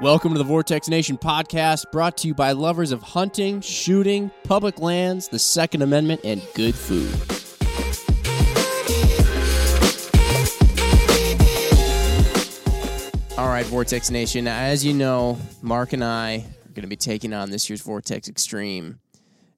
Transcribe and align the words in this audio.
Welcome 0.00 0.30
to 0.30 0.38
the 0.38 0.44
Vortex 0.44 0.86
Nation 0.88 1.18
podcast, 1.18 1.90
brought 1.90 2.18
to 2.18 2.28
you 2.28 2.34
by 2.34 2.52
lovers 2.52 2.92
of 2.92 3.02
hunting, 3.02 3.60
shooting, 3.60 4.30
public 4.44 4.78
lands, 4.78 5.26
the 5.26 5.40
Second 5.40 5.82
Amendment, 5.82 6.20
and 6.22 6.40
good 6.54 6.76
food. 6.76 7.12
All 13.36 13.48
right, 13.48 13.66
Vortex 13.66 14.08
Nation. 14.12 14.46
As 14.46 14.86
you 14.86 14.94
know, 14.94 15.36
Mark 15.62 15.92
and 15.92 16.04
I 16.04 16.44
are 16.66 16.72
going 16.74 16.82
to 16.82 16.86
be 16.86 16.94
taking 16.94 17.32
on 17.32 17.50
this 17.50 17.68
year's 17.68 17.82
Vortex 17.82 18.28
Extreme. 18.28 19.00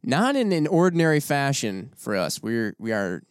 Not 0.02 0.36
in 0.36 0.52
an 0.52 0.66
ordinary 0.66 1.20
fashion 1.20 1.92
for 1.98 2.16
us. 2.16 2.42
We're 2.42 2.74
we 2.78 2.92
are 2.92 3.22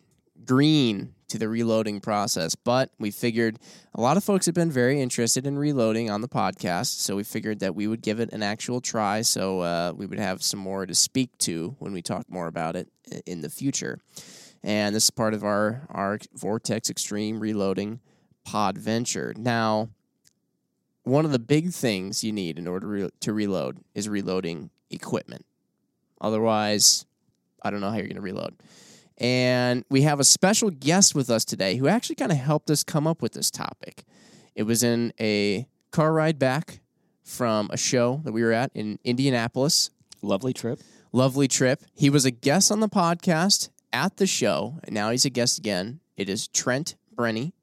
green 0.46 1.16
to 1.30 1.38
the 1.38 1.50
reloading 1.50 2.00
process. 2.00 2.56
But 2.56 2.92
we 3.00 3.12
figured 3.12 3.58
a 3.96 4.02
lot 4.02 4.18
of 4.18 4.24
folks 4.24 4.46
have 4.46 4.56
been 4.56 4.72
very 4.72 5.02
interested 5.02 5.48
in 5.48 5.58
reloading 5.58 6.10
on 6.10 6.22
the 6.22 6.28
podcast, 6.28 7.00
so 7.00 7.16
we 7.16 7.24
figured 7.24 7.60
that 7.60 7.76
we 7.76 7.88
would 7.88 8.02
give 8.02 8.20
it 8.20 8.32
an 8.34 8.44
actual 8.44 8.82
try 8.82 9.22
so 9.22 9.62
uh, 9.62 9.94
we 9.96 10.06
would 10.06 10.20
have 10.20 10.44
some 10.44 10.60
more 10.60 10.86
to 10.86 10.96
speak 10.96 11.38
to 11.40 11.76
when 11.80 11.94
we 11.94 12.02
talk 12.02 12.30
more 12.30 12.48
about 12.48 12.76
it 12.76 12.90
in 13.26 13.42
the 13.42 13.50
future. 13.50 14.00
And 14.64 14.94
this 14.94 15.06
is 15.06 15.10
part 15.10 15.34
of 15.34 15.44
our, 15.44 15.88
our 15.90 16.20
Vortex 16.34 16.90
Extreme 16.90 17.40
Reloading 17.40 18.02
pod 18.44 18.78
venture. 18.78 19.34
Now, 19.38 19.90
one 21.04 21.26
of 21.26 21.32
the 21.32 21.40
big 21.40 21.72
things 21.72 22.24
you 22.24 22.32
need 22.32 22.58
in 22.58 22.68
order 22.68 23.10
to 23.10 23.34
reload 23.34 23.80
is 23.96 24.10
reloading 24.10 24.70
equipment. 24.92 25.46
Otherwise, 26.22 27.06
I 27.62 27.72
don't 27.72 27.82
know 27.82 27.90
how 27.90 27.98
you're 27.98 28.08
going 28.08 28.16
to 28.16 28.22
reload. 28.22 28.56
And 29.20 29.84
we 29.90 30.04
have 30.04 30.20
a 30.20 30.24
special 30.24 30.70
guest 30.70 31.14
with 31.14 31.30
us 31.30 31.44
today 31.44 31.76
who 31.76 31.88
actually 31.88 32.16
kind 32.16 32.32
of 32.32 32.38
helped 32.38 32.70
us 32.70 32.84
come 32.84 33.06
up 33.06 33.22
with 33.22 33.34
this 33.34 33.52
topic. 33.52 34.06
It 34.56 34.64
was 34.64 34.84
in 34.84 35.14
a 35.20 35.68
car 35.92 36.14
ride 36.14 36.40
back 36.40 36.80
from 37.24 37.70
a 37.72 37.78
show 37.78 38.22
that 38.24 38.32
we 38.32 38.44
were 38.44 38.54
at 38.54 38.72
in 38.74 38.98
Indianapolis. 39.04 39.90
Lovely 40.22 40.54
trip. 40.54 40.80
Lovely 41.12 41.48
trip. 41.48 41.84
He 41.96 42.10
was 42.10 42.26
a 42.26 42.32
guest 42.32 42.72
on 42.72 42.80
the 42.80 42.90
podcast 42.90 43.70
at 43.92 44.18
the 44.18 44.28
show, 44.28 44.80
and 44.84 44.94
now 44.94 45.12
he's 45.12 45.26
a 45.26 45.30
guest 45.30 45.58
again. 45.58 46.00
It 46.16 46.30
is 46.30 46.48
Trent 46.48 46.96
Brenny. 47.16 47.54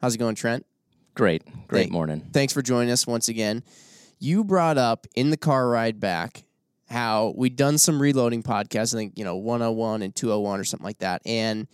How's 0.00 0.14
it 0.14 0.18
going, 0.18 0.34
Trent? 0.34 0.66
Great. 1.14 1.42
Great 1.68 1.90
morning. 1.90 2.28
Thanks 2.32 2.52
for 2.52 2.62
joining 2.62 2.90
us 2.90 3.06
once 3.06 3.28
again. 3.28 3.62
You 4.18 4.44
brought 4.44 4.78
up 4.78 5.06
in 5.14 5.30
the 5.30 5.36
car 5.36 5.68
ride 5.68 6.00
back 6.00 6.44
how 6.92 7.32
we'd 7.36 7.56
done 7.56 7.78
some 7.78 8.00
reloading 8.00 8.42
podcasts, 8.42 8.94
I 8.94 8.98
think, 8.98 9.14
you 9.16 9.24
know, 9.24 9.36
101 9.36 10.02
and 10.02 10.14
201 10.14 10.60
or 10.60 10.64
something 10.64 10.84
like 10.84 10.98
that. 10.98 11.22
And 11.24 11.66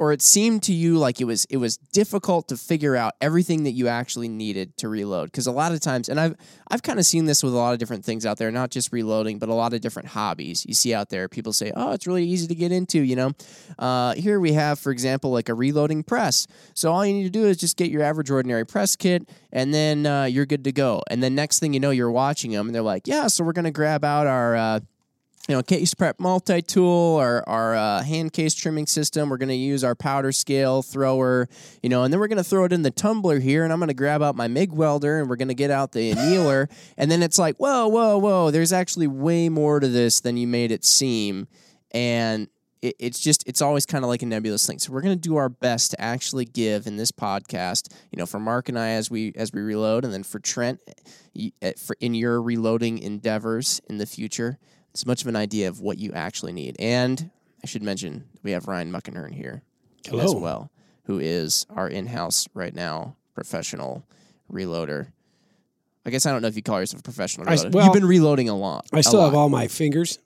or 0.00 0.12
it 0.12 0.22
seemed 0.22 0.62
to 0.62 0.72
you 0.72 0.96
like 0.96 1.20
it 1.20 1.24
was 1.24 1.44
it 1.50 1.58
was 1.58 1.76
difficult 1.76 2.48
to 2.48 2.56
figure 2.56 2.96
out 2.96 3.12
everything 3.20 3.64
that 3.64 3.72
you 3.72 3.86
actually 3.86 4.28
needed 4.28 4.74
to 4.78 4.88
reload? 4.88 5.26
Because 5.30 5.46
a 5.46 5.52
lot 5.52 5.72
of 5.72 5.80
times 5.80 6.08
and 6.08 6.18
I've 6.18 6.36
I've 6.70 6.82
kind 6.82 6.98
of 6.98 7.04
seen 7.04 7.26
this 7.26 7.42
with 7.42 7.52
a 7.52 7.56
lot 7.56 7.74
of 7.74 7.78
different 7.78 8.02
things 8.02 8.24
out 8.24 8.38
there 8.38 8.50
not 8.50 8.70
just 8.70 8.92
reloading 8.92 9.38
but 9.38 9.50
a 9.50 9.54
lot 9.54 9.74
of 9.74 9.82
different 9.82 10.08
hobbies. 10.08 10.64
You 10.64 10.72
see 10.72 10.94
out 10.94 11.10
there 11.10 11.28
people 11.28 11.52
say 11.52 11.70
oh 11.76 11.92
it's 11.92 12.06
really 12.06 12.24
easy 12.24 12.48
to 12.48 12.54
get 12.54 12.72
into 12.72 13.00
you 13.02 13.14
know? 13.14 13.32
Uh, 13.78 14.14
here 14.14 14.40
we 14.40 14.54
have 14.54 14.78
for 14.78 14.90
example 14.90 15.30
like 15.32 15.50
a 15.50 15.54
reloading 15.54 16.02
press. 16.02 16.46
So 16.72 16.90
all 16.90 17.04
you 17.04 17.12
need 17.12 17.24
to 17.24 17.30
do 17.30 17.44
is 17.44 17.58
just 17.58 17.76
get 17.76 17.90
your 17.90 18.02
average 18.02 18.30
ordinary 18.30 18.64
press 18.64 18.96
kit 18.96 19.28
and 19.52 19.74
then 19.74 20.06
uh, 20.06 20.24
you're 20.24 20.46
good 20.46 20.64
to 20.64 20.72
go. 20.72 21.02
And 21.10 21.22
then 21.22 21.34
next 21.34 21.58
thing 21.58 21.74
you 21.74 21.80
know 21.80 21.90
you're 21.90 22.10
watching 22.10 22.52
them 22.52 22.68
and 22.68 22.74
they're 22.74 22.80
like 22.80 23.06
yeah 23.06 23.26
so 23.26 23.44
we're 23.44 23.52
gonna 23.52 23.70
grab 23.70 24.02
out 24.02 24.26
our 24.26 24.56
uh, 24.56 24.80
you 25.48 25.54
know, 25.54 25.62
case 25.62 25.94
prep 25.94 26.20
multi 26.20 26.60
tool, 26.60 27.16
our, 27.16 27.42
our 27.48 27.74
uh, 27.74 28.02
hand 28.02 28.32
case 28.32 28.54
trimming 28.54 28.86
system. 28.86 29.30
We're 29.30 29.38
going 29.38 29.48
to 29.48 29.54
use 29.54 29.82
our 29.82 29.94
powder 29.94 30.32
scale 30.32 30.82
thrower, 30.82 31.48
you 31.82 31.88
know, 31.88 32.04
and 32.04 32.12
then 32.12 32.20
we're 32.20 32.28
going 32.28 32.38
to 32.38 32.44
throw 32.44 32.64
it 32.64 32.72
in 32.72 32.82
the 32.82 32.90
tumbler 32.90 33.40
here, 33.40 33.64
and 33.64 33.72
I'm 33.72 33.78
going 33.78 33.88
to 33.88 33.94
grab 33.94 34.22
out 34.22 34.36
my 34.36 34.48
MIG 34.48 34.72
welder, 34.72 35.18
and 35.18 35.28
we're 35.28 35.36
going 35.36 35.48
to 35.48 35.54
get 35.54 35.70
out 35.70 35.92
the 35.92 36.12
annealer, 36.12 36.68
and 36.96 37.10
then 37.10 37.22
it's 37.22 37.38
like, 37.38 37.56
whoa, 37.56 37.88
whoa, 37.88 38.18
whoa, 38.18 38.50
there's 38.50 38.72
actually 38.72 39.06
way 39.06 39.48
more 39.48 39.80
to 39.80 39.88
this 39.88 40.20
than 40.20 40.36
you 40.36 40.46
made 40.46 40.70
it 40.70 40.84
seem, 40.84 41.48
and 41.90 42.48
it, 42.82 42.96
it's 42.98 43.18
just 43.18 43.42
it's 43.48 43.62
always 43.62 43.86
kind 43.86 44.04
of 44.04 44.08
like 44.08 44.22
a 44.22 44.26
nebulous 44.26 44.66
thing. 44.66 44.78
So 44.78 44.92
we're 44.92 45.02
going 45.02 45.16
to 45.18 45.28
do 45.28 45.36
our 45.36 45.48
best 45.48 45.92
to 45.92 46.00
actually 46.00 46.44
give 46.44 46.86
in 46.86 46.96
this 46.96 47.12
podcast, 47.12 47.92
you 48.12 48.18
know, 48.18 48.26
for 48.26 48.38
Mark 48.38 48.68
and 48.68 48.78
I 48.78 48.90
as 48.90 49.10
we 49.10 49.32
as 49.36 49.54
we 49.54 49.62
reload, 49.62 50.04
and 50.04 50.12
then 50.12 50.22
for 50.22 50.38
Trent, 50.38 50.80
for 51.78 51.96
in 51.98 52.12
your 52.12 52.42
reloading 52.42 52.98
endeavors 52.98 53.80
in 53.88 53.96
the 53.96 54.06
future 54.06 54.58
as 54.94 55.06
much 55.06 55.22
of 55.22 55.28
an 55.28 55.36
idea 55.36 55.68
of 55.68 55.80
what 55.80 55.98
you 55.98 56.12
actually 56.12 56.52
need. 56.52 56.76
And 56.78 57.30
I 57.62 57.66
should 57.66 57.82
mention 57.82 58.24
we 58.42 58.52
have 58.52 58.68
Ryan 58.68 58.92
Muckenhirn 58.92 59.34
here 59.34 59.62
Hello. 60.06 60.24
as 60.24 60.34
well, 60.34 60.70
who 61.04 61.18
is 61.18 61.66
our 61.70 61.88
in-house 61.88 62.48
right 62.54 62.74
now 62.74 63.16
professional 63.34 64.04
reloader. 64.52 65.12
I 66.04 66.10
guess 66.10 66.26
I 66.26 66.32
don't 66.32 66.42
know 66.42 66.48
if 66.48 66.56
you 66.56 66.62
call 66.62 66.80
yourself 66.80 67.00
a 67.00 67.02
professional 67.04 67.46
reloader. 67.46 67.66
I, 67.66 67.68
well, 67.68 67.84
You've 67.84 67.94
been 67.94 68.06
reloading 68.06 68.48
a 68.48 68.56
lot. 68.56 68.86
I 68.92 69.00
still 69.02 69.22
have 69.22 69.34
all 69.34 69.48
my 69.48 69.68
fingers. 69.68 70.18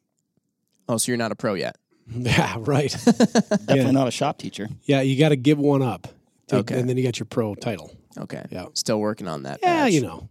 Oh, 0.88 0.96
so 0.96 1.10
you're 1.10 1.16
not 1.16 1.32
a 1.32 1.36
pro 1.36 1.54
yet? 1.54 1.76
Yeah, 2.06 2.56
right. 2.58 2.90
Definitely 3.04 3.76
yeah. 3.76 3.90
not 3.90 4.08
a 4.08 4.10
shop 4.10 4.36
teacher. 4.36 4.68
Yeah, 4.82 5.00
you 5.00 5.18
got 5.18 5.30
to 5.30 5.36
give 5.36 5.58
one 5.58 5.80
up. 5.80 6.06
To, 6.48 6.56
okay. 6.56 6.78
And 6.78 6.86
then 6.86 6.98
you 6.98 7.02
got 7.02 7.18
your 7.18 7.24
pro 7.24 7.54
title. 7.54 7.90
Okay. 8.18 8.44
Yeah. 8.50 8.66
Still 8.74 9.00
working 9.00 9.26
on 9.26 9.44
that. 9.44 9.60
Yeah, 9.62 9.84
badge. 9.84 9.94
you 9.94 10.02
know. 10.02 10.28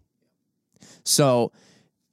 So 1.03 1.51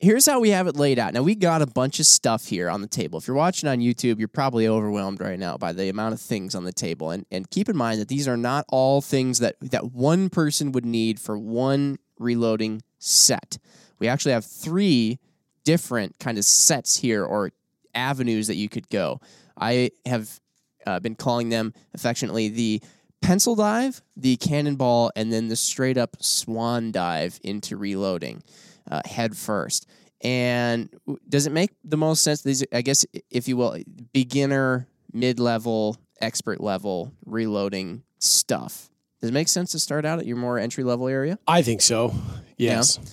here's 0.01 0.27
how 0.27 0.41
we 0.41 0.51
have 0.51 0.67
it 0.67 0.77
laid 0.77 0.99
out. 0.99 1.15
Now 1.15 1.23
we 1.23 1.35
got 1.35 1.63
a 1.63 1.67
bunch 1.67 2.01
of 2.01 2.07
stuff 2.07 2.47
here 2.47 2.69
on 2.69 2.81
the 2.81 2.89
table. 2.89 3.19
If 3.19 3.29
you're 3.29 3.37
watching 3.37 3.69
on 3.69 3.79
YouTube, 3.79 4.19
you're 4.19 4.29
probably 4.29 4.67
overwhelmed 4.67 5.21
right 5.21 5.39
now 5.39 5.57
by 5.57 5.73
the 5.73 5.89
amount 5.89 6.15
of 6.15 6.21
things 6.21 6.55
on 6.55 6.65
the 6.65 6.73
table. 6.73 7.11
And 7.11 7.27
and 7.31 7.49
keep 7.51 7.69
in 7.69 7.77
mind 7.77 8.01
that 8.01 8.09
these 8.09 8.27
are 8.27 8.37
not 8.37 8.65
all 8.69 9.01
things 9.01 9.39
that 9.39 9.57
that 9.61 9.93
one 9.93 10.31
person 10.31 10.73
would 10.73 10.87
need 10.87 11.21
for 11.21 11.39
one 11.39 11.99
reloading 12.19 12.83
set. 12.99 13.59
We 13.99 14.09
actually 14.09 14.33
have 14.33 14.45
three 14.45 15.19
different 15.65 16.19
kind 16.19 16.39
of 16.39 16.45
sets 16.45 16.97
here 16.97 17.25
or 17.25 17.53
avenues 17.95 18.47
that 18.47 18.57
you 18.57 18.69
could 18.69 18.89
go. 18.89 19.21
I 19.59 19.91
have 20.07 20.41
uh, 20.87 21.01
been 21.01 21.15
calling 21.15 21.51
them 21.51 21.75
affectionately 21.93 22.49
the 22.49 22.83
pencil 23.21 23.55
dive, 23.55 24.01
the 24.17 24.39
cannonball, 24.39 25.13
and 25.15 25.31
then 25.31 25.49
the 25.49 25.57
straight 25.57 25.99
up 25.99 26.17
swan 26.21 26.91
dive 26.91 27.39
into 27.43 27.77
reloading 27.77 28.43
uh, 28.91 29.01
head 29.05 29.37
first. 29.37 29.87
And 30.23 30.91
does 31.29 31.47
it 31.47 31.53
make 31.53 31.71
the 31.83 31.97
most 31.97 32.23
sense? 32.23 32.43
These, 32.43 32.65
I 32.73 32.83
guess, 32.83 33.07
if 33.31 33.49
you 33.49 33.57
will, 33.57 33.79
beginner, 34.13 34.87
mid 35.13 35.41
level, 35.41 35.97
expert 36.21 36.61
level 36.61 37.13
reloading 37.25 38.03
stuff. 38.19 38.91
Does 39.21 39.31
it 39.31 39.33
make 39.33 39.49
sense 39.49 39.73
to 39.73 39.79
start 39.79 40.05
out 40.05 40.19
at 40.19 40.27
your 40.27 40.37
more 40.37 40.59
entry 40.59 40.85
level 40.85 41.09
area? 41.09 41.39
I 41.47 41.63
think 41.63 41.81
so. 41.81 42.15
Yes. 42.57 42.99
Yeah. 42.99 43.11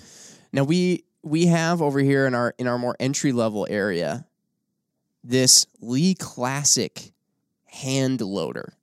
Now 0.54 0.64
we 0.64 1.04
we 1.24 1.48
have 1.48 1.82
over 1.82 2.00
here 2.00 2.26
in 2.26 2.36
our 2.36 2.54
in 2.58 2.68
our 2.68 2.78
more 2.78 2.96
entry 3.00 3.32
level 3.32 3.68
area 3.70 4.26
this 5.24 5.66
Lee 5.82 6.16
Classic 6.16 7.12
hand 7.66 8.22
loader. 8.22 8.74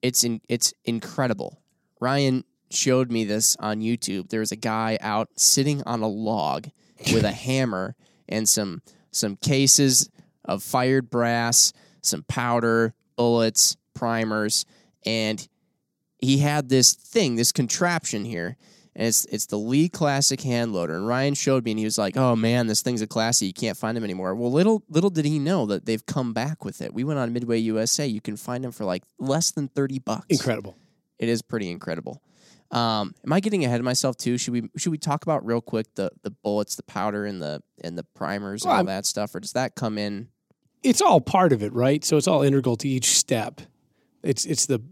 It's 0.00 0.22
in, 0.22 0.40
it's 0.48 0.72
incredible. 0.84 1.60
Ryan, 2.00 2.44
showed 2.70 3.10
me 3.10 3.24
this 3.24 3.56
on 3.60 3.80
YouTube. 3.80 4.28
There 4.28 4.40
was 4.40 4.52
a 4.52 4.56
guy 4.56 4.98
out 5.00 5.28
sitting 5.36 5.82
on 5.84 6.02
a 6.02 6.08
log 6.08 6.68
with 7.12 7.24
a 7.24 7.32
hammer 7.32 7.94
and 8.28 8.48
some 8.48 8.82
some 9.10 9.36
cases 9.36 10.10
of 10.44 10.62
fired 10.62 11.08
brass, 11.10 11.72
some 12.02 12.22
powder, 12.24 12.94
bullets, 13.16 13.76
primers, 13.94 14.66
and 15.04 15.48
he 16.18 16.38
had 16.38 16.68
this 16.68 16.94
thing, 16.94 17.36
this 17.36 17.52
contraption 17.52 18.24
here. 18.24 18.56
And 18.94 19.06
it's 19.06 19.26
it's 19.26 19.46
the 19.46 19.58
Lee 19.58 19.88
Classic 19.90 20.40
hand 20.40 20.72
loader. 20.72 20.94
And 20.94 21.06
Ryan 21.06 21.34
showed 21.34 21.64
me 21.64 21.72
and 21.72 21.78
he 21.78 21.84
was 21.84 21.98
like, 21.98 22.16
Oh 22.16 22.34
man, 22.34 22.66
this 22.66 22.80
thing's 22.80 23.02
a 23.02 23.06
classy. 23.06 23.46
You 23.46 23.52
can't 23.52 23.76
find 23.76 23.94
them 23.96 24.04
anymore. 24.04 24.34
Well, 24.34 24.50
little 24.50 24.82
little 24.88 25.10
did 25.10 25.26
he 25.26 25.38
know 25.38 25.66
that 25.66 25.84
they've 25.84 26.04
come 26.06 26.32
back 26.32 26.64
with 26.64 26.80
it. 26.80 26.94
We 26.94 27.04
went 27.04 27.18
on 27.18 27.32
Midway 27.32 27.58
USA. 27.58 28.06
You 28.06 28.22
can 28.22 28.36
find 28.36 28.64
them 28.64 28.72
for 28.72 28.84
like 28.86 29.02
less 29.18 29.50
than 29.50 29.68
30 29.68 29.98
bucks. 29.98 30.26
Incredible. 30.30 30.76
It 31.18 31.28
is 31.28 31.42
pretty 31.42 31.70
incredible. 31.70 32.22
Um, 32.70 33.14
am 33.24 33.32
I 33.32 33.40
getting 33.40 33.64
ahead 33.64 33.80
of 33.80 33.84
myself 33.84 34.16
too? 34.16 34.38
Should 34.38 34.52
we 34.52 34.68
should 34.76 34.90
we 34.90 34.98
talk 34.98 35.22
about 35.22 35.44
real 35.46 35.60
quick 35.60 35.86
the 35.94 36.10
the 36.22 36.30
bullets, 36.30 36.76
the 36.76 36.82
powder, 36.82 37.24
and 37.24 37.40
the 37.40 37.62
and 37.82 37.96
the 37.96 38.04
primers 38.14 38.64
and 38.64 38.72
all 38.72 38.80
I'm, 38.80 38.86
that 38.86 39.06
stuff, 39.06 39.34
or 39.34 39.40
does 39.40 39.52
that 39.52 39.74
come 39.74 39.98
in? 39.98 40.28
It's 40.82 41.00
all 41.00 41.20
part 41.20 41.52
of 41.52 41.62
it, 41.62 41.72
right? 41.72 42.04
So 42.04 42.16
it's 42.16 42.28
all 42.28 42.42
integral 42.42 42.76
to 42.76 42.88
each 42.88 43.16
step. 43.16 43.60
It's 44.22 44.44
it's 44.44 44.66
the 44.66 44.82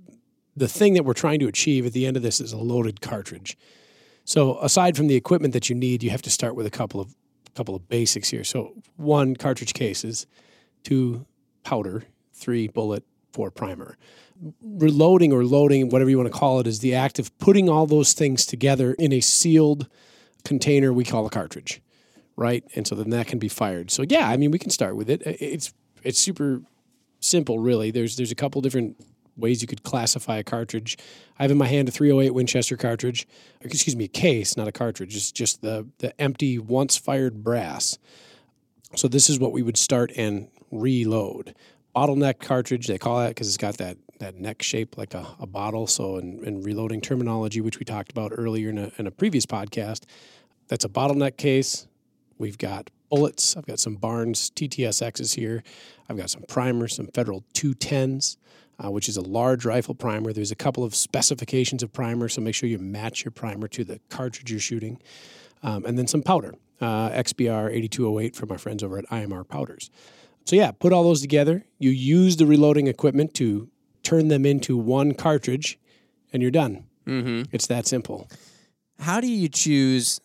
the 0.56 0.68
thing 0.68 0.94
that 0.94 1.04
we're 1.04 1.14
trying 1.14 1.40
to 1.40 1.48
achieve 1.48 1.84
at 1.86 1.92
the 1.92 2.06
end 2.06 2.16
of 2.16 2.22
this 2.22 2.40
is 2.40 2.52
a 2.52 2.58
loaded 2.58 3.00
cartridge. 3.00 3.56
So 4.24 4.58
aside 4.60 4.96
from 4.96 5.08
the 5.08 5.16
equipment 5.16 5.52
that 5.52 5.68
you 5.68 5.74
need, 5.74 6.02
you 6.02 6.10
have 6.10 6.22
to 6.22 6.30
start 6.30 6.54
with 6.54 6.66
a 6.66 6.70
couple 6.70 7.00
of 7.00 7.14
couple 7.54 7.74
of 7.74 7.88
basics 7.88 8.30
here. 8.30 8.44
So 8.44 8.72
one 8.96 9.36
cartridge 9.36 9.74
cases, 9.74 10.26
two 10.82 11.26
powder, 11.62 12.04
three 12.32 12.68
bullet, 12.68 13.04
four 13.32 13.50
primer 13.50 13.96
reloading 14.62 15.32
or 15.32 15.44
loading, 15.44 15.88
whatever 15.88 16.10
you 16.10 16.18
want 16.18 16.32
to 16.32 16.38
call 16.38 16.60
it, 16.60 16.66
is 16.66 16.80
the 16.80 16.94
act 16.94 17.18
of 17.18 17.36
putting 17.38 17.68
all 17.68 17.86
those 17.86 18.12
things 18.12 18.46
together 18.46 18.94
in 18.94 19.12
a 19.12 19.20
sealed 19.20 19.88
container 20.44 20.92
we 20.92 21.04
call 21.04 21.26
a 21.26 21.30
cartridge, 21.30 21.80
right? 22.36 22.64
And 22.74 22.86
so 22.86 22.94
then 22.94 23.10
that 23.10 23.26
can 23.26 23.38
be 23.38 23.48
fired. 23.48 23.90
So 23.90 24.04
yeah, 24.08 24.28
I 24.28 24.36
mean 24.36 24.50
we 24.50 24.58
can 24.58 24.70
start 24.70 24.96
with 24.96 25.08
it. 25.08 25.22
It's 25.24 25.72
it's 26.02 26.18
super 26.18 26.62
simple, 27.20 27.58
really. 27.58 27.90
There's 27.90 28.16
there's 28.16 28.32
a 28.32 28.36
couple 28.36 28.60
different 28.60 28.96
ways 29.36 29.62
you 29.62 29.68
could 29.68 29.82
classify 29.82 30.36
a 30.38 30.44
cartridge. 30.44 30.96
I 31.38 31.42
have 31.42 31.50
in 31.50 31.58
my 31.58 31.66
hand 31.66 31.88
a 31.88 31.92
308 31.92 32.30
Winchester 32.32 32.76
cartridge. 32.76 33.26
Excuse 33.60 33.96
me, 33.96 34.04
a 34.04 34.08
case, 34.08 34.56
not 34.56 34.68
a 34.68 34.72
cartridge. 34.72 35.16
It's 35.16 35.32
just 35.32 35.62
the 35.62 35.88
the 35.98 36.18
empty 36.20 36.58
once 36.58 36.96
fired 36.96 37.42
brass. 37.42 37.98
So 38.94 39.08
this 39.08 39.28
is 39.28 39.40
what 39.40 39.52
we 39.52 39.62
would 39.62 39.76
start 39.76 40.12
and 40.16 40.48
reload. 40.70 41.54
Bottleneck 41.96 42.40
cartridge, 42.40 42.86
they 42.86 42.98
call 42.98 43.20
that 43.20 43.28
because 43.28 43.48
it's 43.48 43.56
got 43.56 43.78
that 43.78 43.96
that 44.18 44.36
neck 44.36 44.62
shape 44.62 44.96
like 44.96 45.14
a, 45.14 45.26
a 45.38 45.46
bottle. 45.46 45.86
So 45.86 46.16
in, 46.16 46.44
in 46.44 46.62
reloading 46.62 47.00
terminology, 47.00 47.60
which 47.60 47.78
we 47.78 47.84
talked 47.84 48.10
about 48.10 48.32
earlier 48.34 48.70
in 48.70 48.78
a, 48.78 48.92
in 48.98 49.06
a 49.06 49.10
previous 49.10 49.46
podcast, 49.46 50.04
that's 50.68 50.84
a 50.84 50.88
bottleneck 50.88 51.36
case. 51.36 51.86
We've 52.38 52.58
got 52.58 52.90
bullets. 53.10 53.56
I've 53.56 53.66
got 53.66 53.78
some 53.78 53.96
Barnes 53.96 54.50
TTSXs 54.50 55.36
here. 55.36 55.62
I've 56.08 56.16
got 56.16 56.30
some 56.30 56.42
primers, 56.48 56.96
some 56.96 57.06
Federal 57.08 57.44
210s, 57.54 58.36
uh, 58.82 58.90
which 58.90 59.08
is 59.08 59.16
a 59.16 59.20
large 59.20 59.64
rifle 59.64 59.94
primer. 59.94 60.32
There's 60.32 60.50
a 60.50 60.56
couple 60.56 60.84
of 60.84 60.94
specifications 60.94 61.82
of 61.82 61.92
primer, 61.92 62.28
so 62.28 62.40
make 62.40 62.54
sure 62.54 62.68
you 62.68 62.78
match 62.78 63.24
your 63.24 63.32
primer 63.32 63.68
to 63.68 63.84
the 63.84 64.00
cartridge 64.08 64.50
you're 64.50 64.60
shooting. 64.60 65.00
Um, 65.62 65.84
and 65.86 65.96
then 65.96 66.06
some 66.06 66.22
powder, 66.22 66.54
uh, 66.80 67.10
XBR 67.10 67.70
8208 67.70 68.36
from 68.36 68.50
our 68.50 68.58
friends 68.58 68.82
over 68.82 68.98
at 68.98 69.06
IMR 69.06 69.46
Powders. 69.48 69.90
So, 70.44 70.56
yeah, 70.56 70.72
put 70.72 70.92
all 70.92 71.04
those 71.04 71.22
together. 71.22 71.64
You 71.78 71.90
use 71.90 72.36
the 72.36 72.44
reloading 72.44 72.86
equipment 72.86 73.32
to 73.34 73.70
turn 74.04 74.28
them 74.28 74.46
into 74.46 74.76
one 74.76 75.14
cartridge, 75.14 75.78
and 76.32 76.40
you're 76.42 76.50
done. 76.50 76.84
Mm-hmm. 77.06 77.42
It's 77.52 77.66
that 77.66 77.86
simple. 77.86 78.28
How 79.00 79.20
do 79.20 79.26
you 79.26 79.48
choose 79.48 80.20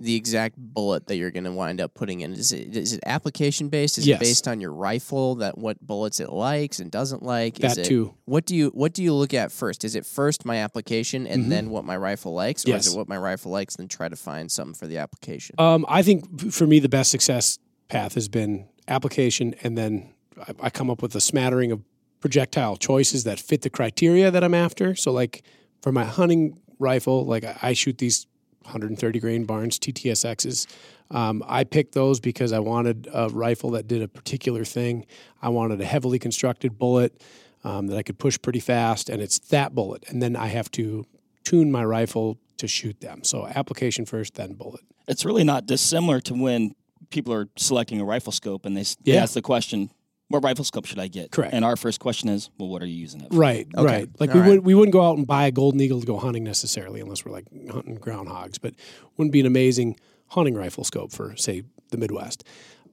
the 0.00 0.16
exact 0.16 0.56
bullet 0.58 1.06
that 1.06 1.16
you're 1.16 1.30
going 1.30 1.44
to 1.44 1.52
wind 1.52 1.80
up 1.80 1.94
putting 1.94 2.20
in? 2.22 2.32
Is 2.32 2.50
it 2.52 2.76
is 2.76 2.94
it 2.94 3.00
application 3.06 3.68
based? 3.68 3.96
Is 3.98 4.06
Yes. 4.06 4.16
it 4.20 4.24
based 4.24 4.48
on 4.48 4.60
your 4.60 4.72
rifle 4.72 5.36
that 5.36 5.56
what 5.56 5.80
bullets 5.80 6.18
it 6.18 6.30
likes 6.30 6.80
and 6.80 6.90
doesn't 6.90 7.22
like? 7.22 7.60
Is 7.62 7.76
That 7.76 7.82
it, 7.82 7.84
too. 7.88 8.14
What 8.24 8.44
do 8.44 8.56
you 8.56 8.70
what 8.70 8.92
do 8.92 9.02
you 9.04 9.14
look 9.14 9.32
at 9.34 9.52
first? 9.52 9.84
Is 9.84 9.94
it 9.94 10.04
first 10.04 10.44
my 10.44 10.56
application 10.56 11.26
and 11.28 11.52
then 11.52 11.70
what 11.70 11.84
my 11.84 11.96
rifle 11.96 12.34
likes, 12.34 12.64
or 12.64 12.68
Mm-hmm. 12.68 12.74
Yes. 12.76 12.86
is 12.88 12.94
it 12.94 12.98
what 12.98 13.08
my 13.08 13.16
rifle 13.18 13.52
likes 13.52 13.76
then 13.76 13.86
try 13.86 14.08
to 14.08 14.16
find 14.16 14.50
something 14.50 14.74
for 14.74 14.86
the 14.88 14.98
application? 14.98 15.54
Um, 15.58 15.86
I 15.88 16.02
think 16.02 16.50
for 16.52 16.66
me, 16.66 16.80
the 16.80 16.88
best 16.88 17.10
success 17.12 17.58
path 17.88 18.14
has 18.14 18.28
been 18.28 18.66
application, 18.88 19.54
and 19.62 19.78
then 19.78 20.12
I, 20.40 20.54
I 20.66 20.70
come 20.70 20.90
up 20.90 21.02
with 21.02 21.14
a 21.14 21.20
smattering 21.20 21.70
of 21.70 21.82
projectile 22.28 22.74
choices 22.78 23.24
that 23.24 23.38
fit 23.38 23.60
the 23.60 23.68
criteria 23.68 24.30
that 24.30 24.42
I'm 24.42 24.54
after. 24.54 24.94
So, 24.94 25.12
like 25.12 25.42
for 25.82 25.92
my 25.92 26.04
hunting 26.06 26.58
rifle, 26.78 27.26
like 27.26 27.44
I, 27.44 27.58
I 27.60 27.72
shoot 27.74 27.98
these 27.98 28.26
130 28.62 29.20
grain 29.20 29.44
Barnes 29.44 29.78
TTSXs. 29.78 30.66
Um, 31.10 31.44
I 31.46 31.64
picked 31.64 31.92
those 31.92 32.20
because 32.20 32.50
I 32.54 32.60
wanted 32.60 33.08
a 33.12 33.28
rifle 33.28 33.72
that 33.72 33.86
did 33.86 34.00
a 34.00 34.08
particular 34.08 34.64
thing. 34.64 35.04
I 35.42 35.50
wanted 35.50 35.82
a 35.82 35.84
heavily 35.84 36.18
constructed 36.18 36.78
bullet 36.78 37.22
um, 37.62 37.88
that 37.88 37.98
I 37.98 38.02
could 38.02 38.18
push 38.18 38.38
pretty 38.40 38.60
fast, 38.60 39.10
and 39.10 39.20
it's 39.20 39.38
that 39.50 39.74
bullet. 39.74 40.04
And 40.08 40.22
then 40.22 40.34
I 40.34 40.46
have 40.46 40.70
to 40.72 41.04
tune 41.44 41.70
my 41.70 41.84
rifle 41.84 42.38
to 42.56 42.66
shoot 42.66 43.02
them. 43.02 43.22
So 43.22 43.46
application 43.46 44.06
first, 44.06 44.36
then 44.36 44.54
bullet. 44.54 44.80
It's 45.06 45.26
really 45.26 45.44
not 45.44 45.66
dissimilar 45.66 46.22
to 46.22 46.32
when 46.32 46.74
people 47.10 47.34
are 47.34 47.48
selecting 47.56 48.00
a 48.00 48.04
rifle 48.06 48.32
scope 48.32 48.64
and 48.64 48.74
they, 48.74 48.80
s- 48.80 48.96
they 49.04 49.12
Yeah. 49.12 49.24
ask 49.24 49.34
the 49.34 49.42
question, 49.42 49.90
"What 50.34 50.44
rifle 50.44 50.64
scope 50.64 50.84
should 50.86 50.98
I 50.98 51.08
get?" 51.08 51.30
Correct. 51.30 51.54
And 51.54 51.64
our 51.64 51.76
first 51.76 52.00
question 52.00 52.28
is, 52.28 52.50
"Well, 52.58 52.68
what 52.68 52.82
are 52.82 52.86
you 52.86 52.96
using 52.96 53.20
it 53.22 53.30
for?" 53.32 53.38
Right, 53.38 53.66
Okay. 53.76 53.84
right. 53.86 54.08
Like 54.18 54.30
All 54.30 54.36
we 54.36 54.40
right. 54.40 54.48
would 54.50 54.64
we 54.64 54.74
wouldn't 54.74 54.92
go 54.92 55.02
out 55.02 55.16
and 55.16 55.26
buy 55.26 55.46
a 55.46 55.50
golden 55.50 55.80
eagle 55.80 56.00
to 56.00 56.06
go 56.06 56.16
hunting 56.18 56.44
necessarily 56.44 57.00
unless 57.00 57.24
we're 57.24 57.32
like 57.32 57.46
hunting 57.70 57.98
groundhogs, 57.98 58.58
but 58.60 58.74
wouldn't 59.16 59.32
be 59.32 59.40
an 59.40 59.46
amazing 59.46 59.96
hunting 60.28 60.54
rifle 60.54 60.84
scope 60.84 61.12
for 61.12 61.34
say 61.36 61.62
the 61.90 61.96
Midwest. 61.96 62.44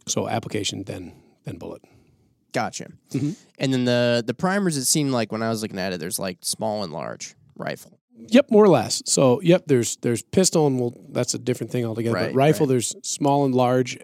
So 0.08 0.28
application 0.28 0.84
then 0.84 1.14
then 1.46 1.58
bullet. 1.58 1.82
Gotcha. 2.54 2.88
Mhm. 3.12 3.36
And 3.60 3.74
then 3.74 3.86
the 3.86 4.24
the 4.26 4.34
primers, 4.34 4.76
it 4.78 4.86
seemed 4.86 5.12
like 5.12 5.32
when 5.32 5.42
I 5.42 5.50
was 5.50 5.62
looking 5.62 5.80
at 5.80 5.94
it, 5.94 6.00
there's 6.00 6.20
like 6.20 6.40
small 6.42 6.84
and 6.84 6.92
large 6.92 7.36
rifle. 7.56 7.98
Yep, 8.28 8.52
more 8.52 8.64
or 8.64 8.70
less. 8.70 9.02
So 9.06 9.42
yep, 9.42 9.64
there's 9.68 9.96
there's 9.98 10.22
pistol 10.22 10.68
and 10.68 10.80
well 10.80 10.94
that's 11.10 11.34
a 11.34 11.40
different 11.40 11.72
thing 11.72 11.86
altogether. 11.86 12.14
Right, 12.16 12.28
but 12.28 12.36
rifle 12.36 12.66
right. 12.66 12.72
there's 12.74 12.96
small 13.04 13.46
and 13.46 13.56
large. 13.56 13.98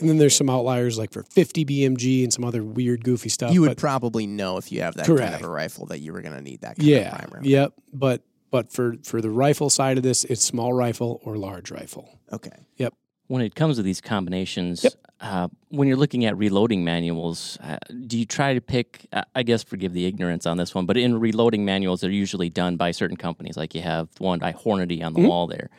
And 0.00 0.08
then 0.08 0.18
there's 0.18 0.36
some 0.36 0.48
outliers 0.50 0.98
like 0.98 1.10
for 1.12 1.22
50 1.22 1.64
BMG 1.64 2.22
and 2.24 2.32
some 2.32 2.44
other 2.44 2.62
weird 2.62 3.04
goofy 3.04 3.28
stuff. 3.28 3.52
you 3.52 3.60
would 3.62 3.68
but- 3.70 3.76
probably 3.78 4.26
know 4.26 4.56
if 4.56 4.70
you 4.72 4.82
have 4.82 4.94
that 4.94 5.06
kind 5.06 5.34
of 5.34 5.42
a 5.42 5.48
rifle 5.48 5.86
that 5.86 6.00
you 6.00 6.12
were 6.12 6.22
going 6.22 6.34
to 6.34 6.42
need 6.42 6.60
that 6.62 6.76
kind 6.76 6.88
yeah, 6.88 7.14
of 7.24 7.30
primer. 7.30 7.46
yep. 7.46 7.72
But 7.92 8.22
but 8.50 8.72
for 8.72 8.96
for 9.04 9.20
the 9.20 9.30
rifle 9.30 9.70
side 9.70 9.96
of 9.96 10.02
this, 10.02 10.24
it's 10.24 10.42
small 10.42 10.72
rifle 10.72 11.20
or 11.24 11.36
large 11.36 11.70
rifle. 11.70 12.18
Okay. 12.32 12.50
Yep. 12.76 12.94
When 13.28 13.40
it 13.42 13.54
comes 13.54 13.76
to 13.76 13.82
these 13.82 14.00
combinations, 14.02 14.84
Yep. 14.84 14.92
uh, 15.20 15.48
when 15.70 15.88
you're 15.88 15.96
looking 15.96 16.26
at 16.26 16.36
reloading 16.36 16.84
manuals, 16.84 17.56
uh, 17.62 17.78
do 18.06 18.18
you 18.18 18.26
try 18.26 18.52
to 18.52 18.60
pick? 18.60 19.06
I- 19.12 19.24
I 19.36 19.42
guess 19.42 19.62
forgive 19.62 19.94
the 19.94 20.04
ignorance 20.04 20.44
on 20.44 20.58
this 20.58 20.74
one, 20.74 20.84
but 20.84 20.96
in 20.98 21.18
reloading 21.18 21.64
manuals, 21.64 22.02
they're 22.02 22.10
usually 22.10 22.50
done 22.50 22.76
by 22.76 22.90
certain 22.90 23.16
companies. 23.16 23.56
Like 23.56 23.74
you 23.74 23.80
have 23.82 24.08
one 24.18 24.38
by 24.38 24.52
Hornady 24.52 25.02
on 25.02 25.14
the 25.14 25.20
Mm-hmm. 25.20 25.28
wall 25.28 25.46
there. 25.46 25.70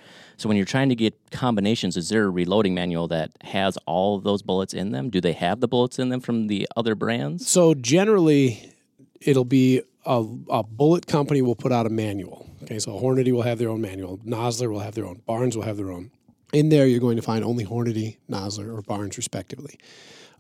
So 0.43 0.49
when 0.49 0.57
you're 0.57 0.65
trying 0.65 0.89
to 0.89 0.95
get 0.95 1.15
combinations, 1.31 1.95
is 1.95 2.09
there 2.09 2.25
a 2.25 2.29
reloading 2.29 2.73
manual 2.73 3.07
that 3.07 3.31
has 3.43 3.77
all 3.85 4.19
those 4.19 4.41
bullets 4.41 4.73
in 4.73 4.91
them? 4.91 5.09
Do 5.09 5.21
they 5.21 5.31
have 5.31 5.61
the 5.61 5.69
bullets 5.69 5.99
in 5.99 6.09
them 6.09 6.19
from 6.19 6.47
the 6.47 6.67
other 6.75 6.95
brands? 6.95 7.47
So 7.47 7.73
generally, 7.73 8.73
it'll 9.21 9.45
be 9.45 9.83
a, 10.05 10.25
a 10.49 10.61
bullet 10.61 11.07
company 11.07 11.41
will 11.41 11.55
put 11.55 11.71
out 11.71 11.85
a 11.85 11.89
manual. 11.89 12.45
Okay, 12.63 12.77
so 12.77 12.91
Hornady 12.99 13.31
will 13.31 13.43
have 13.43 13.57
their 13.57 13.69
own 13.69 13.79
manual. 13.79 14.17
Nosler 14.17 14.69
will 14.69 14.81
have 14.81 14.95
their 14.95 15.05
own. 15.05 15.21
Barnes 15.25 15.55
will 15.55 15.63
have 15.63 15.77
their 15.77 15.93
own. 15.93 16.11
In 16.51 16.67
there, 16.67 16.87
you're 16.87 16.99
going 16.99 17.15
to 17.15 17.21
find 17.21 17.45
only 17.45 17.63
Hornady, 17.63 18.17
Nosler, 18.29 18.77
or 18.77 18.81
Barnes, 18.81 19.15
respectively. 19.15 19.79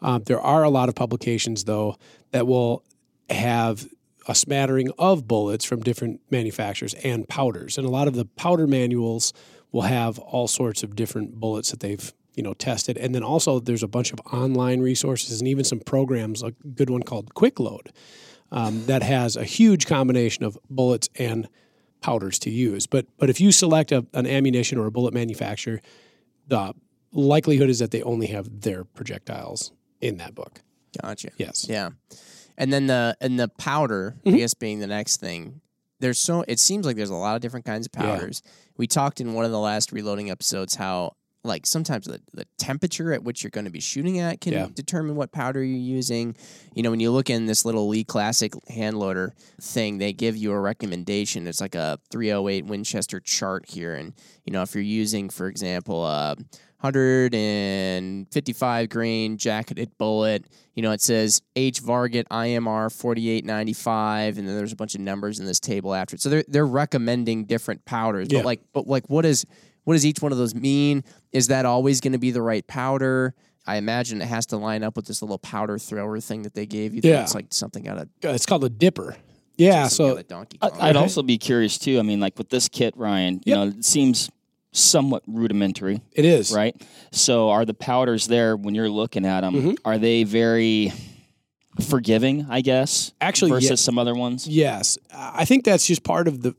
Um, 0.01 0.23
there 0.25 0.41
are 0.41 0.63
a 0.63 0.69
lot 0.69 0.89
of 0.89 0.95
publications, 0.95 1.63
though, 1.63 1.95
that 2.31 2.45
will 2.45 2.83
have 3.29 3.87
a 4.27 4.35
smattering 4.35 4.91
of 4.99 5.29
bullets 5.29 5.63
from 5.63 5.79
different 5.79 6.19
manufacturers 6.29 6.93
and 7.05 7.25
powders. 7.29 7.77
And 7.77 7.87
a 7.87 7.89
lot 7.89 8.09
of 8.09 8.15
the 8.15 8.25
powder 8.25 8.67
manuals 8.67 9.31
will 9.73 9.81
have 9.81 10.17
all 10.19 10.47
sorts 10.47 10.83
of 10.83 10.95
different 10.95 11.35
bullets 11.41 11.71
that 11.71 11.81
they've 11.81 12.13
you 12.35 12.41
know 12.43 12.53
tested. 12.53 12.97
And 12.97 13.13
then 13.13 13.23
also 13.23 13.59
there's 13.59 13.83
a 13.83 13.87
bunch 13.87 14.13
of 14.13 14.19
online 14.31 14.79
resources 14.79 15.41
and 15.41 15.47
even 15.49 15.65
some 15.65 15.81
programs. 15.81 16.41
A 16.41 16.51
good 16.51 16.89
one 16.89 17.03
called 17.03 17.33
Quick 17.33 17.59
Load 17.59 17.91
um, 18.51 18.85
that 18.85 19.03
has 19.03 19.35
a 19.35 19.43
huge 19.43 19.85
combination 19.85 20.45
of 20.45 20.57
bullets 20.69 21.09
and 21.19 21.49
powders 22.01 22.39
to 22.39 22.49
use. 22.49 22.87
But 22.87 23.07
but 23.17 23.29
if 23.29 23.41
you 23.41 23.51
select 23.51 23.91
a, 23.91 24.05
an 24.13 24.25
ammunition 24.25 24.77
or 24.77 24.85
a 24.85 24.91
bullet 24.91 25.13
manufacturer, 25.13 25.81
the 26.47 26.73
likelihood 27.11 27.69
is 27.69 27.79
that 27.79 27.91
they 27.91 28.01
only 28.01 28.27
have 28.27 28.61
their 28.61 28.83
projectiles 28.83 29.71
in 30.01 30.17
that 30.17 30.33
book. 30.35 30.61
Gotcha. 31.01 31.29
Yes. 31.37 31.65
Yeah. 31.69 31.89
And 32.57 32.71
then 32.73 32.87
the 32.87 33.15
and 33.21 33.39
the 33.39 33.47
powder, 33.47 34.15
Mm-hmm. 34.25 34.35
I 34.35 34.39
guess 34.39 34.53
being 34.53 34.79
the 34.79 34.87
next 34.87 35.17
thing. 35.19 35.61
There's 35.99 36.19
so 36.19 36.43
it 36.47 36.59
seems 36.59 36.85
like 36.85 36.95
there's 36.97 37.09
a 37.09 37.15
lot 37.15 37.35
of 37.35 37.41
different 37.41 37.65
kinds 37.65 37.87
of 37.87 37.91
Yeah. 38.03 38.17
We 38.77 38.87
talked 38.87 39.21
in 39.21 39.33
one 39.33 39.45
of 39.45 39.51
the 39.51 39.59
last 39.59 39.91
reloading 39.91 40.29
episodes 40.31 40.75
how 40.75 41.15
like 41.45 41.65
sometimes 41.65 42.05
the, 42.05 42.21
the 42.33 42.45
temperature 42.57 43.11
at 43.11 43.21
which 43.21 43.43
you're 43.43 43.49
going 43.49 43.65
to 43.65 43.71
be 43.71 43.81
shooting 43.81 44.17
at 44.19 44.39
can 44.39 44.53
Yeah. 44.53 44.67
determine 44.73 45.17
what 45.17 45.33
powder 45.33 45.61
you're 45.61 45.77
using. 45.77 46.37
You 46.73 46.83
know, 46.83 46.89
when 46.91 47.01
you 47.01 47.11
look 47.11 47.29
in 47.29 47.47
this 47.47 47.65
little 47.65 47.89
Lee 47.89 48.05
Classic 48.05 48.53
hand 48.69 48.97
loader 48.97 49.33
thing, 49.61 49.97
they 49.97 50.13
give 50.13 50.37
you 50.37 50.53
a 50.53 50.59
recommendation. 50.59 51.45
It's 51.45 51.59
like 51.59 51.75
a 51.75 51.99
308 52.11 52.65
Winchester 52.65 53.19
chart 53.19 53.65
here. 53.67 53.93
And, 53.93 54.13
you 54.45 54.53
know, 54.53 54.61
if 54.61 54.73
you're 54.73 54.83
using, 54.85 55.29
for 55.29 55.47
example, 55.49 56.05
a 56.05 56.37
155 56.83 58.89
grain 58.89 59.37
jacketed 59.37 59.97
bullet, 59.97 60.45
you 60.75 60.81
know, 60.81 60.91
it 60.91 61.01
says 61.01 61.41
H 61.55 61.81
Varget 61.81 62.25
IMR 62.29 62.91
4895, 62.95 64.37
and 64.37 64.47
then 64.47 64.55
there's 64.55 64.73
a 64.73 64.75
bunch 64.75 64.95
of 64.95 65.01
numbers 65.01 65.39
in 65.39 65.45
this 65.45 65.59
table 65.59 65.93
after 65.93 66.15
it. 66.15 66.21
So 66.21 66.29
they're 66.29 66.43
they're 66.47 66.65
recommending 66.65 67.45
different 67.45 67.85
powders. 67.85 68.27
Yeah. 68.29 68.39
But 68.39 68.45
like 68.45 68.61
but 68.73 68.87
like 68.87 69.09
what 69.09 69.25
is 69.25 69.45
what 69.83 69.93
does 69.93 70.05
each 70.05 70.21
one 70.21 70.31
of 70.31 70.37
those 70.37 70.55
mean? 70.55 71.03
Is 71.31 71.47
that 71.47 71.65
always 71.65 72.01
going 72.01 72.13
to 72.13 72.19
be 72.19 72.31
the 72.31 72.41
right 72.41 72.65
powder? 72.67 73.33
I 73.65 73.77
imagine 73.77 74.21
it 74.21 74.27
has 74.27 74.45
to 74.47 74.57
line 74.57 74.83
up 74.83 74.95
with 74.97 75.05
this 75.05 75.21
little 75.21 75.37
powder 75.39 75.77
thrower 75.77 76.19
thing 76.19 76.43
that 76.43 76.53
they 76.53 76.65
gave 76.65 76.93
you. 76.93 77.01
Yeah. 77.03 77.21
It's 77.23 77.33
like 77.35 77.47
something 77.51 77.87
out 77.87 77.97
of 77.97 78.09
Uh, 78.23 78.29
It's 78.29 78.45
called 78.45 78.63
a 78.65 78.69
dipper. 78.69 79.15
Yeah. 79.57 79.87
So 79.87 80.21
Donkey 80.21 80.57
I- 80.61 80.69
Kong. 80.69 80.81
I'd 80.81 80.95
also 80.97 81.23
be 81.23 81.37
curious 81.37 81.77
too. 81.77 81.99
I 81.99 82.01
mean, 82.01 82.19
like 82.19 82.37
with 82.37 82.49
this 82.49 82.67
kit, 82.67 82.93
Ryan, 82.97 83.35
you 83.45 83.53
Yep. 83.53 83.57
know, 83.57 83.67
it 83.79 83.85
seems 83.85 84.29
somewhat 84.73 85.23
rudimentary, 85.27 86.01
it 86.11 86.25
is. 86.25 86.51
right? 86.51 86.75
So, 87.11 87.49
are 87.51 87.63
the 87.63 87.73
powders 87.73 88.27
there 88.27 88.57
when 88.57 88.75
you're 88.75 88.89
looking 88.89 89.25
at 89.25 89.41
them? 89.41 89.53
Mhm. 89.53 89.77
Are 89.85 89.97
they 89.97 90.23
very 90.25 90.91
forgiving? 91.81 92.45
I 92.49 92.61
guess 92.61 93.13
Actually, 93.21 93.51
versus 93.51 93.69
yeah. 93.69 93.75
some 93.75 93.97
other 93.97 94.13
ones. 94.15 94.47
Yes, 94.47 94.97
I 95.13 95.45
think 95.45 95.63
that's 95.65 95.85
just 95.85 96.03
part 96.03 96.27
of 96.27 96.41
the 96.41 96.55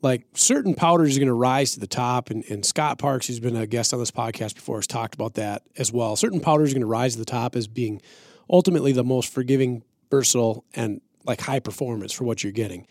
like 0.00 0.24
certain 0.34 0.74
powders 0.74 1.16
are 1.16 1.20
going 1.20 1.26
to 1.26 1.34
rise 1.34 1.72
to 1.72 1.80
the 1.80 1.86
top, 1.88 2.30
and, 2.30 2.44
and 2.48 2.64
Scott 2.64 2.98
Parks, 2.98 3.26
who's 3.26 3.40
been 3.40 3.56
a 3.56 3.66
guest 3.66 3.92
on 3.92 3.98
this 3.98 4.12
podcast 4.12 4.54
before, 4.54 4.76
has 4.76 4.86
talked 4.86 5.14
about 5.14 5.34
that 5.34 5.62
as 5.76 5.92
well. 5.92 6.14
Certain 6.14 6.38
powders 6.40 6.70
are 6.70 6.74
going 6.74 6.82
to 6.82 6.86
rise 6.86 7.14
to 7.14 7.18
the 7.18 7.24
top 7.24 7.56
as 7.56 7.66
being 7.66 8.00
ultimately 8.48 8.92
the 8.92 9.02
most 9.02 9.32
forgiving, 9.32 9.82
versatile, 10.10 10.64
and 10.74 11.00
like 11.24 11.40
high 11.40 11.58
performance 11.58 12.12
for 12.12 12.22
what 12.24 12.44
you're 12.44 12.52
getting. 12.52 12.86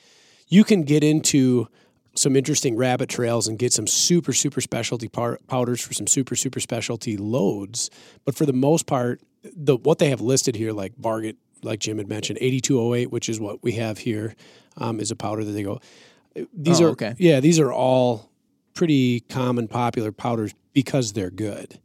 You 0.50 0.64
can 0.66 0.84
get 0.84 1.02
into 1.04 1.70
some 2.18 2.36
interesting 2.36 2.76
rabbit 2.76 3.10
trails 3.10 3.48
and 3.48 3.58
get 3.60 3.72
some 3.72 3.88
super 3.88 4.34
super 4.34 4.60
specialty 4.62 5.08
par- 5.08 5.40
powders 5.48 5.82
for 5.82 5.94
some 5.94 6.08
super 6.08 6.36
super 6.36 6.60
specialty 6.60 7.16
loads, 7.18 7.90
but 8.26 8.36
for 8.36 8.46
the 8.46 8.54
most 8.54 8.86
part, 8.88 9.22
the 9.44 9.78
what 9.78 10.00
they 10.00 10.10
have 10.10 10.20
listed 10.22 10.56
here, 10.56 10.72
like 10.74 10.96
Varget 10.98 11.36
like 11.64 11.80
Jim 11.80 11.98
had 11.98 12.08
mentioned, 12.08 12.38
8208, 12.42 13.12
which 13.12 13.30
is 13.30 13.40
what 13.40 13.64
we 13.64 13.74
have 13.74 13.98
here, 14.00 14.36
um, 14.78 15.00
is 15.00 15.10
a 15.12 15.16
powder 15.16 15.44
that 15.44 15.52
they 15.54 15.64
go. 15.64 15.80
These 16.54 16.82
Oh, 16.82 16.86
are 16.86 16.90
okay. 16.90 17.16
yeah, 17.18 17.40
these 17.40 17.60
are 17.60 17.72
all 17.74 18.30
pretty 18.76 19.22
common, 19.22 19.68
popular 19.68 20.12
powders 20.12 20.54
because 20.74 21.14
they're 21.14 21.32
good, 21.32 21.80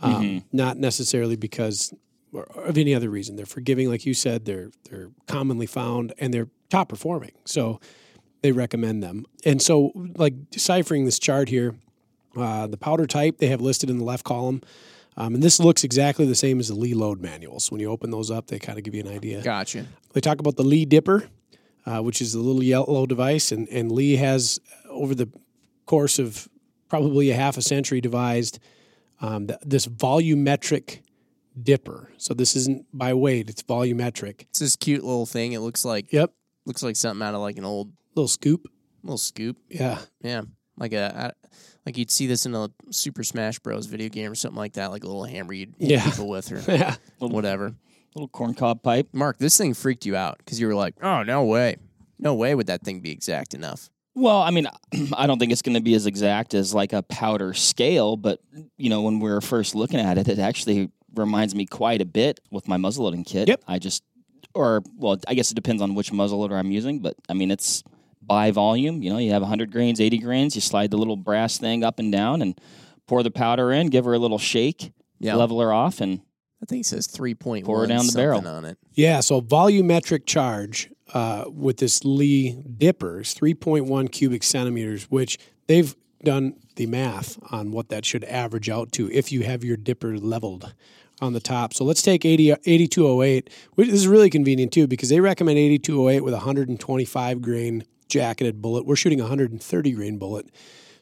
um, 0.00 0.44
not 0.52 0.78
necessarily 0.78 1.36
because 1.36 1.92
or 2.32 2.44
of 2.56 2.76
any 2.78 2.94
other 2.94 3.10
reason. 3.10 3.36
They're 3.36 3.44
forgiving, 3.46 3.88
like 3.90 4.06
you 4.06 4.14
said. 4.14 4.44
They're 4.44 4.70
they're 4.88 5.10
commonly 5.26 5.66
found 5.66 6.12
and 6.18 6.32
they're 6.32 6.48
top 6.70 6.88
performing, 6.88 7.32
so 7.44 7.80
they 8.42 8.52
recommend 8.52 9.02
them. 9.02 9.26
And 9.44 9.60
so, 9.60 9.92
like 10.16 10.50
deciphering 10.50 11.04
this 11.04 11.18
chart 11.18 11.48
here, 11.48 11.74
uh, 12.36 12.66
the 12.66 12.76
powder 12.76 13.06
type 13.06 13.38
they 13.38 13.48
have 13.48 13.60
listed 13.60 13.90
in 13.90 13.98
the 13.98 14.04
left 14.04 14.24
column. 14.24 14.62
Um, 15.16 15.34
and 15.34 15.42
this 15.42 15.58
looks 15.58 15.82
exactly 15.82 16.26
the 16.26 16.36
same 16.36 16.60
as 16.60 16.68
the 16.68 16.74
Lee 16.74 16.94
load 16.94 17.20
manuals. 17.20 17.72
When 17.72 17.80
you 17.80 17.90
open 17.90 18.10
those 18.10 18.30
up, 18.30 18.46
they 18.46 18.60
kind 18.60 18.78
of 18.78 18.84
give 18.84 18.94
you 18.94 19.00
an 19.00 19.08
idea. 19.08 19.42
Gotcha. 19.42 19.86
They 20.12 20.20
talk 20.20 20.38
about 20.38 20.56
the 20.56 20.62
Lee 20.62 20.84
Dipper, 20.84 21.28
uh, 21.84 22.00
which 22.02 22.22
is 22.22 22.34
a 22.34 22.38
little 22.38 22.62
yellow 22.62 23.04
device, 23.04 23.50
and, 23.50 23.68
and 23.68 23.90
Lee 23.90 24.16
has, 24.16 24.60
over 24.88 25.16
the 25.16 25.28
course 25.86 26.20
of 26.20 26.48
probably 26.88 27.30
a 27.30 27.34
half 27.34 27.56
a 27.56 27.62
century, 27.62 28.00
devised 28.00 28.60
um, 29.20 29.48
th- 29.48 29.58
this 29.64 29.86
volumetric 29.88 31.00
dipper. 31.60 32.12
So 32.16 32.32
this 32.34 32.54
isn't 32.54 32.86
by 32.92 33.12
weight; 33.14 33.50
it's 33.50 33.62
volumetric. 33.62 34.42
It's 34.42 34.60
this 34.60 34.76
cute 34.76 35.02
little 35.02 35.26
thing. 35.26 35.52
It 35.52 35.60
looks 35.60 35.84
like 35.84 36.12
Yep, 36.12 36.32
looks 36.64 36.84
like 36.84 36.94
something 36.94 37.26
out 37.26 37.34
of 37.34 37.40
like 37.40 37.58
an 37.58 37.64
old 37.64 37.92
little 38.14 38.28
scoop. 38.28 38.68
little 39.02 39.18
scoop. 39.18 39.56
Yeah, 39.68 39.98
Yeah, 40.22 40.42
like 40.76 40.92
a 40.92 41.32
like 41.86 41.96
you'd 41.96 42.10
see 42.10 42.26
this 42.26 42.44
in 42.46 42.54
a 42.54 42.68
Super 42.90 43.22
Smash 43.24 43.58
Bros. 43.60 43.86
video 43.86 44.08
game 44.08 44.30
or 44.30 44.34
something 44.34 44.58
like 44.58 44.74
that, 44.74 44.90
like 44.90 45.04
a 45.04 45.06
little 45.06 45.24
hammer 45.24 45.52
you'd 45.52 45.74
hit 45.78 45.90
Yeah. 45.90 46.04
people 46.10 46.28
with 46.28 46.52
or 46.52 46.60
yeah. 46.72 46.96
whatever. 47.18 47.74
Little 48.14 48.28
corncob 48.28 48.82
pipe. 48.82 49.08
Mark, 49.12 49.38
this 49.38 49.56
thing 49.56 49.74
freaked 49.74 50.04
you 50.06 50.16
out 50.16 50.38
because 50.38 50.60
you 50.60 50.66
were 50.66 50.74
like, 50.74 50.94
"Oh 51.02 51.22
no 51.22 51.44
way, 51.44 51.76
no 52.18 52.34
way 52.34 52.54
would 52.54 52.66
that 52.66 52.82
thing 52.82 53.00
be 53.00 53.10
exact 53.12 53.54
enough." 53.54 53.90
Well, 54.14 54.38
I 54.42 54.50
mean, 54.50 54.66
I 55.16 55.26
don't 55.26 55.38
think 55.38 55.52
it's 55.52 55.62
going 55.62 55.76
to 55.76 55.80
be 55.82 55.94
as 55.94 56.06
exact 56.06 56.52
as 56.54 56.74
like 56.74 56.92
a 56.92 57.02
powder 57.02 57.54
scale, 57.54 58.16
but 58.16 58.40
you 58.76 58.90
know, 58.90 59.02
when 59.02 59.20
we 59.20 59.30
were 59.30 59.40
first 59.40 59.74
looking 59.74 60.00
at 60.00 60.18
it, 60.18 60.26
it 60.28 60.38
actually 60.38 60.90
reminds 61.14 61.54
me 61.54 61.64
quite 61.66 62.00
a 62.00 62.04
bit 62.06 62.40
with 62.50 62.66
my 62.66 62.76
muzzleloading 62.76 63.24
kit. 63.24 63.46
Yep. 63.48 63.62
I 63.68 63.78
just, 63.78 64.02
or 64.54 64.82
well, 64.96 65.18
I 65.28 65.34
guess 65.34 65.50
it 65.52 65.54
depends 65.54 65.80
on 65.82 65.94
which 65.94 66.10
muzzleloader 66.10 66.58
I'm 66.58 66.70
using, 66.72 66.98
but 67.00 67.14
I 67.28 67.34
mean, 67.34 67.50
it's 67.50 67.84
by 68.22 68.50
volume. 68.50 69.02
You 69.02 69.10
know, 69.10 69.18
you 69.18 69.30
have 69.32 69.42
100 69.42 69.70
grains, 69.72 70.00
80 70.00 70.18
grains. 70.18 70.54
You 70.54 70.60
slide 70.60 70.90
the 70.90 70.98
little 70.98 71.16
brass 71.16 71.58
thing 71.58 71.84
up 71.84 71.98
and 71.98 72.10
down, 72.12 72.42
and 72.42 72.58
pour 73.06 73.22
the 73.22 73.30
powder 73.30 73.72
in. 73.72 73.88
Give 73.88 74.04
her 74.04 74.14
a 74.14 74.18
little 74.18 74.38
shake, 74.38 74.92
Yeah, 75.18 75.34
level 75.36 75.60
her 75.60 75.72
off, 75.72 76.00
and 76.00 76.20
I 76.62 76.66
think 76.66 76.80
it 76.82 76.86
says 76.86 77.06
three 77.06 77.34
point 77.34 77.64
Pour 77.64 77.86
down 77.86 78.06
the 78.06 78.12
barrel. 78.12 78.46
on 78.46 78.64
it. 78.64 78.78
Yeah, 78.92 79.20
so 79.20 79.40
volumetric 79.40 80.26
charge 80.26 80.90
uh, 81.14 81.44
with 81.48 81.76
this 81.78 82.04
Lee 82.04 82.62
dipper 82.76 83.20
is 83.20 83.34
3.1 83.34 84.10
cubic 84.10 84.42
centimeters, 84.42 85.04
which 85.04 85.38
they've 85.68 85.94
done 86.24 86.54
the 86.74 86.86
math 86.86 87.38
on 87.52 87.70
what 87.70 87.88
that 87.90 88.04
should 88.04 88.24
average 88.24 88.68
out 88.68 88.90
to 88.92 89.10
if 89.12 89.30
you 89.30 89.42
have 89.44 89.62
your 89.62 89.76
dipper 89.76 90.18
leveled 90.18 90.74
on 91.20 91.32
the 91.32 91.40
top. 91.40 91.72
So 91.74 91.84
let's 91.84 92.02
take 92.02 92.24
80, 92.24 92.50
8208, 92.64 93.50
which 93.74 93.88
is 93.88 94.08
really 94.08 94.28
convenient 94.30 94.72
too 94.72 94.86
because 94.88 95.08
they 95.08 95.20
recommend 95.20 95.58
8208 95.58 96.22
with 96.24 96.34
125 96.34 97.40
grain 97.40 97.84
jacketed 98.08 98.60
bullet. 98.60 98.86
We're 98.86 98.96
shooting 98.96 99.20
130 99.20 99.92
grain 99.92 100.18
bullet. 100.18 100.48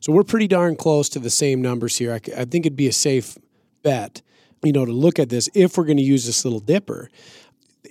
So 0.00 0.12
we're 0.12 0.24
pretty 0.24 0.46
darn 0.46 0.76
close 0.76 1.08
to 1.10 1.18
the 1.18 1.30
same 1.30 1.62
numbers 1.62 1.96
here. 1.96 2.12
I 2.12 2.18
think 2.18 2.66
it'd 2.66 2.76
be 2.76 2.88
a 2.88 2.92
safe 2.92 3.36
bet, 3.82 4.22
you 4.62 4.72
know, 4.72 4.84
to 4.84 4.92
look 4.92 5.18
at 5.18 5.28
this 5.28 5.48
if 5.54 5.76
we're 5.76 5.84
going 5.84 5.96
to 5.96 6.02
use 6.02 6.26
this 6.26 6.44
little 6.44 6.60
dipper. 6.60 7.10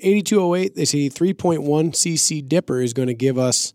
8208, 0.01 0.75
they 0.75 0.85
say 0.85 1.09
3.1 1.09 1.59
cc 1.91 2.47
dipper 2.47 2.81
is 2.81 2.93
going 2.93 3.07
to 3.07 3.13
give 3.13 3.37
us 3.37 3.73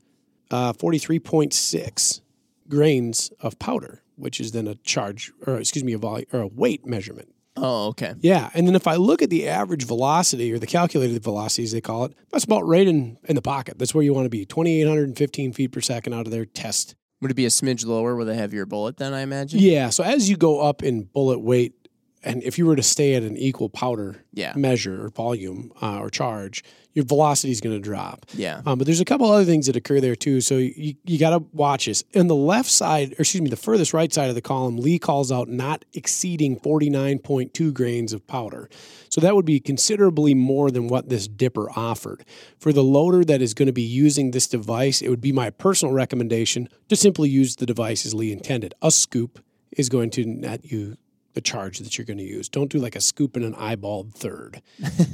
uh, 0.51 0.73
43.6 0.73 2.21
grains 2.69 3.31
of 3.41 3.59
powder, 3.59 4.03
which 4.17 4.41
is 4.41 4.53
then 4.53 4.67
a 4.67 4.75
charge, 4.77 5.33
or 5.47 5.57
excuse 5.57 5.85
me, 5.85 5.93
a 5.93 5.99
volume 5.99 6.27
or 6.33 6.41
a 6.41 6.47
weight 6.47 6.87
measurement. 6.87 7.35
Oh, 7.63 7.89
okay. 7.89 8.15
Yeah, 8.21 8.49
and 8.55 8.67
then 8.67 8.75
if 8.75 8.87
I 8.87 8.97
look 8.97 9.21
at 9.23 9.29
the 9.31 9.47
average 9.49 9.85
velocity 9.85 10.51
or 10.53 10.59
the 10.59 10.67
calculated 10.67 11.23
velocities 11.23 11.73
they 11.73 11.81
call 11.81 12.05
it, 12.07 12.15
that's 12.33 12.45
about 12.45 12.67
right 12.67 12.87
in 12.87 13.19
in 13.25 13.37
the 13.37 13.43
pocket. 13.43 13.79
That's 13.79 13.95
where 13.95 14.03
you 14.03 14.15
want 14.15 14.25
to 14.25 14.31
be. 14.31 14.45
2,815 14.47 15.53
feet 15.53 15.73
per 15.73 15.81
second 15.81 16.15
out 16.15 16.27
of 16.27 16.33
their 16.33 16.45
test. 16.47 16.95
Would 17.21 17.31
it 17.31 17.35
be 17.35 17.45
a 17.45 17.51
smidge 17.51 17.85
lower 17.85 18.17
with 18.17 18.29
a 18.31 18.35
heavier 18.35 18.65
bullet 18.65 18.97
then? 18.97 19.13
I 19.13 19.21
imagine. 19.21 19.61
Yeah, 19.61 19.91
so 19.91 20.03
as 20.03 20.31
you 20.31 20.37
go 20.37 20.61
up 20.61 20.83
in 20.83 21.03
bullet 21.03 21.41
weight, 21.41 21.75
and 22.23 22.43
if 22.43 22.59
you 22.59 22.67
were 22.67 22.77
to 22.77 22.83
stay 22.83 23.15
at 23.15 23.23
an 23.23 23.37
equal 23.37 23.69
powder 23.69 24.25
Yeah. 24.33 24.55
measure 24.57 25.05
or 25.05 25.11
volume 25.11 25.71
uh, 25.83 25.99
or 26.01 26.09
charge, 26.11 26.65
your 26.93 27.05
velocity 27.05 27.53
is 27.53 27.61
going 27.61 27.77
to 27.77 27.81
drop. 27.81 28.27
Yeah. 28.35 28.63
Um, 28.67 28.79
but 28.79 28.87
there's 28.87 29.01
a 29.01 29.05
couple 29.05 29.31
other 29.31 29.45
things 29.45 29.67
that 29.67 29.77
occur 29.77 30.01
there 30.01 30.17
too. 30.17 30.41
So 30.41 30.57
you, 30.57 30.95
you 31.05 31.19
got 31.19 31.31
to 31.31 31.45
watch 31.53 31.87
this. 31.87 32.03
In 32.13 32.27
the 32.27 32.35
left 32.35 32.71
side, 32.71 33.13
or 33.13 33.21
excuse 33.23 33.41
me, 33.41 33.51
the 33.51 33.57
furthest 33.57 33.95
right 33.95 34.13
side 34.13 34.29
of 34.29 34.35
the 34.35 34.43
column, 34.43 34.77
Lee 34.77 34.99
calls 34.99 35.31
out 35.31 35.49
not 35.49 35.85
exceeding 35.95 36.59
49.2 36.59 37.73
grains 37.73 38.13
of 38.13 38.27
powder. 38.27 38.69
So 39.09 39.21
that 39.21 39.35
would 39.35 39.47
be 39.47 39.61
considerably 39.61 40.35
more 40.35 40.71
than 40.71 40.89
what 40.89 41.09
this 41.09 41.29
dipper 41.29 41.71
offered. 41.77 42.25
For 42.59 42.73
the 42.73 42.85
loader 42.85 43.25
that 43.25 43.43
is 43.43 43.55
going 43.55 43.67
to 43.67 43.73
be 43.73 43.83
using 43.83 44.31
this 44.31 44.47
device, 44.47 45.01
it 45.03 45.09
would 45.09 45.21
be 45.21 45.33
my 45.33 45.51
personal 45.51 45.95
recommendation 45.95 46.69
to 46.89 46.97
simply 46.97 47.29
use 47.29 47.57
the 47.57 47.67
device 47.67 48.05
as 48.05 48.15
Lee 48.15 48.33
intended. 48.33 48.75
A 48.83 48.91
scoop 48.91 49.43
is 49.77 49.89
going 49.89 50.11
to 50.11 50.25
net 50.25 50.71
you 50.71 50.97
the 51.35 51.41
charge 51.41 51.79
that 51.79 51.97
you're 51.97 52.05
going 52.05 52.19
to 52.19 52.25
use. 52.25 52.49
Don't 52.49 52.71
do 52.71 52.79
like 52.79 52.97
a 52.97 53.01
scoop 53.01 53.37
and 53.37 53.45
an 53.45 53.55
eyeballed 53.55 54.15
third 54.15 54.63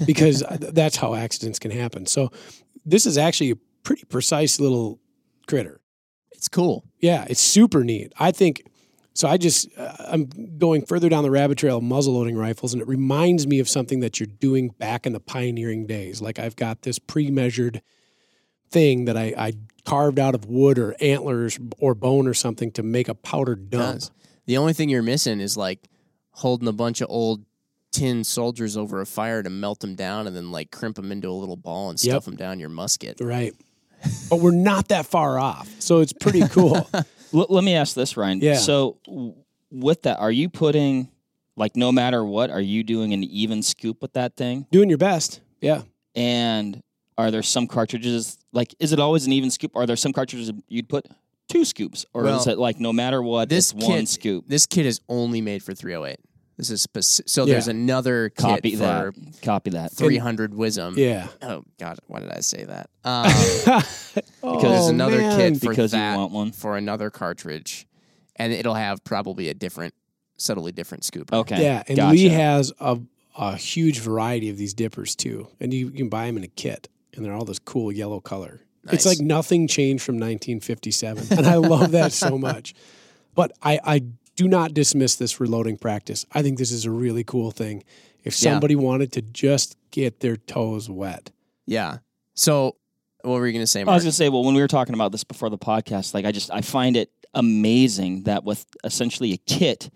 because 0.06 0.42
that's 0.61 0.96
how 0.96 1.14
accidents 1.14 1.58
can 1.58 1.70
happen. 1.70 2.06
So 2.06 2.30
this 2.85 3.06
is 3.06 3.18
actually 3.18 3.50
a 3.50 3.56
pretty 3.82 4.04
precise 4.04 4.58
little 4.61 5.00
critter. 5.46 5.80
It's 6.32 6.49
cool. 6.49 6.85
Yeah, 7.00 7.26
it's 7.28 7.40
super 7.40 7.82
neat. 7.85 8.12
I 8.18 8.30
think 8.30 8.62
so. 9.14 9.26
I 9.28 9.37
just 9.37 9.68
uh, 9.78 9.94
I'm 10.08 10.26
going 10.58 10.85
further 10.85 11.08
down 11.08 11.23
the 11.23 11.30
rabbit 11.30 11.58
trail 11.58 11.78
of 11.78 11.85
muzzleloading 11.85 12.37
rifles, 12.37 12.73
and 12.73 12.82
it 12.82 12.88
reminds 12.88 13.46
me 13.46 13.58
of 13.58 13.68
something 13.68 14.00
that 14.00 14.20
you're 14.20 14.26
doing 14.26 14.68
back 14.78 15.06
in 15.06 15.12
the 15.12 15.20
pioneering 15.20 15.87
days. 15.87 16.20
Like 16.20 16.38
I've 16.38 16.56
got 16.56 16.82
this 16.82 16.99
pre-measured 16.99 17.80
thing 18.70 19.06
that 19.06 19.16
I, 19.16 19.32
I 19.37 19.52
carved 19.85 20.18
out 20.18 20.35
of 20.35 20.44
wood 20.46 20.78
or 20.78 20.94
antlers 21.00 21.58
or 21.78 21.94
bone 21.94 22.26
or 22.26 22.35
something 22.35 22.70
to 22.73 22.82
make 22.82 23.08
a 23.08 23.14
powder 23.14 23.54
dump. 23.54 24.02
The 24.46 24.58
only 24.58 24.73
thing 24.73 24.88
you're 24.88 25.02
missing 25.02 25.40
is 25.40 25.56
like 25.56 25.88
holding 26.37 26.69
a 26.69 26.73
bunch 26.73 27.00
of 27.00 27.09
old 27.11 27.45
tin 27.93 28.23
soldiers 28.25 28.76
over 28.76 29.00
a 29.00 29.07
fire 29.07 29.43
to 29.43 29.49
melt 29.50 29.81
them 29.81 29.95
down 29.95 30.26
and 30.26 30.37
then 30.37 30.50
like 30.52 30.71
crimp 30.71 30.97
them 30.97 31.11
into 31.11 31.28
a 31.28 31.33
little 31.33 31.57
ball 31.57 31.88
and 31.90 32.02
Yep. 32.02 32.12
stuff 32.12 32.25
them 32.26 32.37
down 32.37 32.61
your 32.61 32.69
musket. 32.69 33.19
Right. 33.21 33.55
but 34.28 34.40
we're 34.40 34.50
not 34.50 34.88
that 34.88 35.07
far 35.07 35.38
off, 35.38 35.69
so 35.78 36.00
it's 36.00 36.12
pretty 36.12 36.47
cool. 36.49 36.88
L- 37.35 37.47
let 37.49 37.64
me 37.64 37.75
ask 37.75 37.95
this, 37.95 38.16
Ryan. 38.16 38.40
Yeah. 38.40 38.57
So, 38.57 38.99
w- 39.07 39.35
with 39.71 40.02
that, 40.02 40.19
are 40.21 40.31
you 40.31 40.49
putting, 40.50 41.09
like, 41.57 41.75
no 41.76 41.90
matter 41.90 42.23
what, 42.25 42.50
are 42.50 42.61
you 42.61 42.85
doing 42.85 43.12
an 43.14 43.25
even 43.25 43.62
scoop 43.62 44.02
with 44.02 44.12
that 44.12 44.37
thing? 44.37 44.66
Doing 44.71 44.88
your 44.90 44.99
best. 44.99 45.40
Yeah. 45.61 45.83
And 46.14 46.83
are 47.19 47.31
there 47.31 47.43
some 47.43 47.66
cartridges, 47.66 48.38
like, 48.52 48.75
is 48.78 48.93
it 48.93 49.00
always 49.00 49.26
an 49.26 49.33
even 49.33 49.50
scoop? 49.50 49.73
Are 49.75 49.87
there 49.87 49.97
some 49.97 50.12
cartridges 50.12 50.52
you'd 50.69 50.88
put 50.88 51.07
two 51.48 51.64
scoops? 51.64 52.04
Or 52.12 52.26
is 52.26 52.46
it 52.46 52.58
like, 52.58 52.80
no 52.80 52.92
matter 52.92 53.22
what, 53.22 53.48
This 53.48 53.72
it's 53.72 53.86
one 53.86 54.06
scoop? 54.06 54.44
This 54.48 54.66
kit 54.66 54.86
is 54.86 55.00
only 55.08 55.40
made 55.40 55.62
for 55.62 55.74
308. 55.74 56.18
This 56.56 56.70
is 56.70 56.86
speci- 56.86 57.28
so. 57.28 57.44
Yeah. 57.44 57.52
There's 57.52 57.68
another 57.68 58.30
kit 58.30 58.38
Copy 58.38 58.76
for 58.76 59.12
that. 59.12 59.38
Copy 59.42 59.70
that. 59.72 59.92
300 59.92 60.54
Wisdom. 60.54 60.94
Yeah. 60.96 61.28
Oh 61.42 61.62
God, 61.78 61.98
why 62.06 62.20
did 62.20 62.30
I 62.30 62.40
say 62.40 62.64
that? 62.64 62.88
Um, 63.04 63.24
because 64.40 64.62
there's 64.62 64.86
another 64.88 65.18
kit 65.36 65.58
for 65.60 65.68
Because 65.70 65.92
you 65.92 65.98
want 66.00 66.32
one. 66.32 66.52
for 66.52 66.76
another 66.76 67.10
cartridge, 67.10 67.86
and 68.36 68.52
it'll 68.52 68.74
have 68.74 69.04
probably 69.04 69.48
a 69.48 69.54
different, 69.54 69.92
subtly 70.38 70.72
different 70.72 71.04
scoop. 71.04 71.32
Okay. 71.32 71.62
Yeah, 71.62 71.82
and 71.88 71.96
Gotcha. 71.96 72.12
Lee 72.14 72.28
has 72.28 72.72
a, 72.80 72.98
a 73.36 73.56
huge 73.56 74.00
variety 74.00 74.48
of 74.48 74.56
these 74.56 74.72
dippers 74.74 75.14
too, 75.14 75.48
and 75.60 75.74
you, 75.74 75.86
you 75.88 75.92
can 75.92 76.08
buy 76.08 76.26
them 76.26 76.36
in 76.38 76.44
a 76.44 76.48
kit, 76.48 76.88
and 77.14 77.24
they're 77.24 77.34
all 77.34 77.44
this 77.44 77.58
cool 77.58 77.92
yellow 77.92 78.20
color. 78.20 78.60
It's 78.93 79.07
like 79.07 79.21
nothing 79.21 79.66
changed 79.69 80.02
from 80.05 80.16
1957, 80.16 81.38
and 81.38 81.47
I 81.47 81.57
love 81.57 81.93
that 81.93 82.12
so 82.12 82.38
much. 82.50 82.75
But 83.35 83.52
I, 83.62 83.81
I 83.85 83.99
do 84.37 84.49
not 84.49 84.75
dismiss 84.75 85.16
this 85.16 85.40
reloading 85.40 85.76
practice. 85.76 86.25
I 86.33 86.43
think 86.43 86.59
this 86.59 86.71
is 86.73 86.85
a 86.85 86.90
really 86.90 87.25
cool 87.25 87.50
thing. 87.50 87.85
If 88.25 88.35
Yeah. 88.43 88.52
somebody 88.52 88.76
wanted 88.76 89.12
to 89.12 89.23
just 89.23 89.76
get 89.90 90.21
their 90.21 90.37
toes 90.37 90.88
wet, 90.90 91.31
Yeah. 91.66 91.99
So, 92.35 92.76
what 93.23 93.40
were 93.40 93.47
you 93.47 93.52
gonna 93.52 93.66
say, 93.66 93.81
I 93.83 93.95
was 93.95 94.02
gonna 94.05 94.12
say, 94.12 94.28
well, 94.28 94.45
when 94.45 94.55
we 94.55 94.61
were 94.61 94.69
talking 94.69 94.95
about 94.95 95.11
this 95.12 95.25
before 95.25 95.49
the 95.50 95.59
podcast, 95.59 96.12
like 96.14 96.25
I 96.26 96.33
just 96.33 96.50
I 96.52 96.61
find 96.61 96.97
it 96.97 97.11
amazing 97.35 98.23
that 98.25 98.45
with 98.45 98.66
essentially 98.85 99.33
a 99.33 99.37
kit 99.37 99.90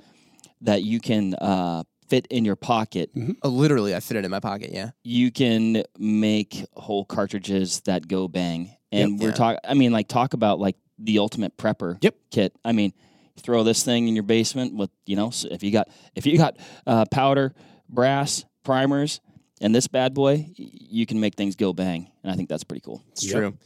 that 0.63 0.83
you 0.83 1.01
can 1.01 1.35
uh, 1.35 1.83
fit 2.09 2.27
in 2.29 2.45
your 2.45 2.57
pocket, 2.57 3.11
Oh, 3.43 3.49
literally, 3.49 3.95
I 3.95 4.01
fit 4.01 4.17
it 4.17 4.25
in 4.25 4.31
my 4.31 4.41
pocket. 4.41 4.71
Yeah. 4.73 4.91
you 5.05 5.31
can 5.31 5.83
make 5.99 6.65
whole 6.75 7.05
cartridges 7.05 7.81
that 7.83 8.09
go 8.09 8.27
bang. 8.29 8.75
And 8.93 9.13
Yep. 9.13 9.21
we're 9.21 9.29
Yeah. 9.29 9.35
talking. 9.35 9.61
I 9.65 9.75
mean, 9.75 9.93
like 9.93 10.09
talk 10.09 10.35
about 10.35 10.59
like 10.59 10.77
the 10.99 11.19
ultimate 11.19 11.57
prepper 11.57 11.97
Yep. 12.03 12.15
kit. 12.31 12.53
I 12.65 12.73
mean, 12.73 12.93
throw 13.39 13.63
this 13.63 13.83
thing 13.85 14.09
in 14.09 14.15
your 14.15 14.23
basement 14.25 14.75
with 14.75 14.91
you 15.07 15.17
know 15.17 15.31
if 15.51 15.63
you 15.63 15.71
got 15.71 15.89
if 16.15 16.27
you 16.27 16.37
got 16.37 16.57
uh, 16.87 17.05
powder, 17.11 17.55
brass, 17.89 18.45
primers. 18.65 19.21
And 19.63 19.75
this 19.75 19.89
bad 19.89 20.15
boy, 20.15 20.49
you 20.57 21.05
can 21.05 21.21
make 21.21 21.35
things 21.35 21.55
go 21.55 21.75
bang, 21.75 22.11
and 22.23 22.33
I 22.33 22.35
think 22.35 22.49
that's 22.49 22.65
pretty 22.65 22.81
cool. 22.81 23.03
It's 23.13 23.27
true. 23.31 23.59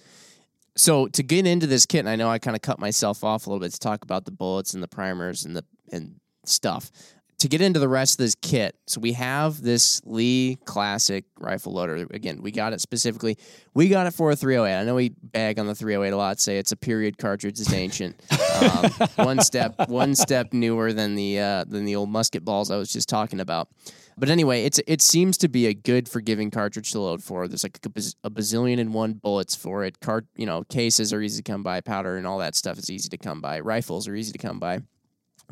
So 0.76 1.07
to 1.07 1.23
get 1.23 1.47
into 1.47 1.69
this 1.69 1.87
kit, 1.87 2.00
and 2.00 2.09
I 2.09 2.16
know 2.16 2.28
I 2.28 2.40
kind 2.40 2.57
of 2.57 2.62
cut 2.62 2.81
myself 2.81 3.23
off 3.23 3.47
a 3.47 3.50
little 3.50 3.61
bit 3.61 3.73
to 3.75 3.78
talk 3.78 4.02
about 4.02 4.25
the 4.25 4.33
bullets 4.33 4.75
and 4.75 4.83
the 4.83 4.88
primers 4.88 5.45
and 5.45 5.54
the 5.54 5.64
and 5.93 6.16
stuff. 6.45 6.90
To 7.38 7.48
get 7.48 7.60
into 7.60 7.78
the 7.78 7.88
rest 7.88 8.14
of 8.14 8.18
this 8.18 8.34
kit, 8.34 8.74
so 8.86 9.00
we 9.00 9.12
have 9.12 9.60
this 9.60 10.00
Lee 10.04 10.56
Classic 10.64 11.24
rifle 11.38 11.72
loader. 11.72 12.06
Again, 12.10 12.40
we 12.40 12.50
got 12.50 12.72
it 12.72 12.80
specifically. 12.80 13.36
We 13.74 13.88
got 13.88 14.06
it 14.06 14.12
for 14.12 14.30
a 14.30 14.36
308. 14.36 14.80
I 14.80 14.84
know 14.84 14.94
we 14.94 15.10
bag 15.10 15.58
on 15.58 15.66
the 15.66 15.74
308 15.74 16.14
a 16.14 16.16
lot. 16.16 16.40
Say 16.40 16.58
it's 16.58 16.72
a 16.72 16.76
period 16.76 17.18
cartridge. 17.18 17.60
It's 17.60 17.72
ancient. 17.72 18.16
um, 18.62 18.90
one 19.26 19.40
step, 19.40 19.88
one 19.88 20.14
step 20.14 20.52
newer 20.54 20.92
than 20.92 21.16
the 21.16 21.38
uh, 21.40 21.64
than 21.64 21.84
the 21.84 21.96
old 21.96 22.08
musket 22.08 22.44
balls 22.44 22.70
I 22.70 22.76
was 22.76 22.92
just 22.92 23.08
talking 23.08 23.40
about. 23.40 23.68
But 24.16 24.28
anyway, 24.28 24.64
it's 24.64 24.80
it 24.86 25.02
seems 25.02 25.36
to 25.38 25.48
be 25.48 25.66
a 25.66 25.74
good 25.74 26.08
forgiving 26.08 26.50
cartridge 26.50 26.92
to 26.92 27.00
load 27.00 27.22
for. 27.22 27.48
There's 27.48 27.64
like 27.64 27.78
a, 27.84 27.88
baz- 27.88 28.14
a 28.22 28.30
bazillion 28.30 28.78
and 28.78 28.94
one 28.94 29.14
bullets 29.14 29.56
for 29.56 29.84
it. 29.84 30.00
Cart, 30.00 30.26
you 30.36 30.46
know, 30.46 30.62
cases 30.62 31.12
are 31.12 31.20
easy 31.20 31.42
to 31.42 31.52
come 31.52 31.62
by. 31.62 31.80
Powder 31.80 32.16
and 32.16 32.26
all 32.26 32.38
that 32.38 32.54
stuff 32.54 32.78
is 32.78 32.90
easy 32.90 33.08
to 33.08 33.18
come 33.18 33.40
by. 33.40 33.60
Rifles 33.60 34.06
are 34.06 34.14
easy 34.14 34.32
to 34.32 34.38
come 34.38 34.58
by. 34.60 34.80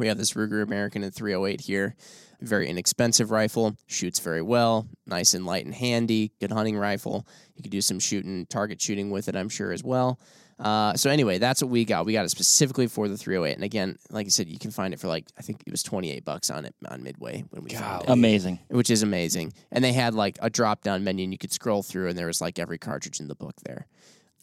We 0.02 0.09
have 0.09 0.18
this 0.18 0.32
Ruger 0.32 0.64
American 0.64 1.04
in 1.04 1.12
308 1.12 1.61
here. 1.61 1.94
Very 2.40 2.68
inexpensive 2.68 3.30
rifle. 3.30 3.76
Shoots 3.87 4.18
very 4.18 4.42
well. 4.42 4.88
Nice 5.06 5.32
and 5.32 5.47
light 5.47 5.64
and 5.64 5.73
handy. 5.73 6.32
Good 6.40 6.50
hunting 6.50 6.76
rifle. 6.76 7.25
You 7.54 7.62
could 7.62 7.71
do 7.71 7.80
some 7.80 8.00
shooting, 8.00 8.44
target 8.47 8.82
shooting 8.82 9.12
with 9.12 9.28
it, 9.28 9.37
I'm 9.37 9.49
sure, 9.49 9.71
as 9.71 9.85
well. 9.85 10.18
Uh, 10.59 10.94
so 10.94 11.09
anyway, 11.09 11.38
that's 11.38 11.62
what 11.62 11.71
we 11.71 11.85
got. 11.85 12.04
We 12.04 12.14
got 12.14 12.25
it 12.25 12.30
specifically 12.30 12.88
for 12.88 13.06
the 13.06 13.16
308. 13.16 13.54
And 13.54 13.62
again, 13.62 13.97
like 14.11 14.26
I 14.26 14.30
said, 14.30 14.49
you 14.49 14.59
can 14.59 14.73
find 14.73 14.92
it 14.92 14.99
for 14.99 15.06
like 15.06 15.26
I 15.38 15.42
think 15.42 15.62
it 15.64 15.71
was 15.71 15.85
28 15.85 16.25
bucks 16.25 16.50
on 16.50 16.64
it 16.64 16.75
on 16.88 17.04
Midway 17.04 17.44
when 17.50 17.62
we 17.62 17.71
found 17.71 18.02
it 18.02 18.11
Amazing. 18.11 18.59
which 18.71 18.90
is 18.90 19.04
amazing. 19.04 19.52
And 19.71 19.85
they 19.85 19.92
had 19.92 20.14
like 20.14 20.37
a 20.42 20.50
drop 20.50 20.82
down 20.82 21.04
menu 21.04 21.23
and 21.23 21.32
you 21.32 21.38
could 21.38 21.52
scroll 21.52 21.85
through 21.85 22.09
and 22.09 22.18
there 22.18 22.26
was 22.26 22.40
like 22.40 22.59
every 22.59 22.78
cartridge 22.78 23.21
in 23.21 23.28
the 23.28 23.37
book 23.37 23.54
there. 23.64 23.87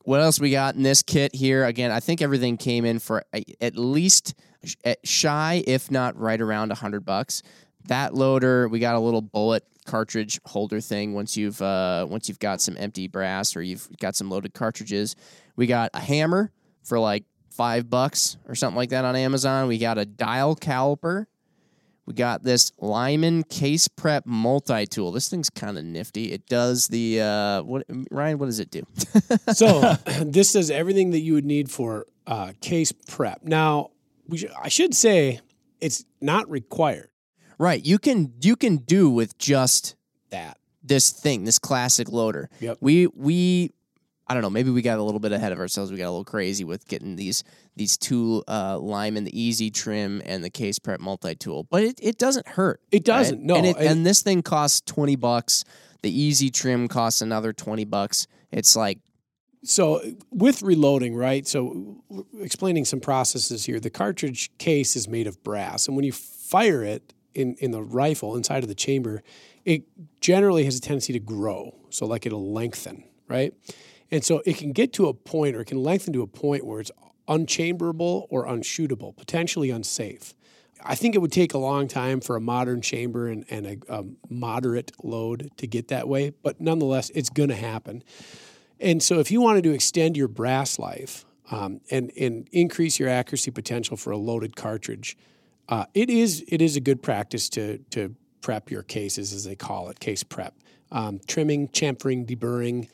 What 0.09 0.21
else 0.21 0.39
we 0.39 0.49
got 0.49 0.73
in 0.73 0.81
this 0.81 1.03
kit 1.03 1.35
here? 1.35 1.63
Again, 1.65 1.91
I 1.91 1.99
think 1.99 2.19
everything 2.19 2.57
came 2.57 2.83
in 2.83 2.97
for 2.97 3.23
at 3.61 3.75
least 3.75 4.33
shy, 5.03 5.63
if 5.67 5.91
not 5.91 6.17
right 6.17 6.41
around 6.41 6.71
a 6.71 6.75
hundred 6.75 7.05
bucks. 7.05 7.43
That 7.89 8.15
loader, 8.15 8.67
we 8.67 8.79
got 8.79 8.95
a 8.95 8.99
little 8.99 9.21
bullet 9.21 9.63
cartridge 9.85 10.39
holder 10.45 10.81
thing. 10.81 11.13
Once 11.13 11.37
you've 11.37 11.61
uh, 11.61 12.07
once 12.09 12.27
you've 12.27 12.39
got 12.39 12.59
some 12.59 12.75
empty 12.79 13.07
brass 13.07 13.55
or 13.55 13.61
you've 13.61 13.87
got 13.99 14.15
some 14.15 14.31
loaded 14.31 14.55
cartridges, 14.55 15.15
we 15.55 15.67
got 15.67 15.91
a 15.93 15.99
hammer 15.99 16.51
for 16.83 16.97
like 16.97 17.25
five 17.51 17.87
bucks 17.87 18.35
or 18.47 18.55
something 18.55 18.77
like 18.77 18.89
that 18.89 19.05
on 19.05 19.15
Amazon. 19.15 19.67
We 19.67 19.77
got 19.77 19.99
a 19.99 20.07
dial 20.07 20.55
caliper. 20.55 21.27
We 22.09 22.15
got 22.15 22.41
this 22.41 22.71
Lyman 22.79 23.43
Case 23.43 23.87
Prep 23.87 24.25
multi 24.25 24.87
tool. 24.87 25.11
This 25.11 25.29
thing's 25.29 25.51
kind 25.51 25.77
of 25.77 25.85
nifty. 25.85 26.31
It 26.31 26.47
does 26.47 26.87
the 26.87 27.21
uh, 27.21 27.61
what 27.61 27.85
Ryan? 28.09 28.39
What 28.39 28.47
does 28.47 28.59
it 28.59 28.71
do? 28.71 28.83
So 29.53 29.93
this 30.25 30.53
does 30.53 30.71
everything 30.71 31.11
that 31.11 31.19
you 31.19 31.33
would 31.35 31.45
need 31.45 31.69
for 31.69 32.07
uh, 32.25 32.53
case 32.61 32.91
prep. 32.91 33.43
Now, 33.43 33.91
we 34.27 34.39
sh- 34.39 34.45
I 34.59 34.69
should 34.69 34.95
say 34.95 35.39
it's 35.79 36.03
not 36.19 36.49
required 36.49 37.09
right, 37.59 37.85
you 37.85 37.99
can 37.99 38.33
you 38.41 38.55
can 38.55 38.77
do 38.77 39.11
with 39.11 39.37
just 39.37 39.95
that. 40.31 40.57
this 40.81 41.11
thing, 41.11 41.43
this 41.43 41.59
classic 41.59 42.09
loader. 42.09 42.49
Yep. 42.59 42.77
We 42.81 43.05
we 43.07 43.71
I 44.29 44.33
don't 44.35 44.43
know, 44.43 44.49
maybe 44.49 44.69
we 44.69 44.81
got 44.83 44.99
a 44.99 45.03
little 45.03 45.19
bit 45.19 45.31
ahead 45.31 45.51
of 45.51 45.57
ourselves. 45.59 45.91
We 45.91 45.97
got 45.97 46.05
a 46.05 46.11
little 46.11 46.23
crazy 46.23 46.63
with 46.63 46.87
getting 46.87 47.15
these 47.15 47.43
these 47.75 47.97
two 47.97 48.43
uh 48.47 48.77
Lyman, 48.79 49.23
the 49.23 49.39
easy 49.41 49.71
trim 49.71 50.21
and 50.25 50.43
the 50.43 50.49
case 50.49 50.77
prep 50.79 50.99
multi 50.99 51.35
tool. 51.35 51.63
But 51.69 51.83
it, 51.83 51.99
it 52.01 52.17
doesn't 52.17 52.47
hurt. 52.47 52.79
It 52.91 53.03
doesn't, 53.03 53.41
no, 53.41 53.55
And, 53.55 53.65
it, 53.65 53.77
and- 53.77 53.85
and 53.87 54.05
this 54.05 54.21
thing 54.21 54.41
costs 54.43 54.81
twenty 54.81 55.15
bucks. 55.15 55.63
The 56.03 56.11
easy 56.11 56.49
trim 56.49 56.87
costs 56.87 57.21
another 57.21 57.53
twenty 57.53 57.85
bucks. 57.85 58.27
It's 58.51 58.75
like 58.75 58.99
So 59.63 60.01
with 60.31 60.61
reloading, 60.61 61.15
right? 61.15 61.47
So 61.47 62.03
explaining 62.39 62.85
some 62.85 62.99
processes 62.99 63.65
here. 63.65 63.79
The 63.79 63.89
cartridge 63.89 64.51
case 64.57 64.95
is 64.95 65.07
made 65.07 65.27
of 65.27 65.43
brass, 65.43 65.87
and 65.87 65.95
when 65.97 66.05
you 66.05 66.11
fire 66.13 66.83
it 66.83 67.13
in 67.33 67.55
in 67.59 67.71
the 67.71 67.81
rifle 67.83 68.35
inside 68.35 68.63
of 68.63 68.69
the 68.69 68.75
chamber, 68.75 69.23
it 69.65 69.83
generally 70.21 70.63
has 70.65 70.77
a 70.77 70.81
tendency 70.81 71.13
to 71.13 71.19
grow. 71.19 71.75
So 71.89 72.05
like 72.05 72.25
it'll 72.25 72.53
lengthen, 72.53 73.03
right? 73.27 73.53
And 74.11 74.23
so 74.23 74.41
it 74.45 74.57
can 74.57 74.71
get 74.71 74.93
to 74.93 75.07
a 75.07 75.13
point, 75.13 75.55
or 75.55 75.61
it 75.61 75.65
can 75.65 75.83
lengthen 75.83 76.13
to 76.13 76.21
a 76.21 76.27
point 76.27 76.65
where 76.65 76.79
it's 76.79 76.91
unchamberable 77.27 78.27
or 78.29 78.45
unshootable, 78.45 79.15
potentially 79.15 79.69
unsafe. 79.69 80.33
I 80.83 80.95
think 80.95 81.13
it 81.13 81.19
would 81.19 81.31
take 81.31 81.53
a 81.53 81.57
long 81.57 81.87
time 81.87 82.21
for 82.21 82.35
a 82.35 82.41
modern 82.41 82.81
chamber 82.81 83.27
and, 83.27 83.45
and 83.49 83.65
a, 83.67 83.77
a 83.89 84.05
moderate 84.29 84.91
load 85.03 85.51
to 85.57 85.67
get 85.67 85.89
that 85.89 86.07
way, 86.07 86.31
but 86.41 86.61
nonetheless, 86.61 87.09
it's 87.11 87.29
going 87.29 87.49
to 87.49 87.55
happen. 87.55 88.03
And 88.79 89.03
so, 89.03 89.19
if 89.19 89.29
you 89.29 89.41
wanted 89.41 89.63
to 89.65 89.71
extend 89.73 90.15
your 90.15 90.29
brass 90.29 90.79
life 90.79 91.25
um, 91.51 91.81
and 91.91 92.11
and 92.17 92.47
increase 92.51 92.97
your 92.97 93.09
accuracy 93.09 93.51
potential 93.51 93.97
for 93.97 94.11
a 94.11 94.17
loaded 94.17 94.55
cartridge, 94.55 95.17
uh, 95.67 95.85
it 95.93 96.09
is 96.09 96.45
it 96.47 96.61
is 96.61 96.77
a 96.77 96.79
good 96.79 97.03
practice 97.03 97.49
to 97.49 97.79
to 97.89 98.15
prep 98.41 98.71
your 98.71 98.83
cases, 98.83 99.33
as 99.33 99.43
they 99.43 99.55
call 99.55 99.89
it, 99.89 99.99
case 99.99 100.23
prep. 100.23 100.55
Um, 100.91 101.19
trimming, 101.27 101.67
chamfering, 101.67 102.25
deburring, 102.25 102.89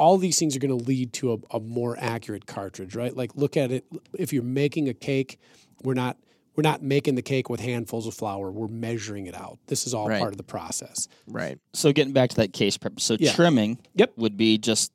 all 0.00 0.16
these 0.16 0.38
things 0.38 0.56
are 0.56 0.58
going 0.58 0.76
to 0.76 0.84
lead 0.84 1.12
to 1.12 1.32
a, 1.34 1.56
a 1.56 1.60
more 1.60 1.96
accurate 2.00 2.46
cartridge, 2.46 2.96
right? 2.96 3.14
Like 3.14 3.36
look 3.36 3.56
at 3.56 3.70
it. 3.70 3.84
If 4.18 4.32
you're 4.32 4.42
making 4.42 4.88
a 4.88 4.94
cake, 4.94 5.38
we're 5.84 5.94
not 5.94 6.16
we're 6.56 6.62
not 6.62 6.82
making 6.82 7.14
the 7.14 7.22
cake 7.22 7.48
with 7.48 7.60
handfuls 7.60 8.06
of 8.06 8.14
flour. 8.14 8.50
We're 8.50 8.66
measuring 8.68 9.26
it 9.26 9.34
out. 9.36 9.58
This 9.68 9.86
is 9.86 9.94
all 9.94 10.08
Right. 10.08 10.18
part 10.18 10.32
of 10.32 10.36
the 10.36 10.42
process. 10.42 11.06
right. 11.28 11.58
So 11.74 11.92
getting 11.92 12.12
back 12.12 12.30
to 12.30 12.36
that 12.36 12.52
case 12.52 12.76
prep, 12.76 12.98
so 12.98 13.16
Yeah. 13.20 13.32
trimming 13.32 13.78
Yep. 13.94 14.12
would 14.16 14.36
be 14.36 14.58
just, 14.58 14.90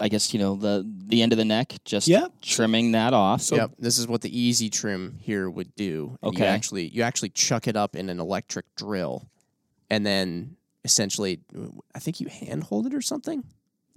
I 0.00 0.08
guess 0.08 0.32
you 0.32 0.38
know 0.38 0.54
the 0.56 0.88
the 1.08 1.20
end 1.22 1.32
of 1.32 1.38
the 1.38 1.44
neck, 1.44 1.74
just 1.84 2.06
Yeah. 2.08 2.28
trimming 2.40 2.92
that 2.92 3.12
off. 3.12 3.42
So 3.42 3.56
yep. 3.56 3.72
This 3.78 3.98
is 3.98 4.06
what 4.06 4.20
the 4.22 4.30
easy 4.36 4.70
trim 4.70 5.18
here 5.20 5.50
would 5.50 5.74
do. 5.74 6.16
And 6.22 6.32
You 6.32 6.44
Okay. 6.44 6.48
actually 6.48 6.88
you 6.88 7.02
actually 7.02 7.30
chuck 7.30 7.66
it 7.68 7.76
up 7.76 7.96
in 7.96 8.08
an 8.08 8.18
electric 8.20 8.66
drill, 8.76 9.28
and 9.90 10.06
then 10.06 10.56
essentially, 10.84 11.40
I 11.94 11.98
think 11.98 12.20
you 12.20 12.28
hand 12.28 12.64
hold 12.64 12.86
it 12.86 12.94
or 12.94 13.02
something. 13.02 13.44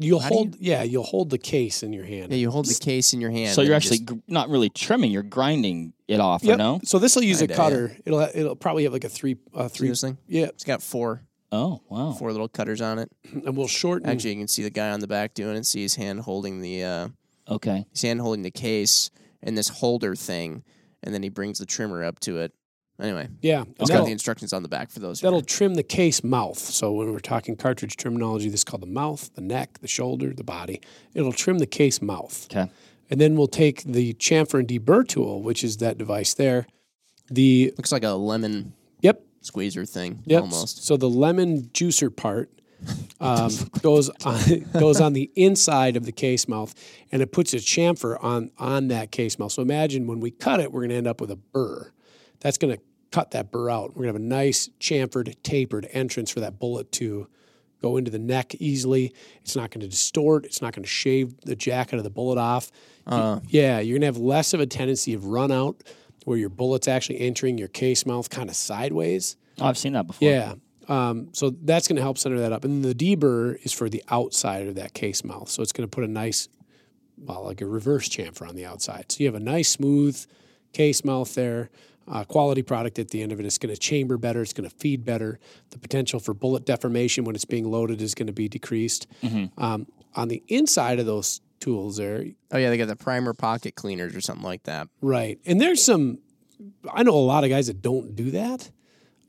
You'll 0.01 0.19
How 0.19 0.29
do 0.29 0.35
you- 0.35 0.39
hold 0.39 0.55
yeah 0.59 0.83
you'll 0.83 1.03
hold 1.03 1.29
the 1.29 1.37
case 1.37 1.83
in 1.83 1.93
your 1.93 2.05
hand. 2.05 2.31
Yeah, 2.31 2.37
you 2.37 2.51
hold 2.51 2.65
the 2.65 2.73
case 2.75 3.13
in 3.13 3.21
your 3.21 3.31
hand. 3.31 3.55
so 3.55 3.61
you're 3.61 3.75
actually 3.75 3.99
just- 3.99 4.05
gr- 4.07 4.15
not 4.27 4.49
really 4.49 4.69
trimming; 4.69 5.11
you're 5.11 5.23
grinding 5.23 5.93
it 6.07 6.19
off, 6.19 6.43
or 6.43 6.47
Yep. 6.47 6.57
no? 6.57 6.79
So 6.83 6.99
this 6.99 7.15
will 7.15 7.23
use 7.23 7.39
Kinda, 7.39 7.53
a 7.53 7.57
cutter. 7.57 7.97
It'll 8.05 8.19
ha- 8.19 8.31
it'll 8.33 8.55
probably 8.55 8.83
have 8.83 8.93
like 8.93 9.03
a 9.03 9.09
three 9.09 9.37
uh, 9.53 9.67
see 9.67 9.73
three 9.77 9.87
this 9.89 10.01
thing. 10.01 10.17
yeah, 10.27 10.45
It's 10.47 10.63
got 10.63 10.81
four 10.83 11.23
Oh 11.51 11.81
wow! 11.89 12.13
four 12.13 12.31
little 12.31 12.47
cutters 12.47 12.81
on 12.81 12.97
it. 12.99 13.11
and 13.33 13.55
we'll 13.57 13.67
shorten. 13.67 14.09
Actually, 14.09 14.31
you 14.31 14.37
can 14.39 14.47
see 14.47 14.63
the 14.63 14.69
guy 14.69 14.89
on 14.91 14.99
the 15.01 15.07
back 15.07 15.33
doing 15.33 15.55
it. 15.57 15.65
See 15.65 15.81
his 15.81 15.95
hand 15.95 16.21
holding 16.21 16.61
the 16.61 16.83
uh, 16.83 17.07
Okay, 17.49 17.85
his 17.91 18.01
hand 18.01 18.21
holding 18.21 18.43
the 18.43 18.51
case 18.51 19.09
and 19.43 19.57
this 19.57 19.67
holder 19.67 20.15
thing, 20.15 20.63
and 21.03 21.13
then 21.13 21.23
he 21.23 21.29
brings 21.29 21.59
the 21.59 21.65
trimmer 21.65 22.03
up 22.03 22.19
to 22.21 22.37
it. 22.39 22.53
Anyway, 23.01 23.27
yeah, 23.41 23.63
it's 23.79 23.89
got 23.89 24.05
the 24.05 24.11
instructions 24.11 24.53
on 24.53 24.61
the 24.61 24.69
back 24.69 24.91
for 24.91 24.99
those. 24.99 25.21
that'll 25.21 25.41
trim 25.41 25.73
the 25.73 25.83
case 25.83 26.23
mouth. 26.23 26.59
So 26.59 26.91
when 26.93 27.11
we're 27.11 27.19
talking 27.19 27.55
cartridge 27.55 27.97
terminology, 27.97 28.47
this 28.49 28.59
is 28.59 28.63
called 28.63 28.83
the 28.83 28.87
mouth, 28.87 29.33
the 29.33 29.41
neck, 29.41 29.79
the 29.79 29.87
shoulder, 29.87 30.33
the 30.33 30.43
body. 30.43 30.81
It'll 31.15 31.33
trim 31.33 31.57
the 31.57 31.65
case 31.65 32.01
mouth. 32.01 32.47
okay. 32.51 32.71
And 33.09 33.19
then 33.19 33.35
we'll 33.35 33.47
take 33.47 33.83
the 33.83 34.13
chamfer 34.13 34.59
and 34.59 34.67
deburr 34.67 35.05
tool, 35.07 35.41
which 35.41 35.63
is 35.63 35.77
that 35.77 35.97
device 35.97 36.33
there. 36.35 36.67
The 37.29 37.73
looks 37.75 37.91
like 37.91 38.03
a 38.03 38.11
lemon 38.11 38.73
yep, 39.01 39.21
squeezer 39.41 39.85
thing 39.85 40.21
Yep. 40.27 40.41
almost. 40.43 40.85
So 40.85 40.95
the 40.95 41.09
lemon 41.09 41.63
juicer 41.73 42.15
part 42.15 42.51
um, 43.19 43.51
goes 43.81 44.09
on 44.23 44.39
goes 44.73 45.01
on 45.01 45.13
the 45.13 45.29
inside 45.35 45.97
of 45.97 46.05
the 46.05 46.11
case 46.11 46.47
mouth, 46.47 46.73
and 47.11 47.21
it 47.21 47.31
puts 47.31 47.53
a 47.53 47.57
chamfer 47.57 48.21
on 48.23 48.51
on 48.59 48.89
that 48.89 49.11
case 49.11 49.37
mouth. 49.39 49.51
So 49.51 49.61
imagine 49.61 50.07
when 50.07 50.19
we 50.19 50.31
cut 50.31 50.59
it, 50.59 50.71
we're 50.71 50.81
going 50.81 50.89
to 50.91 50.95
end 50.95 51.07
up 51.07 51.19
with 51.19 51.31
a 51.31 51.35
burr. 51.35 51.91
That's 52.39 52.57
going 52.57 52.75
to 52.75 52.81
cut 53.11 53.31
that 53.31 53.51
burr 53.51 53.69
out. 53.69 53.89
We're 53.89 54.03
going 54.03 54.13
to 54.13 54.13
have 54.13 54.15
a 54.21 54.25
nice 54.25 54.69
chamfered, 54.79 55.35
tapered 55.43 55.87
entrance 55.91 56.31
for 56.31 56.39
that 56.39 56.59
bullet 56.59 56.91
to 56.93 57.27
go 57.81 57.97
into 57.97 58.11
the 58.11 58.19
neck 58.19 58.55
easily. 58.59 59.13
It's 59.41 59.55
not 59.55 59.71
going 59.71 59.81
to 59.81 59.87
distort. 59.87 60.45
It's 60.45 60.61
not 60.61 60.73
going 60.73 60.83
to 60.83 60.89
shave 60.89 61.39
the 61.41 61.55
jacket 61.55 61.97
of 61.97 62.03
the 62.03 62.09
bullet 62.09 62.37
off. 62.37 62.71
Uh, 63.07 63.39
Yeah, 63.47 63.79
you're 63.79 63.95
going 63.95 64.01
to 64.01 64.05
have 64.07 64.17
less 64.17 64.53
of 64.53 64.59
a 64.59 64.65
tendency 64.65 65.13
of 65.13 65.25
run 65.25 65.51
out 65.51 65.83
where 66.25 66.37
your 66.37 66.49
bullet's 66.49 66.87
actually 66.87 67.19
entering 67.19 67.57
your 67.57 67.67
case 67.67 68.05
mouth 68.05 68.29
kind 68.29 68.49
of 68.49 68.55
sideways. 68.55 69.35
Oh, 69.59 69.65
I've 69.65 69.77
seen 69.77 69.93
that 69.93 70.05
before. 70.07 70.29
Yeah. 70.29 70.53
Um, 70.87 71.29
so 71.33 71.49
that's 71.49 71.87
going 71.87 71.95
to 71.95 72.01
help 72.01 72.17
center 72.17 72.39
that 72.39 72.51
up. 72.53 72.63
And 72.63 72.83
the 72.83 72.93
deburr 72.93 73.57
is 73.63 73.73
for 73.73 73.89
the 73.89 74.03
outside 74.09 74.67
of 74.67 74.75
that 74.75 74.93
case 74.93 75.23
mouth. 75.23 75.49
So 75.49 75.61
it's 75.63 75.71
going 75.71 75.87
to 75.89 75.93
put 75.93 76.03
a 76.03 76.07
nice, 76.07 76.47
well, 77.17 77.43
like 77.45 77.61
a 77.61 77.65
reverse 77.65 78.07
chamfer 78.09 78.47
on 78.47 78.55
the 78.55 78.65
outside. 78.65 79.11
So 79.11 79.17
you 79.21 79.25
have 79.25 79.35
a 79.35 79.39
nice, 79.39 79.69
smooth 79.69 80.23
case 80.73 81.03
mouth 81.03 81.33
there. 81.33 81.69
Uh, 82.07 82.23
quality 82.23 82.61
product 82.63 82.99
at 82.99 83.09
the 83.09 83.21
end 83.21 83.31
of 83.31 83.39
it. 83.39 83.45
It's 83.45 83.57
going 83.57 83.73
to 83.73 83.79
chamber 83.79 84.17
better. 84.17 84.41
It's 84.41 84.53
going 84.53 84.69
to 84.69 84.75
feed 84.75 85.05
better. 85.05 85.39
The 85.69 85.77
potential 85.77 86.19
for 86.19 86.33
bullet 86.33 86.65
deformation 86.65 87.23
when 87.23 87.35
it's 87.35 87.45
being 87.45 87.69
loaded 87.69 88.01
is 88.01 88.15
going 88.15 88.27
to 88.27 88.33
be 88.33 88.49
decreased. 88.49 89.07
Um, 89.57 89.87
on 90.15 90.27
the 90.27 90.43
inside 90.47 90.99
of 90.99 91.05
those 91.05 91.41
tools 91.59 91.97
there, 91.97 92.25
oh 92.51 92.57
yeah, 92.57 92.69
they 92.69 92.77
got 92.77 92.87
the 92.87 92.95
primer 92.95 93.33
pocket 93.33 93.75
cleaners 93.75 94.15
or 94.15 94.19
something 94.19 94.43
like 94.43 94.63
that. 94.63 94.89
Right. 94.99 95.39
And 95.45 95.61
there's 95.61 95.81
some, 95.81 96.17
I 96.91 97.03
know 97.03 97.13
a 97.13 97.17
lot 97.17 97.43
of 97.43 97.49
guys 97.49 97.67
that 97.67 97.81
don't 97.81 98.15
do 98.15 98.31
that. 98.31 98.71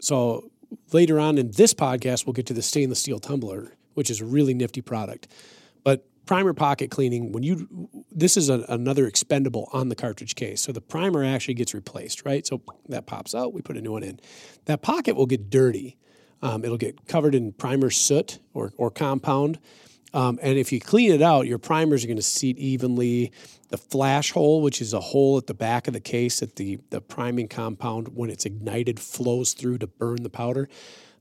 So 0.00 0.50
later 0.92 1.20
on 1.20 1.38
in 1.38 1.50
this 1.52 1.74
podcast, 1.74 2.26
we'll 2.26 2.32
get 2.32 2.46
to 2.46 2.54
the 2.54 2.62
stainless 2.62 3.00
steel 3.00 3.20
tumbler, 3.20 3.74
which 3.94 4.10
is 4.10 4.20
a 4.20 4.24
really 4.24 4.54
nifty 4.54 4.80
product. 4.80 5.28
But 5.84 6.06
primer 6.32 6.54
pocket 6.54 6.90
cleaning, 6.90 7.30
when 7.30 7.42
you 7.42 7.90
this 8.10 8.38
is 8.38 8.48
a, 8.48 8.64
another 8.70 9.06
expendable 9.06 9.68
on 9.70 9.90
the 9.90 9.94
cartridge 9.94 10.34
case, 10.34 10.62
so 10.62 10.72
the 10.72 10.80
primer 10.80 11.22
actually 11.22 11.52
gets 11.52 11.74
replaced, 11.74 12.24
right? 12.24 12.46
So 12.46 12.62
that 12.88 13.04
pops 13.04 13.34
out, 13.34 13.52
we 13.52 13.60
put 13.60 13.76
a 13.76 13.82
new 13.82 13.92
one 13.92 14.02
in. 14.02 14.18
That 14.64 14.80
pocket 14.80 15.14
will 15.14 15.26
get 15.26 15.50
dirty. 15.50 15.98
Um, 16.40 16.64
it'll 16.64 16.78
get 16.78 17.06
covered 17.06 17.34
in 17.34 17.52
primer 17.52 17.90
soot 17.90 18.38
or, 18.54 18.72
or 18.78 18.90
compound. 18.90 19.58
Um, 20.14 20.38
and 20.40 20.56
if 20.56 20.72
you 20.72 20.80
clean 20.80 21.12
it 21.12 21.20
out, 21.20 21.46
your 21.46 21.58
primers 21.58 22.02
are 22.02 22.06
going 22.06 22.16
to 22.16 22.22
seat 22.22 22.56
evenly. 22.56 23.30
The 23.68 23.76
flash 23.76 24.32
hole, 24.32 24.62
which 24.62 24.80
is 24.80 24.94
a 24.94 25.00
hole 25.00 25.36
at 25.36 25.46
the 25.48 25.54
back 25.54 25.86
of 25.86 25.92
the 25.92 26.00
case 26.00 26.40
that 26.40 26.56
the, 26.56 26.78
the 26.88 27.02
priming 27.02 27.46
compound, 27.46 28.08
when 28.16 28.30
it's 28.30 28.46
ignited, 28.46 28.98
flows 28.98 29.52
through 29.52 29.78
to 29.78 29.86
burn 29.86 30.22
the 30.22 30.30
powder, 30.30 30.70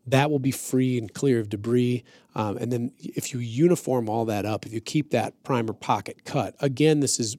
that 0.07 0.31
will 0.31 0.39
be 0.39 0.51
free 0.51 0.97
and 0.97 1.13
clear 1.13 1.39
of 1.39 1.49
debris. 1.49 2.03
Um, 2.35 2.57
and 2.57 2.71
then 2.71 2.91
if 2.99 3.33
you 3.33 3.39
uniform 3.39 4.09
all 4.09 4.25
that 4.25 4.45
up, 4.45 4.65
if 4.65 4.73
you 4.73 4.81
keep 4.81 5.11
that 5.11 5.43
primer 5.43 5.73
pocket 5.73 6.25
cut, 6.25 6.55
again, 6.59 6.99
this 6.99 7.19
is 7.19 7.37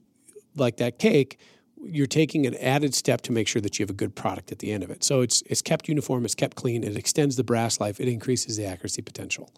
like 0.54 0.76
that 0.76 0.98
cake 0.98 1.38
you're 1.84 2.06
taking 2.06 2.46
an 2.46 2.54
added 2.56 2.94
step 2.94 3.22
to 3.22 3.32
make 3.32 3.48
sure 3.48 3.60
that 3.60 3.78
you 3.78 3.82
have 3.82 3.90
a 3.90 3.94
good 3.94 4.14
product 4.14 4.52
at 4.52 4.60
the 4.60 4.72
end 4.72 4.82
of 4.82 4.90
it. 4.90 5.02
So 5.02 5.20
it's 5.20 5.42
it's 5.46 5.62
kept 5.62 5.88
uniform, 5.88 6.24
it's 6.24 6.34
kept 6.34 6.56
clean, 6.56 6.84
it 6.84 6.96
extends 6.96 7.36
the 7.36 7.44
brass 7.44 7.80
life, 7.80 8.00
it 8.00 8.08
increases 8.08 8.56
the 8.56 8.64
accuracy 8.64 9.02
potential. 9.02 9.50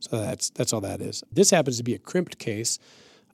So 0.00 0.20
that's 0.20 0.50
that's 0.50 0.72
all 0.72 0.80
that 0.82 1.00
is. 1.00 1.24
This 1.32 1.50
happens 1.50 1.78
to 1.78 1.82
be 1.82 1.94
a 1.94 1.98
crimped 1.98 2.38
case, 2.38 2.78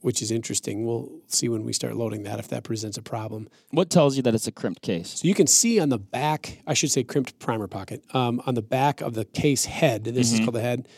which 0.01 0.23
is 0.23 0.31
interesting. 0.31 0.87
We'll 0.87 1.11
see 1.27 1.49
when 1.49 1.65
we 1.65 1.73
start 1.73 1.97
loading 1.97 2.23
that 2.23 2.39
if 2.39 2.49
that 2.49 2.63
presents 2.65 2.97
a 2.97 3.03
problem. 3.03 3.49
What 3.71 3.91
tells 3.91 4.17
you 4.17 4.23
that 4.23 4.35
it's 4.35 4.47
a 4.47 4.53
crimped 4.53 4.83
case? 4.83 5.21
So 5.21 5.29
you 5.29 5.35
can 5.35 5.47
see 5.47 5.81
on 5.81 5.89
the 5.89 5.99
back, 5.99 6.61
I 6.67 6.75
should 6.75 6.91
say 6.91 7.03
crimped 7.05 7.39
primer 7.39 7.67
pocket, 7.67 8.05
um, 8.15 8.41
on 8.47 8.55
the 8.55 8.63
back 8.63 9.01
of 9.01 9.15
the 9.15 9.25
case 9.25 9.65
head, 9.65 10.05
this 10.05 10.33
is 10.33 10.41
called 10.41 10.55
the 10.55 10.61
head, 10.61 10.89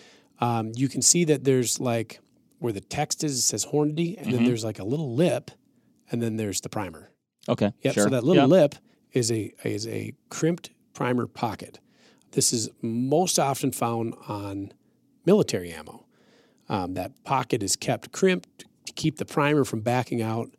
um, 0.41 0.73
you 0.75 0.89
can 0.89 1.03
see 1.03 1.25
that 1.25 1.45
there's 1.45 1.81
like 1.81 2.21
where 2.59 2.73
the 2.73 2.81
text 2.81 3.25
is, 3.25 3.39
it 3.39 3.43
says 3.43 3.67
Hornady, 3.67 4.17
and 4.21 4.33
then 4.33 4.45
there's 4.45 4.65
like 4.65 4.79
a 4.79 4.85
little 4.85 5.15
lip, 5.15 5.51
and 6.11 6.21
then 6.23 6.37
there's 6.37 6.61
the 6.61 6.69
primer. 6.69 7.11
Okay, 7.49 7.73
Yep. 7.83 7.95
sure. 7.95 8.05
So 8.05 8.11
that 8.11 8.23
little 8.25 8.43
Yeah. 8.43 8.47
lip 8.47 8.75
is 9.13 9.33
a 9.33 9.53
is 9.65 9.87
a 9.87 10.13
crimped 10.29 10.71
primer 10.93 11.27
pocket. 11.27 11.81
This 12.33 12.53
is 12.53 12.69
most 12.83 13.39
often 13.39 13.73
found 13.73 14.15
on 14.29 14.73
military 15.25 15.73
ammo. 15.73 16.05
Um, 16.69 16.95
that 16.95 17.25
pocket 17.25 17.63
is 17.63 17.75
kept 17.77 18.13
crimped 18.13 18.65
to 18.95 19.01
keep 19.01 19.17
the 19.17 19.25
primer 19.25 19.65
from 19.65 19.81
backing 19.81 20.23
out 20.23 20.51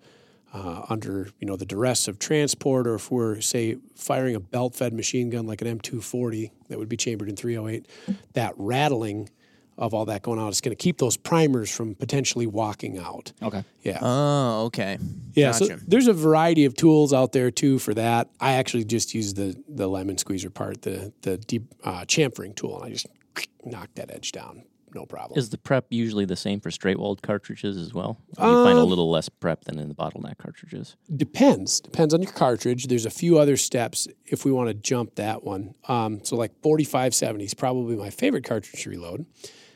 uh, 0.53 0.85
under 0.89 1.29
you 1.39 1.47
know 1.47 1.55
the 1.55 1.65
duress 1.65 2.07
of 2.07 2.19
transport, 2.19 2.87
or 2.87 2.95
if 2.95 3.11
we're 3.11 3.39
say 3.41 3.77
firing 3.95 4.35
a 4.35 4.39
belt-fed 4.39 4.93
machine 4.93 5.29
gun 5.29 5.47
like 5.47 5.61
an 5.61 5.79
M240 5.79 6.51
that 6.67 6.77
would 6.77 6.89
be 6.89 6.97
chambered 6.97 7.29
in 7.29 7.35
308, 7.35 7.87
that 8.33 8.53
rattling 8.57 9.29
of 9.77 9.93
all 9.93 10.05
that 10.05 10.21
going 10.21 10.37
on 10.37 10.49
is 10.49 10.61
going 10.61 10.75
to 10.75 10.81
keep 10.81 10.97
those 10.97 11.17
primers 11.17 11.73
from 11.73 11.95
potentially 11.95 12.45
walking 12.45 12.99
out. 12.99 13.31
Okay. 13.41 13.63
Yeah. 13.81 13.97
Oh, 14.01 14.65
okay. 14.65 14.99
Yeah, 15.33 15.51
so 15.51 15.65
there's 15.87 16.07
a 16.07 16.13
variety 16.13 16.65
of 16.65 16.75
tools 16.75 17.13
out 17.13 17.31
there 17.31 17.49
too 17.49 17.79
for 17.79 17.93
that. 17.93 18.29
I 18.39 18.53
actually 18.53 18.83
just 18.83 19.13
use 19.15 19.33
the 19.33 19.55
the 19.67 19.87
lemon 19.87 20.17
squeezer 20.17 20.49
part, 20.49 20.81
the 20.81 21.13
the 21.21 21.37
deep 21.37 21.63
uh, 21.83 22.01
chamfering 22.01 22.55
tool, 22.55 22.75
and 22.75 22.85
I 22.85 22.89
just 22.89 23.07
knock 23.65 23.89
that 23.95 24.11
edge 24.11 24.33
down, 24.33 24.63
no 24.93 25.05
problem. 25.05 25.37
Is 25.37 25.49
the 25.49 25.57
prep 25.57 25.85
usually 25.89 26.25
the 26.25 26.35
same 26.35 26.59
for 26.59 26.71
straight 26.71 26.97
walled 26.99 27.21
cartridges 27.21 27.77
as 27.77 27.93
well? 27.93 28.19
You 28.29 28.35
find 28.43 28.77
a 28.77 28.81
Um, 28.81 28.89
little 28.89 29.09
less 29.09 29.29
prep 29.29 29.63
than 29.65 29.79
in 29.79 29.87
the 29.87 29.95
bottleneck 29.95 30.37
cartridges? 30.37 30.95
Depends. 31.15 31.79
Depends 31.81 32.13
on 32.13 32.21
your 32.21 32.31
cartridge. 32.31 32.87
There's 32.87 33.05
a 33.05 33.09
few 33.11 33.37
other 33.37 33.57
steps 33.57 34.07
if 34.25 34.45
we 34.45 34.51
want 34.51 34.69
to 34.69 34.73
jump 34.73 35.15
that 35.15 35.43
one. 35.43 35.75
Um, 35.87 36.21
so 36.23 36.35
like 36.35 36.51
4570 36.61 37.43
is 37.45 37.53
probably 37.53 37.95
my 37.95 38.09
favorite 38.09 38.43
cartridge 38.43 38.83
to 38.83 38.89
reload. 38.89 39.25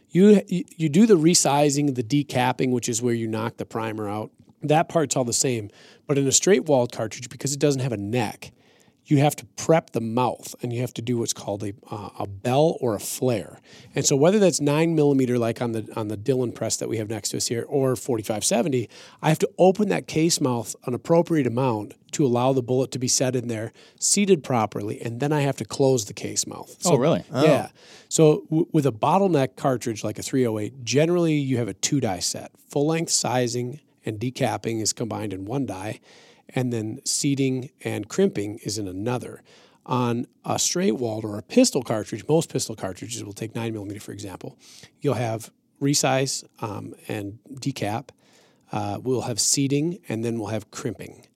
You, 0.09 0.41
you 0.47 0.63
you 0.77 0.87
do 0.89 1.05
the 1.05 1.17
resizing, 1.17 1.93
the 1.95 2.03
decapping, 2.03 2.71
which 2.71 2.87
is 2.87 3.01
where 3.01 3.13
you 3.13 3.27
knock 3.27 3.57
the 3.57 3.65
primer 3.65 4.07
out. 4.09 4.31
That 4.63 4.87
part's 4.89 5.15
all 5.15 5.25
the 5.25 5.33
same. 5.33 5.69
But 6.07 6.17
in 6.17 6.25
a 6.25 6.31
straight 6.31 6.65
walled 6.65 6.91
cartridge, 6.91 7.29
because 7.29 7.53
it 7.53 7.59
doesn't 7.59 7.81
have 7.81 7.91
a 7.91 7.97
neck, 7.97 8.51
you 9.05 9.17
have 9.19 9.35
to 9.35 9.45
prep 9.55 9.91
the 9.91 10.01
mouth 10.01 10.55
and 10.61 10.73
you 10.73 10.81
have 10.81 10.93
to 10.95 11.01
do 11.01 11.17
what's 11.17 11.33
called 11.33 11.63
a, 11.63 11.73
uh, 11.91 12.09
a 12.19 12.27
bell 12.27 12.77
or 12.81 12.95
a 12.95 12.99
flare. 12.99 13.59
And 13.93 14.05
so 14.05 14.15
whether 14.15 14.39
that's 14.39 14.59
nine 14.59 14.95
millimeter 14.95 15.37
like 15.37 15.61
on 15.61 15.73
the 15.73 15.87
on 15.95 16.07
the 16.07 16.17
Dillon 16.17 16.51
press 16.51 16.77
that 16.77 16.89
we 16.89 16.97
have 16.97 17.09
next 17.09 17.29
to 17.29 17.37
us 17.37 17.47
here 17.47 17.65
or 17.67 17.95
4570, 17.95 18.89
I 19.21 19.29
have 19.29 19.39
to 19.39 19.49
open 19.57 19.89
that 19.89 20.07
case 20.07 20.41
mouth 20.41 20.75
an 20.85 20.93
appropriate 20.93 21.45
amount 21.45 21.93
to 22.11 22.25
allow 22.25 22.53
the 22.53 22.63
bullet 22.63 22.91
to 22.91 22.99
be 22.99 23.09
set 23.09 23.35
in 23.35 23.47
there, 23.49 23.73
seated 23.99 24.41
properly, 24.43 25.01
and 25.01 25.19
then 25.19 25.33
I 25.33 25.41
have 25.41 25.57
to 25.57 25.65
close 25.65 26.05
the 26.05 26.13
case 26.13 26.47
mouth. 26.47 26.75
Oh, 26.85 26.95
really? 26.97 27.25
Yeah. 27.43 27.69
So 28.07 28.45
w- 28.49 28.67
with 28.71 28.85
a 28.85 28.91
bottleneck 28.91 29.57
cartridge 29.57 30.03
like 30.03 30.17
a 30.17 30.23
308, 30.23 30.85
generally 30.85 31.33
you 31.33 31.57
have 31.57 31.67
a 31.67 31.73
two 31.73 31.99
die 31.99 32.19
set. 32.19 32.51
Full 32.69 32.87
length 32.87 33.11
sizing 33.11 33.81
and 34.05 34.17
decapping 34.19 34.81
is 34.81 34.93
combined 34.93 35.33
in 35.33 35.45
one 35.45 35.65
die, 35.65 35.99
and 36.49 36.71
then 36.71 36.99
seating 37.05 37.69
and 37.83 38.07
crimping 38.07 38.59
is 38.63 38.77
in 38.77 38.87
another. 38.87 39.41
On 39.85 40.25
a 40.43 40.57
straight 40.57 40.93
walled 40.93 41.23
or 41.25 41.37
a 41.37 41.43
pistol 41.43 41.83
cartridge, 41.83 42.27
most 42.27 42.51
pistol 42.51 42.75
cartridges 42.75 43.23
will 43.23 43.33
take 43.33 43.53
nine 43.53 43.73
millimeter, 43.73 43.99
for 43.99 44.11
example. 44.11 44.57
You'll 45.01 45.13
have 45.15 45.51
resize 45.81 46.43
um, 46.61 46.95
and 47.07 47.39
decap. 47.53 48.09
Uh, 48.71 48.99
we'll 49.01 49.21
have 49.21 49.39
seating, 49.39 49.99
and 50.09 50.23
then 50.23 50.39
we'll 50.39 50.49
have 50.49 50.71
crimping. 50.71 51.27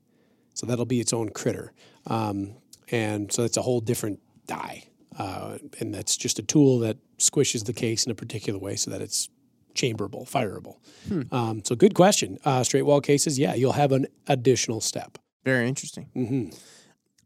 So 0.55 0.65
that'll 0.65 0.85
be 0.85 0.99
its 0.99 1.13
own 1.13 1.29
critter. 1.29 1.73
Um, 2.07 2.55
and 2.91 3.31
so 3.31 3.43
it's 3.43 3.57
a 3.57 3.61
whole 3.61 3.81
different 3.81 4.19
die. 4.47 4.85
Uh, 5.17 5.57
and 5.79 5.93
that's 5.93 6.17
just 6.17 6.39
a 6.39 6.43
tool 6.43 6.79
that 6.79 6.97
squishes 7.17 7.65
the 7.65 7.73
case 7.73 8.05
in 8.05 8.11
a 8.11 8.15
particular 8.15 8.57
way 8.59 8.75
so 8.75 8.89
that 8.89 9.01
it's 9.01 9.29
chamberable, 9.73 10.25
fireable. 10.25 10.77
Um, 11.31 11.63
so 11.63 11.75
good 11.75 11.93
question. 11.93 12.37
Uh, 12.45 12.63
straight 12.63 12.83
wall 12.83 13.01
cases, 13.01 13.39
yeah, 13.39 13.53
you'll 13.55 13.73
have 13.73 13.91
an 13.91 14.07
additional 14.27 14.81
step. 14.81 15.17
Very 15.43 15.67
interesting. 15.67 16.09
Mm-hmm. 16.15 16.49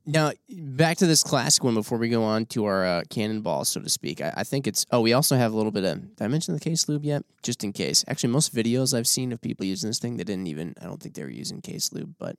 Now, 0.06 0.34
back 0.50 0.98
to 0.98 1.08
this 1.08 1.24
classic 1.24 1.64
one 1.64 1.76
before 1.76 1.98
we 1.98 2.10
go 2.10 2.24
on 2.24 2.46
to 2.48 2.66
our 2.66 2.86
uh, 2.86 3.04
cannonball, 3.10 3.64
so 3.64 3.80
to 3.80 3.90
speak. 3.90 4.20
I, 4.20 4.34
I 4.38 4.44
think 4.44 4.68
it's. 4.68 4.86
Oh, 4.92 5.00
we 5.00 5.14
also 5.14 5.38
have 5.38 5.54
a 5.54 5.56
little 5.56 5.72
bit 5.72 5.86
of. 5.86 6.16
Did 6.18 6.26
I 6.26 6.28
mention 6.28 6.54
the 6.54 6.60
case 6.60 6.90
lube 6.90 7.06
yet? 7.06 7.24
Just 7.42 7.64
in 7.64 7.72
case. 7.72 8.04
Actually, 8.08 8.34
most 8.34 8.54
videos 8.54 8.98
I've 8.98 9.08
seen 9.08 9.32
of 9.32 9.42
people 9.42 9.66
using 9.66 9.90
this 9.90 10.00
thing, 10.00 10.18
they 10.18 10.26
didn't 10.26 10.48
even. 10.48 10.76
I 10.82 10.86
don't 10.86 11.02
think 11.02 11.16
they 11.16 11.24
were 11.24 11.30
using 11.30 11.62
case 11.62 11.94
lube, 11.94 12.16
but 12.20 12.36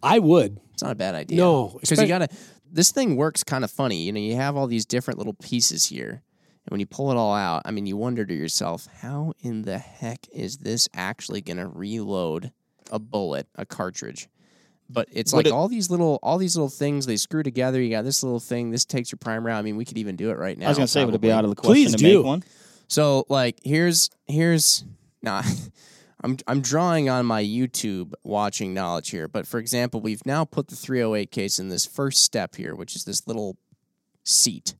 I 0.00 0.20
would. 0.20 0.60
it's 0.72 0.82
not 0.82 0.92
a 0.92 0.94
bad 0.94 1.16
idea. 1.16 1.38
No, 1.38 1.78
because 1.80 2.00
you 2.00 2.06
gotta. 2.06 2.28
This 2.70 2.92
thing 2.92 3.16
works 3.16 3.42
kind 3.42 3.64
of 3.64 3.70
funny. 3.70 4.02
You 4.02 4.12
know, 4.12 4.20
you 4.20 4.36
have 4.36 4.56
all 4.56 4.68
these 4.68 4.86
different 4.86 5.18
little 5.18 5.34
pieces 5.34 5.86
here, 5.86 6.22
and 6.68 6.72
when 6.72 6.80
you 6.80 6.86
pull 6.86 7.10
it 7.10 7.16
all 7.16 7.34
out, 7.34 7.62
I 7.64 7.70
mean, 7.70 7.86
you 7.86 7.96
wonder 7.96 8.26
to 8.26 8.34
yourself, 8.34 8.86
how 9.00 9.32
in 9.40 9.62
the 9.62 9.78
heck 9.78 10.26
is 10.30 10.58
this 10.58 10.86
actually 10.92 11.40
gonna 11.40 11.66
reload 11.66 12.52
a 12.92 12.98
bullet, 12.98 13.46
a 13.54 13.64
cartridge? 13.64 14.28
But 14.90 15.08
it's 15.10 15.32
Would 15.32 15.38
like 15.38 15.46
it- 15.46 15.52
all 15.52 15.68
these 15.68 15.88
little, 15.90 16.18
all 16.22 16.36
these 16.36 16.56
little 16.56 16.68
things 16.68 17.06
they 17.06 17.16
screw 17.16 17.42
together. 17.42 17.80
You 17.80 17.88
got 17.88 18.04
this 18.04 18.22
little 18.22 18.38
thing. 18.38 18.70
This 18.70 18.84
takes 18.84 19.10
your 19.10 19.16
primer 19.18 19.48
out. 19.48 19.58
I 19.58 19.62
mean, 19.62 19.76
we 19.78 19.86
could 19.86 19.96
even 19.96 20.14
do 20.16 20.28
it 20.30 20.36
right 20.36 20.58
now. 20.58 20.66
I 20.66 20.68
was 20.68 20.76
gonna 20.76 20.88
say, 20.88 21.00
it 21.00 21.06
would 21.06 21.14
it 21.14 21.22
be 21.22 21.32
out 21.32 21.44
of 21.44 21.50
the 21.50 21.56
question 21.56 21.72
Please 21.72 21.92
to 21.92 21.96
do. 21.96 22.18
make 22.18 22.26
one? 22.26 22.44
So 22.86 23.24
like 23.30 23.58
here's 23.64 24.10
here's 24.26 24.84
nah 25.22 25.42
I'm 26.22 26.36
I'm 26.46 26.60
drawing 26.60 27.08
on 27.08 27.24
my 27.24 27.42
YouTube 27.42 28.12
watching 28.24 28.74
knowledge 28.74 29.08
here, 29.10 29.26
but 29.26 29.46
for 29.46 29.58
example, 29.58 30.00
we've 30.02 30.24
now 30.26 30.44
put 30.44 30.68
the 30.68 30.76
308 30.76 31.30
case 31.30 31.58
in 31.58 31.68
this 31.70 31.86
first 31.86 32.22
step 32.22 32.56
here, 32.56 32.74
which 32.74 32.94
is 32.94 33.04
this 33.04 33.26
little 33.26 33.56
seat. 34.24 34.74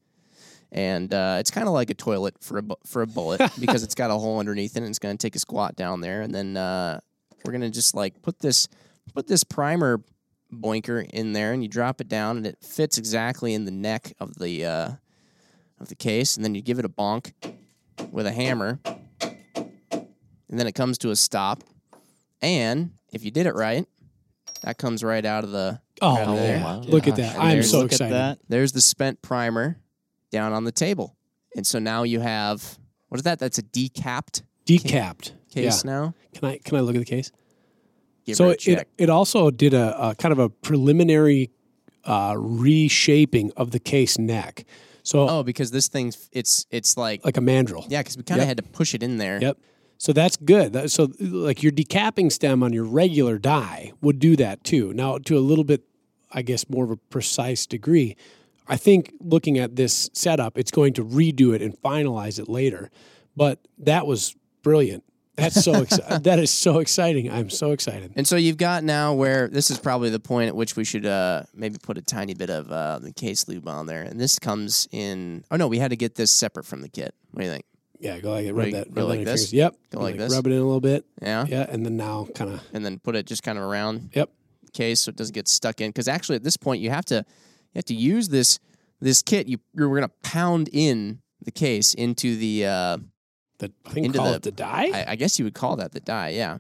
And 0.71 1.13
uh, 1.15 1.37
it's 1.41 1.51
kind 1.51 1.67
of 1.67 1.73
like 1.73 1.91
a 1.91 1.95
toilet 1.95 2.35
for 2.43 2.59
a 2.59 2.63
bu- 2.63 2.75
for 2.87 3.03
a 3.03 3.07
bullet 3.07 3.41
because 3.61 3.83
it's 3.83 3.95
got 3.95 4.11
a 4.11 4.15
hole 4.15 4.39
underneath 4.39 4.77
it 4.77 4.81
and 4.81 4.89
it's 4.89 4.99
going 4.99 5.17
to 5.17 5.27
take 5.27 5.35
a 5.35 5.39
squat 5.39 5.77
down 5.77 6.01
there 6.03 6.21
and 6.21 6.35
then 6.35 6.59
uh, 6.59 7.01
we're 7.45 7.53
going 7.53 7.63
to 7.63 7.71
just 7.71 7.95
like 7.95 8.21
put 8.21 8.39
this 8.41 8.69
put 9.15 9.27
this 9.27 9.45
primer 9.45 10.03
boinker 10.53 11.09
in 11.11 11.33
there 11.33 11.55
and 11.55 11.63
you 11.63 11.69
drop 11.71 12.03
it 12.03 12.09
down 12.09 12.37
and 12.37 12.47
it 12.47 12.59
fits 12.63 12.99
exactly 12.99 13.55
in 13.55 13.65
the 13.65 13.71
neck 13.71 14.13
of 14.21 14.35
the 14.35 14.67
uh, 14.67 14.91
of 15.81 15.89
the 15.89 15.95
case 15.95 16.37
and 16.37 16.45
then 16.45 16.55
you 16.55 16.61
give 16.61 16.79
it 16.79 16.85
a 16.85 16.89
bonk 16.91 17.33
with 18.11 18.27
a 18.27 18.33
hammer, 18.33 18.79
and 18.85 20.09
then 20.49 20.67
it 20.67 20.75
comes 20.75 20.99
to 20.99 21.11
a 21.11 21.17
stop. 21.17 21.63
And 22.41 22.93
if 23.13 23.25
you 23.25 23.31
did 23.31 23.47
it 23.47 23.55
right, 23.55 23.87
that 24.63 24.79
comes 24.79 25.03
right 25.03 25.25
out 25.25 25.45
of 25.45 25.51
the. 25.51 25.81
Oh, 26.01 26.15
right 26.15 26.57
out 26.57 26.65
wow. 26.65 26.81
look 26.81 27.09
at 27.09 27.17
that. 27.17 27.37
I'm 27.39 27.63
so 27.63 27.79
look 27.79 27.93
excited. 27.93 28.15
At 28.15 28.39
that. 28.39 28.39
There's 28.49 28.73
the 28.73 28.81
spent 28.81 29.21
primer 29.21 29.81
down 30.31 30.53
on 30.53 30.65
the 30.65 30.73
table, 30.73 31.17
and 31.57 31.67
so 31.67 31.79
now 31.79 32.03
you 32.03 32.21
have 32.21 32.79
what 33.09 33.19
is 33.19 33.25
that? 33.25 33.39
That's 33.39 33.59
a 33.59 33.63
decapped 33.63 34.43
Decapped. 34.67 35.33
case 35.51 35.85
Yeah. 35.85 35.91
now. 35.91 36.15
Can 36.35 36.49
I 36.49 36.59
can 36.59 36.77
I 36.77 36.81
look 36.81 36.95
at 36.95 36.99
the 37.01 37.05
case? 37.05 37.33
Give 38.27 38.37
so 38.37 38.51
a 38.51 38.57
it, 38.67 38.89
it 38.99 39.09
also 39.11 39.51
did 39.51 39.73
a, 39.75 40.09
a 40.11 40.15
kind 40.15 40.33
of 40.33 40.39
a 40.39 40.49
preliminary 40.51 41.51
uh, 42.05 42.35
reshaping 42.37 43.53
of 43.57 43.71
the 43.71 43.79
case 43.79 44.19
neck. 44.19 44.65
So 45.03 45.27
oh, 45.29 45.43
because 45.43 45.71
this 45.71 45.89
thing's 45.89 46.29
it's 46.33 46.67
it's 46.71 46.97
like 46.99 47.25
like 47.25 47.39
a 47.39 47.41
mandrel. 47.41 47.87
yeah, 47.89 48.01
because 48.03 48.17
we 48.19 48.23
kind 48.25 48.41
of 48.41 48.47
Yep. 48.47 48.49
had 48.49 48.57
to 48.59 48.63
push 48.63 48.95
it 48.95 49.03
in 49.03 49.17
there. 49.17 49.39
Yep. 49.41 49.57
So 49.97 50.13
that's 50.13 50.37
good. 50.37 50.91
So 50.91 51.09
like 51.19 51.63
your 51.63 51.73
decapping 51.73 52.31
stem 52.31 52.63
on 52.63 52.73
your 52.73 52.85
regular 52.85 53.39
die 53.39 53.93
would 54.03 54.19
do 54.19 54.37
that 54.37 54.63
too. 54.63 54.93
Now 54.93 55.19
to 55.19 55.37
a 55.37 55.41
little 55.41 55.65
bit, 55.65 55.83
I 56.31 56.43
guess, 56.43 56.69
more 56.69 56.85
of 56.85 56.91
a 56.91 56.97
precise 56.97 57.67
degree. 57.67 58.17
I 58.69 58.77
think 58.77 59.13
looking 59.21 59.59
at 59.59 59.77
this 59.77 60.11
setup, 60.13 60.59
it's 60.59 60.71
going 60.71 60.93
to 60.95 61.05
redo 61.05 61.55
it 61.55 61.63
and 61.63 61.77
finalize 61.83 62.39
it 62.39 62.49
later. 62.49 62.91
But 63.37 63.59
that 63.79 64.07
was 64.07 64.37
brilliant. 64.63 65.05
That's 65.37 65.63
so 65.63 65.73
exci- 65.73 66.23
that 66.25 66.39
is 66.41 66.51
so 66.51 66.81
exciting. 66.81 67.31
I'm 67.31 67.49
so 67.49 67.71
excited. 67.71 68.13
And 68.17 68.27
so 68.27 68.35
you've 68.37 68.57
got 68.57 68.83
now 68.83 69.15
where 69.15 69.47
this 69.49 69.71
is 69.71 69.79
probably 69.79 70.11
the 70.11 70.19
point 70.19 70.49
at 70.49 70.57
which 70.57 70.75
we 70.75 70.85
should 70.85 71.07
uh, 71.07 71.45
maybe 71.55 71.79
put 71.81 71.97
a 71.97 72.03
tiny 72.03 72.35
bit 72.35 72.51
of 72.51 72.71
uh, 72.73 72.99
the 72.99 73.13
case 73.13 73.47
lube 73.47 73.69
on 73.69 73.87
there. 73.87 74.03
And 74.03 74.21
this 74.21 74.39
comes 74.41 74.89
in. 74.91 75.45
Oh 75.51 75.57
no, 75.57 75.69
we 75.69 75.79
had 75.79 75.91
to 75.91 75.97
get 75.97 76.17
this 76.17 76.33
separate 76.33 76.67
from 76.67 76.81
the 76.83 76.89
kit. 76.89 77.15
What 77.31 77.43
do 77.43 77.47
you 77.47 77.53
think? 77.53 77.65
Yeah, 78.01 78.19
go 78.19 78.31
like 78.33 78.47
it. 78.47 78.53
Rub 78.53 78.67
you- 78.67 78.73
that. 78.75 78.93
go 78.93 79.03
Rub 79.03 79.11
like 79.11 79.19
in 79.21 79.25
this? 79.27 79.43
fingers. 79.43 79.53
Yep. 79.53 79.77
Go 79.93 80.01
like 80.01 80.17
this? 80.19 80.35
Rub 80.35 80.47
it 80.47 80.51
in 80.51 80.59
a 80.59 80.65
little 80.65 80.81
bit. 80.81 81.05
Yeah. 81.23 81.47
Yeah, 81.49 81.67
and 81.69 81.87
then 81.87 81.97
now 81.97 82.27
kind 82.35 82.53
of. 82.53 82.61
And 82.73 82.85
then 82.85 82.99
put 82.99 83.15
it 83.15 83.25
just 83.27 83.45
kind 83.45 83.59
of 83.59 83.65
around 83.65 84.11
Yep. 84.15 84.31
the 84.65 84.71
case 84.73 85.01
so 85.01 85.11
it 85.11 85.17
doesn't 85.17 85.35
get 85.35 85.47
stuck 85.47 85.81
in. 85.81 85.91
Because 85.91 86.09
actually, 86.09 86.35
at 86.37 86.43
this 86.43 86.57
point, 86.57 86.81
you 86.83 86.91
have 86.91 87.05
to 87.07 87.25
you 87.73 87.79
have 87.79 87.85
to 87.87 87.95
use 87.95 88.29
this 88.29 88.59
this 89.01 89.23
kit. 89.23 89.47
You 89.47 89.59
you're 89.75 89.89
going 89.89 90.03
to 90.03 90.09
pound 90.23 90.69
in 90.73 91.21
the 91.43 91.51
case 91.53 91.95
into 91.95 92.37
the. 92.37 92.67
Uh, 92.67 92.99
The, 93.59 93.73
I 93.87 93.91
think 93.91 94.07
Into 94.07 94.19
call 94.19 94.31
the- 94.31 94.37
it 94.37 94.43
the 94.43 94.53
die. 94.53 94.91
I, 94.95 95.05
I 95.13 95.17
guess 95.17 95.39
you 95.39 95.45
would 95.45 95.55
call 95.55 95.77
that 95.77 95.91
the 95.93 95.99
die. 96.01 96.29
Yeah. 96.31 96.59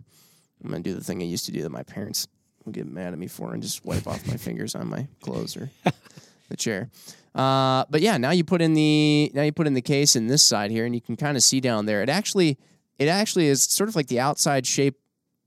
I'm 0.64 0.70
gonna 0.70 0.82
do 0.82 0.94
the 0.94 1.04
thing 1.04 1.22
I 1.22 1.26
used 1.26 1.44
to 1.46 1.52
do 1.52 1.62
that 1.62 1.70
my 1.70 1.84
parents 1.84 2.26
would 2.64 2.74
get 2.74 2.86
mad 2.88 3.12
at 3.12 3.18
me 3.20 3.28
for 3.28 3.54
and 3.54 3.62
just 3.62 3.84
wipe 3.84 4.08
off 4.08 4.26
my 4.26 4.36
fingers 4.46 4.74
on 4.74 4.88
my 4.88 5.06
clothes 5.22 5.56
or 5.56 5.70
the 6.48 6.56
chair. 6.56 6.90
Uh, 7.36 7.84
but 7.88 8.00
yeah, 8.00 8.16
now 8.18 8.32
you 8.32 8.42
put 8.42 8.60
in 8.60 8.74
the 8.74 9.30
now 9.32 9.42
you 9.42 9.52
put 9.52 9.68
in 9.68 9.74
the 9.74 9.80
case 9.94 10.16
in 10.16 10.26
this 10.26 10.42
side 10.42 10.72
here, 10.72 10.84
and 10.84 10.92
you 10.96 11.00
can 11.00 11.14
kind 11.16 11.36
of 11.36 11.44
see 11.44 11.60
down 11.60 11.86
there. 11.86 12.02
It 12.02 12.08
actually 12.08 12.58
it 12.98 13.06
actually 13.06 13.46
is 13.46 13.62
sort 13.62 13.88
of 13.88 13.94
like 13.94 14.08
the 14.08 14.18
outside 14.18 14.66
shape 14.66 14.96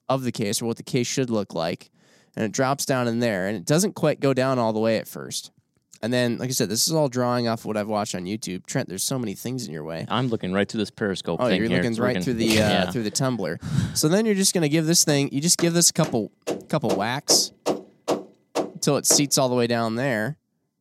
of 0.08 0.24
the 0.24 0.32
case 0.32 0.62
or 0.62 0.68
what 0.68 0.78
the 0.78 0.84
case 0.84 1.06
should 1.08 1.30
look 1.30 1.54
like, 1.54 1.91
and 2.36 2.46
it 2.46 2.52
drops 2.52 2.86
down 2.86 3.08
in 3.08 3.20
there, 3.20 3.48
and 3.48 3.58
it 3.58 3.66
doesn't 3.66 3.94
quite 3.94 4.20
go 4.20 4.34
down 4.34 4.60
all 4.60 4.74
the 4.74 4.80
way 4.80 4.98
at 4.98 5.08
first. 5.08 5.52
And 6.04 6.12
then, 6.12 6.40
like 6.40 6.50
I 6.50 6.54
said, 6.54 6.68
this 6.68 6.88
is 6.88 6.94
all 6.96 7.10
drawing 7.10 7.48
off 7.48 7.64
what 7.64 7.78
I've 7.78 7.88
watched 7.88 8.16
on 8.16 8.26
YouTube. 8.26 8.66
Trent, 8.66 8.90
there's 8.90 9.04
so 9.04 9.20
many 9.20 9.36
things 9.36 9.68
in 9.68 9.72
your 9.74 9.84
way. 9.84 10.08
I'm 10.10 10.30
looking 10.30 10.52
right 10.52 10.68
through 10.68 10.80
this 10.80 10.90
periscope 10.90 11.40
Oh, 11.40 11.48
thing 11.48 11.60
you're 11.60 11.68
here. 11.70 11.78
looking 11.78 11.94
so 11.94 12.02
right 12.04 12.14
can- 12.16 12.24
through 12.24 12.34
the 12.36 12.50
uh, 12.60 12.70
yeah. 12.70 12.90
through 12.92 13.04
the 13.04 13.12
tumbler. 13.12 13.60
So 13.94 14.08
then 14.08 14.26
you're 14.26 14.34
just 14.34 14.54
gonna 14.54 14.68
give 14.70 14.88
this 14.88 15.04
thing. 15.04 15.30
You 15.32 15.42
just 15.42 15.60
give 15.60 15.74
this 15.74 15.92
a 15.92 15.94
couple 15.94 16.32
couple 16.70 16.90
whacks 16.96 17.52
until 18.56 18.98
it 18.98 19.06
seats 19.06 19.38
all 19.38 19.50
the 19.50 19.56
way 19.56 19.68
down 19.68 19.96
there. 19.96 20.38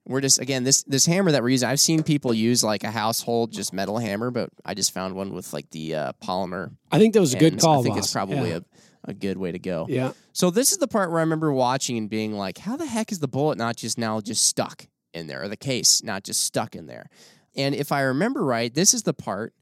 We're 0.07 0.23
just 0.23 0.41
again 0.41 0.65
this 0.65 0.83
this 0.85 1.05
hammer 1.05 1.31
that 1.33 1.43
we're 1.43 1.51
using. 1.51 1.69
I've 1.69 1.79
seen 1.81 2.03
people 2.03 2.33
use 2.33 2.65
like 2.65 2.83
a 2.83 2.91
household 2.91 3.53
just 3.53 3.73
metal 3.75 3.99
hammer, 3.99 4.31
but 4.31 4.49
I 4.65 4.73
just 4.75 4.93
found 4.93 5.15
one 5.15 5.35
with 5.35 5.53
like 5.53 5.69
the 5.71 5.95
uh, 5.95 6.13
polymer. 6.25 6.73
I 6.91 6.99
think 6.99 7.13
that 7.15 7.21
was 7.21 7.35
a 7.35 7.39
good 7.39 7.53
ends. 7.53 7.65
call. 7.65 7.81
I 7.81 7.83
think 7.83 7.97
boss. 7.97 8.05
it's 8.07 8.13
probably 8.13 8.51
yeah. 8.51 8.57
a, 8.57 8.63
a 9.05 9.15
good 9.15 9.39
way 9.39 9.53
to 9.53 9.59
go. 9.59 9.87
yeah. 9.89 10.13
So 10.33 10.51
this 10.51 10.73
is 10.73 10.79
the 10.79 10.89
part 10.89 11.11
where 11.11 11.19
I 11.19 11.23
remember 11.23 11.53
watching 11.53 11.97
and 11.99 12.09
being 12.09 12.33
like, 12.33 12.59
how 12.59 12.77
the 12.77 12.87
heck 12.87 13.13
is 13.13 13.19
the 13.19 13.29
bullet 13.29 13.59
not 13.59 13.77
just 13.77 13.99
now 13.99 14.21
just 14.21 14.47
stuck 14.47 14.87
in 15.13 15.27
there, 15.27 15.43
or 15.43 15.49
the 15.49 15.57
case 15.57 16.03
not 16.03 16.23
just 16.25 16.43
stuck 16.45 16.75
in 16.77 16.87
there? 16.87 17.09
And 17.57 17.75
if 17.75 17.93
I 17.93 18.03
remember 18.03 18.45
right, 18.45 18.73
this 18.73 18.95
is 18.95 19.03
the 19.03 19.15
part 19.15 19.55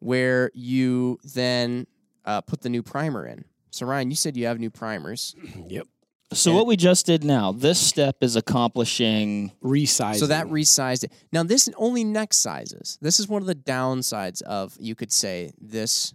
where 0.00 0.50
you 0.54 1.18
then 1.22 1.86
uh, 2.24 2.40
put 2.40 2.62
the 2.62 2.68
new 2.68 2.82
primer 2.82 3.26
in. 3.26 3.44
So 3.70 3.86
Ryan, 3.86 4.10
you 4.10 4.16
said 4.16 4.36
you 4.36 4.46
have 4.46 4.58
new 4.58 4.70
primers. 4.70 5.34
Yep. 5.68 5.86
So 6.34 6.52
what 6.52 6.66
we 6.66 6.76
just 6.76 7.06
did 7.06 7.24
now, 7.24 7.52
this 7.52 7.80
step 7.80 8.16
is 8.20 8.36
accomplishing. 8.36 9.50
resizing. 9.64 10.16
So 10.16 10.26
that 10.26 10.46
resized 10.48 11.04
it. 11.04 11.12
Now 11.32 11.42
this 11.42 11.70
only 11.76 12.04
neck 12.04 12.34
sizes. 12.34 12.98
This 13.00 13.18
is 13.18 13.28
one 13.28 13.40
of 13.40 13.48
the 13.48 13.54
downsides 13.54 14.42
of 14.42 14.76
you 14.78 14.94
could 14.94 15.10
say 15.10 15.52
this 15.58 16.12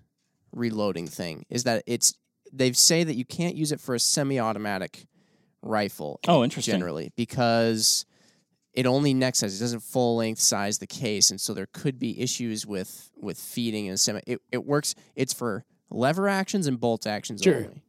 reloading 0.51 1.07
thing 1.07 1.45
is 1.49 1.63
that 1.63 1.83
it's 1.87 2.13
they 2.55 2.71
say 2.73 3.03
that 3.03 3.15
you 3.15 3.25
can't 3.25 3.55
use 3.55 3.71
it 3.71 3.81
for 3.81 3.95
a 3.95 3.99
semi-automatic 3.99 5.07
rifle. 5.61 6.19
Oh, 6.27 6.43
interesting. 6.43 6.73
Generally, 6.73 7.11
because 7.15 8.05
it 8.73 8.85
only 8.85 9.13
neck 9.13 9.35
size. 9.35 9.55
It 9.55 9.63
doesn't 9.63 9.81
full 9.81 10.17
length 10.17 10.39
size 10.39 10.79
the 10.79 10.87
case, 10.87 11.29
and 11.31 11.39
so 11.41 11.53
there 11.53 11.67
could 11.73 11.99
be 11.99 12.19
issues 12.21 12.65
with 12.65 13.09
with 13.19 13.37
feeding 13.39 13.87
and 13.89 13.99
semi. 13.99 14.21
It, 14.27 14.41
it 14.51 14.65
works. 14.65 14.95
It's 15.15 15.33
for 15.33 15.65
lever 15.89 16.27
actions 16.27 16.67
and 16.67 16.79
bolt 16.79 17.05
actions 17.07 17.41
Sure. 17.43 17.55
only. 17.65 17.81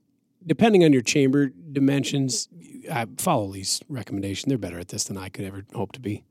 depending 0.46 0.85
on 0.85 0.92
your 0.92 1.00
chamber 1.03 1.46
dimensions, 1.72 2.48
I 2.92 3.07
follow 3.16 3.46
Lee's 3.46 3.81
recommendation. 3.88 4.50
They're 4.50 4.59
better 4.59 4.79
at 4.79 4.88
this 4.88 5.05
than 5.05 5.16
I 5.16 5.31
could 5.31 5.44
ever 5.46 5.64
hope 5.74 5.92
to 5.92 6.00
be. 6.00 6.24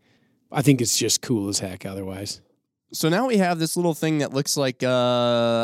I 0.51 0.61
think 0.61 0.81
it's 0.81 0.95
just 0.95 1.21
cool 1.23 1.49
as 1.49 1.59
heck. 1.59 1.83
Otherwise, 1.83 2.41
So 2.91 3.09
now 3.09 3.25
we 3.27 3.37
have 3.37 3.57
this 3.57 3.75
little 3.75 3.95
thing 3.95 4.19
that 4.19 4.31
looks 4.31 4.55
like 4.55 4.83
uh, 4.83 4.87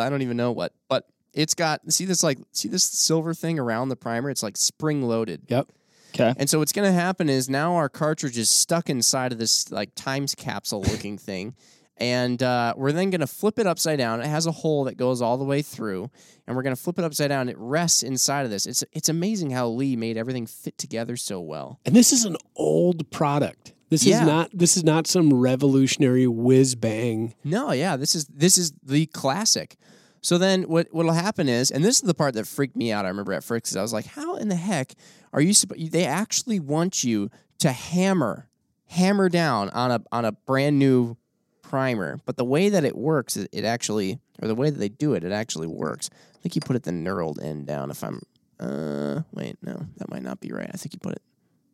I 0.03 0.08
don't 0.10 0.23
even 0.23 0.36
know 0.36 0.51
what, 0.51 0.73
but 0.88 1.05
it's 1.39 1.54
got 1.56 1.80
see 1.91 2.06
this 2.06 2.21
like 2.23 2.38
see 2.52 2.67
this 2.67 2.84
silver 2.84 3.34
thing 3.34 3.58
around 3.60 3.89
the 3.89 3.95
primer. 3.95 4.30
It's 4.30 4.43
like 4.43 4.58
spring 4.58 5.02
loaded, 5.04 5.43
yep. 5.47 5.67
Okay. 6.13 6.34
and 6.38 6.49
so 6.49 6.58
what's 6.60 6.71
going 6.71 6.88
to 6.88 6.93
happen 6.99 7.30
is 7.30 7.49
now 7.49 7.75
our 7.75 7.88
cartridge 7.88 8.38
is 8.38 8.49
stuck 8.49 8.89
inside 8.89 9.32
of 9.32 9.38
this 9.38 9.71
like 9.71 9.93
times 9.95 10.34
capsule 10.36 10.82
looking 10.82 11.17
thing, 11.30 11.56
and 11.97 12.41
uh, 12.41 12.73
we're 12.75 12.91
then 12.91 13.10
going 13.12 13.21
to 13.21 13.28
flip 13.28 13.60
it 13.60 13.67
upside 13.67 13.99
down. 13.99 14.19
It 14.19 14.25
has 14.28 14.45
a 14.47 14.52
hole 14.52 14.86
that 14.86 14.97
goes 14.97 15.21
all 15.21 15.38
the 15.38 15.45
way 15.45 15.62
through, 15.62 16.10
and 16.47 16.56
we're 16.56 16.63
going 16.63 16.75
to 16.75 16.82
flip 16.82 16.97
it 16.97 17.06
upside 17.06 17.30
down. 17.30 17.47
It 17.47 17.58
rests 17.60 18.02
inside 18.04 18.43
of 18.45 18.52
this. 18.52 18.65
It's 18.65 18.84
it's 18.91 19.08
amazing 19.10 19.52
how 19.52 19.67
Lee 19.69 19.95
made 19.95 20.17
everything 20.17 20.45
fit 20.47 20.78
together 20.78 21.15
so 21.15 21.39
well. 21.39 21.80
And 21.86 21.95
this 21.95 22.12
is 22.12 22.25
an 22.25 22.36
old 22.56 23.10
product. 23.12 23.73
This 23.89 24.04
Yeah. 24.06 24.21
is 24.21 24.28
not. 24.28 24.49
This 24.54 24.78
is 24.78 24.84
not 24.84 25.08
some 25.08 25.34
revolutionary 25.34 26.28
whiz 26.28 26.75
bang. 26.75 27.34
No, 27.43 27.71
yeah, 27.71 27.95
this 27.97 28.13
is 28.15 28.25
this 28.25 28.58
is 28.58 28.73
the 28.84 29.06
classic. 29.08 29.78
So 30.21 30.38
then 30.38 30.63
what 30.63 30.88
what'll 30.91 31.13
happen 31.13 31.47
is, 31.49 31.71
and 31.71 31.84
this 31.84 31.95
is 31.97 32.01
the 32.01 32.13
part 32.13 32.34
that 32.36 32.47
freaked 32.47 32.75
me 32.75 32.91
out. 32.91 33.05
I 33.05 33.10
remember 33.10 33.34
at 33.34 33.43
first 33.43 33.65
'cause 33.65 33.75
I 33.77 33.82
was 33.82 33.93
like, 33.93 34.05
"How 34.05 34.36
in 34.36 34.49
the 34.49 34.55
heck 34.55 34.93
are 35.34 35.41
you?" 35.41 35.53
They 35.77 36.05
actually 36.05 36.60
want 36.60 37.03
you 37.03 37.29
to 37.60 37.71
hammer, 37.71 38.49
hammer 38.88 39.29
down 39.29 39.69
on 39.69 39.91
a 39.91 40.01
on 40.12 40.25
a 40.25 40.32
brand 40.34 40.77
new 40.79 41.15
primer, 41.62 42.19
but 42.25 42.36
the 42.38 42.45
way 42.45 42.69
that 42.69 42.84
it 42.84 42.97
works, 42.97 43.38
it, 43.38 43.47
it 43.51 43.63
actually, 43.63 44.19
or 44.41 44.47
the 44.47 44.55
way 44.55 44.69
that 44.69 44.79
they 44.79 44.89
do 44.89 45.13
it, 45.13 45.23
it 45.23 45.32
actually 45.32 45.67
works. 45.67 46.10
I 46.36 46.39
think 46.41 46.55
you 46.55 46.62
put 46.62 46.75
it 46.75 46.84
the 46.84 46.91
knurled 46.91 47.41
end 47.43 47.67
down. 47.67 47.91
If 47.91 48.03
I'm, 48.03 48.21
uh, 48.60 49.21
wait, 49.32 49.58
no, 49.62 49.86
that 49.97 50.10
might 50.10 50.23
not 50.23 50.39
be 50.39 50.51
right. 50.51 50.69
I 50.73 50.77
think 50.77 50.93
you 50.93 50.99
put 50.99 51.13
it 51.13 51.21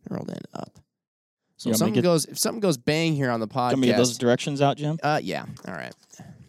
knurled 0.10 0.30
end 0.30 0.46
up. 0.54 0.80
So 1.58 1.70
if 1.70 1.72
want 1.72 1.72
me 1.72 1.72
to 1.72 1.78
something 1.78 1.94
get- 1.94 2.04
goes, 2.04 2.26
if 2.26 2.38
something 2.38 2.60
goes 2.60 2.78
bang 2.78 3.16
here 3.16 3.32
on 3.32 3.40
the 3.40 3.48
podcast. 3.48 3.72
Can 3.72 3.80
we 3.82 3.88
get 3.88 3.98
those 3.98 4.18
directions 4.18 4.62
out, 4.62 4.76
Jim? 4.78 5.00
uh, 5.02 5.20
yeah, 5.24 5.46
all 5.68 5.74
right. 5.74 5.94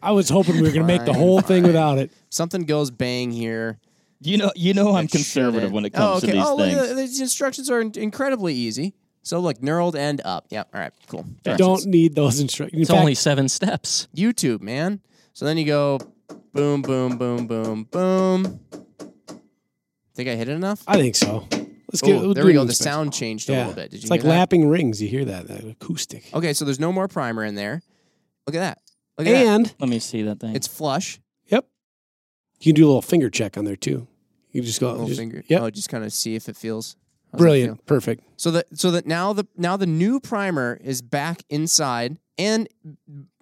I 0.03 0.13
was 0.13 0.29
hoping 0.29 0.57
we 0.57 0.63
were 0.63 0.69
going 0.69 0.81
to 0.81 0.85
make 0.87 1.05
the 1.05 1.13
Fine, 1.13 1.21
whole 1.21 1.41
thing 1.41 1.63
fine. 1.63 1.69
without 1.73 1.99
it. 1.99 2.11
something 2.31 2.65
goes 2.65 2.91
bang 2.91 3.31
here. 3.31 3.79
You 4.21 4.39
know, 4.39 4.51
you 4.57 4.73
know, 4.75 4.95
I'm 4.95 5.05
that 5.07 5.13
conservative 5.13 5.55
shouldn't. 5.61 5.75
when 5.75 5.85
it 5.85 5.91
comes 5.93 6.07
oh, 6.07 6.17
okay. 6.19 6.27
to 6.29 6.33
these 6.35 6.45
oh, 6.47 6.57
look, 6.57 6.67
things. 6.69 6.91
uh, 6.91 6.95
these 6.95 7.21
instructions 7.21 7.71
are 7.71 7.81
in- 7.81 7.93
incredibly 7.97 8.55
easy. 8.55 8.95
So 9.23 9.41
look, 9.41 9.59
knurled 9.59 9.95
end 9.97 10.21
up. 10.25 10.47
Yeah. 10.51 10.65
All 10.73 10.81
right. 10.81 10.93
Cool. 11.09 11.27
Don't 11.43 11.85
need 11.87 12.15
those 12.15 12.39
instructions. 12.41 12.81
It's 12.81 12.91
only 12.91 13.15
seven 13.15 13.49
steps. 13.49 14.09
YouTube, 14.17 14.61
man. 14.61 15.01
So 15.33 15.45
then 15.45 15.59
you 15.59 15.67
go 15.67 15.99
boom, 16.53 16.81
boom, 16.83 17.19
boom, 17.19 17.47
boom, 17.47 17.85
boom. 17.85 18.61
Think 20.15 20.29
I 20.31 20.35
hit 20.37 20.49
it 20.49 20.53
enough? 20.53 20.83
I 20.87 20.97
think 20.97 21.15
so. 21.17 21.47
Let's 21.51 22.03
Ooh, 22.03 22.07
get. 22.07 22.21
we'll 22.21 22.35
there 22.35 22.45
do 22.45 22.47
we 22.47 22.53
go. 22.55 22.61
The 22.65 22.71
inspection. 22.71 22.93
sound 22.93 23.13
changed 23.13 23.51
a 23.51 23.53
Yeah. 23.53 23.59
little 23.59 23.75
bit. 23.75 23.91
Did 23.91 23.99
you 23.99 24.05
It's 24.05 24.11
like 24.11 24.23
hear 24.23 24.31
that? 24.31 24.39
lapping 24.39 24.69
rings. 24.69 25.03
You 25.03 25.09
hear 25.09 25.25
that? 25.27 25.47
That 25.49 25.65
acoustic. 25.65 26.25
Okay, 26.33 26.53
so 26.53 26.65
there's 26.65 26.81
no 26.81 26.91
more 26.93 27.07
primer 27.07 27.45
in 27.45 27.55
there. 27.55 27.83
Look 28.47 28.55
at 28.57 28.61
that. 28.61 28.79
Look 29.19 29.27
at 29.29 29.33
that. 29.33 29.47
And 29.47 29.75
Let 29.79 29.89
me 29.89 29.99
see 29.99 30.23
that 30.23 30.41
thing. 30.41 30.55
It's 30.55 30.67
flush. 30.67 31.19
yep, 31.47 31.67
you 32.61 32.73
can 32.73 32.75
do 32.75 32.87
a 32.87 32.89
little 32.89 33.03
finger 33.03 33.31
check 33.31 33.57
on 33.57 33.65
there 33.65 33.77
too. 33.77 34.07
You 34.53 34.63
just 34.63 34.81
go. 34.81 34.91
Little 34.93 35.07
just- 35.07 35.19
finger. 35.21 35.43
Yep. 35.49 35.61
Oh, 35.63 35.71
just 35.71 35.89
kind 35.89 36.05
of 36.05 36.13
see 36.13 36.35
if 36.35 36.49
it 36.49 36.57
feels. 36.57 36.97
how's 37.27 37.33
that 37.33 37.37
feel? 37.39 37.45
Brilliant. 37.45 37.87
Perfect. 37.87 38.25
So 38.37 38.51
that 38.53 38.67
so 38.75 38.91
that 38.93 39.07
now 39.07 39.33
the 39.33 39.47
now 39.57 39.77
the 39.77 39.87
new 39.87 40.21
primer 40.21 40.79
is 40.83 41.03
back 41.03 41.43
inside, 41.51 42.19
and 42.39 42.69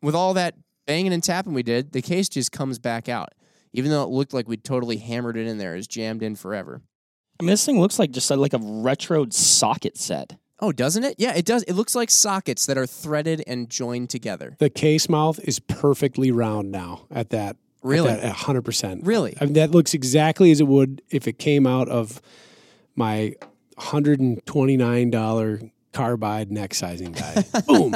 with 0.03 0.15
all 0.15 0.35
that 0.35 0.55
banging 0.87 1.13
and 1.13 1.23
tapping 1.23 1.55
we 1.55 1.63
did, 1.63 1.93
the 1.93 2.03
case 2.03 2.29
just 2.29 2.53
comes 2.53 2.79
back 2.79 3.09
out. 3.09 3.31
Even 3.73 3.91
though 3.91 4.05
it 4.05 4.11
looked 4.11 4.33
like 4.33 4.47
we'd 4.47 4.63
totally 4.65 4.99
hammered 4.99 5.37
it 5.37 5.47
in 5.49 5.59
there, 5.59 5.75
it's 5.75 5.87
jammed 5.89 6.23
in 6.23 6.37
forever. 6.37 6.81
I 7.41 7.43
mean, 7.43 7.51
this 7.51 7.67
thing 7.67 7.81
looks 7.81 7.99
like 7.99 8.13
just 8.13 8.31
like 8.31 8.53
a 8.53 8.59
retro 8.61 9.27
socket 9.31 9.97
set. 9.97 10.37
Oh, 10.61 10.73
doesn't 10.73 11.05
it? 11.05 11.17
Yeah, 11.19 11.35
it 11.35 11.45
does. 11.45 11.63
It 11.65 11.75
looks 11.75 11.95
like 11.95 12.11
sockets 12.11 12.67
that 12.67 12.79
are 12.79 12.87
threaded 12.87 13.43
and 13.47 13.69
joined 13.69 14.11
together. 14.11 14.57
The 14.59 14.71
case 14.71 15.09
mouth 15.09 15.41
is 15.43 15.59
perfectly 15.59 16.31
round 16.31 16.71
now 16.71 17.07
at 17.11 17.31
that. 17.31 17.57
Really? 17.83 18.11
At 18.11 18.25
hundred 18.37 18.63
percent. 18.63 19.05
Really? 19.05 19.37
I 19.41 19.45
mean, 19.45 19.55
that 19.55 19.73
looks 19.73 19.93
exactly 19.95 20.51
as 20.51 20.61
it 20.61 20.67
would 20.69 21.03
if 21.11 21.29
it 21.29 21.39
came 21.39 21.67
out 21.67 21.89
of 21.89 22.23
my 22.95 23.35
hundred 23.77 24.21
and 24.21 24.45
twenty 24.47 24.77
nine 24.77 25.11
dollar 25.11 25.61
carbide 25.93 26.51
neck 26.51 26.73
sizing 26.75 27.13
guide. 27.13 27.45
Boom. 27.67 27.95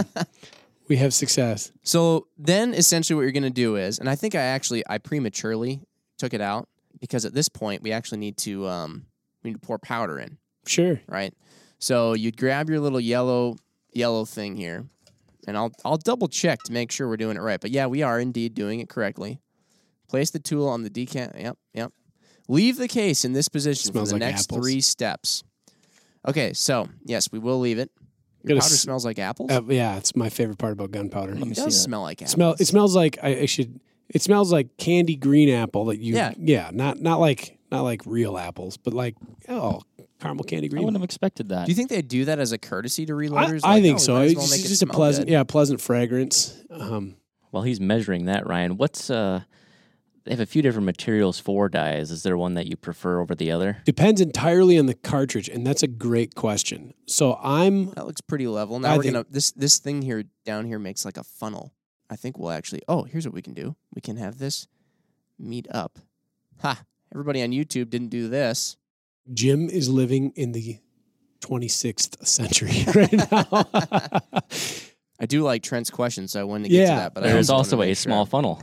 We 0.89 0.97
have 0.97 1.15
success. 1.15 1.71
So 1.83 2.27
then 2.37 2.75
essentially 2.75 3.15
what 3.15 3.23
you're 3.23 3.33
going 3.33 3.43
to 3.45 3.51
do 3.51 3.77
is, 3.77 3.99
and 3.99 4.09
I 4.11 4.15
think 4.15 4.35
I 4.35 4.41
actually 4.41 4.83
I 4.89 4.99
prematurely 4.99 5.81
took 6.19 6.35
it 6.35 6.41
out 6.41 6.69
because 7.01 7.25
at 7.25 7.33
this 7.35 7.49
point 7.49 7.83
we 7.83 7.93
actually 7.93 8.19
need 8.19 8.37
to 8.39 8.67
um 8.67 9.07
we 9.43 9.51
need 9.51 9.61
to 9.61 9.67
pour 9.67 9.79
powder 9.79 10.19
in. 10.19 10.39
Sure. 10.67 11.01
right? 11.07 11.33
So 11.79 12.15
you'd 12.15 12.37
grab 12.37 12.69
your 12.69 12.81
little 12.81 13.01
yellow 13.01 13.57
yellow 13.93 14.25
thing 14.25 14.57
here, 14.57 14.87
and 15.47 15.57
I'll 15.57 15.73
I'll 15.85 15.97
double 15.97 16.29
check 16.29 16.63
to 16.65 16.73
make 16.73 16.91
sure 16.91 17.09
we're 17.09 17.17
doing 17.17 17.37
it 17.37 17.41
right. 17.41 17.61
But 17.61 17.71
yeah, 17.71 17.87
we 17.87 18.03
are 18.03 18.19
indeed 18.21 18.55
doing 18.55 18.81
it 18.81 18.89
correctly. 18.89 19.39
Place 20.09 20.31
the 20.31 20.39
tool 20.39 20.69
on 20.69 20.83
the 20.83 20.91
decant. 20.91 21.35
Yep, 21.39 21.59
yep. 21.75 21.93
Leave 22.49 22.79
the 22.79 22.89
case 22.89 23.25
in 23.25 23.33
this 23.35 23.49
position 23.49 23.93
for 23.93 24.05
the 24.05 24.13
like 24.13 24.21
next 24.21 24.51
apples. 24.51 24.65
three 24.67 24.81
steps. 24.81 25.45
Okay, 26.27 26.53
so 26.53 26.89
yes, 27.05 27.31
we 27.31 27.39
will 27.39 27.61
leave 27.61 27.79
it. 27.79 27.91
Your 28.45 28.57
powder 28.57 28.73
s- 28.73 28.81
smells 28.81 29.05
like 29.05 29.19
apples. 29.19 29.51
Uh, 29.51 29.63
yeah, 29.69 29.97
it's 29.97 30.17
my 30.17 30.31
favorite 30.31 30.59
part 30.59 30.73
about 30.73 30.91
gunpowder. 30.91 31.35
Let 31.35 31.45
me 31.45 31.51
it 31.53 31.57
see 31.57 31.65
does 31.65 31.83
smell 31.83 32.03
like 32.03 32.23
apples. 32.23 32.33
Smell. 32.33 32.55
It 32.59 32.65
smells 32.67 32.97
like 32.97 33.19
I, 33.23 33.41
I 33.41 33.47
should. 33.47 33.81
It 34.09 34.23
smells 34.23 34.51
like 34.51 34.77
candy 34.79 35.17
green 35.17 35.51
apple 35.51 35.85
that 35.87 35.99
you. 35.99 36.15
Yeah. 36.15 36.33
Yeah. 36.39 36.71
Not 36.73 37.01
not 37.01 37.21
like 37.21 37.59
not 37.71 37.83
like 37.83 38.01
real 38.07 38.39
apples, 38.39 38.77
but 38.79 38.95
like 38.95 39.15
oh 39.49 39.83
caramel 40.21 40.45
candy 40.45 40.69
green. 40.69 40.81
I 40.83 40.85
wouldn't 40.85 41.01
have 41.01 41.05
expected 41.05 41.49
that. 41.51 41.67
Do 41.67 41.73
you 41.73 41.77
think 41.77 41.91
they 41.91 42.03
do 42.03 42.25
that 42.27 42.39
as 42.39 42.53
a 42.53 42.59
courtesy 42.59 43.07
to 43.07 43.13
reloaders? 43.15 43.61
I 43.65 43.75
Like, 43.75 43.83
think 43.83 43.97
oh, 43.97 43.99
so. 43.99 44.15
might 44.15 44.25
It's 44.25 44.35
well 44.37 44.45
just, 44.47 44.57
make 44.57 44.65
it 44.65 44.69
just 44.69 44.83
a 44.83 44.87
pleasant, 44.87 45.27
good. 45.27 45.33
yeah, 45.33 45.45
pleasant 45.45 45.81
fragrance. 45.81 46.63
Um, 46.71 47.17
While 47.51 47.63
he's 47.63 47.81
measuring 47.81 48.27
that, 48.27 48.47
Ryan, 48.47 48.77
what's 48.77 49.11
uh? 49.11 49.43
They 50.25 50.33
have 50.35 50.41
a 50.41 50.47
few 50.47 50.61
different 50.61 50.85
materials 50.85 51.39
for 51.41 51.71
dies. 51.71 52.11
Is 52.11 52.23
there 52.23 52.37
one 52.37 52.53
that 52.53 52.67
you 52.67 52.77
prefer 52.77 53.19
over 53.21 53.35
the 53.35 53.51
other? 53.51 53.79
depends 53.87 54.21
entirely 54.21 54.79
on 54.79 54.85
the 54.85 54.93
cartridge, 54.93 55.49
and 55.49 55.67
that's 55.67 55.83
a 55.83 55.87
great 55.87 56.35
question. 56.35 56.93
So 57.07 57.39
I'm 57.43 57.87
That 57.93 58.05
looks 58.07 58.21
pretty 58.21 58.47
level. 58.47 58.79
Now 58.79 58.93
I 58.93 58.97
we're 58.99 59.05
think- 59.05 59.15
gonna 59.15 59.27
this 59.31 59.53
this 59.53 59.79
thing 59.79 60.03
here 60.03 60.25
down 60.45 60.67
here 60.67 60.79
makes 60.79 61.07
like 61.07 61.17
a 61.17 61.25
funnel. 61.25 61.73
I 62.11 62.17
think 62.17 62.39
we'll 62.39 62.51
actually. 62.51 62.83
Oh, 62.89 63.05
here's 63.05 63.25
what 63.27 63.33
we 63.35 63.41
can 63.43 63.55
do. 63.55 63.77
We 63.95 64.01
can 64.03 64.17
have 64.19 64.39
this 64.39 64.67
meet 65.39 65.67
up. 65.71 65.99
Ha! 66.61 66.83
Everybody 67.15 67.43
on 67.43 67.51
YouTube 67.51 67.89
didn't 67.89 68.09
do 68.09 68.29
this. 68.29 68.77
Jim 69.33 69.69
is 69.69 69.89
living 69.89 70.33
in 70.37 70.53
the 70.53 70.79
26th 71.41 72.27
century 72.27 72.85
right 72.95 73.13
now. 73.13 73.65
I 75.21 75.27
do 75.27 75.43
like 75.43 75.63
Trent's 75.63 75.91
question, 75.91 76.29
so 76.29 76.41
I 76.41 76.45
wanted 76.45 76.65
to 76.65 76.69
get 76.71 76.81
Yeah. 76.81 76.91
to 76.91 76.97
that. 77.01 77.15
But 77.15 77.23
There's 77.25 77.51
also 77.51 77.77
a 77.77 77.81
make 77.81 77.89
sure. 77.89 77.95
small 77.97 78.27
funnel. 78.27 78.63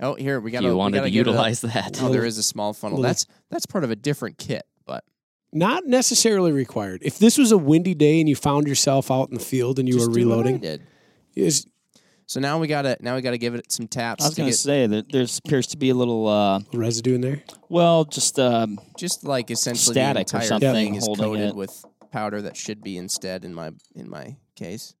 Oh, 0.00 0.14
here 0.14 0.38
we 0.38 0.52
got. 0.52 0.62
You 0.62 0.76
wanted 0.76 0.98
gotta 0.98 1.08
to 1.08 1.10
give 1.10 1.26
it 1.26 1.30
a- 1.30 1.32
utilize 1.32 1.60
that. 1.62 1.98
Oh, 2.02 2.08
there 2.12 2.24
is 2.24 2.38
a 2.38 2.42
small 2.42 2.72
funnel. 2.72 2.98
Little- 2.98 3.08
That's 3.10 3.26
that's 3.50 3.66
part 3.66 3.82
of 3.84 3.90
a 3.90 3.96
different 3.96 4.38
kit, 4.38 4.64
but 4.86 5.02
Not 5.52 5.86
necessarily 5.86 6.52
required. 6.52 7.00
If 7.04 7.18
this 7.18 7.36
was 7.36 7.50
a 7.50 7.58
windy 7.58 7.94
day 7.94 8.20
and 8.20 8.28
you 8.28 8.36
found 8.36 8.68
yourself 8.68 9.10
out 9.10 9.28
in 9.30 9.34
the 9.34 9.40
field 9.44 9.78
and 9.80 9.88
you 9.88 9.94
just 9.94 10.08
were 10.08 10.14
do 10.14 10.28
what 10.28 10.34
I 10.34 10.38
reloading, 10.38 10.58
did. 10.60 10.82
is 11.34 11.66
So 12.28 12.40
now 12.40 12.58
we 12.58 12.66
gotta 12.68 12.96
now 13.00 13.14
we 13.16 13.22
gotta 13.22 13.38
give 13.38 13.54
it 13.54 13.72
some 13.72 13.88
taps. 13.88 14.22
I 14.22 14.28
was 14.28 14.34
to 14.34 14.40
going 14.42 14.46
to 14.48 14.52
get 14.52 14.58
say 14.58 14.86
that 14.86 15.10
there 15.10 15.26
appears 15.44 15.66
to 15.68 15.78
be 15.78 15.88
a 15.88 15.94
little, 15.94 16.26
uh, 16.28 16.60
residue 16.74 17.14
in 17.14 17.22
there. 17.22 17.42
well, 17.70 18.04
just 18.04 18.38
um, 18.38 18.78
just 18.98 19.24
like 19.24 19.50
essentially 19.50 19.94
Static 19.94 20.26
the 20.28 20.36
or 20.36 20.40
entire 20.40 20.48
something 20.48 20.72
thing 20.74 20.94
is 20.94 21.06
holding 21.06 21.24
coated 21.24 21.48
it. 21.48 21.54
with 21.56 21.84
powder 22.12 22.42
that 22.42 22.54
should 22.56 22.82
be 22.82 22.98
instead 22.98 23.46
in 23.46 23.54
my 23.54 23.70
in 23.94 24.10
my 24.10 24.36
case. 24.56 24.94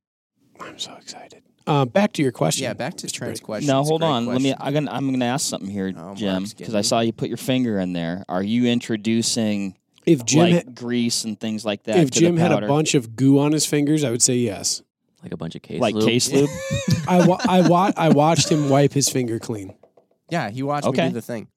I'm 0.58 0.78
so 0.78 0.94
excited. 0.94 1.42
Um, 1.66 1.88
back 1.88 2.14
to 2.14 2.22
your 2.22 2.32
question. 2.32 2.62
Yeah, 2.64 2.72
back 2.72 2.94
to 2.96 3.06
Mr. 3.06 3.12
Trent's 3.12 3.40
Brady. 3.40 3.44
question. 3.44 3.66
now 3.66 3.80
It's 3.80 3.88
a 3.88 3.90
hold 3.90 4.00
great 4.00 4.08
on. 4.08 4.24
Let 4.26 4.40
me. 4.40 4.54
question. 4.54 4.66
I'm 4.66 4.72
gonna. 4.86 4.90
I'm 4.96 5.10
gonna 5.12 5.24
ask 5.26 5.46
something 5.46 5.68
here, 5.70 5.92
Oh, 5.98 6.14
Jim, 6.14 6.32
Mark's 6.32 6.54
because 6.54 6.68
getting- 6.68 6.76
I 6.78 6.80
saw 6.80 7.00
you 7.00 7.12
put 7.12 7.28
your 7.28 7.36
finger 7.36 7.78
in 7.78 7.92
there. 7.92 8.24
Are 8.30 8.42
you 8.42 8.64
introducing 8.66 9.76
If 10.06 10.24
Jim 10.24 10.40
like 10.40 10.52
had, 10.54 10.74
grease 10.74 11.24
and 11.24 11.38
things 11.38 11.62
like 11.66 11.82
that? 11.82 11.98
if 11.98 12.10
to 12.12 12.20
Jim 12.20 12.36
the 12.36 12.40
had 12.40 12.52
a 12.52 12.54
powder? 12.54 12.68
bunch 12.68 12.94
of 12.94 13.16
goo 13.16 13.38
on 13.38 13.52
his 13.52 13.66
fingers, 13.66 14.02
I 14.02 14.10
would 14.10 14.22
say 14.22 14.36
yes. 14.36 14.80
Like 15.22 15.32
a 15.32 15.36
bunch 15.36 15.54
of 15.56 15.62
case 15.62 15.80
like 15.80 15.94
lube. 15.94 16.06
case 16.06 16.30
lube. 16.32 16.48
I 17.08 17.26
wa- 17.26 17.40
I, 17.48 17.68
wa- 17.68 17.92
I 17.96 18.08
watched 18.10 18.48
him 18.50 18.68
wipe 18.68 18.92
his 18.92 19.08
finger 19.08 19.38
clean. 19.38 19.74
Yeah, 20.30 20.50
he 20.50 20.62
watched 20.62 20.84
me 20.84 20.90
Okay. 20.90 21.08
do 21.08 21.14
the 21.14 21.22
thing. 21.22 21.48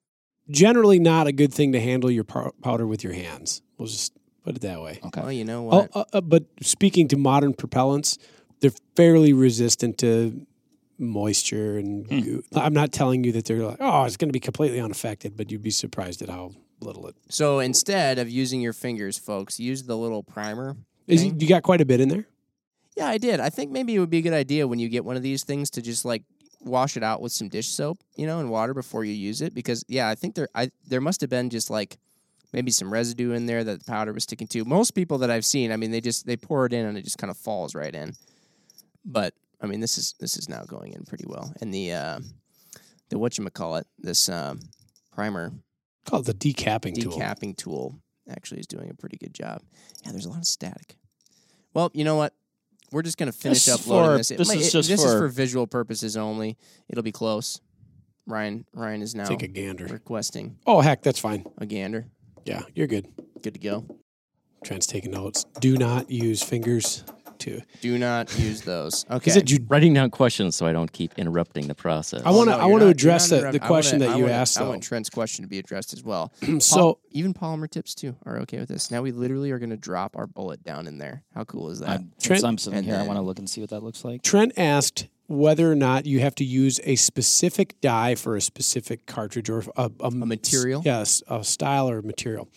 Generally, 0.49 0.99
not 0.99 1.27
a 1.27 1.31
good 1.31 1.53
thing 1.53 1.71
to 1.73 1.79
handle 1.79 2.09
your 2.09 2.23
pow- 2.23 2.53
powder 2.63 2.87
with 2.87 3.03
your 3.03 3.13
hands. 3.13 3.61
We'll 3.77 3.87
just 3.87 4.13
put 4.43 4.55
it 4.55 4.61
that 4.63 4.81
way. 4.81 4.99
Okay. 5.05 5.21
Well, 5.21 5.31
you 5.31 5.45
know 5.45 5.69
Oh, 5.69 5.77
what? 5.81 5.89
uh, 5.95 6.03
uh, 6.13 6.21
but 6.21 6.45
speaking 6.61 7.07
to 7.09 7.17
modern 7.17 7.53
propellants, 7.53 8.17
they're 8.61 8.71
fairly 8.95 9.33
resistant 9.33 9.97
to 9.99 10.45
moisture 10.97 11.77
and 11.77 12.07
Hmm. 12.07 12.19
goo. 12.19 12.43
I'm 12.55 12.73
not 12.73 12.91
telling 12.91 13.23
you 13.23 13.31
that 13.33 13.45
they're 13.45 13.63
like, 13.65 13.77
oh, 13.79 14.03
it's 14.05 14.17
going 14.17 14.29
to 14.29 14.33
be 14.33 14.39
completely 14.39 14.79
unaffected, 14.79 15.35
but 15.37 15.51
you'd 15.51 15.61
be 15.63 15.71
surprised 15.71 16.21
at 16.21 16.29
how 16.29 16.51
little 16.79 17.07
it 17.07 17.15
So 17.29 17.59
instead 17.59 18.17
of 18.19 18.29
using 18.29 18.61
your 18.61 18.73
fingers, 18.73 19.17
folks, 19.17 19.59
use 19.59 19.83
the 19.83 19.97
little 19.97 20.23
primer. 20.23 20.75
is. 21.07 21.21
thing. 21.21 21.39
You 21.39 21.47
got 21.47 21.63
quite 21.63 21.81
a 21.81 21.85
bit 21.85 22.01
in 22.01 22.09
there. 22.09 22.25
Yeah, 22.95 23.07
I 23.07 23.17
did. 23.17 23.39
I 23.39 23.49
think 23.49 23.71
maybe 23.71 23.95
it 23.95 23.99
would 23.99 24.09
be 24.09 24.17
a 24.17 24.21
good 24.21 24.33
idea 24.33 24.67
when 24.67 24.79
you 24.79 24.89
get 24.89 25.05
one 25.05 25.15
of 25.15 25.23
these 25.23 25.43
things 25.43 25.69
to 25.71 25.81
just 25.81 26.03
like 26.05 26.23
wash 26.59 26.97
it 26.97 27.03
out 27.03 27.21
with 27.21 27.31
some 27.31 27.49
dish 27.49 27.69
soap, 27.69 27.99
you 28.15 28.27
know, 28.27 28.39
and 28.39 28.49
water 28.49 28.73
before 28.73 29.05
you 29.05 29.13
use 29.13 29.41
it. 29.41 29.53
Because 29.53 29.83
yeah, 29.87 30.09
I 30.09 30.15
think 30.15 30.35
there 30.35 30.49
I 30.53 30.71
there 30.87 31.01
must 31.01 31.21
have 31.21 31.29
been 31.29 31.49
just 31.49 31.69
like 31.69 31.97
maybe 32.53 32.71
some 32.71 32.91
residue 32.91 33.31
in 33.31 33.45
there 33.45 33.63
that 33.63 33.79
the 33.79 33.91
powder 33.91 34.13
was 34.13 34.23
sticking 34.23 34.47
to. 34.47 34.65
Most 34.65 34.91
people 34.91 35.19
that 35.19 35.31
I've 35.31 35.45
seen, 35.45 35.71
I 35.71 35.77
mean, 35.77 35.91
they 35.91 36.01
just 36.01 36.25
they 36.25 36.37
pour 36.37 36.65
it 36.65 36.73
in 36.73 36.85
and 36.85 36.97
it 36.97 37.03
just 37.03 37.17
kind 37.17 37.31
of 37.31 37.37
falls 37.37 37.75
right 37.75 37.93
in. 37.93 38.13
But 39.05 39.33
I 39.61 39.67
mean, 39.67 39.79
this 39.79 39.97
is 39.97 40.15
this 40.19 40.37
is 40.37 40.49
now 40.49 40.63
going 40.63 40.93
in 40.93 41.03
pretty 41.05 41.25
well. 41.27 41.53
And 41.61 41.73
the 41.73 41.93
uh, 41.93 42.19
the 43.09 43.17
what 43.17 43.37
you 43.37 43.49
call 43.49 43.77
it, 43.77 43.87
this 43.99 44.29
um, 44.29 44.59
primer 45.13 45.53
Called 46.05 46.25
the 46.25 46.33
decapping 46.33 46.99
tool. 46.99 47.13
decapping 47.13 47.55
tool 47.55 47.99
actually 48.29 48.59
is 48.59 48.67
doing 48.67 48.89
a 48.89 48.93
pretty 48.93 49.17
good 49.17 49.33
job. 49.33 49.61
Yeah, 50.03 50.11
there's 50.11 50.25
a 50.25 50.29
lot 50.29 50.39
of 50.39 50.45
static. 50.45 50.97
Well, 51.73 51.91
you 51.93 52.03
know 52.03 52.15
what? 52.15 52.33
We're 52.91 53.01
just 53.03 53.17
gonna 53.17 53.31
finish 53.31 53.65
This 53.65 53.73
up 53.81 53.87
loading 53.87 54.11
for- 54.11 54.17
this. 54.17 54.31
It 54.31 54.37
this 54.37 54.47
might- 54.47 54.57
is 54.59 54.67
it- 54.67 54.71
just 54.71 54.89
this 54.89 54.99
is 54.99 55.05
for- 55.11 55.19
for 55.19 55.27
visual 55.29 55.65
purposes 55.67 56.17
only. 56.17 56.57
It'll 56.89 57.03
be 57.03 57.11
close. 57.11 57.59
Ryan 58.27 58.65
Ryan 58.73 59.01
is 59.01 59.15
now 59.15 59.25
Take 59.25 59.43
a 59.43 59.47
gander. 59.47 59.85
requesting 59.87 60.57
Oh, 60.67 60.81
heck, 60.81 61.01
that's 61.01 61.19
fine. 61.19 61.45
a 61.57 61.65
gander. 61.65 62.05
Yeah, 62.45 62.63
you're 62.75 62.87
good. 62.87 63.07
Good 63.41 63.53
to 63.55 63.59
go. 63.59 63.85
Trent's 64.63 64.85
taking 64.85 65.11
notes. 65.11 65.45
Do 65.59 65.75
not 65.77 66.11
use 66.11 66.43
fingers 66.43 67.03
to. 67.41 67.61
Do 67.81 67.97
not 67.97 68.37
use 68.39 68.61
those. 68.61 69.05
Okay. 69.11 69.29
Is 69.31 69.35
it 69.37 69.49
you? 69.51 69.59
Writing 69.67 69.93
down 69.93 70.09
questions 70.09 70.55
so 70.55 70.65
I 70.65 70.71
don't 70.73 70.91
keep 70.91 71.13
interrupting 71.17 71.67
the 71.67 71.75
process. 71.75 72.21
I 72.25 72.31
wanna- 72.31 72.51
Oh, 72.53 72.55
no, 72.55 72.57
I 72.57 72.61
you're 72.63 72.71
wanna 72.73 72.85
not- 72.85 72.91
address 72.91 73.29
you're 73.31 73.39
the- 73.39 73.45
not 73.45 73.51
the 73.51 73.55
interrupt- 73.57 73.63
I 73.65 73.67
question 73.67 73.99
wanna- 73.99 74.09
that 74.09 74.15
I 74.15 74.17
you 74.17 74.23
wanna- 74.23 74.33
asked, 74.35 74.57
I 74.57 74.63
though. 74.63 74.69
want 74.69 74.83
Trent's 74.83 75.09
question 75.09 75.43
to 75.43 75.49
be 75.49 75.59
addressed 75.59 75.93
as 75.93 76.03
well. 76.03 76.31
so 76.59 76.75
Pol- 76.77 76.99
even 77.11 77.33
polymer 77.33 77.69
tips 77.69 77.93
too 77.95 78.15
are 78.25 78.39
okay 78.39 78.59
with 78.59 78.69
this. 78.69 78.89
Now 78.91 79.01
we 79.01 79.11
literally 79.11 79.51
are 79.51 79.59
going 79.59 79.69
to 79.71 79.77
drop 79.77 80.15
our 80.15 80.27
bullet 80.27 80.63
down 80.63 80.87
in 80.87 80.97
there. 80.97 81.23
How 81.35 81.43
cool 81.43 81.69
is 81.69 81.79
that? 81.79 81.89
I'm, 81.89 82.11
Trent- 82.21 82.39
since 82.39 82.43
I'm 82.43 82.57
sitting 82.57 82.77
and 82.79 82.85
here, 82.85 82.95
I 82.95 82.99
then- 82.99 83.07
want 83.07 83.17
to 83.17 83.21
look 83.23 83.39
and 83.39 83.49
see 83.49 83.61
what 83.61 83.69
that 83.71 83.83
looks 83.83 84.03
like. 84.05 84.21
Trent 84.23 84.53
asked 84.57 85.07
whether 85.27 85.71
or 85.71 85.75
not 85.75 86.05
you 86.05 86.19
have 86.19 86.35
to 86.35 86.43
use 86.43 86.79
a 86.83 86.95
specific 86.97 87.79
die 87.79 88.15
for 88.15 88.35
a 88.35 88.41
specific 88.41 89.05
cartridge 89.05 89.49
or 89.49 89.63
a, 89.77 89.89
a, 90.01 90.07
a 90.07 90.11
material. 90.11 90.81
Yes, 90.83 91.23
a 91.27 91.41
style 91.43 91.89
or 91.89 92.01
material. 92.01 92.49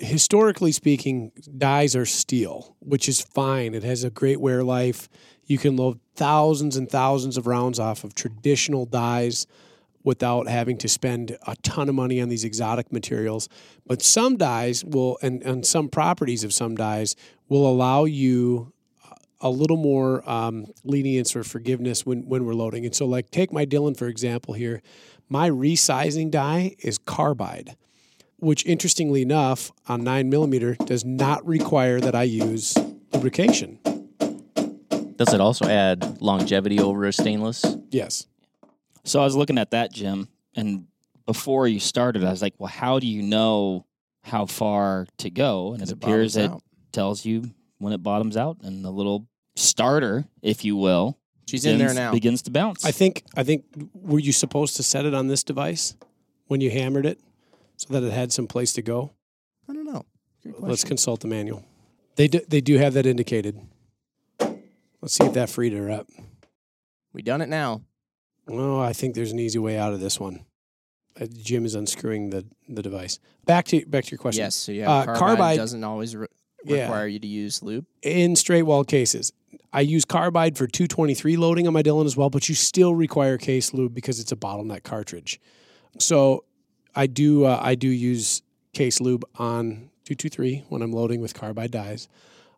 Historically 0.00 0.72
speaking, 0.72 1.30
dies 1.58 1.94
are 1.94 2.06
steel, 2.06 2.74
which 2.80 3.08
is 3.08 3.20
fine. 3.20 3.74
It 3.74 3.84
has 3.84 4.02
a 4.02 4.10
great 4.10 4.40
wear 4.40 4.64
life. 4.64 5.08
You 5.44 5.58
can 5.58 5.76
load 5.76 6.00
thousands 6.14 6.76
and 6.76 6.88
thousands 6.88 7.36
of 7.36 7.46
rounds 7.46 7.78
off 7.78 8.02
of 8.02 8.14
traditional 8.14 8.86
dies 8.86 9.46
without 10.02 10.48
having 10.48 10.78
to 10.78 10.88
spend 10.88 11.36
a 11.46 11.54
ton 11.56 11.88
of 11.88 11.94
money 11.94 12.20
on 12.20 12.30
these 12.30 12.44
exotic 12.44 12.90
materials. 12.90 13.48
But 13.86 14.00
some 14.00 14.38
dies 14.38 14.82
will, 14.84 15.18
and, 15.20 15.42
and 15.42 15.66
some 15.66 15.88
properties 15.90 16.44
of 16.44 16.54
some 16.54 16.74
dies 16.74 17.14
will 17.48 17.68
allow 17.68 18.04
you 18.04 18.72
a 19.40 19.50
little 19.50 19.76
more 19.76 20.28
um, 20.28 20.66
lenience 20.84 21.34
or 21.34 21.44
forgiveness 21.44 22.04
when, 22.04 22.26
when 22.28 22.44
we're 22.44 22.54
loading. 22.54 22.84
And 22.84 22.94
so, 22.94 23.06
like, 23.06 23.30
take 23.30 23.52
my 23.52 23.64
Dillon, 23.64 23.94
for 23.94 24.08
example, 24.08 24.54
here. 24.54 24.82
My 25.28 25.48
resizing 25.48 26.30
die 26.30 26.76
is 26.78 26.98
carbide, 26.98 27.76
which, 28.40 28.64
interestingly 28.66 29.22
enough, 29.22 29.70
on 29.88 30.02
9 30.04 30.28
millimeter 30.28 30.74
does 30.86 31.04
not 31.04 31.46
require 31.46 32.00
that 32.00 32.14
I 32.14 32.24
use 32.24 32.76
lubrication. 33.12 33.78
Does 35.16 35.34
it 35.34 35.40
also 35.40 35.66
add 35.66 36.20
longevity 36.22 36.80
over 36.80 37.04
a 37.04 37.12
stainless? 37.12 37.64
Yes. 37.90 38.26
So 39.04 39.20
I 39.20 39.24
was 39.24 39.36
looking 39.36 39.58
at 39.58 39.70
that, 39.72 39.92
Jim, 39.92 40.28
and 40.56 40.86
before 41.26 41.68
you 41.68 41.78
started, 41.78 42.24
I 42.24 42.30
was 42.30 42.42
like, 42.42 42.54
"Well, 42.58 42.68
how 42.68 42.98
do 42.98 43.06
you 43.06 43.22
know 43.22 43.84
how 44.22 44.46
far 44.46 45.06
to 45.18 45.30
go?" 45.30 45.72
And 45.74 45.82
it 45.82 45.88
It 45.90 45.92
appears 45.92 46.36
it 46.36 46.50
out. 46.50 46.62
tells 46.92 47.24
you 47.24 47.50
when 47.78 47.92
it 47.92 48.02
bottoms 48.02 48.36
out, 48.36 48.58
and 48.62 48.84
the 48.84 48.90
little 48.90 49.26
starter, 49.56 50.24
if 50.42 50.64
you 50.64 50.76
will, 50.76 51.18
She's 51.46 51.64
in 51.66 51.78
there 51.78 51.88
begins- 51.88 51.96
now. 51.96 52.12
begins 52.12 52.42
to 52.42 52.50
bounce. 52.50 52.84
I 52.84 52.90
think, 52.92 53.24
I 53.36 53.42
think, 53.42 53.64
were 53.94 54.18
you 54.18 54.32
supposed 54.32 54.76
to 54.76 54.82
set 54.82 55.04
it 55.04 55.12
on 55.14 55.28
this 55.28 55.42
device 55.44 55.94
when 56.46 56.60
you 56.60 56.70
hammered 56.70 57.04
it 57.06 57.20
so 57.80 57.94
that 57.94 58.02
it 58.06 58.12
had 58.12 58.30
some 58.32 58.46
place 58.46 58.72
to 58.74 58.82
go? 58.82 59.12
I 59.68 59.72
don't 59.72 59.86
know. 59.86 60.04
Let's 60.58 60.84
consult 60.84 61.20
the 61.20 61.28
manual. 61.28 61.64
They 62.16 62.28
do, 62.28 62.40
they 62.46 62.60
do 62.60 62.76
have 62.76 62.92
that 62.94 63.06
indicated. 63.06 63.58
Let's 64.38 65.14
see 65.14 65.24
if 65.24 65.32
that 65.32 65.48
freed 65.48 65.72
her 65.72 65.90
up. 65.90 66.06
we 67.14 67.22
done 67.22 67.40
it 67.40 67.48
now. 67.48 67.82
Oh, 68.48 68.80
I 68.80 68.92
think 68.92 69.14
there's 69.14 69.32
an 69.32 69.38
easy 69.38 69.58
way 69.58 69.78
out 69.78 69.92
of 69.94 70.00
this 70.00 70.20
one. 70.20 70.44
Uh, 71.18 71.26
Jim 71.42 71.64
is 71.64 71.74
unscrewing 71.74 72.30
the, 72.30 72.44
the 72.68 72.82
device. 72.82 73.18
Back 73.46 73.64
to 73.66 73.84
back 73.86 74.04
to 74.04 74.10
your 74.10 74.18
question. 74.18 74.42
Yes. 74.42 74.56
So 74.56 74.72
yeah, 74.72 74.90
Uh, 74.90 75.04
carbide, 75.04 75.18
carbide- 75.18 75.56
doesn't 75.56 75.84
always 75.84 76.14
re- 76.16 76.26
Yeah. 76.64 76.82
require 76.82 77.06
you 77.06 77.18
to 77.18 77.26
use 77.26 77.62
lube. 77.62 77.86
In 78.02 78.36
straight 78.36 78.62
wall 78.64 78.84
cases, 78.84 79.32
I 79.72 79.80
use 79.80 80.04
carbide 80.04 80.58
for 80.58 80.66
223 80.66 81.36
loading 81.36 81.66
on 81.66 81.72
my 81.72 81.82
Dillon 81.82 82.06
as 82.06 82.16
well, 82.16 82.28
but 82.30 82.48
you 82.48 82.54
still 82.54 82.94
require 82.94 83.38
case 83.38 83.72
lube 83.72 83.94
because 83.94 84.20
it's 84.20 84.32
a 84.32 84.36
bottleneck 84.36 84.82
cartridge. 84.82 85.40
So 85.98 86.44
I 86.94 87.06
do 87.06 87.44
uh, 87.44 87.58
I 87.62 87.74
do 87.74 87.88
use 87.88 88.42
case 88.72 89.00
lube 89.00 89.24
on 89.36 89.90
223 90.04 90.64
when 90.68 90.82
I'm 90.82 90.92
loading 90.92 91.20
with 91.20 91.34
carbide 91.34 91.70
dies. 91.70 92.08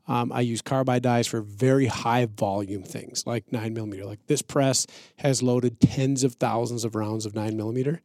Um, 0.08 0.32
I 0.32 0.40
use 0.40 0.62
carbide 0.62 1.02
dies 1.02 1.26
for 1.26 1.40
very 1.40 1.86
high 1.86 2.26
volume 2.26 2.82
things 2.82 3.24
like 3.26 3.52
nine 3.52 3.72
millimeter. 3.72 4.04
Like 4.04 4.26
this 4.26 4.42
press 4.42 4.86
has 5.18 5.42
loaded 5.42 5.80
tens 5.80 6.24
of 6.24 6.34
thousands 6.34 6.84
of 6.84 6.94
rounds 6.94 7.24
of 7.24 7.34
nine 7.34 7.56
millimeter 7.56 8.00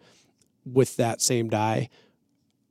with 0.65 0.95
that 0.97 1.21
same 1.21 1.49
die 1.49 1.89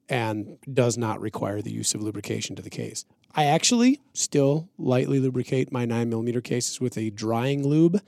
and 0.09 0.59
does 0.73 0.97
not 0.97 1.21
require 1.21 1.61
the 1.61 1.73
use 1.73 1.95
of 1.95 2.03
lubrication 2.03 2.55
to 2.57 2.63
the 2.63 2.71
case. 2.71 3.05
I 3.35 3.45
actually 3.45 4.01
still 4.13 4.69
lightly 4.79 5.19
lubricate 5.19 5.73
my 5.73 5.85
nine 5.85 6.09
millimeter 6.09 6.41
cases 6.41 6.81
with 6.81 6.97
a 6.97 7.11
drying 7.11 7.67
lube. 7.67 8.01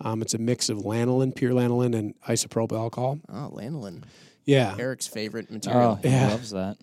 Um, 0.00 0.22
it's 0.22 0.34
a 0.34 0.38
mix 0.38 0.68
of 0.68 0.78
lanolin, 0.78 1.34
pure 1.34 1.52
lanolin, 1.52 1.94
and 1.96 2.20
isopropyl 2.22 2.78
alcohol. 2.78 3.20
Oh, 3.28 3.52
lanolin, 3.54 4.02
Yeah, 4.44 4.74
Eric's 4.78 5.06
favorite 5.06 5.50
material. 5.50 5.98
Oh, 5.98 6.02
he 6.02 6.08
Yeah. 6.08 6.28
loves 6.30 6.50
that. 6.50 6.76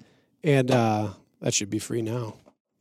and 0.44 0.72
uh, 0.72 1.10
that 1.42 1.54
should 1.54 1.70
be 1.70 1.80
free 1.80 2.02
now. 2.02 2.36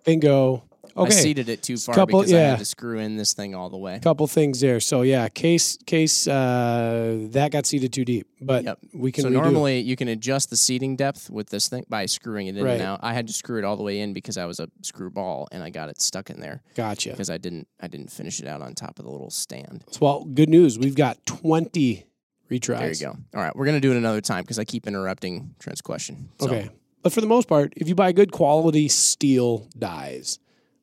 Bingo. 0.05 0.65
I 0.97 1.03
Okay. 1.03 1.11
seated 1.13 1.49
it 1.49 1.63
too 1.63 1.77
far 1.77 1.95
Couple- 1.95 2.21
because 2.21 2.33
I 2.33 2.37
yeah. 2.39 2.51
had 2.51 2.59
to 2.59 2.65
screw 2.65 2.99
in 2.99 3.17
this 3.17 3.33
thing 3.33 3.55
all 3.55 3.71
the 3.71 3.77
way. 3.77 4.01
couple 4.03 4.27
things 4.27 4.59
there. 4.61 4.81
So 4.81 5.03
yeah, 5.03 5.29
case 5.29 5.77
case 5.87 6.27
uh, 6.27 7.29
that 7.31 7.53
got 7.53 7.65
seated 7.67 7.93
too 7.93 8.05
deep, 8.05 8.27
but 8.41 8.65
Yep. 8.65 8.79
we 8.95 9.13
can 9.13 9.23
So 9.23 9.31
redo. 9.31 9.35
normally 9.35 9.81
you 9.81 9.95
can 9.95 10.09
adjust 10.09 10.51
the 10.51 10.57
seating 10.57 10.97
depth 10.97 11.31
with 11.31 11.51
this 11.51 11.69
thing 11.69 11.85
by 11.89 12.07
screwing 12.07 12.49
it 12.49 12.57
in 12.57 12.65
Right. 12.65 12.73
and 12.75 12.83
out. 12.83 13.01
I 13.05 13.15
had 13.15 13.29
to 13.29 13.33
screw 13.33 13.59
it 13.59 13.65
all 13.65 13.77
the 13.77 13.85
way 13.85 14.01
in 14.01 14.13
because 14.13 14.37
I 14.37 14.47
was 14.47 14.59
a 14.59 14.69
screw 14.83 15.11
ball 15.11 15.47
and 15.53 15.63
I 15.63 15.71
got 15.71 15.91
it 15.91 16.03
stuck 16.03 16.29
in 16.29 16.41
there 16.41 16.61
gotcha. 16.75 17.11
because 17.11 17.31
I 17.31 17.39
didn't 17.39 17.69
I 17.81 17.87
didn't 17.87 18.11
finish 18.11 18.41
it 18.41 18.49
out 18.49 18.61
on 18.61 18.75
top 18.75 18.99
of 18.99 19.05
the 19.05 19.11
little 19.13 19.31
stand. 19.31 19.85
Well, 20.01 20.25
good 20.25 20.49
news. 20.49 20.77
We've 20.77 20.97
got 20.97 21.25
twenty 21.25 22.07
retries. 22.51 22.79
There 22.79 22.93
you 22.93 22.97
go. 23.01 23.17
All 23.35 23.43
right, 23.43 23.55
we're 23.55 23.67
gonna 23.67 23.81
do 23.81 23.93
it 23.93 23.97
another 23.97 24.21
time 24.21 24.43
because 24.43 24.59
I 24.59 24.65
keep 24.65 24.87
interrupting 24.87 25.55
Trent's 25.59 25.81
question. 25.81 26.31
So, 26.41 26.47
Okay. 26.47 26.71
But 27.03 27.13
for 27.15 27.23
the 27.23 27.27
most 27.27 27.49
part, 27.49 27.73
if 27.77 27.89
you 27.89 27.95
buy 27.95 28.13
good 28.13 28.31
quality 28.31 28.87
steel 28.89 29.69
dies, 29.79 30.39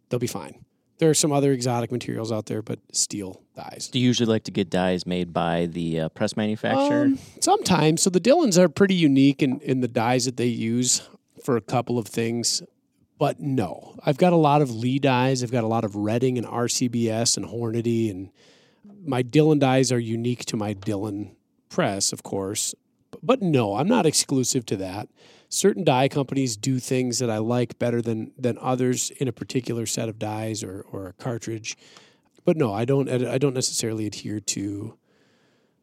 they'll 0.09 0.19
be 0.19 0.25
fine. 0.25 0.65
There 0.97 1.11
are 1.11 1.13
some 1.13 1.31
other 1.31 1.51
exotic 1.51 1.91
materials 1.91 2.31
out 2.31 2.47
there, 2.47 2.63
but 2.63 2.79
steel 2.91 3.43
dies. 3.55 3.87
Do 3.91 3.99
you 3.99 4.07
usually 4.07 4.25
like 4.25 4.43
to 4.45 4.51
get 4.51 4.71
dies 4.71 5.05
made 5.05 5.31
by 5.31 5.67
the 5.67 5.99
uh, 5.99 6.09
press 6.09 6.35
manufacturer? 6.35 7.03
Um, 7.03 7.19
sometimes. 7.39 8.01
So 8.01 8.09
the 8.09 8.19
Dillons 8.19 8.57
are 8.57 8.67
pretty 8.67 8.95
unique 8.95 9.43
in, 9.43 9.59
in 9.59 9.81
the 9.81 9.87
dies 9.87 10.25
that 10.25 10.37
they 10.37 10.47
use 10.47 11.07
for 11.43 11.55
a 11.55 11.61
couple 11.61 11.99
of 11.99 12.07
things. 12.07 12.63
But 13.19 13.39
no, 13.39 13.95
I've 14.03 14.17
got 14.17 14.33
a 14.33 14.37
lot 14.37 14.63
of 14.63 14.71
Lee 14.73 14.97
dies. 14.97 15.43
I've 15.43 15.51
got 15.51 15.63
a 15.63 15.67
lot 15.67 15.83
of 15.83 15.95
Redding 15.95 16.39
and 16.39 16.47
RCBS 16.47 17.37
and 17.37 17.45
Hornady. 17.45 18.09
And 18.09 18.31
my 19.05 19.21
Dillon 19.21 19.59
dies 19.59 19.91
are 19.91 19.99
unique 19.99 20.45
to 20.45 20.57
my 20.57 20.73
Dillon 20.73 21.35
press, 21.69 22.11
of 22.13 22.23
course. 22.23 22.75
But, 23.23 23.41
no, 23.41 23.75
I'm 23.75 23.87
not 23.87 24.05
exclusive 24.05 24.65
to 24.67 24.77
that. 24.77 25.09
Certain 25.49 25.83
die 25.83 26.09
companies 26.09 26.57
do 26.57 26.79
things 26.79 27.19
that 27.19 27.29
I 27.29 27.37
like 27.37 27.79
better 27.79 28.01
than, 28.01 28.31
than 28.37 28.57
others 28.59 29.11
in 29.11 29.27
a 29.27 29.31
particular 29.31 29.85
set 29.85 30.09
of 30.09 30.19
dies 30.19 30.63
or, 30.63 30.85
or 30.91 31.07
a 31.07 31.13
cartridge. 31.13 31.77
But 32.47 32.55
no, 32.55 32.73
I 32.73 32.85
don't. 32.85 33.09
I 33.09 33.37
don't 33.37 33.53
necessarily 33.53 34.07
adhere 34.07 34.39
to 34.39 34.97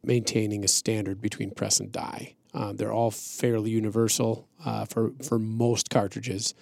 maintaining 0.03 0.63
a 0.65 0.67
standard 0.67 1.21
between 1.21 1.51
press 1.51 1.79
and 1.79 1.91
die. 1.91 2.33
Uh, 2.55 2.73
they're 2.73 2.91
all 2.91 3.11
fairly 3.11 3.69
universal 3.69 4.47
uh, 4.65 4.85
for 4.85 5.11
for 5.21 5.37
most 5.37 5.91
cartridges. 5.91 6.55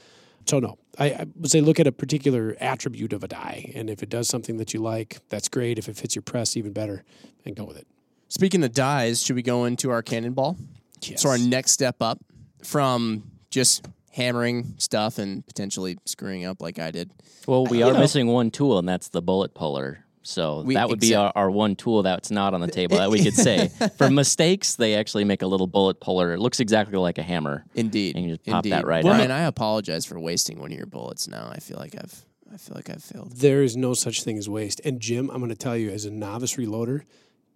So 0.46 0.60
no, 0.60 0.78
I, 1.00 1.06
I 1.06 1.26
would 1.38 1.50
say 1.50 1.62
look 1.62 1.80
at 1.80 1.88
a 1.88 1.94
particular 1.94 2.58
attribute 2.60 3.14
of 3.14 3.24
a 3.24 3.30
die, 3.30 3.72
and 3.74 3.90
if 3.90 4.04
it 4.04 4.10
does 4.10 4.28
something 4.28 4.58
that 4.58 4.74
you 4.74 4.82
like, 4.82 5.20
that's 5.30 5.48
great. 5.48 5.80
If 5.80 5.88
it 5.88 5.96
fits 5.96 6.16
your 6.16 6.22
press, 6.24 6.58
even 6.58 6.74
better, 6.74 7.06
and 7.46 7.56
go 7.56 7.64
with 7.64 7.78
it. 7.78 7.88
Speaking 8.34 8.64
of 8.64 8.74
dies, 8.74 9.22
should 9.22 9.36
we 9.36 9.44
go 9.44 9.66
into 9.66 9.92
our 9.92 10.02
cannonball? 10.02 10.58
Yes. 11.04 11.22
So 11.22 11.30
our 11.30 11.38
next 11.38 11.70
step 11.70 11.98
up 12.02 12.20
from 12.64 13.30
just 13.52 13.86
hammering 14.12 14.74
stuff 14.80 15.20
and 15.20 15.46
potentially 15.46 16.00
screwing 16.06 16.44
up 16.44 16.60
like 16.60 16.80
I 16.80 16.90
did. 16.90 17.12
well, 17.46 17.68
we 17.68 17.78
you 17.78 17.86
are 17.86 17.94
know- 17.94 18.00
missing 18.00 18.26
one 18.26 18.50
tool, 18.50 18.80
and 18.80 18.90
that's 18.90 19.10
the 19.10 19.22
bullet 19.22 19.54
puller. 19.54 20.04
So 20.24 20.62
We- 20.64 20.74
that 20.74 20.90
would 20.90 21.00
be 21.00 21.14
our, 21.14 21.32
our 21.36 21.52
one 21.52 21.76
tool 21.76 22.02
that's 22.02 22.32
not 22.32 22.56
on 22.56 22.62
the 22.62 22.68
table 22.70 22.98
that 22.98 23.12
we 23.12 23.22
could 23.24 23.36
say. 23.36 23.68
For 24.00 24.10
mistakes, 24.10 24.78
they 24.78 24.96
actually 24.96 25.26
make 25.26 25.44
a 25.44 25.48
little 25.48 25.68
bullet 25.68 26.00
puller. 26.00 26.34
It 26.34 26.40
looks 26.40 26.60
exactly 26.60 26.98
like 26.98 27.20
a 27.20 27.24
hammer. 27.24 27.66
Indeed. 27.76 28.16
And 28.16 28.26
you 28.26 28.32
just 28.32 28.46
pop 28.48 28.66
Indeed. 28.66 28.72
that 28.72 28.88
right 28.88 29.04
Ryan, 29.04 29.30
out. 29.30 29.38
I 29.42 29.44
apologize 29.44 30.08
for 30.08 30.20
wasting 30.20 30.60
one 30.60 30.72
of 30.72 30.78
your 30.78 30.88
bullets 30.88 31.28
now. 31.28 31.52
I 31.54 31.60
feel 31.60 31.78
like 31.78 31.94
I've 31.96 32.26
I 32.52 32.58
feel 32.58 32.74
like 32.76 32.90
I've 32.90 33.04
failed. 33.04 33.34
there 33.34 33.62
is 33.62 33.78
no 33.78 33.94
such 33.94 34.24
thing 34.24 34.40
as 34.40 34.50
waste. 34.50 34.82
And 34.84 35.00
Jim, 35.00 35.30
I'm 35.30 35.38
going 35.38 35.50
to 35.50 35.56
tell 35.56 35.78
you, 35.78 35.92
as 35.92 36.06
a 36.06 36.12
novice 36.12 36.56
reloader, 36.56 37.02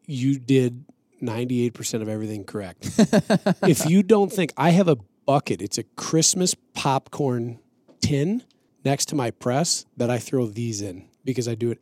you 0.08 0.39
did 0.39 0.84
98% 1.22 2.01
of 2.01 2.10
everything 2.10 2.43
correct. 2.43 2.89
if 3.68 3.86
you 3.88 4.01
don't 4.03 4.32
think 4.32 4.53
I 4.58 4.72
have 4.72 4.88
a 4.88 4.97
bucket, 5.26 5.62
it's 5.62 5.78
a 5.78 5.84
Christmas 5.84 6.55
popcorn 6.74 7.60
tin 8.01 8.43
next 8.86 9.05
to 9.08 9.16
my 9.16 9.32
press 9.32 9.86
that 9.97 10.10
I 10.10 10.18
throw 10.20 10.45
these 10.47 10.82
in 10.82 11.08
because 11.26 11.47
I 11.47 11.55
do 11.55 11.72
it 11.72 11.80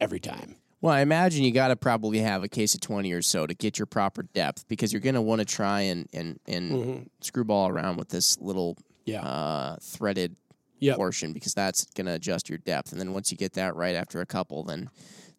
every 0.00 0.20
time. 0.20 0.56
Well, 0.80 0.92
I 0.92 1.00
imagine 1.00 1.44
you 1.44 1.50
got 1.50 1.68
to 1.68 1.76
probably 1.76 2.18
have 2.18 2.44
a 2.44 2.48
case 2.48 2.74
of 2.74 2.80
20 2.82 3.10
or 3.12 3.22
so 3.22 3.46
to 3.46 3.54
get 3.54 3.78
your 3.78 3.86
proper 3.86 4.22
depth 4.22 4.68
because 4.68 4.92
you're 4.92 5.00
going 5.00 5.14
to 5.14 5.22
want 5.22 5.38
to 5.40 5.46
try 5.46 5.80
and, 5.80 6.06
and, 6.12 6.38
and 6.46 7.08
screwball 7.20 7.68
around 7.68 7.96
with 7.96 8.10
this 8.10 8.38
little 8.38 8.76
Yeah. 9.06 9.22
uh, 9.22 9.76
threaded 9.80 10.36
Yep. 10.80 10.96
portion 10.96 11.32
because 11.32 11.54
that's 11.54 11.86
going 11.94 12.04
to 12.06 12.12
adjust 12.12 12.50
your 12.50 12.58
depth. 12.58 12.92
And 12.92 13.00
then 13.00 13.14
once 13.14 13.30
you 13.30 13.38
get 13.38 13.54
that 13.54 13.74
right 13.74 13.94
after 13.94 14.20
a 14.20 14.26
couple, 14.26 14.64
then 14.64 14.90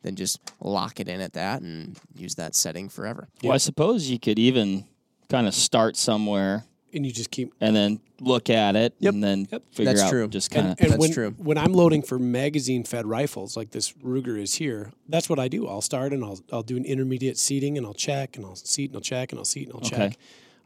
then 0.06 0.16
just 0.16 0.40
lock 0.62 1.00
it 1.00 1.08
in 1.10 1.20
at 1.20 1.34
that 1.34 1.62
and 1.62 1.98
use 2.16 2.36
that 2.36 2.54
setting 2.56 2.88
forever. 2.90 3.28
Well, 3.44 3.54
I 3.54 3.58
suppose 3.58 4.10
you 4.10 4.20
could 4.20 4.38
even 4.38 4.86
kind 5.30 5.48
of 5.48 5.56
start 5.56 5.98
somewhere 5.98 6.66
And 6.94 7.06
you 7.06 7.12
just 7.12 7.32
keep. 7.32 7.54
and 7.60 7.76
then 7.76 8.00
look 8.22 8.50
at 8.50 8.76
it 8.76 8.94
Yep. 9.00 9.14
and 9.16 9.24
then 9.24 9.48
Yep. 9.52 9.64
figure 9.72 9.92
That's 9.94 10.04
out 10.04 10.10
true. 10.12 10.28
just 10.28 10.52
kind 10.52 10.68
of. 10.70 10.78
That's 10.78 10.96
when, 10.98 11.12
true. 11.12 11.32
when 11.38 11.58
I'm 11.58 11.74
loading 11.74 12.04
for 12.04 12.20
magazine 12.20 12.84
fed 12.84 13.06
rifles 13.08 13.58
like 13.58 13.72
this 13.72 13.92
Ruger 13.94 14.40
is 14.40 14.54
here, 14.56 14.92
that's 15.10 15.28
what 15.28 15.40
I 15.40 15.48
do. 15.48 15.68
I'll 15.68 15.82
start 15.82 16.14
and 16.14 16.24
I'll, 16.24 16.40
I'll 16.54 16.64
do 16.64 16.78
an 16.78 16.86
intermediate 16.86 17.38
seating 17.38 17.78
and 17.78 17.86
I'll 17.86 17.94
check 17.96 18.38
and 18.38 18.46
I'll 18.46 18.56
seat 18.56 18.92
and 18.92 18.98
I'll 18.98 19.02
check 19.02 19.32
and 19.32 19.40
I'll 19.40 19.46
seat 19.46 19.64
and 19.68 19.74
I'll 19.74 19.80
Okay. 19.88 19.90
check. 20.10 20.18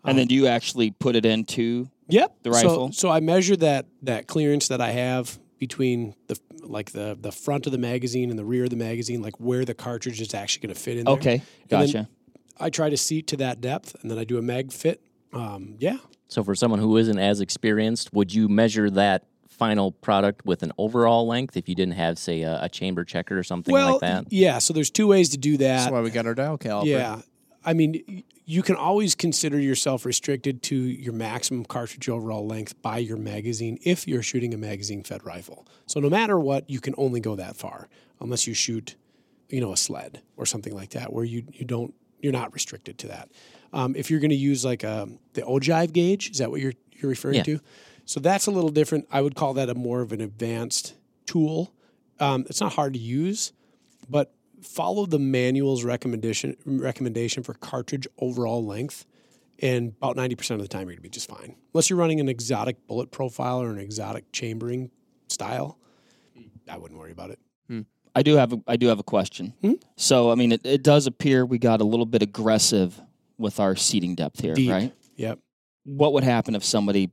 and 0.03 0.17
then 0.17 0.23
um, 0.23 0.27
do 0.27 0.35
you 0.35 0.47
actually 0.47 0.91
put 0.91 1.15
it 1.15 1.25
into? 1.25 1.89
Yep. 2.09 2.35
The 2.43 2.53
So- 2.53 2.67
rifle? 2.67 2.91
So, 2.91 3.09
I 3.09 3.19
measure 3.21 3.55
that 3.57 3.85
that 4.03 4.27
clearance 4.27 4.67
that 4.67 4.81
I 4.81 4.91
have 4.91 5.39
between 5.59 6.15
the 6.27 6.37
like 6.69 6.91
the 6.91 7.17
the 7.19 7.31
front 7.31 7.65
of 7.65 7.71
the 7.71 7.77
magazine 7.77 8.29
and 8.29 8.37
the 8.39 8.45
rear 8.45 8.63
of 8.65 8.69
the 8.69 8.75
magazine, 8.75 9.21
like 9.21 9.39
where 9.39 9.65
the 9.65 9.73
cartridge 9.73 10.21
is 10.21 10.33
actually 10.33 10.67
going 10.67 10.75
to 10.75 10.79
fit 10.79 10.97
in 10.97 11.05
there. 11.05 11.13
Okay, 11.15 11.33
And 11.33 11.41
then- 11.69 11.85
gotcha. 11.87 12.09
I 12.61 12.69
try 12.69 12.89
to 12.89 12.97
seat 12.97 13.27
to 13.27 13.37
that 13.37 13.61
depth, 13.61 13.95
and 14.01 14.11
then 14.11 14.17
I 14.19 14.25
do 14.25 14.37
a 14.37 14.41
mag 14.41 14.71
fit. 14.73 15.01
Um, 15.31 15.75
yeah. 15.79 15.97
So 16.27 16.43
for 16.43 16.55
someone 16.55 16.79
who 16.79 16.97
isn't 16.97 17.17
as 17.17 17.39
experienced, 17.39 18.11
would 18.13 18.33
you 18.33 18.49
measure 18.49 18.89
that 18.91 19.23
final 19.47 19.91
product 19.93 20.45
with 20.45 20.61
an 20.61 20.71
overall 20.77 21.25
length 21.25 21.55
if 21.55 21.69
you 21.69 21.75
didn't 21.75 21.93
have, 21.95 22.17
say, 22.19 22.41
a, 22.41 22.59
a 22.63 22.69
chamber 22.69 23.03
checker 23.05 23.37
or 23.39 23.43
something 23.43 23.71
well, 23.73 23.93
like 23.93 24.01
that? 24.01 24.25
yeah. 24.31 24.57
So 24.59 24.73
there's 24.73 24.89
two 24.89 25.07
ways 25.07 25.29
to 25.29 25.37
do 25.37 25.55
that. 25.57 25.77
That's 25.77 25.91
why 25.91 26.01
we 26.01 26.09
got 26.11 26.25
our 26.25 26.35
dial 26.35 26.57
caliper. 26.57 26.85
Yeah. 26.85 27.21
I 27.63 27.73
mean, 27.73 28.03
y- 28.07 28.23
you 28.49 28.63
can 28.63 28.75
always 28.75 29.13
consider 29.13 29.59
yourself 29.59 30.07
restricted 30.07 30.63
to 30.63 30.75
your 30.75 31.13
maximum 31.13 31.63
cartridge 31.63 32.09
overall 32.09 32.47
length 32.47 32.81
by 32.81 32.97
your 32.97 33.15
magazine 33.15 33.77
if 33.83 34.07
you're 34.07 34.23
shooting 34.23 34.55
a 34.55 34.57
magazine 34.57 35.03
fed 35.03 35.23
rifle. 35.23 35.67
So 35.85 35.99
no 35.99 36.09
matter 36.09 36.39
what, 36.39 36.67
you 36.67 36.79
can 36.79 36.95
only 36.97 37.19
go 37.19 37.35
that 37.35 37.55
far 37.55 37.87
unless 38.19 38.47
you 38.47 38.55
shoot, 38.55 38.95
you 39.49 39.61
know, 39.61 39.71
a 39.71 39.77
sled 39.77 40.23
or 40.35 40.47
something 40.47 40.73
like 40.73 40.89
that 40.91 41.13
where 41.13 41.23
you, 41.23 41.43
you 41.53 41.63
don't, 41.63 41.93
you're 42.21 42.33
not 42.33 42.51
restricted 42.51 42.97
to 42.97 43.07
that. 43.09 43.29
Um, 43.71 43.95
if 43.95 44.09
you're 44.09 44.19
going 44.19 44.31
to 44.31 44.35
use 44.35 44.65
like 44.65 44.83
a, 44.83 45.07
the 45.33 45.43
ogive 45.43 45.93
gauge, 45.93 46.31
is 46.31 46.39
that 46.39 46.49
what 46.49 46.59
you're, 46.59 46.73
you're 46.93 47.09
referring 47.11 47.35
Yeah. 47.35 47.43
to? 47.43 47.59
So 48.05 48.19
that's 48.19 48.47
a 48.47 48.51
little 48.51 48.71
different. 48.71 49.07
I 49.11 49.21
would 49.21 49.35
call 49.35 49.53
that 49.53 49.69
a 49.69 49.75
more 49.75 50.01
of 50.01 50.11
an 50.11 50.21
advanced 50.21 50.95
tool. 51.27 51.71
Um, 52.19 52.47
it's 52.49 52.61
not 52.61 52.73
hard 52.73 52.93
to 52.93 52.99
use, 52.99 53.53
but 54.09 54.33
follow 54.61 55.05
the 55.05 55.19
manual's 55.19 55.83
recommendation 55.83 56.55
recommendation 56.65 57.43
for 57.43 57.53
cartridge 57.53 58.07
overall 58.17 58.65
length, 58.65 59.05
and 59.59 59.93
about 59.97 60.15
ninety 60.15 60.35
percent 60.35 60.61
of 60.61 60.67
the 60.67 60.69
time 60.69 60.87
you're 60.87 60.95
gonna 60.95 61.01
be 61.01 61.09
just 61.09 61.29
fine. 61.29 61.55
Unless 61.73 61.89
you're 61.89 61.99
running 61.99 62.19
an 62.19 62.29
exotic 62.29 62.87
bullet 62.87 63.11
profile 63.11 63.61
or 63.61 63.69
an 63.71 63.79
exotic 63.79 64.31
chambering 64.31 64.91
style, 65.27 65.77
I 66.67 66.77
wouldn't 66.77 66.99
worry 66.99 67.11
about 67.11 67.31
it. 67.31 67.39
I 68.15 68.23
do 68.23 68.35
have 68.37 68.53
a, 68.53 68.57
I 68.67 68.75
do 68.75 68.87
have 68.87 68.97
a 68.99 69.03
question. 69.03 69.53
Hmm? 69.61 69.73
So 69.95 70.31
I 70.31 70.35
mean, 70.35 70.51
it, 70.51 70.61
it 70.65 70.83
does 70.83 71.05
appear 71.05 71.45
we 71.45 71.59
got 71.59 71.79
a 71.79 71.83
little 71.83 72.07
bit 72.07 72.23
aggressive 72.23 72.99
with 73.37 73.59
our 73.59 73.75
seating 73.75 74.15
depth 74.15 74.41
here, 74.41 74.55
Deep. 74.55 74.71
right? 74.71 74.93
Yep, 75.15 75.39
What 75.85 76.13
would 76.13 76.23
happen 76.23 76.55
if 76.55 76.63
somebody 76.63 77.11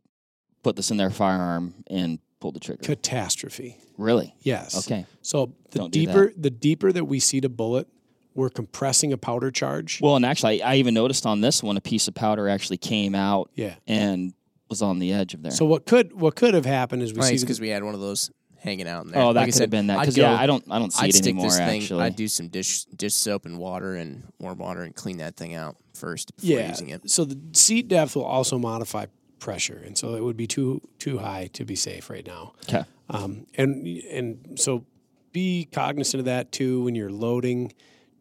put 0.63 0.75
this 0.75 0.91
in 0.91 0.97
their 0.97 1.11
firearm 1.11 1.75
and 1.89 2.19
pulled 2.41 2.55
the 2.55 2.61
trigger? 2.61 2.83
catastrophe. 2.83 3.79
Really? 3.97 4.35
Yes. 4.41 4.77
Okay. 4.87 5.07
So 5.23 5.53
the 5.71 5.81
Don't 5.81 5.93
deeper 5.93 6.33
the 6.37 6.51
deeper 6.51 6.93
that 6.93 7.05
we 7.05 7.19
seat 7.19 7.45
a 7.45 7.49
bullet, 7.49 7.89
we're 8.35 8.51
compressing 8.51 9.13
a 9.13 9.17
powder 9.19 9.51
charge. 9.51 10.01
Well, 10.01 10.17
and 10.17 10.25
actually, 10.27 10.63
I, 10.63 10.73
I 10.73 10.77
even 10.77 10.95
noticed 10.95 11.27
on 11.27 11.41
this 11.41 11.63
one 11.63 11.77
a 11.77 11.81
piece 11.81 12.09
of 12.09 12.15
powder 12.15 12.49
actually 12.49 12.77
came 12.77 13.15
out 13.15 13.51
yeah. 13.55 13.75
and 13.87 14.35
was 14.69 14.83
on 14.83 14.99
the 14.99 15.13
edge 15.13 15.33
of 15.35 15.43
there. 15.43 15.53
So 15.53 15.65
what 15.65 15.87
could 15.87 16.13
what 16.19 16.37
could 16.37 16.55
have 16.55 16.67
happened 16.67 17.03
is 17.03 17.13
we 17.13 17.21
I 17.21 17.27
think 17.27 17.39
see 17.39 17.45
because 17.45 17.61
we 17.61 17.69
had 17.69 17.83
one 17.83 17.95
of 17.95 18.01
those 18.01 18.31
hanging 18.59 18.89
out 18.89 19.07
in 19.07 19.13
there. 19.13 19.23
oh, 19.23 19.33
that 19.33 19.41
Like 19.41 19.47
could 19.47 19.55
said, 19.55 19.63
have 19.63 19.71
been 19.71 19.87
that. 19.87 20.01
Because 20.01 20.17
yeah, 20.17 20.35
I 20.35 20.47
don't 20.47 20.65
I 20.71 20.79
don't 20.79 20.93
see 20.93 21.05
I'd 21.05 21.11
it 21.11 21.17
stick 21.17 21.27
anymore. 21.29 21.47
this 21.47 21.59
thing. 21.59 21.83
actually, 21.83 22.03
I'd 22.05 22.17
do 22.17 22.29
some 22.29 22.49
dish 22.49 22.85
dish 22.85 23.15
soap 23.15 23.47
and 23.47 23.59
water 23.59 23.95
and 23.95 24.25
warm 24.39 24.59
water 24.59 24.83
and 24.83 24.95
clean 24.95 25.19
that 25.19 25.37
thing 25.37 25.55
out 25.55 25.77
first 25.95 26.37
before 26.37 26.59
yeah. 26.59 26.69
using 26.69 26.91
it. 26.91 27.09
So 27.09 27.25
the 27.25 27.39
seat 27.53 27.89
depth 27.89 28.17
will 28.17 28.25
also 28.25 28.59
modify 28.59 29.07
pressure, 29.39 29.83
and 29.85 29.97
so 29.97 30.15
it 30.15 30.23
would 30.23 30.37
be 30.37 30.47
too 30.47 30.81
too 30.99 31.19
high 31.19 31.49
to 31.53 31.65
be 31.65 31.77
safe 31.77 32.11
right 32.11 32.27
now. 32.27 32.53
okay. 32.69 32.85
Um, 33.09 33.47
and 33.57 33.87
and 33.87 34.59
so 34.59 34.85
be 35.33 35.69
cognizant 35.71 36.21
of 36.21 36.25
that 36.25 36.53
too 36.53 36.83
when 36.85 36.95
you're 36.95 37.11
loading. 37.11 37.73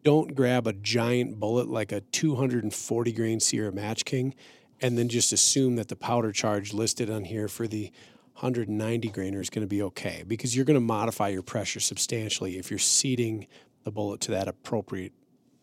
Don't 0.04 0.34
grab 0.36 0.66
a 0.66 0.72
giant 0.72 1.40
bullet 1.40 1.68
like 1.68 1.90
a 1.90 2.00
240 2.00 3.12
grain 3.12 3.40
Sierra 3.40 3.72
Match 3.72 4.04
King, 4.04 4.34
and 4.80 4.96
then 4.96 5.08
just 5.08 5.32
assume 5.32 5.76
that 5.76 5.88
the 5.88 5.96
powder 5.96 6.30
charge 6.30 6.72
listed 6.72 7.10
on 7.10 7.24
here 7.24 7.48
for 7.48 7.66
the 7.66 7.90
190 8.34 9.10
grainer 9.10 9.40
is 9.40 9.48
going 9.48 9.62
to 9.62 9.68
be 9.68 9.82
okay 9.82 10.22
because 10.26 10.54
you're 10.54 10.66
going 10.66 10.74
to 10.74 10.80
modify 10.80 11.28
your 11.28 11.42
pressure 11.42 11.80
substantially 11.80 12.58
if 12.58 12.70
you're 12.70 12.78
seating 12.78 13.46
the 13.84 13.90
bullet 13.90 14.20
to 14.20 14.32
that 14.32 14.46
appropriate 14.46 15.14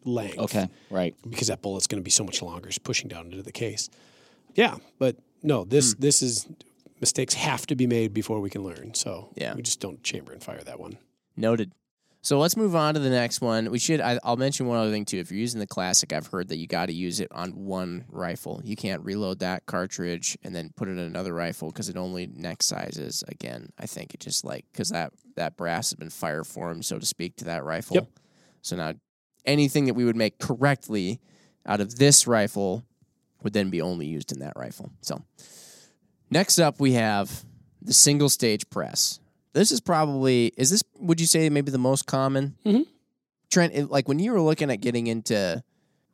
length. 0.06 0.40
Okay, 0.40 0.68
right. 0.90 1.16
Because 1.30 1.48
that 1.48 1.62
bullet's 1.62 1.88
going 1.88 2.02
to 2.02 2.04
be 2.04 2.12
so 2.12 2.24
much 2.24 2.42
longer, 2.42 2.70
it's 2.70 2.80
pushing 2.80 3.08
down 3.08 3.26
into 3.28 3.44
the 3.44 3.52
case. 3.52 3.90
Yeah, 4.56 4.78
but 4.98 5.18
no, 5.44 5.66
this 5.66 5.94
hmm. 5.94 6.02
this 6.02 6.22
is 6.22 6.48
mistakes 7.00 7.34
have 7.34 7.68
to 7.68 7.76
be 7.76 7.86
made 7.86 8.14
before 8.14 8.40
we 8.40 8.50
can 8.50 8.64
learn. 8.64 8.94
So 8.94 9.30
Yeah. 9.36 9.54
we 9.56 9.62
just 9.62 9.82
don't 9.82 10.02
chamber 10.04 10.32
and 10.32 10.42
fire 10.42 10.64
that 10.64 10.80
one. 10.80 10.98
Noted. 11.36 11.74
So 12.22 12.40
let's 12.40 12.56
move 12.56 12.74
on 12.74 12.94
to 12.94 13.02
the 13.02 13.10
next 13.10 13.42
one. 13.42 13.70
We 13.70 13.80
should. 13.80 14.00
I, 14.00 14.18
I'll 14.24 14.38
mention 14.38 14.66
one 14.66 14.78
other 14.78 14.92
thing 14.92 15.04
too. 15.04 15.18
If 15.18 15.30
you're 15.30 15.42
using 15.42 15.60
the 15.60 15.68
classic, 15.68 16.14
I've 16.14 16.28
heard 16.28 16.48
that 16.48 16.56
you 16.56 16.68
got 16.68 16.86
to 16.86 16.94
use 16.94 17.20
it 17.20 17.28
on 17.34 17.66
one 17.66 18.06
rifle. 18.08 18.62
You 18.64 18.78
can't 18.78 19.04
reload 19.04 19.40
that 19.40 19.66
cartridge 19.66 20.38
and 20.42 20.56
then 20.56 20.72
put 20.78 20.88
it 20.88 20.92
in 20.94 21.00
another 21.00 21.34
rifle 21.34 21.70
because 21.70 21.90
it 21.90 21.98
only 21.98 22.28
neck 22.28 22.64
sizes. 22.64 23.26
Again, 23.28 23.74
I 23.78 23.88
think 23.88 24.14
it 24.14 24.22
just 24.22 24.46
like 24.46 24.64
because 24.72 24.90
that 24.92 25.12
that 25.36 25.58
brass 25.58 25.90
has 25.90 25.98
been 25.98 26.10
fire 26.10 26.46
formed, 26.46 26.86
so 26.86 26.98
to 26.98 27.06
speak, 27.06 27.36
to 27.38 27.46
that 27.46 27.66
rifle. 27.66 27.96
Yep. 27.96 28.08
So 28.62 28.78
now 28.78 28.94
anything 29.46 29.86
that 29.86 29.96
we 29.96 30.06
would 30.06 30.16
make 30.16 30.40
correctly 30.40 31.20
out 31.66 31.82
of 31.82 31.98
this 31.98 32.26
rifle 32.26 32.86
would 33.44 33.54
then 33.54 33.70
be 33.70 33.82
only 33.82 34.06
used 34.06 34.32
in 34.32 34.40
that 34.40 34.54
rifle. 34.56 34.92
So 35.02 35.22
next 36.30 36.60
up, 36.60 36.80
we 36.80 36.94
have 36.94 37.44
the 37.82 37.94
single 37.94 38.30
stage 38.30 38.70
press. 38.70 39.20
This 39.54 39.72
is 39.72 39.82
probably 39.82 40.52
is 40.58 40.70
this 40.72 40.84
would 41.00 41.20
you 41.20 41.28
say 41.28 41.50
maybe 41.50 41.72
the 41.72 41.78
most 41.78 42.06
common? 42.08 42.56
Mhm. 42.66 42.86
Trent, 43.52 43.92
like 43.92 44.08
when 44.08 44.18
you 44.20 44.32
were 44.32 44.42
looking 44.42 44.72
at 44.72 44.78
getting 44.82 45.06
into 45.08 45.64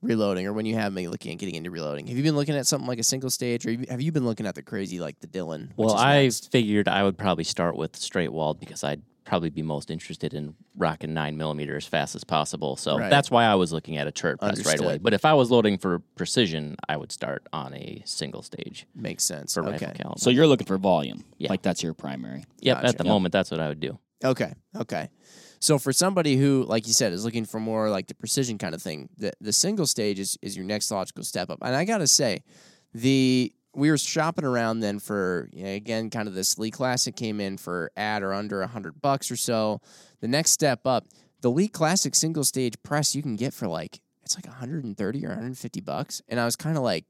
reloading, 0.02 0.46
or 0.48 0.54
when 0.54 0.66
you 0.66 0.76
have 0.76 0.92
me 0.94 1.08
looking 1.08 1.32
at 1.32 1.38
getting 1.38 1.56
into 1.56 1.72
reloading, 1.72 2.08
have 2.08 2.18
you 2.18 2.24
been 2.24 2.36
looking 2.36 2.56
at 2.56 2.66
something 2.68 2.88
like 2.88 3.00
a 3.00 3.04
single 3.04 3.30
stage, 3.30 3.66
or 3.66 3.72
have 3.90 4.02
you 4.02 4.12
been 4.12 4.26
looking 4.26 4.46
at 4.46 4.56
the 4.56 4.62
crazy 4.62 5.00
like 5.00 5.20
the 5.22 5.28
Dillon? 5.28 5.74
Well, 5.78 5.96
I 5.96 6.24
next? 6.24 6.52
figured 6.52 6.88
I 6.90 7.04
would 7.04 7.18
probably 7.18 7.44
start 7.46 7.78
with 7.78 7.96
straight 7.96 8.32
walled 8.34 8.60
because 8.60 8.84
I'd 8.84 9.02
probably 9.26 9.50
be 9.50 9.62
most 9.62 9.92
interested 9.92 10.34
in 10.34 10.56
rocking 10.76 11.14
nine 11.14 11.38
millimeter 11.38 11.76
as 11.78 11.86
fast 11.86 12.16
as 12.16 12.24
possible. 12.24 12.76
So 12.76 12.98
Right. 12.98 13.10
that's 13.10 13.30
why 13.30 13.46
I 13.46 13.56
was 13.56 13.72
looking 13.72 13.98
at 13.98 14.08
a 14.08 14.12
turret 14.12 14.40
press 14.40 14.66
right 14.66 14.80
away. 14.80 14.98
But 14.98 15.14
if 15.14 15.24
I 15.26 15.34
was 15.34 15.52
loading 15.52 15.78
for 15.78 16.00
precision, 16.16 16.76
I 16.88 16.98
would 16.98 17.12
start 17.12 17.46
on 17.54 17.74
a 17.74 18.02
single 18.06 18.42
stage 18.42 18.88
makes 18.96 19.24
sense. 19.24 19.54
for 19.54 19.62
okay. 19.62 19.72
rifle 19.72 19.92
caliber. 19.94 20.20
So 20.20 20.30
you're 20.30 20.48
looking 20.48 20.66
for 20.68 20.78
volume. 20.78 21.24
Yeah. 21.38 21.50
Like 21.50 21.62
that's 21.62 21.84
your 21.84 21.94
primary. 21.94 22.46
yep, 22.60 22.78
Gotcha. 22.78 22.88
at 22.88 22.98
the 22.98 23.04
Yep. 23.04 23.10
moment, 23.10 23.32
that's 23.34 23.52
what 23.52 23.60
I 23.60 23.68
would 23.68 23.80
do. 23.80 24.00
Okay. 24.24 24.54
Okay. 24.76 25.10
So 25.62 25.78
for 25.78 25.92
somebody 25.94 26.36
who, 26.38 26.64
like 26.68 26.88
you 26.88 26.94
said, 26.94 27.12
is 27.14 27.24
looking 27.26 27.46
for 27.46 27.60
more 27.60 27.90
like 27.90 28.08
the 28.08 28.16
precision 28.16 28.58
kind 28.58 28.74
of 28.74 28.82
thing, 28.82 29.10
the 29.18 29.34
the 29.42 29.54
single 29.54 29.86
stage 29.86 30.18
is, 30.20 30.38
is 30.42 30.56
your 30.56 30.66
next 30.66 30.90
logical 30.90 31.24
step 31.24 31.50
up. 31.50 31.60
And 31.62 31.76
I 31.76 31.84
gotta 31.86 32.08
say, 32.08 32.44
the 32.94 33.54
we 33.80 33.90
were 33.90 33.98
shopping 33.98 34.46
around 34.46 34.82
then 34.82 35.00
for 35.00 35.50
you 35.54 35.64
know, 35.64 35.70
again 35.72 36.10
kind 36.10 36.28
of 36.28 36.34
this 36.34 36.58
Lee 36.58 36.72
Classic 36.72 37.16
came 37.16 37.40
in 37.40 37.58
for 37.58 37.92
at 37.98 38.22
or 38.22 38.34
under 38.34 38.62
a 38.62 38.68
hundred 38.68 39.02
bucks 39.02 39.32
or 39.32 39.36
so. 39.36 39.82
The 40.22 40.28
next 40.28 40.52
step 40.52 40.86
up, 40.86 41.06
the 41.42 41.50
Lee 41.50 41.68
Classic 41.68 42.14
single 42.14 42.44
stage 42.44 42.76
press 42.84 43.16
you 43.16 43.22
can 43.22 43.36
get 43.36 43.54
for 43.54 43.68
like 43.68 44.02
it's 44.24 44.36
like 44.36 44.46
130 44.46 45.26
or 45.26 45.30
150 45.30 45.82
bucks. 45.82 46.22
And 46.28 46.40
I 46.40 46.46
was 46.46 46.56
kind 46.56 46.78
of 46.78 46.84
like, 46.84 47.06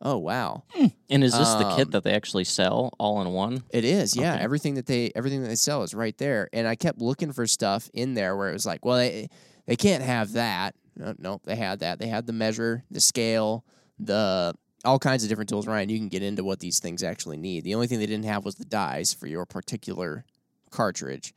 oh 0.00 0.18
wow. 0.18 0.62
And 1.10 1.24
is 1.24 1.36
this 1.36 1.48
the 1.54 1.66
Um, 1.66 1.76
kit 1.76 1.90
that 1.92 2.04
they 2.04 2.12
actually 2.12 2.44
sell 2.44 2.92
all 2.98 3.20
in 3.22 3.32
one? 3.32 3.64
It 3.70 3.84
is, 3.84 4.14
yeah. 4.16 4.34
Okay. 4.34 4.44
Everything 4.44 4.74
that 4.74 4.86
they 4.86 5.10
everything 5.16 5.42
that 5.42 5.48
they 5.48 5.56
sell 5.56 5.82
is 5.82 5.94
right 5.94 6.16
there. 6.18 6.48
And 6.52 6.68
I 6.68 6.76
kept 6.76 7.00
looking 7.00 7.32
for 7.32 7.46
stuff 7.46 7.90
in 7.94 8.14
there 8.14 8.36
where 8.36 8.50
it 8.50 8.52
was 8.52 8.66
like, 8.66 8.84
well, 8.84 8.96
they 8.98 9.28
they 9.66 9.76
can't 9.76 10.02
have 10.02 10.32
that. 10.32 10.74
No, 10.94 11.14
no, 11.18 11.40
they 11.44 11.56
had 11.56 11.80
that. 11.80 11.98
They 11.98 12.08
had 12.08 12.26
the 12.26 12.32
measure, 12.34 12.84
the 12.90 13.00
scale, 13.00 13.64
the 13.98 14.54
all 14.84 14.98
kinds 14.98 15.22
of 15.22 15.28
different 15.28 15.48
tools. 15.48 15.66
Ryan, 15.66 15.88
you 15.88 15.98
can 15.98 16.08
get 16.08 16.22
into 16.22 16.44
what 16.44 16.60
these 16.60 16.78
things 16.78 17.02
actually 17.02 17.36
need. 17.36 17.64
The 17.64 17.74
only 17.74 17.86
thing 17.86 17.98
they 17.98 18.06
didn't 18.06 18.24
have 18.26 18.44
was 18.44 18.56
the 18.56 18.64
dies 18.64 19.12
for 19.12 19.26
your 19.26 19.46
particular 19.46 20.24
cartridge. 20.70 21.34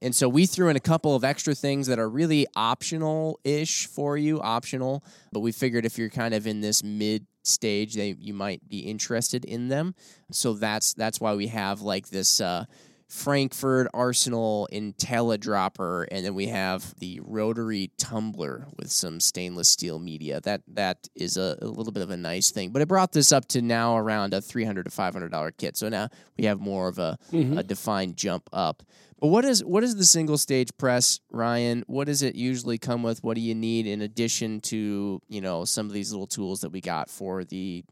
And 0.00 0.14
so 0.14 0.28
we 0.28 0.46
threw 0.46 0.68
in 0.68 0.76
a 0.76 0.80
couple 0.80 1.16
of 1.16 1.24
extra 1.24 1.54
things 1.54 1.88
that 1.88 1.98
are 1.98 2.08
really 2.08 2.46
optional 2.54 3.40
ish 3.42 3.86
for 3.86 4.16
you, 4.16 4.40
optional, 4.40 5.02
but 5.32 5.40
we 5.40 5.50
figured 5.50 5.84
if 5.84 5.98
you're 5.98 6.08
kind 6.08 6.34
of 6.34 6.46
in 6.46 6.60
this 6.60 6.84
mid 6.84 7.26
stage, 7.42 7.94
they 7.94 8.14
you 8.18 8.34
might 8.34 8.68
be 8.68 8.80
interested 8.80 9.44
in 9.44 9.68
them. 9.68 9.94
So 10.30 10.52
that's 10.54 10.94
that's 10.94 11.20
why 11.20 11.34
we 11.34 11.48
have 11.48 11.80
like 11.80 12.08
this 12.08 12.40
uh, 12.40 12.66
Frankford 13.08 13.88
Arsenal 13.94 14.68
IntelliDropper, 14.70 16.06
and 16.10 16.26
then 16.26 16.34
we 16.34 16.46
have 16.46 16.94
the 16.98 17.20
rotary 17.24 17.90
tumbler 17.96 18.66
with 18.76 18.90
some 18.90 19.18
stainless 19.18 19.68
steel 19.68 19.98
media. 19.98 20.40
That 20.42 20.62
that 20.68 21.08
is 21.14 21.38
a, 21.38 21.56
a 21.62 21.66
little 21.66 21.92
bit 21.92 22.02
of 22.02 22.10
a 22.10 22.16
nice 22.16 22.50
thing, 22.50 22.70
but 22.70 22.82
it 22.82 22.88
brought 22.88 23.12
this 23.12 23.32
up 23.32 23.48
to 23.48 23.62
now 23.62 23.96
around 23.96 24.34
a 24.34 24.42
three 24.42 24.64
hundred 24.64 24.84
to 24.84 24.90
five 24.90 25.14
hundred 25.14 25.30
dollar 25.30 25.50
kit. 25.50 25.76
So 25.76 25.88
now 25.88 26.08
we 26.36 26.44
have 26.44 26.60
more 26.60 26.88
of 26.88 26.98
a, 26.98 27.18
mm-hmm. 27.32 27.56
a 27.56 27.62
defined 27.62 28.16
jump 28.16 28.48
up. 28.52 28.82
But 29.20 29.28
what 29.28 29.44
is 29.44 29.64
what 29.64 29.82
is 29.82 29.96
the 29.96 30.04
single 30.04 30.38
stage 30.38 30.70
press, 30.78 31.20
Ryan? 31.30 31.84
What 31.86 32.06
does 32.06 32.22
it 32.22 32.34
usually 32.34 32.78
come 32.78 33.02
with? 33.02 33.24
What 33.24 33.34
do 33.34 33.40
you 33.40 33.54
need 33.54 33.86
in 33.86 34.02
addition 34.02 34.60
to 34.62 35.20
you 35.28 35.40
know 35.40 35.64
some 35.64 35.86
of 35.86 35.92
these 35.92 36.12
little 36.12 36.26
tools 36.26 36.60
that 36.60 36.70
we 36.70 36.80
got 36.80 37.08
for 37.10 37.42
the 37.42 37.84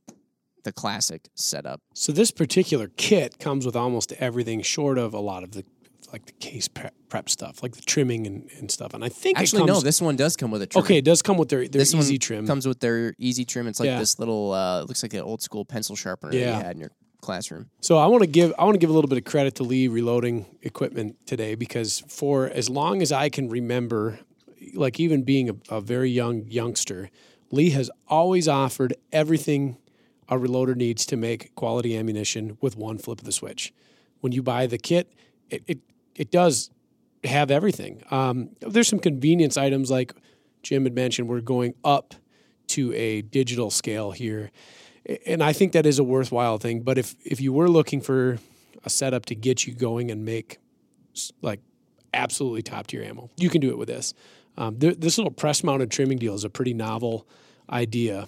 the 0.66 0.72
classic 0.72 1.28
setup? 1.34 1.80
So 1.94 2.12
this 2.12 2.30
particular 2.30 2.90
kit 2.96 3.38
comes 3.38 3.64
with 3.64 3.74
almost 3.74 4.12
everything 4.12 4.60
short 4.62 4.98
of 4.98 5.14
a 5.14 5.20
lot 5.20 5.42
of 5.42 5.52
the 5.52 5.64
like 6.12 6.26
the 6.26 6.32
case 6.32 6.68
prep, 6.68 6.94
prep 7.08 7.28
stuff, 7.28 7.62
like 7.64 7.74
the 7.74 7.82
trimming 7.82 8.26
and, 8.28 8.48
and 8.58 8.70
stuff. 8.70 8.94
And 8.94 9.02
I 9.04 9.08
think 9.08 9.38
Actually, 9.40 9.62
it 9.64 9.66
no. 9.66 9.80
This 9.80 10.00
one 10.00 10.14
does 10.14 10.36
come 10.36 10.52
with 10.52 10.62
a 10.62 10.66
trim. 10.66 10.84
okay, 10.84 10.98
it 10.98 11.04
does 11.04 11.20
come 11.20 11.36
with 11.36 11.48
their 11.48 11.66
their 11.66 11.80
this 11.80 11.94
easy 11.94 12.14
one 12.14 12.20
trim. 12.20 12.46
comes 12.46 12.66
with 12.68 12.78
their 12.78 13.14
easy 13.18 13.44
trim. 13.44 13.66
It's 13.66 13.80
like 13.80 13.88
Yeah. 13.88 13.98
this 13.98 14.18
little. 14.18 14.52
Uh, 14.52 14.82
looks 14.82 15.02
like 15.02 15.14
an 15.14 15.20
old 15.20 15.42
school 15.42 15.64
pencil 15.64 15.96
sharpener 15.96 16.30
that 16.32 16.38
Yeah. 16.38 16.58
you 16.58 16.62
had 16.64 16.74
in 16.76 16.80
your 16.80 16.92
classroom. 17.22 17.70
So 17.80 17.96
I 17.98 18.06
want 18.06 18.22
to 18.22 18.28
give 18.28 18.52
I 18.58 18.64
want 18.64 18.74
to 18.74 18.78
give 18.78 18.90
a 18.90 18.92
little 18.92 19.08
bit 19.08 19.18
of 19.18 19.24
credit 19.24 19.56
to 19.56 19.64
Lee 19.64 19.88
Reloading 19.88 20.46
Equipment 20.62 21.16
today 21.26 21.56
because 21.56 22.04
for 22.08 22.46
as 22.46 22.70
long 22.70 23.02
as 23.02 23.10
I 23.10 23.28
can 23.28 23.48
remember, 23.48 24.20
like 24.74 25.00
even 25.00 25.24
being 25.24 25.50
a, 25.50 25.54
a 25.76 25.80
very 25.80 26.10
young 26.10 26.44
youngster, 26.48 27.10
Lee 27.50 27.70
has 27.70 27.90
always 28.06 28.46
offered 28.46 28.94
everything 29.12 29.76
a 30.28 30.36
reloader 30.36 30.76
needs 30.76 31.06
to 31.06 31.16
make 31.16 31.54
quality 31.54 31.96
ammunition 31.96 32.58
with 32.60 32.76
one 32.76 32.98
flip 32.98 33.20
of 33.20 33.24
the 33.24 33.32
switch. 33.32 33.72
When 34.20 34.32
you 34.32 34.42
buy 34.42 34.66
the 34.66 34.78
kit, 34.78 35.12
it 35.50 35.62
it, 35.66 35.78
it 36.14 36.30
does 36.30 36.70
have 37.24 37.50
everything. 37.50 38.02
Um, 38.10 38.50
there's 38.60 38.88
some 38.88 39.00
convenience 39.00 39.56
items 39.56 39.90
like 39.90 40.12
Jim 40.62 40.84
had 40.84 40.94
mentioned. 40.94 41.28
We're 41.28 41.40
going 41.40 41.74
up 41.84 42.14
to 42.68 42.92
a 42.94 43.22
digital 43.22 43.70
scale 43.70 44.10
here 44.10 44.50
and 45.24 45.42
I 45.42 45.52
think 45.52 45.72
that 45.72 45.86
is 45.86 45.98
a 45.98 46.04
worthwhile 46.04 46.58
thing. 46.58 46.80
But 46.80 46.98
if 46.98 47.14
if 47.24 47.40
you 47.40 47.52
were 47.52 47.68
looking 47.68 48.00
for 48.00 48.38
a 48.84 48.90
setup 48.90 49.26
to 49.26 49.34
get 49.34 49.66
you 49.66 49.74
going 49.74 50.10
and 50.10 50.24
make 50.24 50.58
like 51.42 51.60
absolutely 52.12 52.62
top 52.62 52.88
tier 52.88 53.02
ammo, 53.02 53.30
you 53.36 53.48
can 53.48 53.60
do 53.60 53.70
it 53.70 53.78
with 53.78 53.88
this. 53.88 54.14
Um, 54.58 54.78
th- 54.78 54.98
this 54.98 55.18
little 55.18 55.32
press 55.32 55.62
mounted 55.62 55.90
trimming 55.90 56.18
deal 56.18 56.34
is 56.34 56.44
a 56.44 56.50
pretty 56.50 56.74
novel 56.74 57.26
idea, 57.70 58.26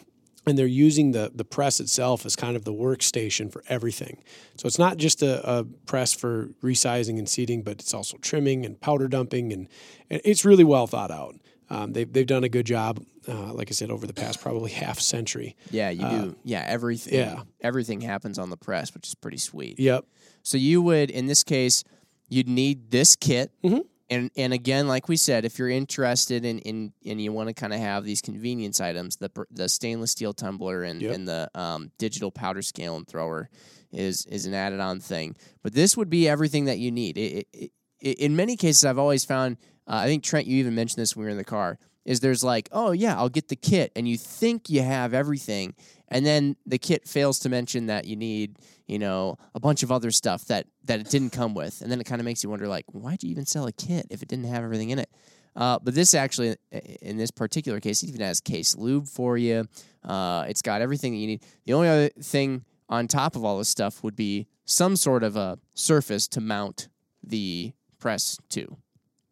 and 0.49 0.59
they're 0.59 0.67
using 0.67 1.13
the 1.13 1.31
the 1.35 1.45
press 1.45 1.79
itself 1.81 2.27
as 2.27 2.35
kind 2.37 2.57
of 2.57 2.65
the 2.65 2.73
workstation 2.73 3.53
for 3.53 3.63
everything. 3.69 4.23
So 4.57 4.67
it's 4.67 4.79
not 4.79 4.97
just 4.97 5.23
a, 5.23 5.49
a 5.49 5.65
press 5.87 6.13
for 6.15 6.49
resizing 6.63 7.19
and 7.19 7.29
seating, 7.29 7.63
but 7.63 7.75
it's 7.81 7.95
also 7.95 8.17
trimming 8.19 8.65
and 8.67 8.81
powder 8.81 9.07
dumping, 9.09 9.53
and, 9.53 9.69
and 10.11 10.21
it's 10.25 10.45
really 10.45 10.65
well 10.65 10.87
thought 10.87 11.11
out. 11.11 11.37
Um, 11.71 11.93
they've 11.93 12.11
they've 12.13 12.27
done 12.27 12.45
a 12.45 12.49
good 12.49 12.65
job, 12.67 13.05
uh, 13.29 13.53
like 13.53 13.69
I 13.71 13.73
said, 13.73 13.91
over 13.91 14.07
the 14.07 14.15
past 14.15 14.41
probably 14.41 14.71
half 14.85 14.99
century. 14.99 15.55
Yeah, 15.71 15.91
you 15.91 16.09
do. 16.09 16.37
Yeah, 16.45 16.65
everything. 16.67 17.15
yeah. 17.15 17.43
everything 17.61 18.01
happens 18.01 18.39
on 18.39 18.49
the 18.51 18.57
press, 18.57 18.95
which 18.95 19.07
is 19.07 19.15
pretty 19.15 19.37
sweet. 19.39 19.79
Yep. 19.79 20.07
So 20.43 20.57
you 20.57 20.81
would, 20.81 21.11
in 21.11 21.27
this 21.27 21.45
case, 21.45 21.85
you'd 22.31 22.49
need 22.49 22.91
this 22.91 23.17
kit. 23.17 23.53
Mhm. 23.63 23.85
And 24.11 24.31
and 24.37 24.53
again, 24.55 24.89
like 24.89 25.09
we 25.09 25.17
said, 25.17 25.45
if 25.45 25.59
you're 25.59 25.69
interested 25.69 26.45
in 26.45 26.59
in 26.61 26.93
and 27.05 27.21
you 27.21 27.33
want 27.33 27.49
to 27.49 27.55
kind 27.55 27.73
of 27.75 27.81
have 27.81 28.05
these 28.05 28.21
convenience 28.23 28.81
items, 28.81 29.17
the 29.17 29.31
the 29.51 29.69
stainless 29.69 30.13
steel 30.13 30.33
tumbler 30.33 30.83
and, 30.83 31.03
Yep. 31.03 31.15
and 31.15 31.29
the 31.29 31.51
um, 31.55 31.91
digital 31.99 32.31
powder 32.31 32.63
scale 32.63 32.97
and 32.97 33.07
thrower 33.07 33.51
is 33.93 34.25
is 34.27 34.47
an 34.47 34.55
added 34.55 34.81
on 34.81 35.01
thing. 35.01 35.37
But 35.63 35.75
this 35.75 35.97
would 35.97 36.09
be 36.09 36.29
everything 36.29 36.65
that 36.67 36.79
you 36.79 36.91
need. 36.91 37.19
It, 37.19 37.47
it, 37.53 37.73
it, 38.01 38.19
in 38.19 38.35
many 38.37 38.57
cases, 38.57 38.85
I've 38.85 38.99
always 38.99 39.25
found. 39.25 39.59
Uh, 39.87 40.01
I 40.05 40.07
think 40.07 40.23
Trent, 40.23 40.47
you 40.47 40.57
even 40.59 40.75
mentioned 40.75 41.01
this 41.01 41.15
when 41.17 41.23
we 41.23 41.27
were 41.27 41.33
in 41.33 41.39
the 41.39 41.45
car. 41.45 41.79
Is 42.05 42.21
there's 42.21 42.43
like, 42.43 42.71
oh 42.73 42.93
yeah, 42.93 43.15
I'll 43.19 43.29
get 43.29 43.49
the 43.49 43.57
kit, 43.57 43.93
and 43.95 44.09
you 44.09 44.17
think 44.17 44.71
you 44.71 44.83
have 44.83 45.13
everything, 45.13 45.75
and 46.09 46.25
then 46.25 46.57
the 46.67 46.79
kit 46.79 47.07
fails 47.07 47.39
to 47.41 47.49
mention 47.49 47.87
that 47.87 48.07
you 48.07 48.17
need, 48.17 48.57
you 48.87 48.99
know, 48.99 49.37
a 49.55 49.61
bunch 49.61 49.83
of 49.83 49.93
other 49.93 50.11
stuff 50.11 50.47
that 50.47 50.67
that 50.85 51.01
it 51.01 51.11
didn't 51.11 51.31
come 51.31 51.55
with, 51.55 51.81
and 51.81 51.91
then 51.91 52.01
it 52.01 52.05
kind 52.05 52.21
of 52.21 52.25
makes 52.25 52.43
you 52.43 52.51
wonder, 52.51 52.69
like, 52.69 52.87
why'd 52.93 53.23
you 53.23 53.31
even 53.31 53.47
sell 53.47 53.67
a 53.67 53.73
kit 53.73 54.07
if 54.11 54.23
it 54.23 54.29
didn't 54.29 54.47
have 54.47 54.65
everything 54.65 54.91
in 54.91 54.99
it? 54.99 55.11
Uh, 55.57 55.79
but 55.83 55.95
this 55.95 56.15
actually, 56.15 56.57
in 57.03 57.17
this 57.17 57.33
particular 57.33 57.81
case, 57.81 58.03
it 58.03 58.09
even 58.09 58.21
has 58.21 58.41
case 58.41 58.77
lube 58.77 59.09
for 59.09 59.37
you. 59.37 59.67
Uh, 60.05 60.45
it's 60.49 60.63
got 60.63 60.81
everything 60.81 61.13
that 61.13 61.19
you 61.19 61.27
need. 61.27 61.43
The 61.65 61.73
only 61.73 61.89
other 61.89 62.09
thing 62.23 62.65
on 62.89 63.09
top 63.09 63.35
of 63.35 63.45
all 63.45 63.59
this 63.59 63.69
stuff 63.69 64.03
would 64.05 64.15
be 64.15 64.47
some 64.65 64.95
sort 64.95 65.23
of 65.23 65.37
a 65.37 65.59
surface 65.75 66.29
to 66.29 66.41
mount 66.41 66.89
the 67.25 67.73
press 67.99 68.39
to. 68.51 68.77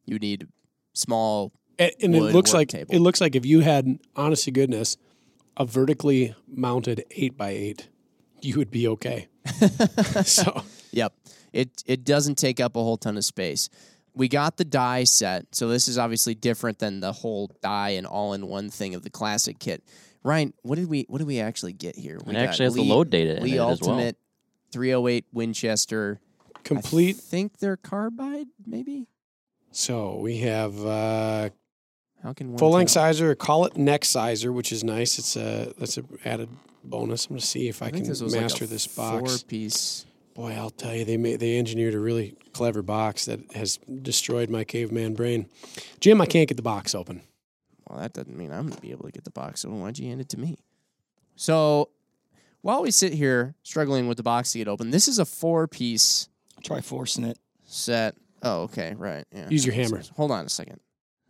You 0.05 0.18
need 0.18 0.49
small. 0.95 1.53
And, 1.79 1.93
and 2.03 2.16
it 2.16 2.22
looks 2.22 2.53
like 2.53 2.68
table. 2.68 2.95
it 2.95 2.99
looks 2.99 3.20
like 3.20 3.37
if 3.37 3.47
you 3.47 3.61
had, 3.61 3.99
honest 4.16 4.45
to 4.45 4.51
goodness, 4.51 4.97
a 5.57 5.64
vertically 5.64 6.34
mounted 6.48 7.04
eight 7.12 7.36
by 7.36 7.50
eight, 7.50 7.88
you 8.40 8.57
would 8.57 8.70
be 8.70 8.86
okay. 8.88 9.28
so 10.24 10.62
Yep. 10.92 11.12
It 11.52 11.82
it 11.86 12.04
doesn't 12.04 12.36
take 12.36 12.61
up 12.61 12.76
a 12.76 12.82
whole 12.82 12.96
ton 12.96 13.16
of 13.16 13.24
space. 13.24 13.68
We 14.14 14.28
got 14.28 14.57
the 14.57 14.64
die 14.64 15.04
set, 15.04 15.54
so 15.54 15.68
this 15.68 15.88
is 15.88 15.98
obviously 15.98 16.34
different 16.34 16.78
than 16.78 17.00
the 17.00 17.12
whole 17.12 17.50
die 17.62 17.90
and 17.90 18.07
all 18.07 18.32
in 18.32 18.46
one 18.46 18.70
thing 18.70 18.94
of 18.94 19.02
the 19.02 19.11
classic 19.11 19.59
kit. 19.59 19.82
Ryan, 20.22 20.52
what 20.62 20.76
did 20.76 20.88
we 20.88 21.04
what 21.09 21.18
did 21.18 21.26
we 21.26 21.38
actually 21.40 21.72
get 21.72 21.96
here? 21.96 22.18
We 22.26 22.34
It 22.34 22.38
actually 22.38 22.64
has 22.64 22.74
the 22.74 22.82
load 22.82 23.11
data 23.11 23.36
in 23.36 23.42
Lee 23.42 23.52
it 23.52 23.61
as 23.61 23.80
well. 23.80 23.90
Ultimate 23.90 24.16
308 24.72 25.26
Winchester. 25.32 26.20
I 26.54 26.59
Complete. 26.64 27.16
think 27.16 27.59
they're 27.59 27.76
carbide, 27.76 28.48
maybe. 28.66 29.07
So 29.70 30.16
we 30.16 30.38
have 30.38 30.84
uh, 30.84 31.50
How 32.27 32.33
can 32.33 32.49
one 32.49 32.59
full 32.59 32.72
length 32.72 32.91
sizer. 32.91 33.37
Call 33.37 33.66
it 33.66 33.77
neck 33.77 34.05
sizer, 34.05 34.51
which 34.51 34.72
is 34.72 34.83
nice. 34.83 35.16
It's 35.16 35.37
a 35.37 35.72
that's 35.79 35.97
an 35.97 36.09
added 36.24 36.49
bonus. 36.83 37.27
I'm 37.27 37.35
going 37.35 37.41
to 37.41 37.47
see 37.47 37.68
if 37.68 37.83
I, 37.83 37.87
I 37.87 37.91
can 37.91 38.03
this 38.03 38.20
was 38.20 38.33
like 38.33 38.41
a 38.41 38.43
master 38.43 38.66
this 38.66 38.89
box. 38.89 39.31
Four 39.43 39.49
piece. 39.49 40.07
Boy, 40.35 40.55
I'll 40.55 40.70
tell 40.70 40.93
you, 40.93 41.05
they 41.05 41.16
made, 41.16 41.39
they 41.39 41.57
engineered 41.57 41.95
a 41.95 42.01
really 42.01 42.35
clever 42.53 42.83
box 42.83 43.27
that 43.27 43.53
has 43.53 43.79
destroyed 44.03 44.51
my 44.51 44.64
caveman 44.64 45.14
brain. 45.14 45.47
Jim, 46.01 46.20
I 46.20 46.27
can't 46.27 46.49
get 46.49 46.57
the 46.57 46.64
box 46.64 46.97
open. 46.97 47.22
Well, 47.89 48.01
that 48.01 48.12
doesn't 48.12 48.37
mean 48.37 48.51
I'm 48.51 48.62
going 48.62 48.74
to 48.74 48.83
be 48.83 48.91
able 48.91 49.05
to 49.05 49.12
get 49.12 49.22
the 49.22 49.31
box. 49.31 49.64
open. 49.64 49.81
why'd 49.81 49.97
you 49.97 50.09
hand 50.09 50.20
it 50.20 50.29
to 50.31 50.41
me? 50.41 50.59
So 51.37 51.91
while 52.61 52.83
we 52.83 52.91
sit 52.91 53.12
here 53.12 53.55
struggling 53.62 54.09
with 54.09 54.16
the 54.16 54.24
box 54.24 54.51
to 54.51 54.59
get 54.59 54.66
open, 54.66 54.91
this 54.91 55.07
is 55.07 55.20
a 55.20 55.24
four 55.24 55.68
piece 55.68 56.29
Try 56.64 56.81
forcing 56.81 57.22
it. 57.22 57.39
set. 57.66 58.16
Oh, 58.43 58.62
okay, 58.62 58.95
right. 58.99 59.24
Yeah. 59.33 59.49
Use 59.49 59.64
your 59.64 59.77
hammer. 59.77 60.03
Hold 60.16 60.33
on 60.33 60.45
a 60.45 60.49
second. 60.49 60.81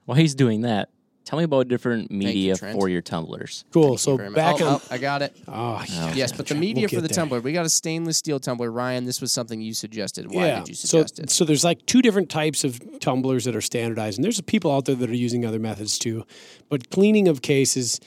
While 0.07 0.17
he's 0.17 0.35
doing 0.35 0.63
that, 0.63 0.89
tell 1.25 1.39
me 1.39 1.45
about 1.45 1.69
different 1.69 2.11
you, 2.11 2.19
media 2.19 2.57
Trent. 2.57 2.79
for 2.79 2.89
your 2.89 3.03
tumblers. 3.03 3.65
Cool. 3.73 3.89
Thank 3.89 3.99
so 3.99 4.17
very 4.17 4.31
much. 4.31 4.37
back 4.37 4.61
oh, 4.61 4.67
on. 4.67 4.75
oh, 4.77 4.83
I 4.91 4.99
got 4.99 5.23
it. 5.23 5.37
Oh, 5.49 5.83
Yes, 6.15 6.33
but 6.33 6.47
the 6.47 6.55
we'll 6.55 6.61
media 6.61 6.89
for 6.89 6.97
the 6.97 7.03
there. 7.03 7.09
tumbler, 7.09 7.41
we 7.41 7.53
got 7.53 7.67
a 7.67 7.71
stainless 7.71 8.17
steel 8.17 8.41
tumbler. 8.41 8.71
Ryan, 8.71 9.05
this 9.05 9.21
was 9.21 9.33
something 9.33 9.61
you 9.61 9.75
suggested. 9.75 10.33
Why 10.33 10.47
yeah. 10.47 10.59
did 10.61 10.69
you 10.69 10.75
so, 10.75 10.99
suggest 10.99 11.19
it? 11.19 11.31
so 11.31 11.45
there's 11.45 11.65
like 11.65 11.85
two 11.87 12.01
different 12.03 12.31
types 12.31 12.65
of 12.65 12.81
tumblers 13.01 13.45
that 13.45 13.57
are 13.57 13.61
standardized, 13.61 14.19
and 14.19 14.25
there's 14.25 14.41
people 14.43 14.71
out 14.73 14.85
there 14.85 14.95
that 14.95 15.11
are 15.11 15.15
using 15.15 15.45
other 15.45 15.59
methods 15.59 15.99
too. 15.99 16.25
But 16.69 16.91
cleaning 16.91 17.27
of 17.27 17.43
cases, 17.43 18.01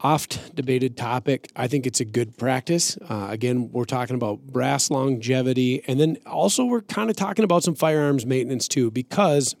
oft 0.00 0.54
debated 0.54 0.96
topic. 0.96 1.48
I 1.54 1.68
think 1.68 1.86
it's 1.86 2.00
a 2.00 2.04
good 2.04 2.36
practice. 2.36 2.98
Uh, 3.08 3.28
again, 3.30 3.70
we're 3.72 3.84
talking 3.84 4.16
about 4.16 4.40
brass 4.40 4.90
longevity, 4.90 5.82
and 5.86 6.00
then 6.00 6.18
also 6.26 6.64
we're 6.64 6.82
kind 6.82 7.08
of 7.10 7.16
talking 7.16 7.44
about 7.44 7.62
some 7.62 7.74
firearms 7.74 8.26
maintenance 8.26 8.66
too, 8.66 8.90
because 8.90 9.54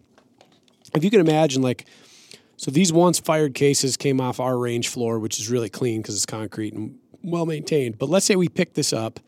if 0.94 1.04
you 1.04 1.10
can 1.10 1.20
imagine, 1.20 1.62
like. 1.62 1.86
So 2.58 2.70
these 2.70 2.92
once 2.92 3.18
fired 3.18 3.54
cases 3.54 3.96
came 3.96 4.20
off 4.20 4.38
our 4.38 4.56
range 4.56 4.86
floor, 4.86 5.18
which 5.18 5.40
is 5.40 5.50
really 5.50 5.68
clean 5.68 6.00
because 6.00 6.14
it's 6.14 6.26
concrete 6.26 6.74
and 6.74 6.96
well 7.24 7.44
maintained. 7.44 7.98
But 7.98 8.08
let's 8.08 8.24
say 8.24 8.36
we 8.36 8.48
picked 8.48 8.74
this 8.74 8.92
up 8.92 9.18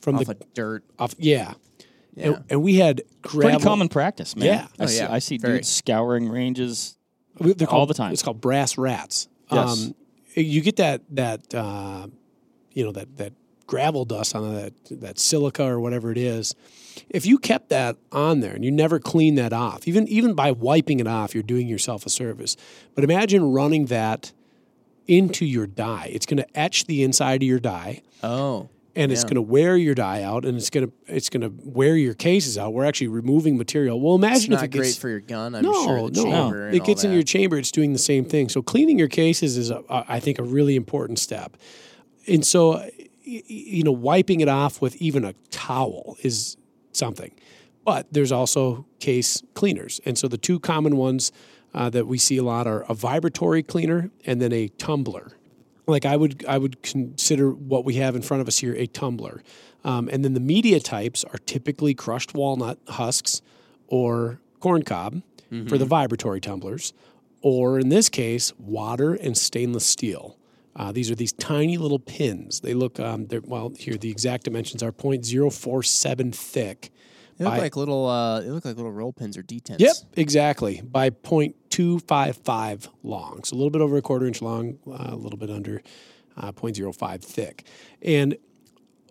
from 0.00 0.16
Off 0.16 0.26
the 0.26 0.32
of 0.32 0.52
dirt. 0.52 0.84
off, 0.98 1.14
yeah. 1.18 1.54
Yeah. 2.14 2.26
And, 2.26 2.44
and 2.50 2.62
we 2.62 2.76
had 2.76 3.00
gravel. 3.22 3.50
Pretty 3.52 3.64
common 3.64 3.88
practice, 3.88 4.36
man. 4.36 4.46
Yeah. 4.46 4.66
I 4.78 4.82
Oh, 4.82 4.86
see, 4.86 4.96
yeah. 4.98 5.12
I 5.12 5.18
see 5.20 5.38
Very. 5.38 5.54
dudes 5.58 5.68
scouring 5.68 6.28
ranges. 6.28 6.98
we- 7.38 7.54
they're 7.54 7.70
all 7.70 7.86
the 7.86 7.94
time. 7.94 8.12
It's 8.12 8.22
called 8.22 8.42
brass 8.42 8.76
rats. 8.76 9.28
Yes. 9.50 9.90
you 10.34 10.60
get 10.60 10.76
that 10.76 11.00
that 11.12 11.54
uh, 11.54 12.08
you 12.72 12.84
know 12.84 12.92
that 12.92 13.16
that 13.16 13.32
gravel 13.66 14.04
dust 14.04 14.34
on 14.34 14.54
that 14.54 14.74
that 15.00 15.18
silica 15.18 15.64
or 15.64 15.80
whatever 15.80 16.10
it 16.12 16.18
is. 16.18 16.54
If 17.10 17.26
you 17.26 17.38
kept 17.38 17.68
that 17.70 17.96
on 18.10 18.40
there 18.40 18.52
and 18.54 18.64
you 18.64 18.70
never 18.70 18.98
clean 18.98 19.34
that 19.36 19.52
off, 19.52 19.86
even 19.88 20.06
even 20.08 20.34
by 20.34 20.50
wiping 20.50 21.00
it 21.00 21.06
off, 21.06 21.34
you're 21.34 21.42
doing 21.42 21.68
yourself 21.68 22.04
a 22.06 22.10
service. 22.10 22.56
But 22.94 23.04
imagine 23.04 23.52
running 23.52 23.86
that 23.86 24.32
into 25.06 25.44
your 25.44 25.66
die. 25.66 26.10
It's 26.12 26.26
going 26.26 26.38
to 26.38 26.58
etch 26.58 26.86
the 26.86 27.02
inside 27.02 27.42
of 27.42 27.48
your 27.48 27.58
die. 27.60 28.02
Oh. 28.22 28.68
and 28.94 29.10
it's 29.10 29.22
Yeah. 29.22 29.28
going 29.30 29.34
to 29.36 29.42
wear 29.42 29.74
your 29.76 29.94
die 29.94 30.22
out 30.22 30.44
and 30.44 30.56
it's 30.58 30.68
going 30.68 30.86
to 30.86 30.92
it's 31.06 31.30
going 31.30 31.40
to 31.40 31.52
wear 31.64 31.96
your 31.96 32.12
cases 32.14 32.58
out. 32.58 32.74
We're 32.74 32.84
actually 32.84 33.08
removing 33.08 33.56
material. 33.56 33.98
Well, 34.00 34.16
It's 34.16 34.24
imagine 34.24 34.52
if 34.52 34.58
not 34.58 34.64
it 34.66 34.70
gets 34.70 34.88
great 34.88 34.94
for 35.00 35.08
your 35.08 35.20
gun, 35.20 35.54
I'm 35.54 35.64
no, 35.64 35.72
sure. 35.84 36.10
No, 36.10 36.52
it 36.70 36.84
gets 36.84 37.02
in 37.02 37.10
that. 37.10 37.14
your 37.16 37.22
chamber. 37.24 37.56
It's 37.56 37.72
doing 37.72 37.94
the 37.94 37.98
same 37.98 38.24
thing. 38.26 38.50
So 38.50 38.60
cleaning 38.60 38.98
your 38.98 39.08
cases 39.08 39.56
is, 39.56 39.70
a, 39.70 39.82
I 39.88 40.20
think, 40.20 40.38
a 40.38 40.42
really 40.42 40.76
important 40.76 41.18
step. 41.18 41.56
And 42.28 42.44
so, 42.46 42.86
you 43.24 43.82
know, 43.82 43.92
wiping 43.92 44.40
it 44.40 44.48
off 44.48 44.82
with 44.82 44.94
even 44.96 45.24
a 45.24 45.32
towel 45.50 46.16
is 46.22 46.56
something. 46.92 47.32
But 47.84 48.06
there's 48.12 48.32
also 48.32 48.86
case 49.00 49.42
cleaners, 49.54 50.00
and 50.04 50.16
so 50.16 50.28
the 50.28 50.38
two 50.38 50.60
common 50.60 50.96
ones 50.96 51.32
uh, 51.74 51.90
that 51.90 52.06
we 52.06 52.18
see 52.18 52.36
a 52.36 52.42
lot 52.42 52.66
are 52.66 52.82
a 52.88 52.94
vibratory 52.94 53.62
cleaner 53.62 54.10
and 54.24 54.40
then 54.40 54.52
a 54.52 54.68
tumbler 54.68 55.32
like 55.86 56.04
I 56.04 56.16
would 56.16 56.44
I 56.46 56.58
would 56.58 56.82
consider 56.82 57.50
what 57.50 57.84
we 57.84 57.94
have 57.94 58.14
in 58.14 58.22
front 58.22 58.40
of 58.40 58.48
us 58.48 58.58
here 58.58 58.74
a 58.74 58.86
tumbler, 58.86 59.42
um, 59.84 60.08
and 60.12 60.24
then 60.24 60.34
the 60.34 60.40
media 60.40 60.80
types 60.80 61.24
are 61.24 61.38
typically 61.38 61.94
crushed 61.94 62.34
walnut 62.34 62.78
husks 62.88 63.42
or 63.88 64.40
corn 64.60 64.82
cob 64.82 65.22
for 65.68 65.76
the 65.76 65.84
vibratory 65.84 66.40
tumblers, 66.40 66.92
or 67.40 67.78
in 67.78 67.88
this 67.88 68.08
case 68.08 68.52
water 68.58 69.14
and 69.14 69.36
stainless 69.36 69.84
steel. 69.84 70.36
Uh, 70.74 70.90
these 70.92 71.10
are 71.10 71.14
these 71.14 71.32
tiny 71.32 71.76
little 71.76 71.98
pins. 71.98 72.60
They 72.60 72.74
look 72.74 72.98
um, 72.98 73.26
they're 73.26 73.42
well 73.42 73.72
here. 73.78 73.96
The 73.96 74.10
exact 74.10 74.44
dimensions 74.44 74.82
are 74.82 74.92
0.047 74.92 76.34
thick. 76.34 76.90
They 77.38 77.44
look 77.44 77.54
by- 77.54 77.58
like 77.58 77.76
little. 77.76 78.06
Uh, 78.06 78.40
they 78.40 78.50
look 78.50 78.64
like 78.64 78.76
little 78.76 78.92
roll 78.92 79.12
pins 79.12 79.36
or 79.36 79.42
detents. 79.42 79.80
Yep, 79.80 79.94
exactly. 80.16 80.80
By 80.82 81.10
0.255 81.10 82.88
long. 83.02 83.44
So 83.44 83.54
a 83.54 83.56
little 83.56 83.70
bit 83.70 83.80
over 83.80 83.96
a 83.96 84.02
quarter 84.02 84.26
inch 84.26 84.42
long, 84.42 84.78
uh, 84.86 85.08
a 85.10 85.16
little 85.16 85.38
bit 85.38 85.50
under 85.50 85.82
uh, 86.36 86.52
0.05 86.52 87.22
thick. 87.22 87.66
And 88.00 88.36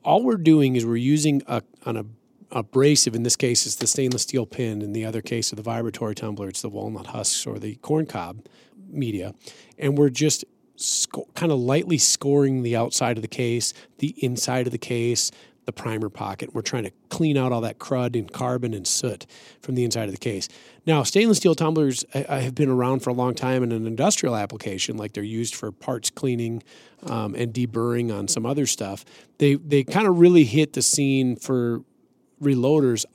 all 0.03 0.23
we're 0.23 0.37
doing 0.37 0.75
is 0.75 0.85
we're 0.85 0.95
using 0.95 1.41
a, 1.47 1.61
an 1.85 1.97
ab- 1.97 2.15
abrasive, 2.51 3.15
in 3.15 3.23
this 3.23 3.35
case, 3.35 3.65
it's 3.65 3.75
the 3.75 3.87
stainless 3.87 4.23
steel 4.23 4.45
pin. 4.45 4.81
In 4.81 4.93
the 4.93 5.05
other 5.05 5.21
case 5.21 5.51
of 5.51 5.57
the 5.57 5.63
vibratory 5.63 6.15
tumbler, 6.15 6.47
it's 6.49 6.61
the 6.61 6.69
walnut 6.69 7.07
husks 7.07 7.45
or 7.45 7.59
the 7.59 7.75
corn 7.75 8.05
cob 8.05 8.45
media. 8.89 9.33
And 9.77 9.97
we're 9.97 10.09
just 10.09 10.43
sco- 10.75 11.27
kind 11.35 11.51
of 11.51 11.59
lightly 11.59 11.97
scoring 11.97 12.63
the 12.63 12.75
outside 12.75 13.17
of 13.17 13.21
the 13.21 13.27
case, 13.27 13.73
the 13.99 14.15
inside 14.23 14.65
of 14.67 14.71
the 14.71 14.77
case, 14.77 15.31
the 15.65 15.71
primer 15.71 16.09
pocket. 16.09 16.53
We're 16.53 16.61
trying 16.61 16.83
to 16.83 16.91
clean 17.09 17.37
out 17.37 17.51
all 17.51 17.61
that 17.61 17.77
crud 17.77 18.17
and 18.17 18.31
carbon 18.31 18.73
and 18.73 18.87
soot 18.87 19.25
from 19.61 19.75
the 19.75 19.83
inside 19.83 20.05
of 20.05 20.11
the 20.11 20.19
case. 20.19 20.49
Now, 20.85 21.03
stainless 21.03 21.37
steel 21.37 21.55
tumblers 21.55 22.03
uh, 22.13 22.23
have 22.23 22.55
been 22.55 22.69
around 22.69 23.01
for 23.01 23.11
a 23.11 23.13
long 23.13 23.35
time 23.35 23.61
in 23.63 23.71
an 23.71 23.85
industrial 23.85 24.35
application, 24.35 24.97
like 24.97 25.13
they're 25.13 25.23
used 25.23 25.55
for 25.55 25.71
parts 25.71 26.09
cleaning 26.09 26.63
um, 27.03 27.35
and 27.35 27.53
deburring 27.53 28.15
on 28.15 28.27
some 28.27 28.45
other 28.45 28.65
stuff. 28.65 29.05
They 29.37 29.55
they 29.55 29.83
kind 29.83 30.07
of 30.07 30.19
really 30.19 30.43
hit 30.43 30.73
the 30.73 30.81
scene 30.81 31.35
for 31.35 31.83
reloaders. 32.41 33.05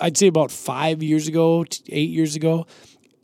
I'd 0.00 0.16
say 0.16 0.26
about 0.26 0.50
five 0.50 1.02
years 1.02 1.28
ago, 1.28 1.64
eight 1.88 2.10
years 2.10 2.34
ago, 2.34 2.66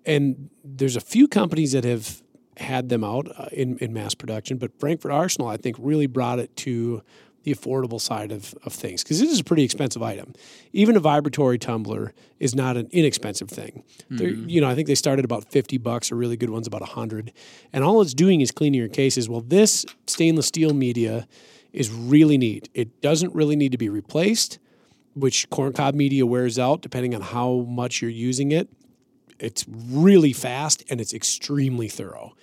and 0.05 0.51
there's 0.63 0.97
a 0.97 1.01
few 1.01 1.27
companies 1.27 1.73
that 1.73 1.85
have 1.85 2.23
had 2.61 2.89
them 2.89 3.05
out 3.05 3.29
uh, 3.39 3.47
in, 3.53 3.79
in 3.79 3.93
mass 3.93 4.15
production, 4.15 4.59
but 4.59 4.79
Frankford 4.79 5.13
Arsenal, 5.13 5.49
I 5.49 5.57
think, 5.57 5.77
really 5.79 6.07
brought 6.07 6.39
it 6.39 6.55
to 6.59 7.03
the 7.43 7.55
affordable 7.55 8.01
side 8.01 8.33
of, 8.33 8.55
of 8.65 8.73
things 8.73 9.03
because 9.03 9.19
this 9.19 9.31
is 9.31 9.41
a 9.41 9.45
pretty 9.45 9.65
expensive 9.65 10.03
item. 10.03 10.35
Even 10.75 10.95
a 10.95 11.01
vibratory 11.01 11.59
tumbler 11.59 12.13
is 12.39 12.55
not 12.55 12.77
an 12.77 12.87
inexpensive 12.91 13.49
thing. 13.49 13.83
They're 14.11 14.29
You 14.29 14.61
know, 14.61 14.69
I 14.69 14.75
think 14.75 14.89
they 14.89 14.95
started 14.95 15.25
about 15.25 15.51
50 15.51 15.79
bucks, 15.79 16.13
or 16.13 16.17
really 16.17 16.37
good 16.37 16.51
ones 16.51 16.67
about 16.67 16.83
100. 16.83 17.33
And 17.73 17.83
all 17.83 18.03
it's 18.03 18.13
doing 18.13 18.43
is 18.43 18.51
cleaning 18.51 18.79
your 18.79 18.91
cases. 18.91 19.29
Well, 19.29 19.41
this 19.41 19.87
stainless 20.07 20.47
steel 20.47 20.75
media 20.75 21.27
is 21.73 21.91
really 21.91 22.37
neat. 22.37 22.69
It 22.75 23.01
doesn't 23.01 23.35
really 23.35 23.57
need 23.57 23.73
to 23.73 23.79
be 23.79 23.89
replaced, 23.89 24.59
which 25.15 25.49
corncob 25.49 25.95
media 25.95 26.27
wears 26.27 26.59
out 26.59 26.83
depending 26.83 27.15
on 27.15 27.23
how 27.23 27.65
much 27.69 28.03
you're 28.03 28.11
using 28.11 28.53
it 28.53 28.69
it's 29.41 29.65
really 29.69 30.33
fast 30.33 30.85
and 30.91 31.01
it's 31.01 31.13
extremely 31.13 31.89
thorough. 31.89 32.35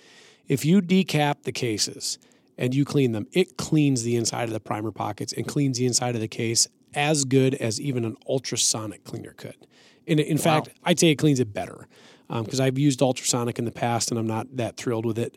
If 0.48 0.64
you 0.64 0.80
decap 0.80 1.42
the 1.42 1.52
cases 1.52 2.18
and 2.56 2.74
you 2.74 2.84
clean 2.84 3.12
them, 3.12 3.26
it 3.32 3.56
cleans 3.56 4.02
the 4.02 4.16
inside 4.16 4.44
of 4.44 4.52
the 4.52 4.60
primer 4.60 4.90
pockets 4.90 5.32
and 5.32 5.46
cleans 5.46 5.78
the 5.78 5.86
inside 5.86 6.14
of 6.14 6.20
the 6.20 6.28
case 6.28 6.66
as 6.94 7.24
good 7.24 7.54
as 7.54 7.80
even 7.80 8.04
an 8.04 8.16
ultrasonic 8.26 9.04
cleaner 9.04 9.32
could. 9.32 9.66
In, 10.06 10.18
in 10.18 10.38
fact, 10.38 10.70
I'd 10.84 10.98
say 10.98 11.08
it 11.08 11.16
cleans 11.16 11.38
it 11.38 11.52
better 11.52 11.86
um, 12.30 12.44
because 12.44 12.60
I've 12.60 12.78
used 12.78 13.02
ultrasonic 13.02 13.58
in 13.58 13.66
the 13.66 13.70
past 13.70 14.10
and 14.10 14.18
I'm 14.18 14.26
not 14.26 14.56
that 14.56 14.76
thrilled 14.76 15.04
with 15.04 15.18
it. 15.18 15.36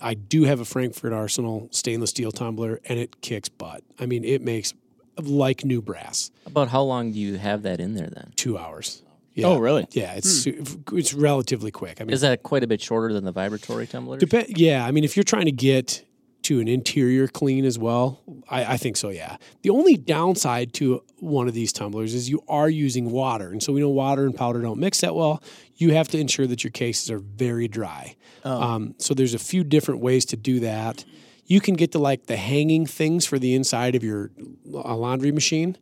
I 0.00 0.14
do 0.14 0.44
have 0.44 0.60
a 0.60 0.64
Frankford 0.64 1.12
Arsenal 1.12 1.68
stainless 1.70 2.10
steel 2.10 2.30
tumbler 2.30 2.80
and 2.84 2.98
it 2.98 3.20
kicks 3.22 3.48
butt. 3.48 3.82
I 3.98 4.06
mean, 4.06 4.24
it 4.24 4.42
makes 4.42 4.74
like 5.18 5.64
new 5.64 5.80
brass. 5.80 6.30
About 6.46 6.68
how 6.68 6.82
long 6.82 7.12
do 7.12 7.18
you 7.18 7.38
have 7.38 7.62
that 7.62 7.80
in 7.80 7.94
there 7.94 8.08
then? 8.08 8.32
Two 8.36 8.58
hours. 8.58 9.02
Yeah. 9.34 9.46
Oh, 9.46 9.58
really? 9.58 9.86
Yeah, 9.92 10.14
it's 10.14 10.30
su- 10.30 10.62
it's 10.92 11.14
relatively 11.14 11.70
quick. 11.70 12.00
I 12.00 12.04
mean, 12.04 12.12
Is 12.12 12.20
that 12.20 12.42
quite 12.42 12.62
a 12.62 12.66
bit 12.66 12.80
shorter 12.82 13.12
than 13.14 13.24
the 13.24 13.32
vibratory 13.32 13.86
tumbler? 13.86 14.18
Dep- 14.18 14.46
yeah, 14.48 14.84
I 14.84 14.90
mean, 14.90 15.04
if 15.04 15.16
you're 15.16 15.24
trying 15.24 15.46
to 15.46 15.52
get 15.52 16.04
to 16.42 16.58
an 16.60 16.66
interior 16.68 17.28
clean 17.28 17.64
as 17.64 17.78
well, 17.78 18.20
I, 18.48 18.74
I 18.74 18.76
think 18.76 18.96
so. 18.96 19.10
Yeah. 19.10 19.36
The 19.62 19.70
only 19.70 19.96
downside 19.96 20.72
to 20.74 21.02
one 21.20 21.46
of 21.48 21.54
these 21.54 21.72
tumblers 21.72 22.14
is 22.14 22.28
you 22.28 22.42
are 22.48 22.68
using 22.68 23.10
water, 23.10 23.50
and 23.50 23.62
so 23.62 23.72
we 23.72 23.80
know 23.80 23.88
water 23.88 24.24
and 24.26 24.34
powder 24.34 24.60
don't 24.60 24.78
mix 24.80 25.00
that 25.02 25.14
well. 25.14 25.42
You 25.76 25.92
have 25.94 26.08
to 26.08 26.18
ensure 26.18 26.46
that 26.48 26.62
your 26.64 26.70
cases 26.72 27.10
are 27.10 27.20
very 27.20 27.68
dry. 27.68 28.16
Um, 28.44 28.96
so 28.98 29.14
there's 29.14 29.34
a 29.34 29.38
few 29.38 29.62
different 29.62 30.00
ways 30.00 30.24
to 30.26 30.36
do 30.36 30.58
that. 30.60 31.04
You 31.46 31.60
can 31.60 31.74
get 31.74 31.92
to 31.92 31.98
like 32.00 32.26
the 32.26 32.36
hanging 32.36 32.86
things 32.86 33.24
for 33.24 33.38
the 33.38 33.54
inside 33.54 33.94
of 33.94 34.02
your 34.02 34.30
laundry 34.64 35.30
machine, 35.32 35.78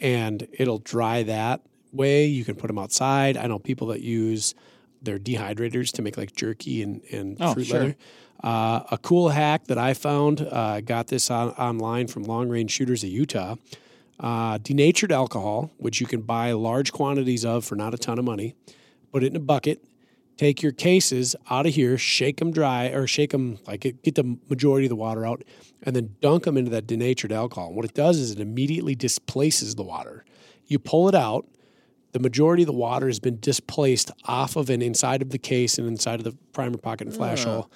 and 0.00 0.46
it'll 0.52 0.78
dry 0.78 1.24
that 1.24 1.62
way. 1.96 2.26
You 2.26 2.44
can 2.44 2.54
put 2.54 2.66
them 2.68 2.78
outside. 2.78 3.36
I 3.36 3.46
know 3.46 3.58
people 3.58 3.88
that 3.88 4.00
use 4.00 4.54
their 5.02 5.18
dehydrators 5.18 5.92
to 5.92 6.02
make 6.02 6.16
like 6.16 6.34
jerky 6.34 6.82
and, 6.82 7.00
and 7.12 7.36
Oh, 7.40 7.54
fruit 7.54 7.66
sure. 7.66 7.78
leather. 7.80 7.96
Uh, 8.42 8.80
a 8.90 8.98
cool 8.98 9.30
hack 9.30 9.64
that 9.66 9.78
I 9.78 9.94
found, 9.94 10.40
uh, 10.42 10.80
got 10.80 11.06
this 11.08 11.30
on, 11.30 11.50
online 11.52 12.06
from 12.06 12.24
Long 12.24 12.48
Range 12.48 12.70
Shooters 12.70 13.02
of 13.02 13.10
Utah. 13.10 13.56
Uh, 14.18 14.56
denatured 14.58 15.12
alcohol, 15.12 15.70
which 15.76 16.00
you 16.00 16.06
can 16.06 16.22
buy 16.22 16.52
large 16.52 16.90
quantities 16.92 17.44
of 17.44 17.64
for 17.64 17.76
not 17.76 17.92
a 17.92 17.98
ton 17.98 18.18
of 18.18 18.24
money. 18.24 18.54
Put 19.12 19.22
it 19.22 19.28
in 19.28 19.36
a 19.36 19.40
bucket. 19.40 19.84
Take 20.38 20.62
your 20.62 20.72
cases 20.72 21.34
out 21.50 21.66
of 21.66 21.74
here, 21.74 21.96
shake 21.96 22.38
them 22.38 22.50
dry, 22.50 22.86
or 22.88 23.06
shake 23.06 23.30
them 23.30 23.58
like 23.66 23.86
it, 23.86 24.02
get 24.02 24.14
the 24.16 24.36
majority 24.50 24.84
of 24.86 24.90
the 24.90 24.96
water 24.96 25.24
out, 25.26 25.42
and 25.82 25.96
then 25.96 26.16
dunk 26.20 26.44
them 26.44 26.56
into 26.58 26.70
that 26.72 26.86
denatured 26.86 27.32
alcohol. 27.32 27.68
And 27.68 27.76
what 27.76 27.86
it 27.86 27.94
does 27.94 28.18
is 28.18 28.30
it 28.32 28.40
immediately 28.40 28.94
displaces 28.94 29.74
the 29.76 29.82
water. 29.82 30.24
You 30.66 30.78
pull 30.78 31.08
it 31.08 31.14
out, 31.14 31.46
the 32.16 32.22
majority 32.22 32.62
of 32.62 32.66
the 32.66 32.72
water 32.72 33.08
has 33.08 33.20
been 33.20 33.38
displaced 33.40 34.10
off 34.24 34.56
of 34.56 34.70
and 34.70 34.82
inside 34.82 35.20
of 35.20 35.28
the 35.28 35.38
case 35.38 35.76
and 35.76 35.86
inside 35.86 36.18
of 36.18 36.24
the 36.24 36.34
primer 36.54 36.78
pocket 36.78 37.06
and 37.06 37.14
flash 37.14 37.44
hole. 37.44 37.70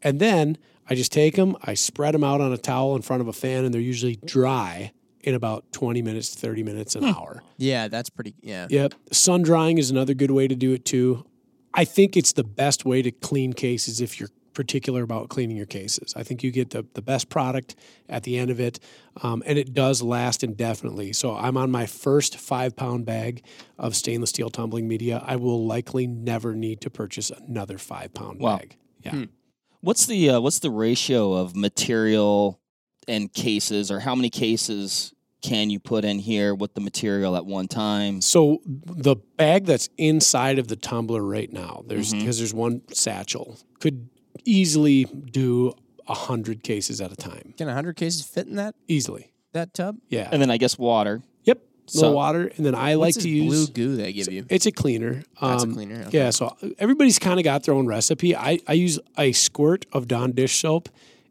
And 0.00 0.20
then 0.20 0.58
I 0.88 0.94
just 0.94 1.10
take 1.10 1.34
them, 1.34 1.56
I 1.64 1.74
spread 1.74 2.14
them 2.14 2.22
out 2.22 2.40
on 2.40 2.52
a 2.52 2.56
towel 2.56 2.94
in 2.94 3.02
front 3.02 3.20
of 3.20 3.26
a 3.26 3.32
fan, 3.32 3.64
and 3.64 3.74
they're 3.74 3.80
usually 3.80 4.14
dry 4.24 4.92
in 5.22 5.34
about 5.34 5.72
20 5.72 6.02
minutes, 6.02 6.36
30 6.36 6.62
minutes, 6.62 6.94
an 6.94 7.02
hmm. 7.02 7.08
hour. 7.08 7.42
Yeah, 7.56 7.88
that's 7.88 8.10
pretty. 8.10 8.36
Yeah. 8.42 8.68
Yep. 8.70 8.94
Sun 9.10 9.42
drying 9.42 9.78
is 9.78 9.90
another 9.90 10.14
good 10.14 10.30
way 10.30 10.46
to 10.46 10.54
do 10.54 10.72
it 10.72 10.84
too. 10.84 11.26
I 11.74 11.84
think 11.84 12.16
it's 12.16 12.32
the 12.32 12.44
best 12.44 12.84
way 12.84 13.02
to 13.02 13.10
clean 13.10 13.54
cases 13.54 14.00
if 14.00 14.20
you're 14.20 14.30
particular 14.54 15.02
about 15.02 15.28
cleaning 15.28 15.56
your 15.56 15.66
cases. 15.66 16.14
I 16.16 16.22
think 16.22 16.42
you 16.42 16.50
get 16.50 16.70
the, 16.70 16.84
the 16.94 17.02
best 17.02 17.28
product 17.28 17.76
at 18.08 18.22
the 18.24 18.38
end 18.38 18.50
of 18.50 18.60
it, 18.60 18.80
um, 19.22 19.42
and 19.46 19.58
it 19.58 19.74
does 19.74 20.02
last 20.02 20.42
indefinitely. 20.44 21.12
So 21.12 21.34
I'm 21.36 21.56
on 21.56 21.70
my 21.70 21.86
first 21.86 22.36
five 22.36 22.76
pound 22.76 23.06
bag 23.06 23.42
of 23.78 23.94
stainless 23.96 24.30
steel 24.30 24.50
tumbling 24.50 24.88
media. 24.88 25.22
I 25.24 25.36
will 25.36 25.66
likely 25.66 26.06
never 26.06 26.54
need 26.54 26.80
to 26.82 26.90
purchase 26.90 27.30
another 27.30 27.78
five 27.78 28.12
pound 28.14 28.40
Wow. 28.40 28.58
bag. 28.58 28.76
Yeah. 29.02 29.24
What's 29.80 30.06
the 30.06 30.30
uh, 30.30 30.40
what's 30.40 30.58
the 30.58 30.70
ratio 30.70 31.32
of 31.34 31.56
material 31.56 32.60
and 33.08 33.32
cases, 33.32 33.90
or 33.90 34.00
how 34.00 34.14
many 34.14 34.28
cases 34.30 35.14
can 35.42 35.70
you 35.70 35.80
put 35.80 36.04
in 36.04 36.18
here 36.18 36.54
with 36.54 36.74
the 36.74 36.82
material 36.82 37.34
at 37.34 37.46
one 37.46 37.66
time? 37.66 38.20
So 38.20 38.60
the 38.66 39.16
bag 39.38 39.64
that's 39.64 39.88
inside 39.96 40.58
of 40.58 40.68
the 40.68 40.76
tumbler 40.76 41.22
right 41.22 41.50
now, 41.50 41.82
there's 41.86 42.12
because 42.12 42.36
there's 42.36 42.52
one 42.52 42.82
satchel, 42.92 43.58
could 43.80 44.10
easily 44.44 45.04
do 45.04 45.74
a 46.08 46.14
hundred 46.14 46.62
cases 46.62 47.00
at 47.00 47.12
a 47.12 47.16
time. 47.16 47.54
Can 47.56 47.68
a 47.68 47.74
hundred 47.74 47.96
cases 47.96 48.22
fit 48.22 48.46
in 48.46 48.56
that 48.56 48.74
Easily. 48.88 49.32
that 49.52 49.74
tub? 49.74 49.96
Yeah. 50.08 50.28
And 50.32 50.40
then 50.42 50.50
I 50.50 50.56
guess 50.56 50.78
water. 50.78 51.22
yep. 51.44 51.60
So- 51.86 52.00
Little 52.02 52.14
water. 52.16 52.50
And 52.56 52.64
then 52.66 52.74
I 52.74 52.96
What's 52.96 53.00
like 53.08 53.14
this 53.16 53.22
to 53.24 53.28
use 53.30 53.70
blue 53.70 53.86
goo 53.86 53.96
they 53.96 54.12
give 54.12 54.30
you. 54.32 54.46
it's 54.48 54.66
a 54.66 54.72
cleaner. 54.72 55.22
That's 55.40 55.62
a 55.64 55.66
Um, 55.66 55.74
cleaner. 55.74 56.02
Okay. 56.06 56.18
Yeah, 56.18 56.30
so 56.30 56.56
everybody's 56.78 57.18
kind 57.18 57.38
of 57.40 57.44
got 57.44 57.64
their 57.64 57.74
own 57.74 57.86
recipe. 57.86 58.34
I, 58.36 58.58
I 58.66 58.72
use 58.74 58.98
a 59.18 59.32
squirt 59.32 59.86
of 59.92 60.06
Dawn 60.08 60.32
dish 60.32 60.60
soap 60.60 60.88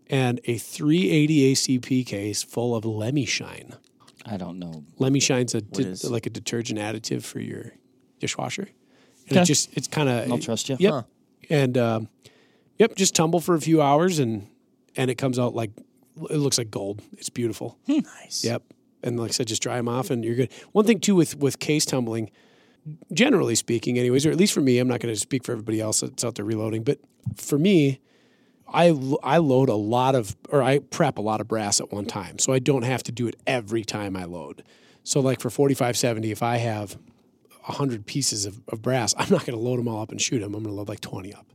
and 0.09 0.39
a 0.45 0.57
380 0.57 1.53
ACP 1.53 2.05
case 2.05 2.43
full 2.43 2.75
of 2.75 2.83
Lemi 2.83 3.27
Shine. 3.27 3.73
I 4.25 4.37
don't 4.37 4.59
know. 4.59 4.83
Lemi 4.99 5.21
Shine's 5.21 5.55
a 5.55 5.61
de- 5.61 5.87
is- 5.87 6.03
like 6.09 6.25
a 6.25 6.29
detergent 6.29 6.77
additive 6.79 7.23
for 7.23 7.39
your 7.39 7.73
dishwasher. 8.19 8.69
And 9.27 9.31
Okay. 9.37 9.41
it 9.41 9.45
just 9.45 9.69
it's 9.77 9.87
kind 9.87 10.09
of 10.09 10.31
I'll 10.31 10.39
trust 10.39 10.67
you. 10.69 10.75
Yep. 10.79 10.91
Huh. 10.93 11.01
And 11.49 11.77
um, 11.77 12.09
yep, 12.79 12.95
just 12.95 13.13
tumble 13.13 13.39
for 13.39 13.53
a 13.53 13.61
few 13.61 13.81
hours 13.81 14.17
and 14.17 14.47
and 14.95 15.11
it 15.11 15.15
comes 15.15 15.37
out 15.37 15.53
like 15.53 15.71
it 16.29 16.37
looks 16.37 16.57
like 16.57 16.71
gold. 16.71 17.01
It's 17.13 17.29
beautiful. 17.29 17.77
Nice. 17.87 18.43
Yep. 18.43 18.63
And 19.03 19.19
like 19.19 19.29
I 19.29 19.31
said, 19.31 19.47
just 19.47 19.61
dry 19.61 19.77
them 19.77 19.87
off 19.87 20.09
and 20.09 20.25
you're 20.25 20.35
good. 20.35 20.51
One 20.71 20.85
thing 20.85 20.99
too 20.99 21.15
with 21.15 21.35
with 21.37 21.59
case 21.59 21.85
tumbling, 21.85 22.31
generally 23.13 23.55
speaking, 23.55 23.99
anyways, 23.99 24.25
or 24.25 24.31
at 24.31 24.37
least 24.37 24.53
for 24.53 24.61
me, 24.61 24.79
I'm 24.79 24.87
not 24.87 24.99
going 24.99 25.13
to 25.13 25.19
speak 25.19 25.43
for 25.43 25.51
everybody 25.51 25.79
else 25.79 25.99
that's 26.01 26.23
out 26.23 26.35
there 26.35 26.45
reloading, 26.45 26.83
but 26.83 26.99
for 27.35 27.57
me, 27.57 27.99
I 28.67 28.87
I 29.23 29.37
load 29.37 29.69
a 29.69 29.75
lot 29.75 30.15
of 30.15 30.35
or 30.49 30.61
I 30.61 30.79
prep 30.79 31.17
a 31.17 31.21
lot 31.21 31.41
of 31.41 31.47
brass 31.47 31.79
at 31.79 31.91
one 31.91 32.05
time, 32.05 32.39
so 32.39 32.53
I 32.53 32.59
don't 32.59 32.83
have 32.83 33.03
to 33.03 33.11
do 33.11 33.27
it 33.27 33.35
every 33.47 33.83
time 33.83 34.15
I 34.15 34.25
load. 34.25 34.63
So 35.03 35.21
like 35.21 35.39
for 35.39 35.49
4570, 35.49 36.31
if 36.31 36.43
I 36.43 36.57
have 36.57 36.97
100 37.65 38.05
pieces 38.05 38.45
of, 38.45 38.61
of 38.67 38.81
brass, 38.81 39.13
I'm 39.17 39.29
not 39.29 39.45
going 39.45 39.57
to 39.57 39.63
load 39.63 39.79
them 39.79 39.87
all 39.87 40.01
up 40.01 40.11
and 40.11 40.21
shoot 40.21 40.39
them. 40.39 40.53
I'm 40.53 40.63
going 40.63 40.73
to 40.73 40.77
load 40.77 40.89
like 40.89 41.01
20 41.01 41.33
up. 41.33 41.45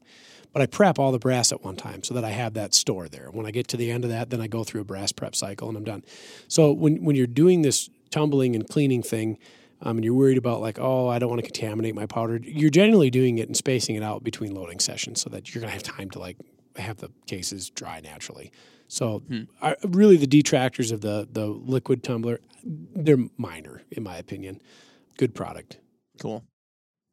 But 0.54 0.62
I 0.62 0.66
prep 0.66 1.00
all 1.00 1.10
the 1.10 1.18
brass 1.18 1.50
at 1.50 1.64
one 1.64 1.74
time 1.74 2.04
so 2.04 2.14
that 2.14 2.24
I 2.24 2.30
have 2.30 2.54
that 2.54 2.72
store 2.74 3.08
there. 3.08 3.28
When 3.30 3.44
I 3.44 3.50
get 3.50 3.66
to 3.68 3.76
the 3.76 3.90
end 3.90 4.04
of 4.04 4.10
that, 4.10 4.30
then 4.30 4.40
I 4.40 4.46
go 4.46 4.62
through 4.62 4.82
a 4.82 4.84
brass 4.84 5.10
prep 5.10 5.34
cycle 5.34 5.68
and 5.68 5.76
I'm 5.76 5.84
done. 5.84 6.04
So 6.46 6.72
when, 6.72 7.04
when 7.04 7.16
you're 7.16 7.26
doing 7.26 7.62
this 7.62 7.90
tumbling 8.10 8.54
and 8.54 8.66
cleaning 8.66 9.02
thing, 9.02 9.36
um, 9.82 9.96
and 9.96 10.04
you're 10.04 10.14
worried 10.14 10.38
about 10.38 10.60
like, 10.60 10.78
oh, 10.78 11.08
I 11.08 11.18
don't 11.18 11.28
want 11.28 11.42
to 11.44 11.50
contaminate 11.50 11.96
my 11.96 12.06
powder, 12.06 12.40
you're 12.42 12.70
generally 12.70 13.10
doing 13.10 13.38
it 13.38 13.48
and 13.48 13.56
spacing 13.56 13.96
it 13.96 14.02
out 14.04 14.22
between 14.22 14.54
loading 14.54 14.78
sessions 14.78 15.20
so 15.20 15.28
that 15.30 15.52
you're 15.52 15.60
going 15.60 15.68
to 15.68 15.74
have 15.74 15.82
time 15.82 16.08
to 16.10 16.20
like 16.20 16.36
have 16.76 16.98
the 16.98 17.10
cases 17.26 17.68
dry 17.70 18.00
naturally. 18.00 18.52
So 18.86 19.24
I, 19.60 19.74
really 19.82 20.16
the 20.16 20.28
detractors 20.28 20.92
of 20.92 21.00
the, 21.00 21.28
the 21.30 21.46
liquid 21.46 22.04
tumbler, 22.04 22.38
they're 22.62 23.18
minor 23.36 23.82
in 23.90 24.04
my 24.04 24.16
opinion. 24.16 24.62
Good 25.18 25.34
product. 25.34 25.78
Cool. 26.20 26.44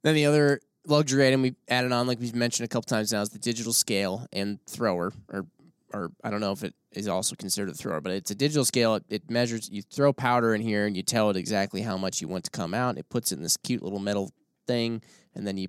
Then 0.03 0.13
the 0.13 0.27
other 0.27 0.59
luxury 0.85 1.27
item 1.27 1.41
we 1.41 1.55
added 1.67 1.91
on, 1.91 2.07
like 2.07 2.19
we've 2.19 2.35
mentioned 2.35 2.65
a 2.65 2.67
couple 2.67 2.87
times 2.87 3.11
now, 3.11 3.21
is 3.21 3.29
the 3.29 3.39
digital 3.39 3.73
scale 3.73 4.25
and 4.31 4.59
thrower, 4.65 5.11
or 5.31 5.45
or 5.93 6.11
I 6.23 6.29
don't 6.29 6.39
know 6.39 6.51
if 6.53 6.63
it 6.63 6.73
is 6.93 7.07
also 7.07 7.35
considered 7.35 7.69
a 7.69 7.73
thrower, 7.73 7.99
but 8.01 8.13
it's 8.13 8.31
a 8.31 8.35
digital 8.35 8.63
scale. 8.65 8.95
It, 8.95 9.03
it 9.09 9.29
measures. 9.29 9.69
You 9.69 9.81
throw 9.81 10.13
powder 10.13 10.55
in 10.55 10.61
here, 10.61 10.85
and 10.85 10.95
you 10.95 11.03
tell 11.03 11.29
it 11.29 11.37
exactly 11.37 11.81
how 11.81 11.97
much 11.97 12.21
you 12.21 12.27
want 12.27 12.45
to 12.45 12.51
come 12.51 12.73
out. 12.73 12.97
It 12.97 13.09
puts 13.09 13.31
it 13.31 13.37
in 13.37 13.43
this 13.43 13.57
cute 13.57 13.83
little 13.83 13.99
metal 13.99 14.31
thing, 14.67 15.01
and 15.35 15.45
then 15.45 15.57
you 15.57 15.67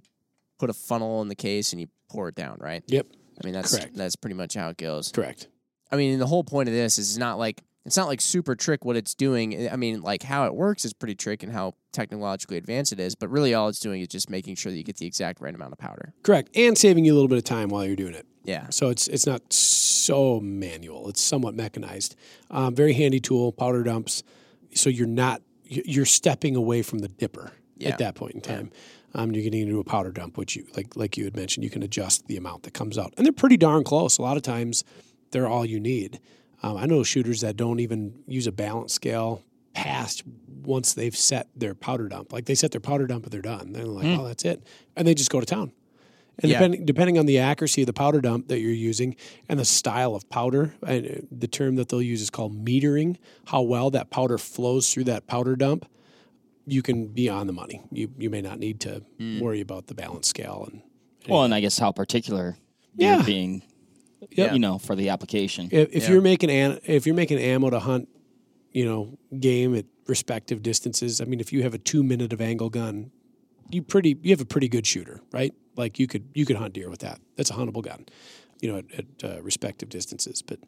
put 0.58 0.70
a 0.70 0.74
funnel 0.74 1.22
in 1.22 1.28
the 1.28 1.34
case 1.34 1.72
and 1.72 1.80
you 1.80 1.88
pour 2.08 2.28
it 2.28 2.34
down. 2.34 2.56
Right. 2.60 2.84
Yep. 2.86 3.06
I 3.42 3.44
mean 3.44 3.54
that's 3.54 3.76
Correct. 3.76 3.96
that's 3.96 4.16
pretty 4.16 4.34
much 4.34 4.54
how 4.54 4.68
it 4.68 4.76
goes. 4.76 5.10
Correct. 5.10 5.48
I 5.90 5.96
mean, 5.96 6.18
the 6.18 6.26
whole 6.26 6.44
point 6.44 6.68
of 6.68 6.74
this 6.74 6.98
is 6.98 7.18
not 7.18 7.38
like 7.38 7.60
it's 7.84 7.96
not 7.96 8.06
like 8.08 8.20
super 8.20 8.54
trick 8.54 8.84
what 8.84 8.96
it's 8.96 9.14
doing. 9.14 9.68
I 9.70 9.76
mean, 9.76 10.00
like 10.02 10.22
how 10.22 10.46
it 10.46 10.54
works 10.54 10.84
is 10.84 10.92
pretty 10.92 11.14
trick 11.14 11.42
and 11.42 11.52
how 11.52 11.74
technologically 11.92 12.56
advanced 12.56 12.92
it 12.92 13.00
is, 13.00 13.14
but 13.14 13.28
really 13.28 13.54
all 13.54 13.68
it's 13.68 13.80
doing 13.80 14.00
is 14.00 14.08
just 14.08 14.30
making 14.30 14.54
sure 14.54 14.70
that 14.72 14.78
you 14.78 14.84
get 14.84 14.96
the 14.98 15.06
exact 15.06 15.40
right 15.40 15.54
amount 15.54 15.72
of 15.72 15.78
powder. 15.78 16.12
Correct. 16.22 16.50
And 16.54 16.76
saving 16.78 17.04
you 17.04 17.12
a 17.12 17.16
little 17.16 17.28
bit 17.28 17.38
of 17.38 17.44
time 17.44 17.68
while 17.68 17.84
you're 17.84 17.96
doing 17.96 18.14
it. 18.14 18.26
Yeah. 18.44 18.66
So 18.70 18.88
it's 18.90 19.08
it's 19.08 19.26
not 19.26 19.52
so 19.52 20.40
manual. 20.40 21.08
It's 21.08 21.20
somewhat 21.20 21.54
mechanized. 21.54 22.16
Um, 22.50 22.74
very 22.74 22.92
handy 22.92 23.20
tool. 23.20 23.52
Powder 23.52 23.82
dumps. 23.82 24.22
So 24.74 24.88
you're 24.90 25.06
not 25.06 25.42
you- 25.64 25.82
you're 25.86 26.04
stepping 26.06 26.54
away 26.56 26.82
from 26.82 26.98
the 27.00 27.08
dipper 27.08 27.52
Yeah. 27.78 27.90
at 27.90 27.98
that 27.98 28.14
point 28.14 28.34
in 28.34 28.40
time. 28.40 28.70
Um, 29.14 29.32
you're 29.32 29.42
getting 29.44 29.62
into 29.62 29.78
a 29.78 29.84
powder 29.84 30.10
dump, 30.10 30.38
which 30.38 30.56
you 30.56 30.66
like 30.76 30.96
like 30.96 31.16
you 31.16 31.24
had 31.24 31.36
mentioned. 31.36 31.64
You 31.64 31.70
can 31.70 31.82
adjust 31.82 32.26
the 32.26 32.36
amount 32.36 32.62
that 32.64 32.72
comes 32.74 32.96
out, 32.98 33.12
and 33.16 33.26
they're 33.26 33.32
pretty 33.32 33.56
darn 33.58 33.84
close. 33.84 34.18
A 34.18 34.22
lot 34.22 34.36
of 34.36 34.42
times, 34.42 34.84
they're 35.32 35.46
all 35.48 35.64
you 35.66 35.78
need. 35.80 36.18
Um, 36.62 36.76
I 36.76 36.86
know 36.86 37.02
shooters 37.02 37.40
that 37.40 37.56
don't 37.56 37.80
even 37.80 38.22
use 38.26 38.46
a 38.46 38.52
balance 38.52 38.92
scale 38.92 39.42
past 39.74 40.22
once 40.62 40.94
they've 40.94 41.16
set 41.16 41.48
their 41.56 41.74
powder 41.74 42.08
dump. 42.08 42.32
Like 42.32 42.44
they 42.46 42.54
set 42.54 42.70
their 42.70 42.80
powder 42.80 43.06
dump, 43.06 43.24
and 43.24 43.32
they're 43.32 43.42
done. 43.42 43.72
They're 43.72 43.84
like, 43.84 44.06
oh, 44.18 44.24
that's 44.26 44.44
it, 44.44 44.62
and 44.96 45.06
they 45.08 45.14
just 45.14 45.30
go 45.30 45.40
to 45.40 45.46
town. 45.46 45.72
And 46.38 46.50
Yeah. 46.50 46.58
depending 46.58 46.84
depending 46.86 47.18
on 47.18 47.26
the 47.26 47.38
accuracy 47.38 47.82
of 47.82 47.86
the 47.86 47.92
powder 47.92 48.20
dump 48.20 48.48
that 48.48 48.60
you're 48.60 48.70
using 48.72 49.16
and 49.48 49.58
the 49.58 49.64
style 49.64 50.14
of 50.14 50.28
powder, 50.30 50.74
and 50.86 51.26
the 51.30 51.48
term 51.48 51.74
that 51.76 51.88
they'll 51.88 52.00
use 52.02 52.22
is 52.22 52.30
called 52.30 52.64
metering. 52.64 53.16
How 53.46 53.62
well 53.62 53.90
that 53.90 54.10
powder 54.10 54.38
flows 54.38 54.92
through 54.92 55.04
that 55.04 55.26
powder 55.26 55.56
dump, 55.56 55.84
you 56.66 56.80
can 56.80 57.08
be 57.08 57.28
on 57.28 57.46
the 57.48 57.52
money. 57.52 57.82
You 57.90 58.10
you 58.18 58.30
may 58.30 58.40
not 58.40 58.58
need 58.58 58.80
to 58.80 59.02
worry 59.40 59.60
about 59.60 59.88
the 59.88 59.94
balance 59.94 60.28
scale 60.28 60.68
and 60.70 60.82
Well, 61.28 61.42
and 61.44 61.52
I 61.54 61.60
guess 61.60 61.78
how 61.78 61.92
particular 61.92 62.56
Yeah. 62.96 63.16
you're 63.16 63.24
being, 63.24 63.62
Yep. 64.30 64.52
you 64.52 64.58
know, 64.58 64.78
for 64.78 64.94
the 64.96 65.08
application. 65.10 65.68
if, 65.72 65.88
if 65.92 66.02
Yeah. 66.04 66.10
you're 66.12 66.20
making 66.22 66.50
an, 66.50 66.78
if 66.84 67.06
you're 67.06 67.14
making 67.14 67.38
ammo 67.38 67.70
to 67.70 67.80
hunt, 67.80 68.08
you 68.72 68.84
know, 68.84 69.18
game 69.38 69.74
at 69.74 69.84
respective 70.06 70.62
distances. 70.62 71.20
I 71.20 71.24
mean, 71.24 71.40
if 71.40 71.52
you 71.52 71.62
have 71.62 71.74
a 71.74 71.78
two 71.78 72.02
minute 72.02 72.32
of 72.32 72.40
angle 72.40 72.70
gun, 72.70 73.10
you 73.70 73.82
pretty 73.82 74.16
you 74.22 74.30
have 74.30 74.40
a 74.40 74.44
pretty 74.46 74.68
good 74.68 74.86
shooter, 74.86 75.20
right? 75.32 75.52
Like 75.76 75.98
you 75.98 76.06
could 76.06 76.28
you 76.34 76.44
could 76.46 76.56
hunt 76.56 76.74
deer 76.74 76.88
with 76.90 77.00
that. 77.00 77.20
That's 77.36 77.50
a 77.50 77.54
huntable 77.54 77.82
gun, 77.82 78.06
you 78.60 78.70
know, 78.70 78.78
at, 78.78 78.84
at 78.98 79.06
uh, 79.38 79.42
respective 79.42 79.88
distances. 79.88 80.42
But 80.42 80.58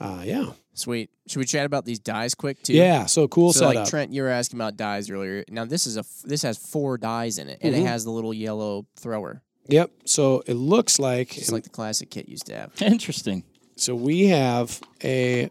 uh, 0.00 0.22
yeah, 0.24 0.52
Sweet. 0.72 1.10
Should 1.26 1.40
we 1.40 1.44
chat 1.44 1.66
about 1.66 1.84
these 1.84 1.98
dies 1.98 2.34
quick 2.34 2.62
too? 2.62 2.72
yeah. 2.72 3.06
So 3.06 3.28
cool 3.28 3.52
So 3.52 3.66
like. 3.68 3.86
Trent, 3.88 4.12
you 4.12 4.22
were 4.22 4.28
asking 4.30 4.58
about 4.58 4.76
dies 4.76 5.10
earlier. 5.10 5.44
Now 5.50 5.64
this 5.66 5.86
is 5.86 5.96
a 5.96 6.00
f- 6.00 6.22
this 6.24 6.42
has 6.42 6.56
four 6.58 6.96
dies 6.98 7.38
in 7.38 7.48
it, 7.48 7.58
and 7.60 7.74
Mm-hmm. 7.74 7.84
it 7.84 7.88
has 7.88 8.04
the 8.04 8.10
little 8.10 8.32
yellow 8.32 8.86
thrower, 8.96 9.42
yep. 9.70 9.90
So 10.04 10.42
it 10.46 10.54
looks 10.54 10.98
like 10.98 11.30
just 11.30 11.52
like 11.52 11.64
the 11.64 11.70
classic 11.70 12.10
kit 12.10 12.28
used 12.28 12.46
to 12.46 12.56
have. 12.56 12.82
Interesting. 12.82 13.44
So 13.76 13.94
we 13.94 14.26
have 14.26 14.80
a 15.02 15.50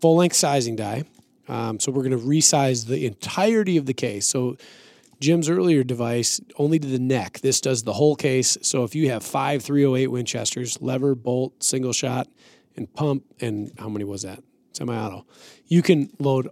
full 0.00 0.16
length 0.16 0.36
sizing 0.36 0.76
die. 0.76 1.04
Um, 1.48 1.80
so 1.80 1.90
we're 1.90 2.02
going 2.02 2.18
to 2.18 2.24
resize 2.24 2.86
the 2.86 3.06
entirety 3.06 3.76
of 3.76 3.86
the 3.86 3.94
case. 3.94 4.26
So 4.26 4.56
Jim's 5.20 5.48
earlier 5.48 5.82
device 5.82 6.40
only 6.56 6.78
did 6.78 6.92
the 6.92 6.98
neck. 6.98 7.40
This 7.40 7.60
does 7.60 7.82
the 7.82 7.94
whole 7.94 8.16
case. 8.16 8.56
So 8.62 8.84
if 8.84 8.94
you 8.94 9.10
have 9.10 9.22
five 9.22 9.62
308 9.62 10.08
Winchesters, 10.08 10.80
lever, 10.80 11.14
bolt, 11.14 11.62
single 11.62 11.92
shot, 11.92 12.28
and 12.76 12.92
pump 12.94 13.24
and 13.40 13.72
how 13.78 13.88
many 13.88 14.04
was 14.04 14.22
that? 14.22 14.42
Semi-auto. 14.72 15.26
You 15.66 15.82
can 15.82 16.10
load 16.18 16.48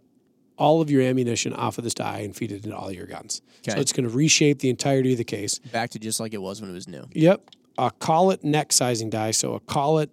all 0.58 0.80
of 0.80 0.90
your 0.90 1.02
ammunition 1.02 1.52
off 1.52 1.78
of 1.78 1.84
this 1.84 1.94
die 1.94 2.20
and 2.20 2.34
feed 2.34 2.52
it 2.52 2.64
into 2.64 2.76
all 2.76 2.90
your 2.90 3.06
guns. 3.06 3.42
So 3.68 3.78
it's 3.78 3.92
going 3.92 4.08
to 4.08 4.14
reshape 4.14 4.60
the 4.60 4.70
entirety 4.70 5.12
of 5.12 5.18
the 5.18 5.24
case. 5.24 5.58
Back 5.58 5.90
to 5.90 5.98
just 5.98 6.20
like 6.20 6.32
it 6.32 6.40
was 6.40 6.60
when 6.60 6.70
it 6.70 6.74
was 6.74 6.88
new. 6.88 7.04
Yep. 7.12 7.50
A 7.78 7.90
collet 7.90 8.42
neck 8.42 8.72
sizing 8.72 9.10
die. 9.10 9.32
So 9.32 9.54
a 9.54 9.60
collet, 9.60 10.10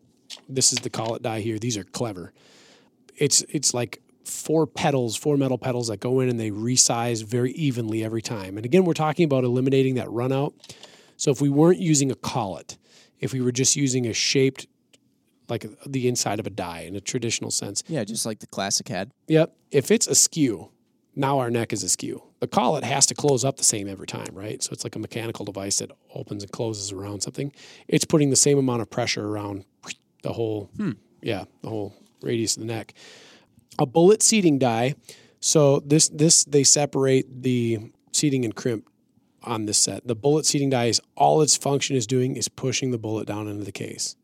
this 0.49 0.73
is 0.73 0.79
the 0.79 0.89
collet 0.89 1.21
die 1.21 1.39
here. 1.39 1.59
These 1.59 1.77
are 1.77 1.83
clever. 1.83 2.33
It's 3.15 3.41
it's 3.49 3.73
like 3.73 4.01
four 4.25 4.65
pedals, 4.65 5.15
four 5.15 5.37
metal 5.37 5.57
pedals 5.57 5.87
that 5.87 5.99
go 5.99 6.19
in 6.19 6.29
and 6.29 6.39
they 6.39 6.51
resize 6.51 7.23
very 7.23 7.51
evenly 7.53 8.03
every 8.03 8.21
time. 8.21 8.57
And 8.57 8.65
again, 8.65 8.85
we're 8.85 8.93
talking 8.93 9.25
about 9.25 9.43
eliminating 9.43 9.95
that 9.95 10.09
run 10.09 10.31
out. 10.31 10.53
So 11.17 11.31
if 11.31 11.41
we 11.41 11.49
weren't 11.49 11.79
using 11.79 12.11
a 12.11 12.15
collet, 12.15 12.77
if 13.19 13.33
we 13.33 13.41
were 13.41 13.51
just 13.51 13.75
using 13.75 14.07
a 14.07 14.13
shaped 14.13 14.67
like 15.53 15.65
the 15.85 16.07
inside 16.07 16.39
of 16.39 16.47
a 16.47 16.49
die 16.49 16.81
in 16.81 16.95
a 16.95 17.01
traditional 17.01 17.51
sense. 17.51 17.83
Yeah, 17.87 18.03
just 18.03 18.25
like 18.25 18.39
the 18.39 18.47
classic 18.47 18.87
had. 18.89 19.11
Yep. 19.27 19.55
If 19.71 19.91
it's 19.91 20.07
askew, 20.07 20.69
now 21.15 21.39
our 21.39 21.49
neck 21.49 21.73
is 21.73 21.83
askew. 21.83 22.23
The 22.39 22.47
collet 22.47 22.83
has 22.83 23.05
to 23.07 23.15
close 23.15 23.45
up 23.45 23.57
the 23.57 23.63
same 23.63 23.87
every 23.87 24.07
time, 24.07 24.29
right? 24.33 24.61
So 24.61 24.71
it's 24.73 24.83
like 24.83 24.95
a 24.95 24.99
mechanical 24.99 25.45
device 25.45 25.79
that 25.79 25.91
opens 26.13 26.43
and 26.43 26.51
closes 26.51 26.91
around 26.91 27.21
something. 27.21 27.53
It's 27.87 28.05
putting 28.05 28.29
the 28.31 28.35
same 28.35 28.57
amount 28.57 28.81
of 28.81 28.89
pressure 28.89 29.25
around 29.25 29.63
the 30.23 30.33
whole, 30.33 30.69
hmm. 30.75 30.91
yeah, 31.21 31.45
the 31.61 31.69
whole 31.69 31.93
radius 32.21 32.57
of 32.57 32.61
the 32.61 32.67
neck. 32.67 32.93
A 33.79 33.85
bullet 33.85 34.21
seating 34.23 34.59
die. 34.59 34.95
So 35.39 35.79
this 35.81 36.09
this 36.09 36.45
they 36.45 36.63
separate 36.63 37.43
the 37.43 37.91
seating 38.11 38.45
and 38.45 38.55
crimp 38.55 38.89
on 39.43 39.65
this 39.65 39.77
set. 39.77 40.07
The 40.07 40.15
bullet 40.15 40.45
seating 40.45 40.69
die 40.69 40.85
is 40.85 41.01
all 41.15 41.41
its 41.41 41.57
function 41.57 41.95
is 41.95 42.07
doing 42.07 42.35
is 42.35 42.47
pushing 42.47 42.91
the 42.91 42.97
bullet 42.97 43.27
down 43.27 43.47
into 43.47 43.63
the 43.63 43.71
case, 43.71 44.15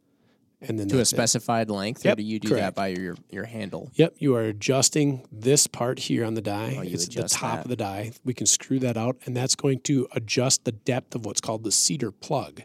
and 0.62 0.78
then 0.80 0.88
To 0.90 0.96
a 0.96 0.98
that's 1.00 1.14
it. 1.14 1.16
specified 1.16 1.70
length, 1.70 2.06
or 2.06 2.10
Yep, 2.10 2.18
do 2.18 2.24
you 2.24 2.40
do 2.40 2.50
correct. 2.50 2.62
that 2.62 2.76
by 2.76 2.88
your 2.90 3.16
your 3.30 3.46
handle? 3.46 3.90
Yep, 3.96 4.16
you 4.20 4.36
are 4.36 4.44
adjusting 4.44 5.26
this 5.32 5.68
part 5.68 6.00
here 6.00 6.26
on 6.26 6.34
the 6.34 6.42
die. 6.42 6.76
Oh, 6.78 6.82
you 6.82 6.94
it's 6.94 7.08
the 7.08 7.24
top 7.24 7.58
that. 7.58 7.66
of 7.66 7.70
the 7.70 7.76
die. 7.76 8.12
We 8.26 8.34
can 8.34 8.46
screw 8.46 8.80
that 8.80 8.98
out, 8.98 9.18
and 9.26 9.36
that's 9.36 9.56
going 9.56 9.80
to 9.82 10.08
adjust 10.12 10.66
the 10.66 10.72
depth 10.74 11.16
of 11.16 11.26
what's 11.26 11.42
called 11.42 11.64
the 11.64 11.72
seater 11.72 12.12
plug, 12.12 12.64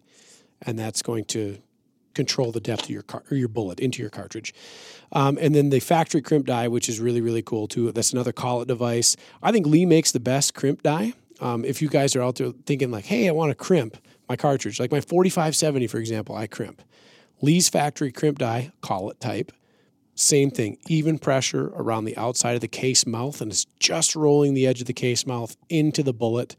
and 0.62 0.78
that's 0.78 1.03
going 1.03 1.24
to 1.26 1.59
control 2.14 2.53
the 2.53 2.61
depth 2.61 2.84
of 2.84 2.90
your 2.90 3.03
car- 3.03 3.24
or 3.30 3.36
your 3.36 3.49
bullet 3.49 3.80
into 3.80 4.01
your 4.01 4.11
cartridge. 4.11 4.55
Um, 5.11 5.36
and 5.40 5.53
then 5.55 5.70
the 5.70 5.80
factory 5.80 6.22
crimp 6.22 6.47
die, 6.47 6.68
which 6.68 6.88
is 6.88 7.01
really 7.01 7.20
really 7.20 7.42
cool 7.42 7.66
too. 7.68 7.90
That's 7.92 8.12
another 8.12 8.32
collet 8.32 8.68
device. 8.68 9.16
I 9.42 9.53
think 9.53 9.66
Lee 9.66 9.84
makes 9.86 10.12
the 10.12 10.20
best 10.20 10.55
crimp 10.55 10.82
die. 10.82 11.14
Um, 11.40 11.64
if 11.64 11.82
you 11.82 11.88
guys 11.88 12.14
are 12.14 12.22
out 12.22 12.36
there 12.36 12.53
thinking 12.66 12.90
like, 12.92 13.05
hey, 13.07 13.28
I 13.28 13.32
want 13.32 13.51
to 13.51 13.57
crimp 13.57 13.99
my 14.28 14.36
cartridge, 14.36 14.78
like 14.78 14.92
my 14.92 15.01
4570, 15.01 15.86
for 15.88 15.99
example, 15.99 16.36
I 16.36 16.47
crimp. 16.47 16.80
Lee's 17.41 17.68
factory 17.68 18.12
crimp 18.12 18.39
die, 18.39 18.72
collet 18.80 19.20
type. 19.20 19.53
Same 20.14 20.51
thing, 20.51 20.78
even 20.87 21.18
pressure 21.18 21.72
around 21.74 22.05
the 22.05 22.16
outside 22.16 22.55
of 22.55 22.61
the 22.61 22.68
case 22.68 23.05
mouth, 23.05 23.41
and 23.41 23.51
it's 23.51 23.66
just 23.80 24.14
rolling 24.14 24.55
the 24.55 24.66
edge 24.66 24.80
of 24.80 24.87
the 24.87 24.93
case 24.93 25.26
mouth 25.26 25.57
into 25.68 26.03
the 26.03 26.12
bullet. 26.12 26.55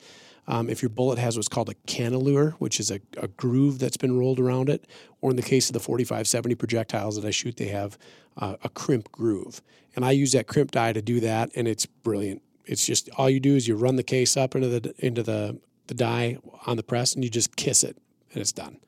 Um, 0.47 0.69
if 0.69 0.81
your 0.81 0.89
bullet 0.89 1.17
has 1.17 1.37
what's 1.37 1.47
called 1.47 1.69
a 1.69 1.73
cannelure, 1.87 2.53
which 2.53 2.79
is 2.79 2.91
a, 2.91 2.99
a 3.17 3.29
groove 3.29 3.79
that's 3.79 3.97
been 3.97 4.19
rolled 4.19 4.39
around 4.39 4.69
it, 4.69 4.85
or 5.21 5.31
in 5.31 5.37
the 5.37 5.41
case 5.41 5.69
of 5.69 5.73
the 5.73 5.79
4570 5.79 6.55
projectiles 6.55 7.15
that 7.15 7.25
I 7.25 7.31
shoot, 7.31 7.55
they 7.55 7.69
have 7.69 7.97
uh, 8.37 8.57
a 8.63 8.69
crimp 8.69 9.11
groove. 9.11 9.61
And 9.95 10.03
I 10.03 10.11
use 10.11 10.33
that 10.33 10.47
crimp 10.47 10.71
die 10.71 10.91
to 10.91 11.01
do 11.01 11.21
that, 11.21 11.49
and 11.55 11.67
it's 11.67 11.85
brilliant. 11.85 12.41
It's 12.65 12.85
just 12.85 13.09
all 13.17 13.29
you 13.29 13.39
do 13.39 13.55
is 13.55 13.67
you 13.67 13.75
run 13.75 13.95
the 13.95 14.03
case 14.03 14.35
up 14.35 14.53
into 14.55 14.67
the 14.67 14.93
into 14.99 15.23
the, 15.23 15.59
the 15.87 15.93
die 15.93 16.37
on 16.65 16.75
the 16.75 16.83
press, 16.83 17.15
and 17.15 17.23
you 17.23 17.29
just 17.29 17.55
kiss 17.55 17.83
it, 17.83 17.97
and 18.33 18.41
it's 18.41 18.51
done. 18.51 18.79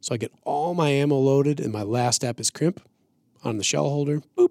So 0.00 0.14
I 0.14 0.18
get 0.18 0.32
all 0.44 0.74
my 0.74 0.90
ammo 0.90 1.16
loaded, 1.18 1.60
and 1.60 1.72
my 1.72 1.82
last 1.82 2.16
step 2.16 2.38
is 2.40 2.50
crimp 2.50 2.80
on 3.44 3.58
the 3.58 3.64
shell 3.64 3.88
holder. 3.88 4.22
Boop, 4.36 4.50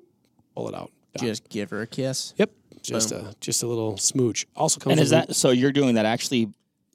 pull 0.55 0.67
it 0.69 0.75
out. 0.75 0.91
Done. 1.15 1.27
Just 1.27 1.49
give 1.49 1.69
her 1.69 1.81
a 1.81 1.87
kiss. 1.87 2.33
Yep, 2.37 2.51
just 2.81 3.11
a 3.11 3.33
just 3.39 3.63
a 3.63 3.67
little 3.67 3.97
smooch. 3.97 4.45
Also 4.55 4.79
comes 4.79 4.91
And 4.93 5.01
is 5.01 5.11
with 5.11 5.23
a- 5.23 5.27
that 5.27 5.35
so? 5.35 5.49
You're 5.51 5.71
doing 5.71 5.95
that 5.95 6.05
actually? 6.05 6.49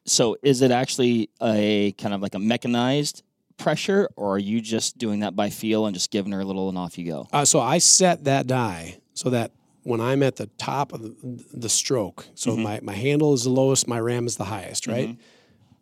So 0.05 0.37
is 0.43 0.63
it 0.63 0.71
actually 0.71 1.31
a 1.41 1.93
kind 1.93 2.13
of 2.13 2.21
like 2.23 2.35
a 2.35 2.39
mechanized 2.39 3.23
pressure, 3.57 4.09
or 4.17 4.35
are 4.35 4.39
you 4.39 4.61
just 4.61 4.99
doing 4.99 5.21
that 5.21 5.37
by 5.37 5.49
feel 5.51 5.87
and 5.87 5.95
just 5.95 6.11
giving 6.11 6.33
her 6.33 6.41
a 6.41 6.45
little 6.45 6.69
and 6.69 6.77
off 6.77 6.99
you 6.99 7.07
go? 7.11 7.29
Uh, 7.33 7.45
so 7.45 7.61
I 7.61 7.79
set 7.79 8.25
that 8.25 8.47
die 8.49 8.99
so 9.15 9.31
that 9.31 9.53
when 9.85 10.01
I'm 10.01 10.23
at 10.23 10.37
the 10.37 10.47
top 10.59 10.93
of 10.93 11.03
the, 11.03 11.45
the 11.53 11.69
stroke, 11.69 12.27
so 12.35 12.53
Mm-hmm. 12.53 12.63
my, 12.63 12.81
my 12.83 12.95
handle 12.95 13.33
is 13.35 13.45
the 13.45 13.51
lowest, 13.51 13.87
my 13.89 13.99
ram 14.01 14.27
is 14.27 14.37
the 14.37 14.45
highest, 14.45 14.87
right? 14.87 15.17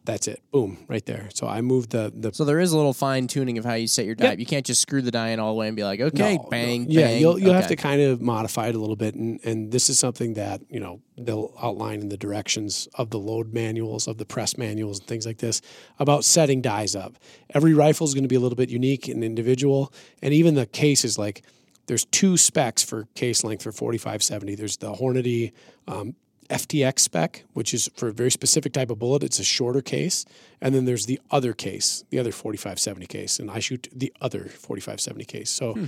That's 0.06 0.26
it. 0.28 0.40
Boom, 0.50 0.78
right 0.88 1.04
there. 1.04 1.28
So 1.34 1.46
I 1.46 1.60
moved 1.60 1.90
the 1.90 2.10
the 2.14 2.32
So 2.32 2.44
there 2.46 2.58
is 2.58 2.72
a 2.72 2.76
little 2.76 2.94
fine 2.94 3.26
tuning 3.26 3.58
of 3.58 3.64
how 3.66 3.74
you 3.74 3.86
set 3.86 4.06
your 4.06 4.14
die. 4.14 4.30
Yep. 4.30 4.38
You 4.38 4.46
can't 4.46 4.64
just 4.64 4.80
screw 4.80 5.02
the 5.02 5.10
die 5.10 5.28
in 5.28 5.38
all 5.38 5.50
the 5.52 5.58
way 5.58 5.68
and 5.68 5.76
be 5.76 5.84
like, 5.84 6.00
okay, 6.00 6.36
No, 6.36 6.42
no. 6.42 6.48
bang, 6.48 6.86
Yeah, 6.88 7.02
bang. 7.08 7.20
you'll 7.20 7.38
you'll 7.38 7.52
have 7.54 7.66
to 7.68 7.76
kind 7.76 8.00
of 8.00 8.20
modify 8.20 8.68
it 8.68 8.74
a 8.74 8.78
little 8.78 8.96
bit, 8.96 9.14
and 9.14 9.38
and 9.44 9.70
this 9.70 9.90
is 9.90 9.98
something 9.98 10.34
that 10.34 10.62
you 10.70 10.80
know 10.80 11.00
they'll 11.18 11.52
outline 11.62 12.00
in 12.00 12.08
the 12.08 12.16
directions 12.16 12.88
of 12.94 13.10
the 13.10 13.18
load 13.18 13.52
manuals, 13.52 14.08
of 14.08 14.16
the 14.16 14.24
press 14.24 14.56
manuals, 14.56 15.00
and 15.00 15.06
things 15.06 15.26
like 15.26 15.38
this 15.38 15.60
about 15.98 16.24
setting 16.24 16.62
dies 16.62 16.96
up. 16.96 17.16
Every 17.50 17.74
rifle 17.74 18.06
is 18.06 18.14
going 18.14 18.24
to 18.24 18.28
be 18.28 18.36
a 18.36 18.40
little 18.40 18.56
bit 18.56 18.70
unique 18.70 19.06
and 19.06 19.22
individual, 19.22 19.92
and 20.22 20.32
even 20.32 20.54
the 20.54 20.66
case 20.66 21.04
is 21.04 21.18
like 21.18 21.42
there's 21.88 22.06
two 22.06 22.38
specs 22.38 22.82
for 22.82 23.06
case 23.14 23.44
length 23.44 23.62
for 23.64 23.70
4570. 23.72 24.54
There's 24.54 24.78
the 24.78 24.92
Hornady. 24.94 25.52
Um, 25.86 26.14
FTX 26.50 26.98
spec, 26.98 27.44
which 27.52 27.72
is 27.72 27.88
for 27.94 28.08
a 28.08 28.12
very 28.12 28.30
specific 28.30 28.72
type 28.72 28.90
of 28.90 28.98
bullet. 28.98 29.22
It's 29.22 29.38
a 29.38 29.44
shorter 29.44 29.80
case. 29.80 30.24
And 30.60 30.74
then 30.74 30.84
there's 30.84 31.06
the 31.06 31.20
other 31.30 31.52
case, 31.52 32.04
the 32.10 32.18
other 32.18 32.32
4570 32.32 33.06
case. 33.06 33.38
And 33.38 33.50
I 33.50 33.60
shoot 33.60 33.88
the 33.92 34.12
other 34.20 34.46
4570 34.46 35.24
case. 35.24 35.50
So 35.50 35.78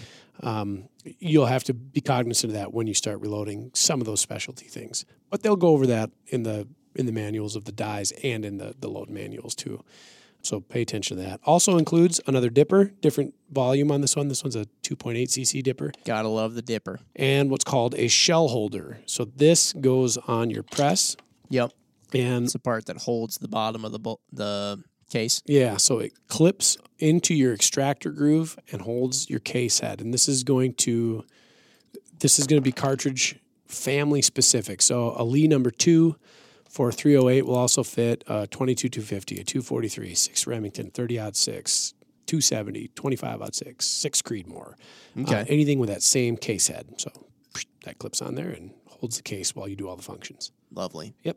um, 0.43 0.89
you'll 1.03 1.47
have 1.47 1.65
to 1.65 1.75
be 1.75 2.01
cognizant 2.01 2.53
of 2.53 2.59
that 2.59 2.73
when 2.73 2.87
you 2.87 2.95
start 2.95 3.21
reloading 3.21 3.71
some 3.75 4.01
of 4.01 4.07
those 4.07 4.21
specialty 4.21 4.67
things. 4.67 5.05
But 5.31 5.43
they'll 5.43 5.57
go 5.57 5.69
over 5.69 5.87
that 5.89 6.11
in 6.29 6.45
the 6.45 6.69
in 6.95 7.07
the 7.07 7.13
manuals 7.13 7.57
of 7.57 7.65
the 7.65 7.73
dies 7.73 8.13
and 8.23 8.45
in 8.45 8.59
the, 8.59 8.75
the 8.79 8.89
load 8.89 9.09
manuals 9.09 9.55
too. 9.55 9.83
So 10.43 10.61
pay 10.61 10.83
attention 10.83 11.17
to 11.17 11.23
that. 11.23 11.41
Also 11.45 11.79
includes 11.79 12.21
another 12.27 12.51
dipper, 12.51 12.93
different 13.01 13.35
volume 13.53 13.91
on 13.91 14.01
this 14.01 14.17
one. 14.17 14.29
This 14.29 14.43
one's 14.43 14.57
a 14.57 14.67
2.8 14.83 15.23
cc 15.29 15.63
dipper 15.63 15.93
Gotta 16.05 16.29
love 16.29 16.55
the 16.55 16.63
dipper. 16.63 17.01
and 17.17 17.51
what's 17.51 17.65
called 17.65 17.95
a 17.97 18.09
shell 18.09 18.49
holder. 18.49 18.99
So 19.07 19.25
this 19.25 19.73
goes 19.75 20.17
on 20.17 20.51
your 20.51 20.63
press 20.63 21.17
Yep. 21.51 21.73
and 22.15 22.45
It's 22.45 22.53
the 22.55 22.59
part 22.59 22.87
that 22.87 22.99
holds 22.99 23.39
the 23.39 23.49
bottom 23.49 23.85
of 23.85 23.93
the 23.93 24.17
the 24.33 24.83
case. 25.11 25.43
yeah, 25.45 25.77
so 25.77 25.99
it 25.99 26.13
clips 26.29 26.79
into 26.99 27.35
your 27.35 27.53
extractor 27.53 28.11
groove 28.11 28.59
and 28.73 28.81
holds 28.83 29.29
your 29.29 29.41
case 29.41 29.81
head. 29.81 30.01
And 30.01 30.13
this 30.15 30.27
is 30.29 30.43
going 30.45 30.75
to 30.75 31.25
this 32.19 32.39
is 32.39 32.47
going 32.47 32.57
to 32.63 32.65
be 32.65 32.73
cartridge 32.73 33.37
family 33.67 34.23
specific. 34.23 34.81
So 34.81 35.15
a 35.17 35.25
Lee 35.25 35.49
number 35.49 35.71
2 35.71 36.15
for 36.69 36.91
308 36.93 37.45
will 37.47 37.57
also 37.57 37.83
fit 37.83 38.25
uh, 38.31 38.43
a 38.45 38.47
22 38.47 38.89
250, 38.89 39.41
a 39.41 39.45
243, 39.45 40.15
6 40.15 40.47
Remington, 40.47 40.91
30 40.91 41.19
odd 41.19 41.37
6, 41.37 41.95
270, 42.33 42.89
25 42.95 43.43
odd 43.43 43.55
6, 43.55 43.87
6 43.87 44.23
Creedmoor. 44.23 44.73
Okay. 45.21 45.35
Uh, 45.35 45.45
anything 45.49 45.79
with 45.79 45.91
that 45.91 46.03
same 46.03 46.39
case 46.39 46.69
head. 46.69 46.95
So 46.97 47.11
that 47.85 47.99
clips 47.99 48.23
on 48.23 48.37
there 48.37 48.49
and 48.49 48.71
holds 48.87 49.19
the 49.19 49.23
case 49.23 49.55
while 49.55 49.69
you 49.69 49.77
do 49.77 49.87
all 49.87 49.97
the 49.97 50.03
functions. 50.03 50.51
Lovely. 50.71 51.13
Yep. 51.25 51.37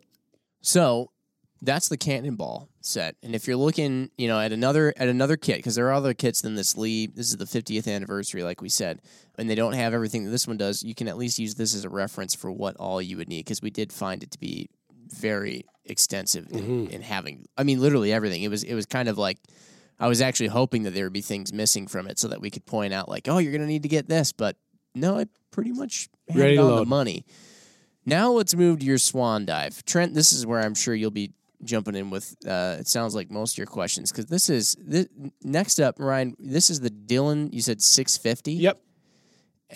So 0.61 1.11
that's 1.61 1.89
the 1.89 1.97
cannonball 1.97 2.69
set. 2.79 3.17
And 3.21 3.35
if 3.35 3.45
you're 3.45 3.57
looking, 3.57 4.09
you 4.17 4.29
know, 4.29 4.39
at 4.39 4.53
another 4.53 4.93
at 4.95 5.09
another 5.09 5.35
kit, 5.35 5.57
because 5.57 5.75
there 5.75 5.87
are 5.89 5.93
other 5.93 6.13
kits 6.13 6.41
than 6.41 6.55
this 6.55 6.77
Lee. 6.77 7.07
This 7.07 7.27
is 7.27 7.35
the 7.35 7.43
50th 7.43 7.93
anniversary, 7.93 8.43
like 8.43 8.61
we 8.61 8.69
said, 8.69 9.01
and 9.37 9.49
they 9.49 9.55
don't 9.55 9.73
have 9.73 9.93
everything 9.93 10.23
that 10.23 10.31
this 10.31 10.47
one 10.47 10.55
does. 10.55 10.81
You 10.81 10.95
can 10.95 11.09
at 11.09 11.17
least 11.17 11.39
use 11.39 11.55
this 11.55 11.75
as 11.75 11.83
a 11.83 11.89
reference 11.89 12.33
for 12.33 12.49
what 12.53 12.77
all 12.77 13.01
you 13.01 13.17
would 13.17 13.27
need, 13.27 13.43
because 13.43 13.61
we 13.61 13.69
did 13.69 13.91
find 13.91 14.23
it 14.23 14.31
to 14.31 14.39
be 14.39 14.69
very 15.09 15.65
extensive 15.83 16.47
in, 16.51 16.87
in 16.87 17.01
having. 17.01 17.47
I 17.57 17.63
mean, 17.63 17.81
literally 17.81 18.13
everything. 18.13 18.43
It 18.43 18.49
was 18.49 18.63
it 18.63 18.75
was 18.75 18.85
kind 18.85 19.09
of 19.09 19.17
like. 19.17 19.39
I 19.99 20.07
was 20.07 20.21
actually 20.21 20.47
hoping 20.47 20.83
that 20.83 20.93
there 20.93 21.05
would 21.05 21.13
be 21.13 21.21
things 21.21 21.53
missing 21.53 21.87
from 21.87 22.07
it 22.07 22.19
so 22.19 22.27
that 22.27 22.41
we 22.41 22.49
could 22.49 22.65
point 22.65 22.93
out, 22.93 23.09
like, 23.09 23.27
oh, 23.27 23.37
you're 23.37 23.51
going 23.51 23.61
to 23.61 23.67
need 23.67 23.83
to 23.83 23.89
get 23.89 24.09
this. 24.09 24.31
But 24.31 24.57
no, 24.93 25.17
I 25.17 25.25
pretty 25.51 25.71
much 25.71 26.09
had 26.27 26.37
Ready 26.37 26.53
it 26.53 26.57
to 26.57 26.63
on 26.63 26.75
the 26.75 26.85
money. 26.85 27.25
Now 28.05 28.31
let's 28.31 28.53
move 28.53 28.79
to 28.79 28.85
your 28.85 28.97
swan 28.97 29.45
dive. 29.45 29.83
Trent, 29.85 30.13
this 30.13 30.31
is 30.31 30.45
where 30.45 30.59
I'm 30.59 30.75
sure 30.75 30.93
you'll 30.93 31.11
be 31.11 31.31
jumping 31.63 31.95
in 31.95 32.09
with, 32.09 32.35
uh, 32.47 32.77
it 32.79 32.87
sounds 32.87 33.15
like 33.15 33.31
most 33.31 33.53
of 33.53 33.57
your 33.57 33.67
questions, 33.67 34.11
because 34.11 34.27
this 34.27 34.49
is, 34.49 34.75
this, 34.79 35.07
next 35.41 35.79
up, 35.79 35.95
Ryan, 35.97 36.35
this 36.37 36.69
is 36.69 36.81
the 36.81 36.89
Dillon, 36.89 37.49
you 37.51 37.61
said 37.61 37.81
650? 37.81 38.53
Yep. 38.53 38.81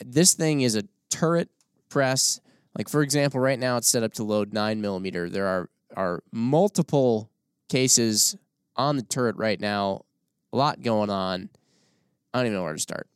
This 0.05 0.33
thing 0.33 0.61
is 0.61 0.75
a 0.75 0.83
turret 1.09 1.49
press. 1.89 2.39
Like, 2.77 2.89
for 2.89 3.01
example, 3.01 3.39
right 3.39 3.57
now 3.57 3.77
it's 3.77 3.87
set 3.87 4.03
up 4.03 4.13
to 4.15 4.23
load 4.23 4.53
9 4.53 4.79
millimeter. 4.79 5.29
There 5.29 5.47
are, 5.47 5.69
are 5.95 6.23
multiple 6.31 7.31
cases 7.69 8.37
on 8.75 8.95
the 8.95 9.03
turret 9.03 9.35
right 9.37 9.59
now, 9.59 10.05
a 10.51 10.57
lot 10.57 10.81
going 10.81 11.09
on. 11.09 11.49
I 12.33 12.39
don't 12.39 12.47
even 12.47 12.57
know 12.57 12.63
where 12.63 12.73
to 12.73 12.79
start. 12.79 13.07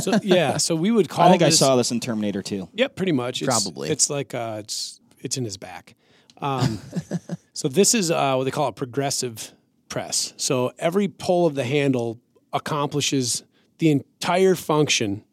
So 0.00 0.18
yeah, 0.22 0.56
so 0.56 0.76
we 0.76 0.90
would 0.90 1.08
call 1.10 1.26
I 1.26 1.30
think 1.30 1.42
I 1.42 1.50
saw 1.50 1.76
this 1.76 1.90
in 1.90 2.00
Terminator 2.00 2.42
2. 2.42 2.68
Yep, 2.74 2.96
pretty 2.96 3.12
much. 3.12 3.42
It's, 3.42 3.46
Probably. 3.46 3.90
It's 3.90 4.08
like 4.08 4.34
uh, 4.34 4.58
it's 4.60 5.00
it's 5.18 5.36
in 5.36 5.44
his 5.44 5.56
back. 5.56 5.94
Um, 6.38 6.78
so 7.52 7.68
this 7.68 7.94
is 7.94 8.10
uh, 8.10 8.34
what 8.34 8.44
they 8.44 8.50
call 8.50 8.68
a 8.68 8.72
progressive 8.72 9.52
press. 9.88 10.32
So 10.36 10.72
every 10.78 11.08
pull 11.08 11.46
of 11.46 11.54
the 11.54 11.64
handle 11.64 12.20
accomplishes 12.52 13.44
the 13.78 13.90
entire 13.90 14.54
function 14.54 15.24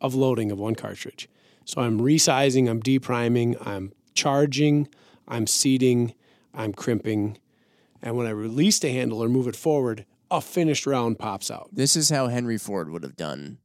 of 0.00 0.14
loading 0.14 0.50
of 0.50 0.58
one 0.58 0.74
cartridge. 0.74 1.28
So 1.64 1.82
I'm 1.82 2.00
resizing, 2.00 2.68
I'm 2.70 2.80
depriming, 2.80 3.56
I'm 3.66 3.92
charging, 4.14 4.88
I'm 5.26 5.46
seating, 5.46 6.14
I'm 6.54 6.72
crimping, 6.72 7.38
and 8.02 8.16
when 8.16 8.26
I 8.26 8.30
release 8.30 8.78
the 8.78 8.90
handle 8.90 9.22
or 9.22 9.28
move 9.28 9.48
it 9.48 9.56
forward, 9.56 10.06
a 10.30 10.40
finished 10.40 10.86
round 10.86 11.18
pops 11.18 11.50
out. 11.50 11.68
This 11.72 11.96
is 11.96 12.10
how 12.10 12.28
Henry 12.28 12.58
Ford 12.58 12.90
would 12.90 13.02
have 13.02 13.16
done 13.16 13.58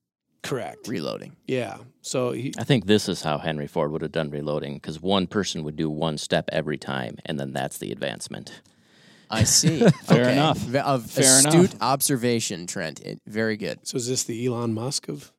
Correct. 0.44 0.88
reloading. 0.88 1.36
Yeah. 1.48 1.78
So 2.02 2.32
he, 2.32 2.54
I 2.58 2.64
think 2.64 2.86
this 2.86 3.08
is 3.10 3.22
how 3.22 3.38
Henry 3.38 3.68
Ford 3.68 3.92
would 3.92 4.02
have 4.02 4.12
done 4.12 4.30
reloading 4.30 4.76
because 4.76 5.00
one 5.02 5.28
person 5.28 5.64
would 5.64 5.76
do 5.76 5.90
one 5.90 6.18
step 6.18 6.50
every 6.52 6.78
time, 6.78 7.18
and 7.26 7.40
then 7.40 7.54
that's 7.54 7.78
the 7.78 7.92
advancement. 7.92 8.62
I 9.30 9.44
see. 9.44 9.80
Fair 10.04 10.22
Okay. 10.24 10.34
enough. 10.34 10.58
V- 10.58 10.78
Of 10.80 11.10
Fair 11.10 11.24
astute 11.40 11.54
enough. 11.74 11.76
observation, 11.82 12.68
Trent. 12.68 13.00
It, 13.02 13.20
very 13.28 13.56
good. 13.58 13.80
so 13.88 13.98
is 13.98 14.08
this 14.08 14.24
the 14.24 14.46
Elon 14.46 14.74
Musk 14.74 15.08
of? 15.10 15.32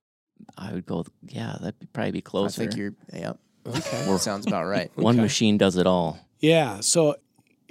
I 0.56 0.72
would 0.72 0.86
go, 0.86 1.04
yeah, 1.28 1.56
that'd 1.60 1.92
probably 1.92 2.12
be 2.12 2.18
I 2.18 2.22
closer. 2.22 2.62
think 2.62 2.76
you're. 2.76 2.94
Yep. 3.12 3.38
Okay. 3.66 4.16
Sounds 4.18 4.46
about 4.46 4.64
right. 4.64 4.90
One 4.96 5.14
Okay. 5.16 5.22
machine 5.22 5.56
does 5.58 5.76
it 5.76 5.86
all. 5.86 6.18
Yeah. 6.40 6.80
So 6.80 7.16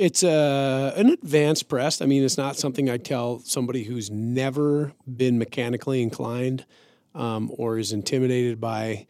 it's 0.01 0.23
a 0.23 0.93
an 0.95 1.09
advanced 1.11 1.69
press. 1.69 2.01
I 2.01 2.07
mean, 2.07 2.23
it's 2.23 2.37
not 2.37 2.57
something 2.57 2.89
I 2.89 2.97
tell 2.97 3.39
somebody 3.41 3.83
who's 3.83 4.09
never 4.09 4.93
been 5.05 5.37
mechanically 5.37 6.01
inclined 6.01 6.65
um, 7.13 7.51
or 7.55 7.77
is 7.77 7.91
intimidated 7.91 8.59
by 8.59 9.05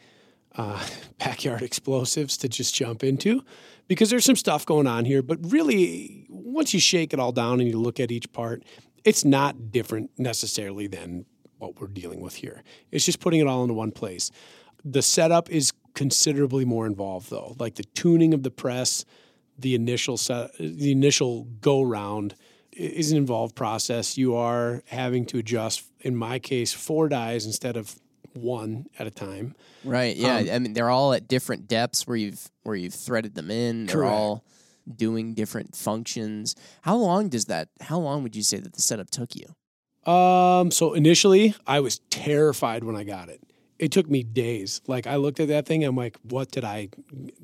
uh, 0.55 0.85
backyard 1.17 1.61
explosives 1.61 2.35
to 2.37 2.49
just 2.49 2.75
jump 2.75 3.05
into, 3.05 3.41
because 3.87 4.09
there's 4.09 4.25
some 4.25 4.35
stuff 4.35 4.65
going 4.65 4.85
on 4.85 5.05
here. 5.05 5.21
But 5.21 5.39
really, 5.49 6.25
once 6.29 6.73
you 6.73 6.81
shake 6.81 7.13
it 7.13 7.19
all 7.19 7.31
down 7.31 7.61
and 7.61 7.69
you 7.69 7.79
look 7.79 8.01
at 8.01 8.11
each 8.11 8.29
part, 8.33 8.63
it's 9.05 9.23
not 9.23 9.71
different 9.71 10.11
necessarily 10.17 10.87
than 10.87 11.25
what 11.57 11.79
we're 11.79 11.87
dealing 11.87 12.19
with 12.19 12.35
here. 12.35 12.63
It's 12.91 13.05
just 13.05 13.21
putting 13.21 13.39
it 13.39 13.47
all 13.47 13.61
into 13.63 13.75
one 13.75 13.91
place. 13.91 14.29
The 14.83 15.01
setup 15.01 15.49
is 15.49 15.71
considerably 15.93 16.65
more 16.65 16.85
involved, 16.85 17.29
though. 17.29 17.55
Like 17.59 17.75
the 17.75 17.83
tuning 17.83 18.33
of 18.33 18.43
the 18.43 18.51
press, 18.51 19.05
the 19.61 19.75
initial 19.75 20.17
set, 20.17 20.51
the 20.59 20.91
initial 20.91 21.45
go 21.61 21.81
round 21.81 22.35
is 22.71 23.11
an 23.11 23.17
involved 23.17 23.55
process. 23.55 24.17
You 24.17 24.35
are 24.35 24.83
having 24.87 25.25
to 25.27 25.37
adjust, 25.37 25.83
in 25.99 26.15
my 26.15 26.39
case, 26.39 26.73
four 26.73 27.09
dies 27.09 27.45
instead 27.45 27.77
of 27.77 27.95
one 28.33 28.85
at 28.97 29.07
a 29.07 29.11
time. 29.11 29.55
Right. 29.83 30.15
Yeah. 30.15 30.37
Um, 30.37 30.49
I 30.51 30.59
mean, 30.59 30.73
they're 30.73 30.89
all 30.89 31.13
at 31.13 31.27
different 31.27 31.67
depths 31.67 32.07
where 32.07 32.17
you've 32.17 32.49
where 32.63 32.75
you've 32.75 32.93
threaded 32.93 33.35
them 33.35 33.51
in. 33.51 33.87
They're 33.87 33.97
Correct. 33.97 34.13
all 34.13 34.45
doing 34.95 35.33
different 35.33 35.75
functions. 35.75 36.55
How 36.81 36.95
long 36.95 37.29
does 37.29 37.45
that? 37.45 37.69
How 37.81 37.99
long 37.99 38.23
would 38.23 38.35
you 38.35 38.43
say 38.43 38.57
that 38.57 38.73
the 38.73 38.81
setup 38.81 39.09
took 39.09 39.31
you? 39.35 40.11
Um, 40.11 40.71
so 40.71 40.93
initially, 40.93 41.55
I 41.67 41.79
was 41.79 41.99
terrified 42.09 42.83
when 42.83 42.95
I 42.95 43.03
got 43.03 43.29
it. 43.29 43.41
It 43.81 43.91
took 43.91 44.09
me 44.09 44.21
days. 44.23 44.79
Like 44.87 45.07
I 45.07 45.15
looked 45.15 45.39
at 45.39 45.47
that 45.49 45.65
thing, 45.65 45.83
I'm 45.83 45.95
like, 45.95 46.17
what 46.21 46.51
did 46.51 46.63
I 46.63 46.89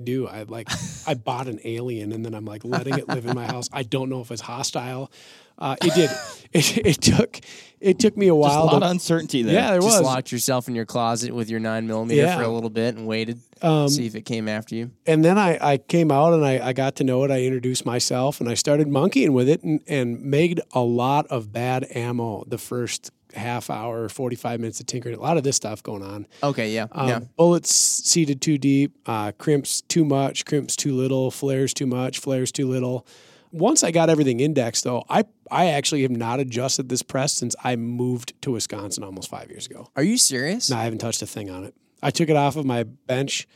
do? 0.01 0.27
I 0.27 0.43
like 0.43 0.69
I 1.07 1.13
bought 1.29 1.47
an 1.47 1.59
alien 1.65 2.11
and 2.13 2.23
then 2.23 2.33
I'm 2.35 2.45
like 2.45 2.63
letting 2.63 2.97
it 2.97 3.07
live 3.07 3.25
in 3.25 3.35
my 3.35 3.47
house. 3.47 3.67
I 3.73 3.83
don't 3.83 4.09
know 4.09 4.21
if 4.21 4.31
it's 4.31 4.41
hostile. 4.41 5.11
Uh, 5.59 5.75
it 5.83 5.93
did. 5.95 6.09
It, 6.53 6.77
it 6.85 7.01
took 7.01 7.41
it 7.81 7.99
took 7.99 8.15
me 8.15 8.27
a 8.27 8.29
Just 8.29 8.35
a 8.35 8.35
while. 8.35 8.65
lot 8.67 8.79
to, 8.79 8.85
of 8.85 8.91
uncertainty 8.91 9.41
there. 9.43 9.53
yeah, 9.53 9.71
there 9.71 9.81
Just 9.81 9.97
was. 9.97 10.01
locked 10.05 10.31
yourself 10.31 10.69
in 10.69 10.75
your 10.75 10.85
closet 10.85 11.33
with 11.35 11.49
your 11.49 11.59
nine 11.59 11.85
millimeter 11.87 12.21
Yeah. 12.21 12.37
for 12.37 12.43
a 12.43 12.47
little 12.47 12.69
bit 12.69 12.95
and 12.95 13.05
waited, 13.05 13.41
Um, 13.61 13.89
see 13.89 14.05
if 14.07 14.15
it 14.15 14.21
came 14.21 14.47
after 14.47 14.73
you. 14.75 14.91
and 15.05 15.25
then 15.25 15.37
I, 15.37 15.57
I 15.73 15.77
came 15.77 16.09
out 16.09 16.31
and 16.33 16.45
I, 16.45 16.65
I 16.69 16.71
got 16.73 16.95
to 16.95 17.03
know 17.03 17.21
it. 17.25 17.31
I 17.31 17.41
introduced 17.43 17.85
myself 17.85 18.39
and 18.39 18.47
I 18.49 18.53
started 18.53 18.87
monkeying 18.87 19.33
with 19.33 19.49
it 19.49 19.61
and, 19.61 19.81
and 19.87 20.21
made 20.23 20.61
a 20.71 20.79
lot 20.79 21.27
of 21.27 21.51
bad 21.51 21.85
ammo 21.93 22.45
the 22.47 22.57
first 22.57 23.11
half 23.37 23.69
hour, 23.69 24.09
45 24.09 24.59
minutes 24.59 24.79
of 24.79 24.85
tinkering. 24.85 25.15
A 25.15 25.19
lot 25.19 25.37
of 25.37 25.43
this 25.43 25.55
stuff 25.55 25.83
going 25.83 26.03
on. 26.03 26.27
Okay. 26.43 26.71
Yeah. 26.71 26.87
Um, 26.91 27.09
yeah. 27.09 27.19
Bullets 27.35 27.73
seated 27.73 28.41
too 28.41 28.57
deep, 28.57 28.97
uh, 29.05 29.31
crimps 29.37 29.81
too 29.81 30.05
much, 30.05 30.45
crimps 30.45 30.75
too 30.75 30.93
little, 30.93 31.31
flares 31.31 31.73
too 31.73 31.87
much, 31.87 32.19
flares 32.19 32.51
too 32.51 32.67
little. 32.67 33.05
Once 33.51 33.83
I 33.83 33.91
got 33.91 34.09
everything 34.09 34.39
indexed, 34.39 34.83
though, 34.83 35.03
I 35.09 35.23
I 35.49 35.67
actually 35.67 36.01
have 36.01 36.11
not 36.11 36.39
adjusted 36.39 36.89
this 36.89 37.01
press 37.01 37.33
since 37.33 37.55
I 37.63 37.75
moved 37.77 38.33
to 38.41 38.51
Wisconsin 38.51 39.03
almost 39.03 39.29
five 39.29 39.49
years 39.49 39.65
ago. 39.65 39.89
Are 39.95 40.03
you 40.03 40.17
serious? 40.17 40.69
No, 40.69 40.77
I 40.77 40.83
haven't 40.83 40.99
touched 40.99 41.21
a 41.21 41.27
thing 41.27 41.49
on 41.49 41.63
it. 41.63 41.73
I 42.03 42.11
took 42.11 42.29
it 42.29 42.35
off 42.35 42.57
of 42.57 42.65
my 42.65 42.83
bench 42.83 43.47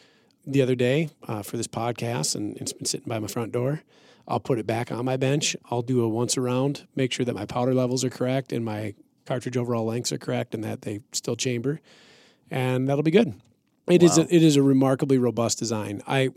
the 0.47 0.61
other 0.61 0.75
day 0.75 1.09
uh, 1.27 1.43
for 1.43 1.57
this 1.57 1.67
podcast, 1.67 2.35
and 2.35 2.57
it's 2.57 2.73
been 2.73 2.85
sitting 2.85 3.07
by 3.07 3.19
my 3.19 3.27
front 3.27 3.51
door. 3.51 3.81
I'll 4.27 4.39
put 4.39 4.59
it 4.59 4.67
back 4.67 4.91
on 4.91 5.03
my 5.05 5.17
bench. 5.17 5.55
I'll 5.69 5.81
do 5.81 6.01
a 6.03 6.07
once 6.07 6.37
around, 6.37 6.87
make 6.95 7.11
sure 7.11 7.25
that 7.25 7.35
my 7.35 7.45
powder 7.45 7.73
levels 7.73 8.03
are 8.03 8.09
correct 8.09 8.53
and 8.53 8.63
my 8.63 8.93
cartridge 9.25 9.57
overall 9.57 9.85
lengths 9.85 10.11
are 10.11 10.17
correct, 10.17 10.53
and 10.55 10.63
that 10.63 10.81
they 10.81 10.99
still 11.11 11.35
chamber, 11.35 11.79
and 12.49 12.87
that'll 12.89 13.03
be 13.03 13.11
good. 13.11 13.33
It 13.87 14.03
is 14.03 14.17
Wow. 14.17 14.25
a, 14.29 14.35
it 14.35 14.43
is 14.43 14.55
a 14.55 14.63
remarkably 14.63 15.17
robust 15.17 15.59
design. 15.59 16.01
I 16.07 16.29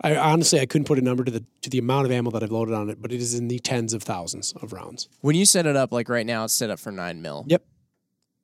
I 0.00 0.16
honestly 0.16 0.60
I 0.60 0.66
couldn't 0.66 0.86
put 0.86 0.98
a 0.98 1.02
number 1.02 1.24
to 1.24 1.30
the 1.30 1.44
to 1.62 1.70
the 1.70 1.78
amount 1.78 2.06
of 2.06 2.12
ammo 2.12 2.30
that 2.30 2.42
I've 2.42 2.52
loaded 2.52 2.74
on 2.74 2.88
it, 2.90 3.00
but 3.02 3.12
it 3.12 3.20
is 3.20 3.34
in 3.34 3.48
the 3.48 3.58
tens 3.58 3.92
of 3.92 4.02
thousands 4.02 4.52
of 4.62 4.72
rounds. 4.72 5.08
When 5.20 5.36
you 5.36 5.44
set 5.46 5.66
it 5.66 5.76
up, 5.76 5.92
like 5.92 6.08
right 6.08 6.26
now, 6.26 6.44
it's 6.44 6.54
set 6.54 6.70
up 6.70 6.78
for 6.78 6.90
nine 6.92 7.20
mil. 7.22 7.44
Yep. 7.48 7.64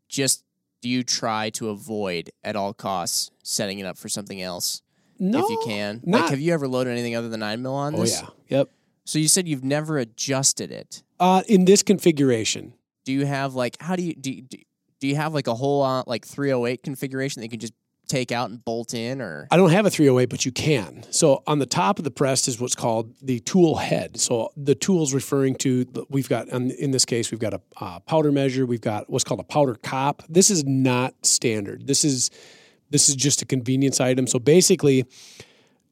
Just 0.09 0.45
do 0.83 0.89
you 0.89 1.03
try 1.03 1.51
to 1.51 1.69
avoid 1.69 2.31
at 2.43 2.57
all 2.57 2.73
costs 2.73 3.31
setting 3.43 3.79
it 3.79 3.85
up 3.85 3.99
for 3.99 4.09
something 4.09 4.41
else 4.41 4.83
No, 5.19 5.45
if 5.45 5.51
you 5.51 5.63
can? 5.65 6.01
not- 6.05 6.23
Like, 6.23 6.31
have 6.31 6.41
you 6.41 6.53
ever 6.55 6.67
loaded 6.67 6.91
anything 6.91 7.15
other 7.15 7.29
than 7.29 7.41
nine 7.41 7.63
mil 7.63 7.75
on 7.75 7.93
this? 7.93 8.01
Oh 8.01 8.03
this? 8.03 8.23
yeah, 8.49 8.59
yep. 8.59 8.71
So 9.05 9.19
you 9.19 9.29
said 9.29 9.47
you've 9.49 9.65
never 9.65 9.99
adjusted 9.99 10.71
it. 10.71 11.03
Uh, 11.19 11.43
in 11.49 11.65
this 11.67 11.83
configuration, 11.83 12.73
Do 13.05 13.13
you 13.13 13.27
have 13.27 13.55
like 13.55 13.77
how 13.81 13.97
do 13.97 14.03
you 14.03 14.15
do? 14.15 14.41
Do, 14.43 14.59
do 15.01 15.09
you 15.09 15.17
have 15.17 15.33
like 15.33 15.47
a 15.47 15.55
whole 15.55 15.83
uh, 15.83 16.03
like 16.07 16.27
308 16.27 16.83
configuration 16.83 17.41
that 17.41 17.47
you 17.47 17.51
can 17.51 17.61
just 17.61 17.73
take 18.11 18.33
out 18.33 18.51
and 18.51 18.63
bolt 18.65 18.93
in, 18.93 19.21
or 19.23 19.47
I 19.51 19.57
don't 19.57 19.71
have 19.71 19.87
a 19.87 19.91
308, 19.91 20.29
but 20.29 20.45
you 20.45 20.53
can. 20.53 21.05
So 21.11 21.43
on 21.47 21.61
the 21.61 21.67
top 21.67 21.99
of 21.99 22.05
the 22.05 22.11
press 22.11 22.49
is 22.49 22.61
what's 22.61 22.75
called 22.75 23.15
the 23.23 23.39
tool 23.41 23.77
head. 23.77 24.19
So 24.19 24.53
the 24.57 24.75
tool's 24.75 25.15
referring 25.15 25.55
to 25.57 25.87
we've 26.11 26.29
got 26.29 26.49
in 26.49 26.71
in 26.73 26.91
this 26.91 27.05
case 27.05 27.31
we've 27.31 27.41
got 27.41 27.55
a 27.55 27.61
uh, 27.81 28.01
powder 28.01 28.33
measure, 28.33 28.67
we've 28.67 28.81
got 28.81 29.09
what's 29.09 29.25
called 29.25 29.41
a 29.41 29.45
powder 29.45 29.77
cop. 29.77 30.23
This 30.29 30.51
is 30.51 30.65
not 30.65 31.15
standard. 31.25 31.87
This 31.87 32.05
is 32.05 32.31
this 32.91 33.09
is 33.09 33.15
just 33.15 33.41
a 33.41 33.47
convenience 33.47 34.01
item. 34.01 34.27
So 34.27 34.39
basically, 34.39 35.07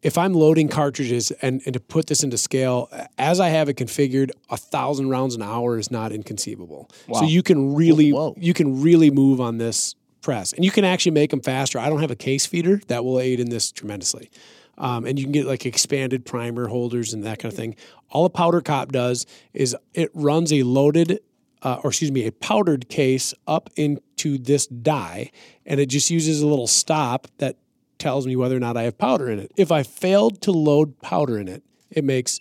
if 0.02 0.16
I'm 0.16 0.32
loading 0.32 0.68
cartridges 0.68 1.30
and, 1.42 1.60
and 1.64 1.74
to 1.74 1.80
put 1.80 2.06
this 2.06 2.22
into 2.22 2.38
scale, 2.38 2.88
as 3.18 3.40
I 3.40 3.48
have 3.48 3.68
it 3.68 3.76
configured, 3.76 4.30
a 4.48 4.56
thousand 4.56 5.10
rounds 5.10 5.34
an 5.34 5.42
hour 5.42 5.78
is 5.78 5.90
not 5.90 6.12
inconceivable. 6.12 6.88
So 7.12 7.24
you 7.24 7.42
can 7.42 7.74
really 7.74 8.12
Whoa. 8.12 8.34
you 8.36 8.54
can 8.54 8.80
really 8.80 9.10
move 9.10 9.40
on 9.40 9.58
this 9.58 9.96
press, 10.20 10.52
and 10.52 10.64
you 10.64 10.70
can 10.70 10.84
actually 10.84 11.12
make 11.12 11.30
them 11.30 11.40
faster. 11.40 11.78
I 11.78 11.88
don't 11.88 12.00
have 12.00 12.10
a 12.10 12.16
case 12.16 12.46
feeder 12.46 12.80
that 12.88 13.04
will 13.04 13.18
aid 13.18 13.40
in 13.40 13.50
this 13.50 13.72
tremendously. 13.72 14.30
Um, 14.76 15.06
and 15.06 15.18
you 15.18 15.24
can 15.24 15.32
get 15.32 15.46
like 15.46 15.66
expanded 15.66 16.24
primer 16.24 16.68
holders 16.68 17.12
and 17.12 17.24
that 17.24 17.40
kind 17.40 17.52
of 17.52 17.58
thing. 17.58 17.74
All 18.10 18.24
a 18.24 18.30
powder 18.30 18.60
cop 18.60 18.92
does 18.92 19.26
is 19.52 19.76
it 19.92 20.10
runs 20.14 20.52
a 20.52 20.62
loaded, 20.62 21.18
uh, 21.62 21.80
or 21.82 21.90
excuse 21.90 22.12
me, 22.12 22.26
a 22.26 22.32
powdered 22.32 22.88
case 22.88 23.34
up 23.48 23.70
into 23.74 24.38
this 24.38 24.68
die, 24.68 25.32
and 25.66 25.80
it 25.80 25.86
just 25.86 26.10
uses 26.10 26.40
a 26.42 26.46
little 26.46 26.68
stop 26.68 27.26
that 27.38 27.56
tells 27.98 28.26
me 28.26 28.36
whether 28.36 28.56
or 28.56 28.60
not 28.60 28.76
I 28.76 28.82
have 28.84 28.98
powder 28.98 29.30
in 29.30 29.38
it. 29.38 29.52
If 29.56 29.72
I 29.72 29.82
failed 29.82 30.40
to 30.42 30.52
load 30.52 31.00
powder 31.00 31.38
in 31.38 31.48
it, 31.48 31.62
it 31.90 32.04
makes 32.04 32.40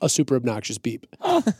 a 0.00 0.08
super 0.08 0.36
obnoxious 0.36 0.78
beep. 0.78 1.06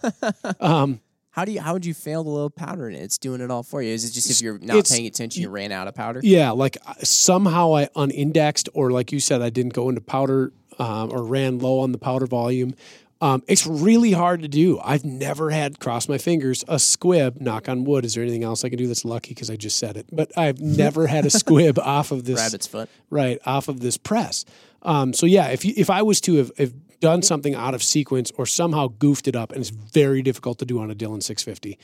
um, 0.61 1.00
how 1.30 1.44
do 1.44 1.52
you 1.52 1.61
how 1.61 1.72
would 1.72 1.86
you 1.86 1.94
fail 1.94 2.24
to 2.24 2.30
load 2.30 2.56
powder 2.56 2.88
in 2.88 2.94
it? 2.94 3.02
It's 3.02 3.18
doing 3.18 3.40
it 3.40 3.50
all 3.50 3.62
for 3.62 3.80
you. 3.80 3.92
Is 3.92 4.04
it 4.04 4.12
just 4.12 4.30
if 4.30 4.42
you're 4.42 4.59
not 4.59 4.88
paying 4.88 5.06
attention, 5.06 5.42
you 5.42 5.50
ran 5.50 5.70
out 5.70 5.86
of 5.86 5.94
powder? 5.94 6.20
Yeah, 6.22 6.50
like 6.50 6.76
uh, 6.84 6.94
somehow 7.02 7.76
I 7.76 7.88
unindexed, 7.94 8.68
or 8.74 8.90
like 8.90 9.12
you 9.12 9.20
said, 9.20 9.40
I 9.40 9.50
didn't 9.50 9.74
go 9.74 9.88
into 9.88 10.00
powder 10.00 10.52
um, 10.78 11.11
or 11.12 11.22
ran 11.22 11.59
low 11.59 11.80
on 11.80 11.92
the 11.92 11.98
powder 11.98 12.26
volume. 12.26 12.74
Um, 13.21 13.43
it's 13.49 13.66
really 13.66 14.12
hard 14.12 14.43
to 14.43 14.49
do. 14.49 14.79
I've 14.79 15.05
never 15.05 15.51
had, 15.51 15.81
cross 15.81 16.09
my 16.09 16.19
fingers, 16.19 16.64
a 16.69 16.79
squib, 16.79 17.41
knock 17.41 17.69
on 17.69 17.85
wood. 17.85 18.05
Is 18.05 18.14
there 18.14 18.23
anything 18.23 18.45
else 18.45 18.64
I 18.64 18.69
can 18.69 18.79
do 18.79 18.87
that's 18.87 19.05
lucky 19.05 19.35
because 19.35 19.51
I 19.51 19.57
just 19.57 19.77
said 19.77 19.97
it? 19.97 20.07
But 20.12 20.31
I've 20.39 20.61
never 20.61 21.09
had 21.09 21.27
a 21.27 21.31
squib 21.31 21.79
off 21.83 22.12
of 22.12 22.25
this 22.25 22.39
Rabbit's 22.39 22.69
foot. 22.69 22.89
right 23.11 23.41
off 23.45 23.66
of 23.69 23.81
this 23.81 23.97
press. 23.97 24.45
Um, 24.83 25.12
so 25.12 25.27
yeah, 25.27 25.49
if 25.49 25.64
you, 25.64 25.75
if 25.77 25.91
I 25.91 26.03
was 26.03 26.21
to 26.23 26.37
have, 26.37 26.53
have 26.59 26.73
done 27.01 27.23
something 27.23 27.57
out 27.57 27.75
of 27.75 27.83
sequence 27.83 28.31
or 28.37 28.47
somehow 28.47 28.87
goofed 28.87 29.27
it 29.27 29.35
up, 29.35 29.51
and 29.51 29.61
it's 29.61 29.71
very 29.71 30.23
difficult 30.23 30.59
to 30.61 30.64
do 30.64 30.79
on 30.81 30.89
a 30.89 30.95
Dillon 30.95 31.21
650, 31.21 31.77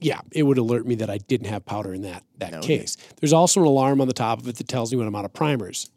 yeah, 0.00 0.20
it 0.32 0.42
would 0.42 0.58
alert 0.58 0.86
me 0.86 0.96
that 0.96 1.08
I 1.08 1.16
didn't 1.16 1.46
have 1.46 1.64
powder 1.64 1.94
in 1.94 2.02
that 2.02 2.24
that 2.38 2.52
case. 2.62 2.98
There's 3.20 3.32
also 3.32 3.60
an 3.60 3.66
alarm 3.66 4.02
on 4.02 4.08
the 4.08 4.12
top 4.12 4.38
of 4.40 4.48
it 4.48 4.56
that 4.56 4.68
tells 4.68 4.92
me 4.92 4.98
when 4.98 5.06
I'm 5.06 5.14
out 5.14 5.24
of 5.24 5.32
primers. 5.32 5.90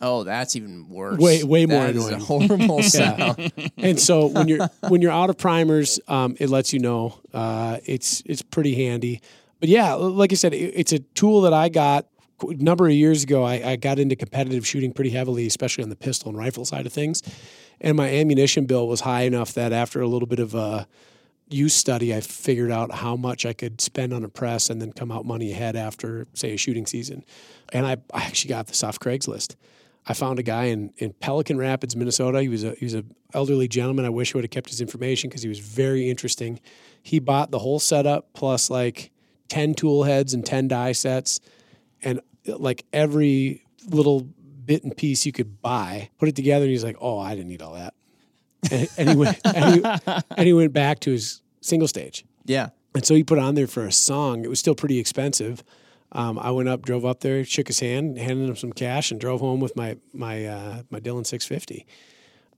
Oh, 0.00 0.22
that's 0.22 0.54
even 0.54 0.88
worse. 0.88 1.18
Way- 1.18 1.42
way 1.42 1.66
more 1.66 1.80
That 1.90 1.96
a 1.96 1.98
annoying. 2.16 2.20
horrible 2.20 2.82
sound. 2.84 3.52
and 3.76 3.98
so 3.98 4.26
when 4.26 4.46
you're 4.48 4.68
when 4.88 5.02
you're 5.02 5.10
out 5.12 5.28
of 5.30 5.38
primers, 5.38 5.98
um, 6.08 6.36
it 6.38 6.48
lets 6.48 6.72
you 6.72 6.78
know. 6.78 7.18
Uh, 7.34 7.78
it's 7.84 8.22
it's 8.26 8.42
pretty 8.42 8.74
handy. 8.86 9.20
But 9.60 9.68
yeah, 9.68 9.94
like 9.94 10.32
I 10.32 10.36
said, 10.36 10.54
it, 10.54 10.72
it's 10.76 10.92
a 10.92 11.00
tool 11.00 11.40
that 11.42 11.52
I 11.52 11.68
got 11.68 12.06
a 12.48 12.54
number 12.54 12.86
of 12.86 12.92
years 12.92 13.24
ago. 13.24 13.42
I, 13.42 13.70
I 13.72 13.76
got 13.76 13.98
into 13.98 14.14
competitive 14.14 14.64
shooting 14.64 14.92
pretty 14.92 15.10
heavily, 15.10 15.46
especially 15.48 15.82
on 15.82 15.90
the 15.90 15.96
pistol 15.96 16.28
and 16.28 16.38
rifle 16.38 16.64
side 16.64 16.86
of 16.86 16.92
things. 16.92 17.20
And 17.80 17.96
my 17.96 18.08
ammunition 18.08 18.66
bill 18.66 18.86
was 18.86 19.00
high 19.00 19.22
enough 19.22 19.54
that 19.54 19.72
after 19.72 20.00
a 20.00 20.06
little 20.06 20.28
bit 20.28 20.38
of 20.38 20.54
uh, 20.54 20.84
use 21.48 21.74
study, 21.74 22.14
I 22.14 22.20
figured 22.20 22.70
out 22.70 22.92
how 22.92 23.16
much 23.16 23.44
I 23.44 23.52
could 23.52 23.80
spend 23.80 24.12
on 24.12 24.22
a 24.22 24.28
press 24.28 24.70
and 24.70 24.80
then 24.80 24.92
come 24.92 25.10
out 25.10 25.24
money 25.26 25.50
ahead 25.50 25.74
after, 25.74 26.28
say, 26.34 26.52
a 26.54 26.56
shooting 26.56 26.86
season. 26.86 27.24
And 27.72 27.84
I, 27.84 27.96
I 28.14 28.22
actually 28.22 28.50
got 28.50 28.68
this 28.68 28.84
off 28.84 29.00
Craigslist. 29.00 29.56
I 30.08 30.14
found 30.14 30.38
a 30.38 30.42
guy 30.42 30.64
in, 30.64 30.92
in 30.96 31.12
Pelican 31.12 31.58
Rapids, 31.58 31.94
Minnesota. 31.94 32.40
He 32.40 32.48
was 32.48 32.64
a 32.64 32.72
he 32.74 32.86
was 32.86 32.94
an 32.94 33.14
elderly 33.34 33.68
gentleman. 33.68 34.06
I 34.06 34.08
wish 34.08 34.34
I 34.34 34.38
would 34.38 34.44
have 34.44 34.50
kept 34.50 34.70
his 34.70 34.80
information 34.80 35.28
because 35.28 35.42
he 35.42 35.48
was 35.48 35.58
very 35.58 36.08
interesting. 36.08 36.60
He 37.02 37.18
bought 37.18 37.50
the 37.50 37.58
whole 37.58 37.78
setup 37.78 38.32
plus 38.32 38.70
like 38.70 39.10
ten 39.48 39.74
tool 39.74 40.04
heads 40.04 40.32
and 40.32 40.44
ten 40.44 40.66
die 40.66 40.92
sets, 40.92 41.40
and 42.02 42.20
like 42.46 42.86
every 42.92 43.64
little 43.86 44.22
bit 44.64 44.82
and 44.82 44.96
piece 44.96 45.26
you 45.26 45.32
could 45.32 45.60
buy. 45.60 46.08
Put 46.18 46.30
it 46.30 46.36
together, 46.36 46.64
and 46.64 46.70
he's 46.70 46.84
like, 46.84 46.96
"Oh, 47.00 47.18
I 47.18 47.34
didn't 47.34 47.48
need 47.48 47.62
all 47.62 47.74
that." 47.74 47.94
And, 48.70 48.88
and 48.96 49.10
he 49.10 49.16
went 49.16 49.38
and 49.44 49.74
he, 49.74 50.12
and 50.36 50.46
he 50.46 50.52
went 50.54 50.72
back 50.72 51.00
to 51.00 51.10
his 51.10 51.42
single 51.60 51.86
stage. 51.86 52.24
Yeah. 52.46 52.70
And 52.94 53.04
so 53.04 53.14
he 53.14 53.22
put 53.22 53.38
on 53.38 53.54
there 53.54 53.66
for 53.66 53.84
a 53.84 53.92
song. 53.92 54.44
It 54.44 54.48
was 54.48 54.58
still 54.58 54.74
pretty 54.74 54.98
expensive. 54.98 55.62
Um, 56.12 56.38
I 56.38 56.50
went 56.50 56.68
up, 56.68 56.82
drove 56.82 57.04
up 57.04 57.20
there, 57.20 57.44
shook 57.44 57.66
his 57.66 57.80
hand, 57.80 58.16
handed 58.18 58.48
him 58.48 58.56
some 58.56 58.72
cash, 58.72 59.10
and 59.10 59.20
drove 59.20 59.40
home 59.40 59.60
with 59.60 59.76
my 59.76 59.96
my 60.12 60.46
uh, 60.46 60.82
my 60.90 61.00
Dillon 61.00 61.24
650. 61.24 61.86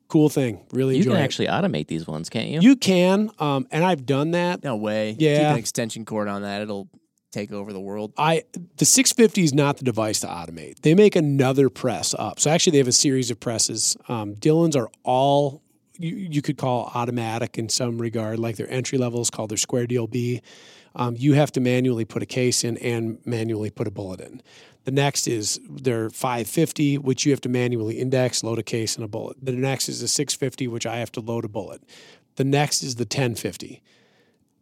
Cool 0.09 0.28
thing, 0.28 0.61
really 0.72 0.94
You 0.96 1.03
enjoy 1.03 1.12
can 1.12 1.20
it. 1.20 1.24
actually 1.24 1.46
automate 1.46 1.86
these 1.86 2.07
ones, 2.07 2.28
can't 2.28 2.48
you? 2.48 2.61
You 2.61 2.74
can, 2.74 3.30
um, 3.38 3.68
and 3.70 3.84
I've 3.84 4.07
done 4.07 4.32
that. 4.32 4.64
No 4.64 4.74
way. 4.76 5.12
Keep 5.12 5.20
Yeah. 5.22 5.53
an 5.53 5.59
extension 5.59 6.05
cord 6.05 6.26
on 6.26 6.42
that. 6.42 6.62
It'll 6.62 6.88
take 7.30 7.53
over 7.53 7.72
the 7.72 7.78
world. 7.80 8.12
I 8.18 8.42
the 8.76 8.84
650 8.84 9.44
is 9.44 9.55
not 9.55 9.76
the 9.76 9.84
device 9.84 10.18
to 10.20 10.26
automate. 10.26 10.80
They 10.82 10.94
make 10.96 11.14
another 11.14 11.68
press 11.68 12.12
up. 12.18 12.40
So 12.40 12.51
actually, 12.51 12.72
they 12.72 12.78
have 12.78 12.88
a 12.88 12.92
series 12.92 13.30
of 13.30 13.38
presses. 13.38 13.96
Um, 14.09 14.34
Dillons 14.34 14.74
are 14.74 14.90
all 15.05 15.62
you, 15.96 16.16
you 16.16 16.42
could 16.42 16.57
call 16.57 16.90
automatic 16.94 17.57
in 17.59 17.68
some 17.68 17.98
regard, 17.98 18.38
like 18.40 18.57
their 18.57 18.70
entry 18.70 18.96
level 18.98 19.20
is 19.20 19.28
called 19.30 19.51
their 19.51 19.59
Square 19.59 19.86
Deal 19.88 20.07
B. 20.07 20.40
Um, 20.95 21.14
you 21.18 21.34
have 21.34 21.53
to 21.53 21.61
manually 21.61 22.05
put 22.05 22.22
a 22.22 22.26
case 22.26 22.64
in 22.64 22.76
and 22.78 23.18
manually 23.24 23.70
put 23.70 23.86
a 23.86 23.91
bullet 23.91 24.20
in. 24.20 24.43
The 24.84 24.91
next 24.91 25.28
is 25.28 25.61
their 25.68 26.11
550, 26.11 26.99
which 26.99 27.24
you 27.24 27.32
have 27.32 27.41
to 27.43 27.49
manually 27.49 27.99
index, 27.99 28.43
load 28.43 28.59
a 28.59 28.62
case, 28.62 28.97
and 28.97 29.05
a 29.05 29.09
bullet. 29.09 29.36
The 29.43 29.53
next 29.53 29.88
is 29.88 30.01
the 30.01 30.09
650, 30.09 30.68
which 30.68 30.86
I 30.86 30.97
have 30.97 31.12
to 31.12 31.20
load 31.20 31.45
a 31.45 31.49
bullet. 31.49 31.82
The 32.36 32.45
next 32.45 32.82
is 32.82 32.97
the 32.97 33.03
1050 33.03 33.82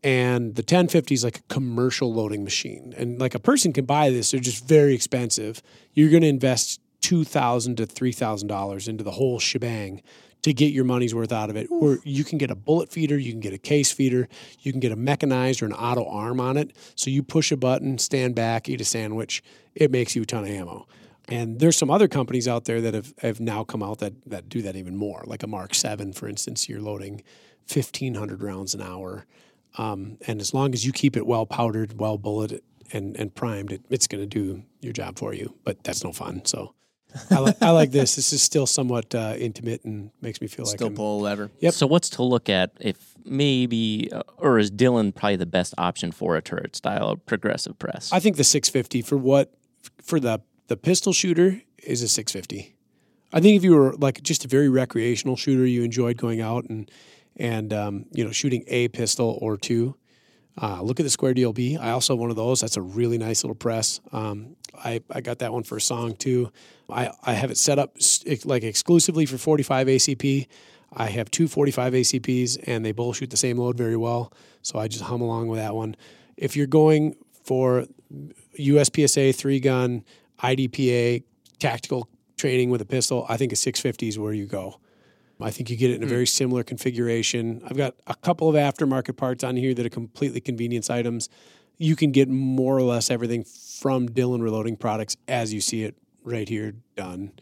and 0.04 0.54
the 0.54 0.62
1050 0.62 1.14
is 1.14 1.24
like 1.24 1.38
a 1.38 1.42
commercial 1.48 2.12
loading 2.12 2.44
machine 2.44 2.94
and 2.96 3.18
like 3.18 3.34
a 3.34 3.40
person 3.40 3.72
can 3.72 3.84
buy 3.84 4.10
this 4.10 4.30
they're 4.30 4.40
just 4.40 4.66
very 4.66 4.94
expensive 4.94 5.62
you're 5.92 6.10
going 6.10 6.22
to 6.22 6.28
invest 6.28 6.80
2000 7.00 7.76
to 7.76 7.86
$3000 7.86 8.88
into 8.88 9.04
the 9.04 9.12
whole 9.12 9.38
shebang 9.38 10.02
to 10.48 10.54
get 10.54 10.72
your 10.72 10.84
money's 10.84 11.14
worth 11.14 11.32
out 11.32 11.50
of 11.50 11.56
it 11.56 11.66
or 11.70 11.98
you 12.04 12.24
can 12.24 12.38
get 12.38 12.50
a 12.50 12.54
bullet 12.54 12.90
feeder 12.90 13.16
you 13.16 13.30
can 13.30 13.40
get 13.40 13.52
a 13.52 13.58
case 13.58 13.92
feeder 13.92 14.28
you 14.60 14.72
can 14.72 14.80
get 14.80 14.92
a 14.92 14.96
mechanized 14.96 15.62
or 15.62 15.66
an 15.66 15.72
auto 15.72 16.04
arm 16.06 16.40
on 16.40 16.56
it 16.56 16.74
so 16.94 17.10
you 17.10 17.22
push 17.22 17.52
a 17.52 17.56
button 17.56 17.98
stand 17.98 18.34
back 18.34 18.68
eat 18.68 18.80
a 18.80 18.84
sandwich 18.84 19.42
it 19.74 19.90
makes 19.90 20.16
you 20.16 20.22
a 20.22 20.26
ton 20.26 20.44
of 20.44 20.50
ammo 20.50 20.86
and 21.30 21.60
there's 21.60 21.76
some 21.76 21.90
other 21.90 22.08
companies 22.08 22.48
out 22.48 22.64
there 22.64 22.80
that 22.80 22.94
have, 22.94 23.12
have 23.18 23.38
now 23.38 23.62
come 23.62 23.82
out 23.82 23.98
that, 23.98 24.14
that 24.24 24.48
do 24.48 24.62
that 24.62 24.76
even 24.76 24.96
more 24.96 25.22
like 25.26 25.42
a 25.42 25.46
mark 25.46 25.74
7 25.74 26.12
for 26.12 26.28
instance 26.28 26.68
you're 26.68 26.80
loading 26.80 27.22
1500 27.70 28.42
rounds 28.42 28.74
an 28.74 28.82
hour 28.82 29.26
um, 29.76 30.18
and 30.26 30.40
as 30.40 30.54
long 30.54 30.72
as 30.72 30.84
you 30.84 30.92
keep 30.92 31.16
it 31.16 31.26
well 31.26 31.46
powdered, 31.46 31.98
well 31.98 32.18
bulleted, 32.18 32.62
and, 32.92 33.16
and 33.16 33.34
primed, 33.34 33.72
it, 33.72 33.82
it's 33.90 34.06
going 34.06 34.22
to 34.22 34.26
do 34.26 34.62
your 34.80 34.92
job 34.92 35.18
for 35.18 35.34
you. 35.34 35.54
But 35.64 35.84
that's 35.84 36.02
no 36.02 36.12
fun. 36.12 36.44
So 36.44 36.74
I, 37.30 37.40
li- 37.40 37.54
I 37.60 37.70
like 37.70 37.90
this. 37.90 38.16
This 38.16 38.32
is 38.32 38.42
still 38.42 38.66
somewhat 38.66 39.14
uh, 39.14 39.34
intimate 39.38 39.84
and 39.84 40.10
makes 40.20 40.40
me 40.40 40.46
feel 40.46 40.66
like 40.66 40.76
Still 40.76 40.88
I'm, 40.88 40.94
pull 40.94 41.20
a 41.20 41.22
lever. 41.22 41.50
Yep. 41.60 41.74
So 41.74 41.86
what's 41.86 42.10
to 42.10 42.22
look 42.22 42.48
at 42.48 42.72
if 42.80 43.14
maybe, 43.24 44.10
uh, 44.12 44.22
or 44.36 44.58
is 44.58 44.70
Dillon 44.70 45.12
probably 45.12 45.36
the 45.36 45.46
best 45.46 45.74
option 45.78 46.12
for 46.12 46.36
a 46.36 46.42
turret 46.42 46.76
style 46.76 47.16
progressive 47.16 47.78
press? 47.78 48.12
I 48.12 48.20
think 48.20 48.36
the 48.36 48.44
650 48.44 49.02
for 49.02 49.16
what 49.16 49.52
for 50.02 50.20
the 50.20 50.40
the 50.68 50.76
pistol 50.76 51.12
shooter 51.12 51.62
is 51.82 52.02
a 52.02 52.08
650. 52.08 52.74
I 53.32 53.40
think 53.40 53.56
if 53.56 53.64
you 53.64 53.74
were 53.74 53.94
like 53.94 54.22
just 54.22 54.44
a 54.44 54.48
very 54.48 54.68
recreational 54.68 55.36
shooter, 55.36 55.66
you 55.66 55.82
enjoyed 55.82 56.16
going 56.16 56.40
out 56.40 56.64
and 56.64 56.90
and 57.36 57.72
um, 57.72 58.06
you 58.12 58.24
know 58.24 58.32
shooting 58.32 58.64
a 58.68 58.88
pistol 58.88 59.38
or 59.40 59.56
two. 59.56 59.96
Uh, 60.60 60.82
look 60.82 60.98
at 60.98 61.04
the 61.04 61.10
Square 61.10 61.34
Deal 61.34 61.54
I 61.80 61.90
also 61.90 62.14
have 62.14 62.20
one 62.20 62.30
of 62.30 62.36
those. 62.36 62.60
That's 62.60 62.76
a 62.76 62.82
really 62.82 63.16
nice 63.16 63.44
little 63.44 63.54
press. 63.54 64.00
Um, 64.12 64.56
I, 64.74 65.00
I 65.10 65.20
got 65.20 65.38
that 65.38 65.52
one 65.52 65.62
for 65.62 65.76
a 65.76 65.80
song 65.80 66.14
too. 66.16 66.50
I, 66.90 67.10
I 67.22 67.34
have 67.34 67.50
it 67.50 67.58
set 67.58 67.78
up 67.78 67.96
like 68.44 68.64
exclusively 68.64 69.26
for 69.26 69.38
45 69.38 69.86
ACP. 69.86 70.46
I 70.92 71.06
have 71.06 71.30
two 71.30 71.48
45 71.48 71.92
ACPs 71.92 72.58
and 72.66 72.84
they 72.84 72.92
both 72.92 73.18
shoot 73.18 73.30
the 73.30 73.36
same 73.36 73.58
load 73.58 73.76
very 73.76 73.96
well. 73.96 74.32
So 74.62 74.78
I 74.78 74.88
just 74.88 75.04
hum 75.04 75.20
along 75.20 75.48
with 75.48 75.60
that 75.60 75.74
one. 75.74 75.96
If 76.36 76.56
you're 76.56 76.66
going 76.66 77.16
for 77.44 77.86
USPSA 78.58 79.34
three 79.34 79.60
gun, 79.60 80.04
IDPA, 80.42 81.22
tactical 81.58 82.08
training 82.36 82.70
with 82.70 82.80
a 82.80 82.86
pistol, 82.86 83.26
I 83.28 83.36
think 83.36 83.52
a 83.52 83.56
650 83.56 84.08
is 84.08 84.18
where 84.18 84.32
you 84.32 84.46
go. 84.46 84.80
I 85.40 85.50
think 85.50 85.70
you 85.70 85.76
get 85.76 85.90
it 85.90 85.96
in 85.96 86.02
a 86.02 86.06
hmm. 86.06 86.10
very 86.10 86.26
similar 86.26 86.62
configuration. 86.62 87.62
I've 87.64 87.76
got 87.76 87.94
a 88.06 88.14
couple 88.14 88.48
of 88.48 88.54
aftermarket 88.54 89.16
parts 89.16 89.44
on 89.44 89.56
here 89.56 89.74
that 89.74 89.86
are 89.86 89.90
completely 89.90 90.40
convenience 90.40 90.90
items. 90.90 91.28
You 91.76 91.94
can 91.94 92.10
get 92.10 92.28
more 92.28 92.76
or 92.76 92.82
less 92.82 93.10
everything 93.10 93.44
from 93.44 94.06
Dillon 94.06 94.42
Reloading 94.42 94.76
Products 94.76 95.16
as 95.28 95.54
you 95.54 95.60
see 95.60 95.84
it 95.84 95.96
right 96.24 96.48
here 96.48 96.74
done. 96.96 97.32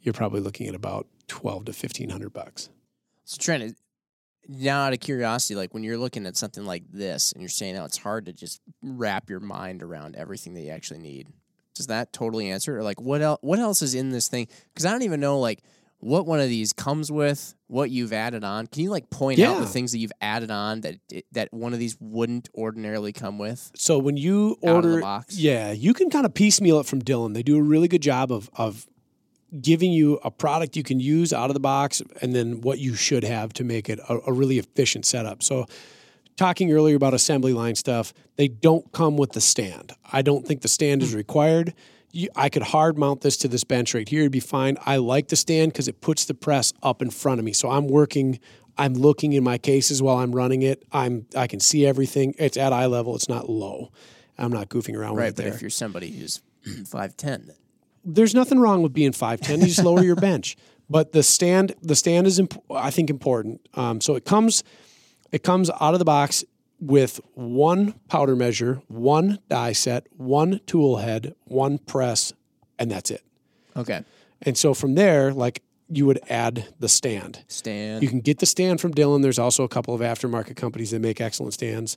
You're 0.00 0.14
probably 0.14 0.40
looking 0.40 0.66
at 0.66 0.74
about 0.74 1.06
12 1.28 1.66
to 1.66 1.72
1500 1.72 2.32
bucks. 2.32 2.70
So 3.24 3.36
Trent, 3.38 3.76
now 4.48 4.84
out 4.84 4.92
of 4.92 5.00
curiosity, 5.00 5.54
like 5.54 5.74
when 5.74 5.84
you're 5.84 5.98
looking 5.98 6.26
at 6.26 6.36
something 6.36 6.64
like 6.64 6.84
this 6.90 7.32
and 7.32 7.42
you're 7.42 7.48
saying, 7.48 7.76
"Oh, 7.76 7.84
it's 7.84 7.98
hard 7.98 8.26
to 8.26 8.32
just 8.32 8.60
wrap 8.82 9.30
your 9.30 9.40
mind 9.40 9.82
around 9.82 10.16
everything 10.16 10.54
that 10.54 10.62
you 10.62 10.70
actually 10.70 11.00
need." 11.00 11.28
Does 11.74 11.86
that 11.86 12.12
totally 12.12 12.50
answer? 12.50 12.76
Or 12.76 12.82
like, 12.82 13.00
what 13.00 13.22
else? 13.22 13.38
What 13.42 13.58
else 13.58 13.82
is 13.82 13.94
in 13.94 14.10
this 14.10 14.28
thing? 14.28 14.48
Because 14.72 14.84
I 14.84 14.90
don't 14.90 15.02
even 15.02 15.20
know 15.20 15.38
like 15.38 15.62
what 16.02 16.26
one 16.26 16.40
of 16.40 16.48
these 16.48 16.72
comes 16.72 17.12
with, 17.12 17.54
what 17.68 17.88
you've 17.88 18.12
added 18.12 18.42
on. 18.42 18.66
Can 18.66 18.82
you 18.82 18.90
like 18.90 19.08
point 19.08 19.38
out 19.38 19.60
the 19.60 19.66
things 19.66 19.92
that 19.92 19.98
you've 19.98 20.12
added 20.20 20.50
on 20.50 20.80
that 20.80 20.96
that 21.30 21.52
one 21.52 21.72
of 21.72 21.78
these 21.78 21.96
wouldn't 22.00 22.48
ordinarily 22.56 23.12
come 23.12 23.38
with? 23.38 23.70
So 23.76 23.98
when 23.98 24.16
you 24.16 24.58
Out 24.66 24.78
of 24.78 24.82
the 24.82 24.88
order, 24.88 25.00
box? 25.00 25.38
yeah, 25.38 25.70
you 25.70 25.94
can 25.94 26.10
kind 26.10 26.26
of 26.26 26.34
piecemeal 26.34 26.80
it 26.80 26.86
from 26.86 26.98
Dillon. 26.98 27.34
They 27.34 27.44
do 27.44 27.56
a 27.56 27.62
really 27.62 27.86
good 27.86 28.02
job 28.02 28.32
of 28.32 28.50
of 28.54 28.88
giving 29.60 29.92
you 29.92 30.18
a 30.24 30.30
product 30.30 30.76
you 30.76 30.82
can 30.82 30.98
use 30.98 31.32
out 31.32 31.50
of 31.50 31.54
the 31.54 31.60
box, 31.60 32.02
and 32.20 32.34
then 32.34 32.62
what 32.62 32.80
you 32.80 32.96
should 32.96 33.22
have 33.22 33.52
to 33.52 33.64
make 33.64 33.88
it 33.88 34.00
a, 34.08 34.18
a 34.26 34.32
really 34.32 34.58
efficient 34.58 35.06
setup. 35.06 35.42
So. 35.42 35.66
Talking 36.38 36.72
earlier 36.72 36.96
about 36.96 37.12
assembly 37.12 37.52
line 37.52 37.74
stuff, 37.74 38.14
they 38.36 38.48
don't 38.48 38.90
come 38.92 39.18
with 39.18 39.32
the 39.32 39.40
stand. 39.40 39.92
I 40.10 40.22
don't 40.22 40.46
think 40.46 40.62
the 40.62 40.68
stand 40.68 41.02
is 41.02 41.10
hmm. 41.10 41.18
required. 41.18 41.74
You, 42.12 42.28
I 42.36 42.48
could 42.50 42.62
hard 42.62 42.98
mount 42.98 43.22
this 43.22 43.36
to 43.38 43.48
this 43.48 43.64
bench 43.64 43.94
right 43.94 44.08
here; 44.08 44.20
it'd 44.20 44.32
be 44.32 44.40
fine. 44.40 44.76
I 44.84 44.96
like 44.98 45.28
the 45.28 45.36
stand 45.36 45.72
because 45.72 45.88
it 45.88 46.00
puts 46.00 46.24
the 46.26 46.34
press 46.34 46.72
up 46.82 47.00
in 47.02 47.10
front 47.10 47.38
of 47.38 47.44
me, 47.44 47.52
so 47.52 47.70
I'm 47.70 47.88
working. 47.88 48.38
I'm 48.78 48.94
looking 48.94 49.32
in 49.34 49.44
my 49.44 49.58
cases 49.58 50.00
while 50.02 50.16
I'm 50.18 50.32
running 50.32 50.62
it. 50.62 50.82
I'm 50.92 51.26
I 51.36 51.46
can 51.46 51.60
see 51.60 51.84
everything. 51.86 52.34
It's 52.38 52.56
at 52.56 52.72
eye 52.72 52.86
level. 52.86 53.14
It's 53.16 53.28
not 53.28 53.48
low. 53.50 53.90
I'm 54.38 54.50
not 54.52 54.68
goofing 54.70 54.94
around 54.96 55.12
with 55.14 55.18
Right, 55.20 55.28
it 55.28 55.36
but 55.36 55.44
there. 55.44 55.54
if 55.54 55.60
you're 55.60 55.70
somebody 55.70 56.10
who's 56.10 56.40
five 56.86 57.16
ten, 57.16 57.50
There's 58.04 58.34
nothing 58.34 58.58
wrong 58.58 58.82
with 58.82 58.92
being 58.92 59.12
5'10. 59.12 59.60
You 59.60 59.66
just 59.66 59.84
lower 59.84 60.02
your 60.02 60.16
bench. 60.30 60.56
But 60.90 61.12
the 61.12 61.22
stand, 61.22 61.74
the 61.82 61.94
stand 61.94 62.26
is, 62.26 62.38
imp- 62.38 62.60
I 62.70 62.90
think, 62.90 63.08
important. 63.10 63.60
Um, 63.74 64.00
so 64.00 64.14
it 64.16 64.24
comes, 64.24 64.64
it 65.30 65.42
comes 65.42 65.70
out 65.80 65.92
of 65.94 65.98
the 65.98 66.04
box 66.04 66.44
with 66.82 67.20
one 67.34 67.94
powder 68.08 68.34
measure, 68.34 68.82
one 68.88 69.38
die 69.48 69.72
set, 69.72 70.08
one 70.16 70.60
tool 70.66 70.96
head, 70.96 71.32
one 71.44 71.78
press, 71.78 72.32
and 72.76 72.90
that's 72.90 73.08
it. 73.10 73.22
okay, 73.76 74.02
And 74.42 74.58
so 74.58 74.74
from 74.74 74.96
there, 74.96 75.32
like 75.32 75.62
you 75.88 76.06
would 76.06 76.18
add 76.28 76.66
the 76.80 76.88
stand. 76.88 77.44
stand. 77.46 78.02
You 78.02 78.08
can 78.08 78.20
get 78.20 78.38
the 78.40 78.46
stand 78.46 78.80
from 78.80 78.90
Dillon. 78.92 79.22
There's 79.22 79.38
also 79.38 79.62
a 79.62 79.68
couple 79.68 79.94
of 79.94 80.00
aftermarket 80.00 80.56
companies 80.56 80.90
that 80.90 81.00
make 81.00 81.20
excellent 81.20 81.54
stands. 81.54 81.96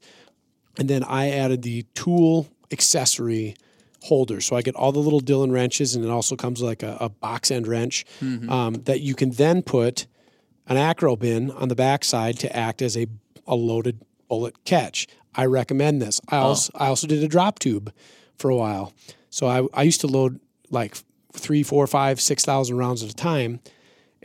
And 0.78 0.88
then 0.88 1.04
I 1.04 1.30
added 1.32 1.64
the 1.64 1.84
tool 1.96 2.48
accessory 2.72 3.56
holder. 4.04 4.40
So 4.42 4.56
I 4.56 4.62
get 4.62 4.76
all 4.76 4.92
the 4.92 5.00
little 5.00 5.22
Dillon 5.22 5.52
wrenches, 5.52 5.96
and 5.96 6.06
it 6.06 6.12
also 6.12 6.36
comes 6.36 6.62
like 6.62 6.84
a, 6.84 6.98
a 7.00 7.10
box 7.10 7.50
end 7.50 7.66
wrench 7.68 8.06
um, 8.22 8.74
that 8.84 9.02
you 9.02 9.16
can 9.16 9.32
then 9.32 9.64
put 9.64 10.06
an 10.68 10.78
acro 10.78 11.16
bin 11.16 11.50
on 11.50 11.70
the 11.70 11.76
backside 11.76 12.38
to 12.40 12.56
act 12.56 12.82
as 12.84 12.96
a, 12.96 13.08
a 13.48 13.56
loaded 13.56 14.02
bullet 14.28 14.64
catch. 14.66 15.08
I 15.34 15.46
recommend 15.46 16.02
this. 16.02 16.22
I 16.30 16.38
oh. 16.38 16.42
also 16.42 16.72
I 16.76 16.88
also 16.88 17.08
did 17.08 17.24
a 17.24 17.28
drop 17.28 17.60
tube 17.60 17.92
for 18.38 18.50
a 18.50 18.56
while. 18.56 18.94
So 19.30 19.48
I, 19.48 19.68
I 19.74 19.84
used 19.84 20.02
to 20.02 20.08
load 20.08 20.40
like 20.70 20.96
three, 21.34 21.64
four, 21.64 21.88
five, 21.88 22.22
six 22.22 22.46
thousand 22.46 22.78
rounds 22.78 23.04
at 23.04 23.10
a 23.10 23.16
time, 23.16 23.60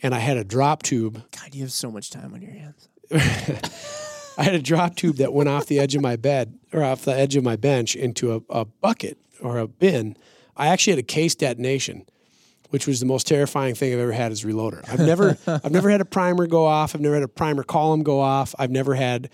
and 0.02 0.14
I 0.14 0.18
had 0.18 0.36
a 0.36 0.44
drop 0.44 0.82
tube 0.82 1.22
God, 1.32 1.54
you 1.54 1.62
have 1.62 1.72
so 1.72 1.90
much 1.90 2.10
time 2.10 2.32
on 2.34 2.42
your 2.42 2.52
hands. 2.52 2.88
I 4.38 4.44
had 4.44 4.54
a 4.54 4.62
drop 4.62 4.96
tube 4.96 5.16
that 5.16 5.32
went 5.32 5.48
off 5.48 5.66
the 5.66 5.78
edge 5.78 5.94
of 5.94 6.02
my 6.02 6.16
bed 6.16 6.58
or 6.72 6.82
off 6.82 7.04
the 7.04 7.14
edge 7.14 7.36
of 7.36 7.44
my 7.44 7.56
bench 7.56 7.94
into 7.96 8.34
a, 8.34 8.60
a 8.60 8.64
bucket 8.64 9.18
or 9.42 9.58
a 9.58 9.66
bin. 9.66 10.16
I 10.56 10.68
actually 10.68 10.92
had 10.92 11.00
a 11.00 11.04
case 11.04 11.34
detonation, 11.34 12.06
which 12.70 12.86
was 12.86 13.00
the 13.00 13.06
most 13.06 13.26
terrifying 13.26 13.74
thing 13.74 13.92
I've 13.92 13.98
ever 13.98 14.12
had 14.12 14.32
as 14.32 14.44
a 14.44 14.46
reloader. 14.46 14.88
I've 14.88 15.00
never 15.00 15.36
I've 15.46 15.72
never 15.72 15.90
had 15.90 16.00
a 16.00 16.04
primer 16.04 16.46
go 16.46 16.64
off. 16.64 16.94
I've 16.94 17.00
never 17.00 17.14
had 17.14 17.24
a 17.24 17.28
primer 17.28 17.62
column 17.64 18.02
go 18.02 18.20
off. 18.20 18.54
I've 18.58 18.70
never 18.70 18.94
had 18.94 19.28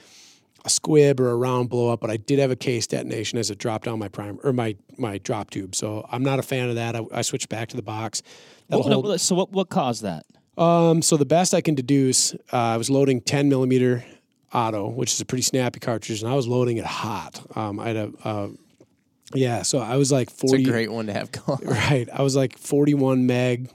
a 0.67 0.69
squib 0.69 1.19
or 1.21 1.31
a 1.31 1.37
round 1.37 1.71
blow 1.71 1.89
up, 1.93 2.01
but 2.01 2.11
I 2.11 2.17
did 2.19 2.39
have 2.41 2.51
a 2.51 2.57
case 2.57 2.87
detonation 2.87 3.39
as 3.39 3.51
it 3.51 3.57
dropped 3.59 3.85
down 3.87 3.99
my 3.99 4.09
prime 4.09 4.39
or 4.45 4.53
my 4.53 4.77
my 4.99 5.17
drop 5.19 5.49
tube. 5.51 5.75
So 5.75 6.07
I'm 6.13 6.23
not 6.23 6.39
a 6.39 6.43
fan 6.43 6.69
of 6.69 6.75
that. 6.75 6.95
I, 6.97 7.03
I 7.13 7.23
switched 7.23 7.49
back 7.49 7.69
to 7.69 7.77
the 7.77 7.83
box. 7.83 8.23
What- 8.69 8.93
hold- 8.93 9.21
so 9.21 9.35
what 9.35 9.53
what 9.53 9.69
caused 9.71 10.03
that? 10.03 10.27
um, 10.59 11.01
so 11.03 11.17
the 11.17 11.25
best 11.27 11.55
I 11.55 11.61
can 11.61 11.75
deduce, 11.75 12.35
uh, 12.53 12.57
I 12.75 12.77
was 12.79 12.89
loading 12.91 13.21
10 13.21 13.49
millimeter 13.49 14.05
auto, 14.55 14.89
which 14.89 15.13
is 15.13 15.21
a 15.21 15.25
pretty 15.27 15.43
snappy 15.43 15.81
cartridge, 15.81 16.23
and 16.23 16.31
I 16.31 16.35
was 16.35 16.49
loading 16.49 16.79
it 16.79 16.85
hot. 16.87 17.45
Um, 17.57 17.79
I 17.79 17.89
had 17.89 17.97
a, 17.97 18.13
uh, 18.25 18.49
yeah, 19.35 19.63
so 19.63 19.79
I 19.81 19.97
was 19.97 20.11
like 20.11 20.31
It's 20.31 20.41
40. 20.41 20.63
a 20.63 20.67
great 20.67 20.91
one 20.91 21.07
to 21.07 21.13
have 21.13 21.31
going. 21.47 21.61
Right, 21.67 22.09
I 22.13 22.23
was 22.23 22.35
like 22.37 22.57
41 22.59 23.27
Mag 23.27 23.71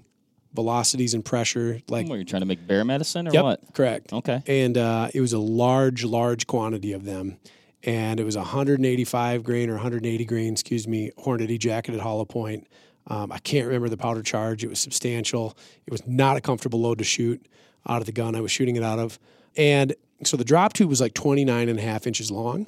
velocities 0.54 1.14
and 1.14 1.24
pressure, 1.24 1.82
like 1.90 2.08
Were 2.08 2.18
you 2.18 2.26
trying 2.26 2.42
to 2.42 2.46
make 2.46 2.66
bear 2.68 2.84
medicine 2.84 3.28
or 3.28 3.32
yep, 3.32 3.44
what? 3.44 3.62
correct. 3.74 4.12
Okay. 4.14 4.42
And 4.48 4.78
uh, 4.78 5.10
it 5.14 5.22
was 5.22 5.34
a 5.34 5.40
large, 5.40 6.04
large 6.04 6.48
quantity 6.48 6.94
of 6.94 7.06
them. 7.06 7.38
And 7.84 8.20
it 8.20 8.24
was 8.24 8.38
185 8.38 9.44
grain 9.44 9.70
or 9.70 9.74
180 9.74 10.26
grain, 10.26 10.54
excuse 10.54 10.88
me, 10.88 11.12
Hornady 11.18 11.58
jacketed 11.58 12.00
hollow 12.02 12.26
point. 12.26 12.68
Um, 13.08 13.32
I 13.32 13.40
can't 13.40 13.66
remember 13.66 13.90
the 13.90 13.98
powder 13.98 14.22
charge. 14.22 14.64
It 14.64 14.70
was 14.70 14.80
substantial. 14.80 15.58
It 15.88 15.92
was 15.92 16.06
not 16.06 16.38
a 16.38 16.42
comfortable 16.42 16.80
load 16.82 17.00
to 17.00 17.04
shoot 17.04 17.44
out 17.90 18.00
of 18.02 18.06
the 18.06 18.12
gun 18.12 18.36
I 18.36 18.42
was 18.42 18.52
shooting 18.52 18.76
it 18.76 18.84
out 18.84 19.00
of. 19.00 19.18
And 19.58 19.96
so 20.24 20.38
the 20.38 20.44
drop 20.46 20.74
tube 20.74 20.90
was 20.90 21.02
like 21.02 21.16
29 21.16 21.68
and 21.70 21.80
a 21.80 21.82
half 21.82 22.06
inches 22.06 22.30
long. 22.30 22.68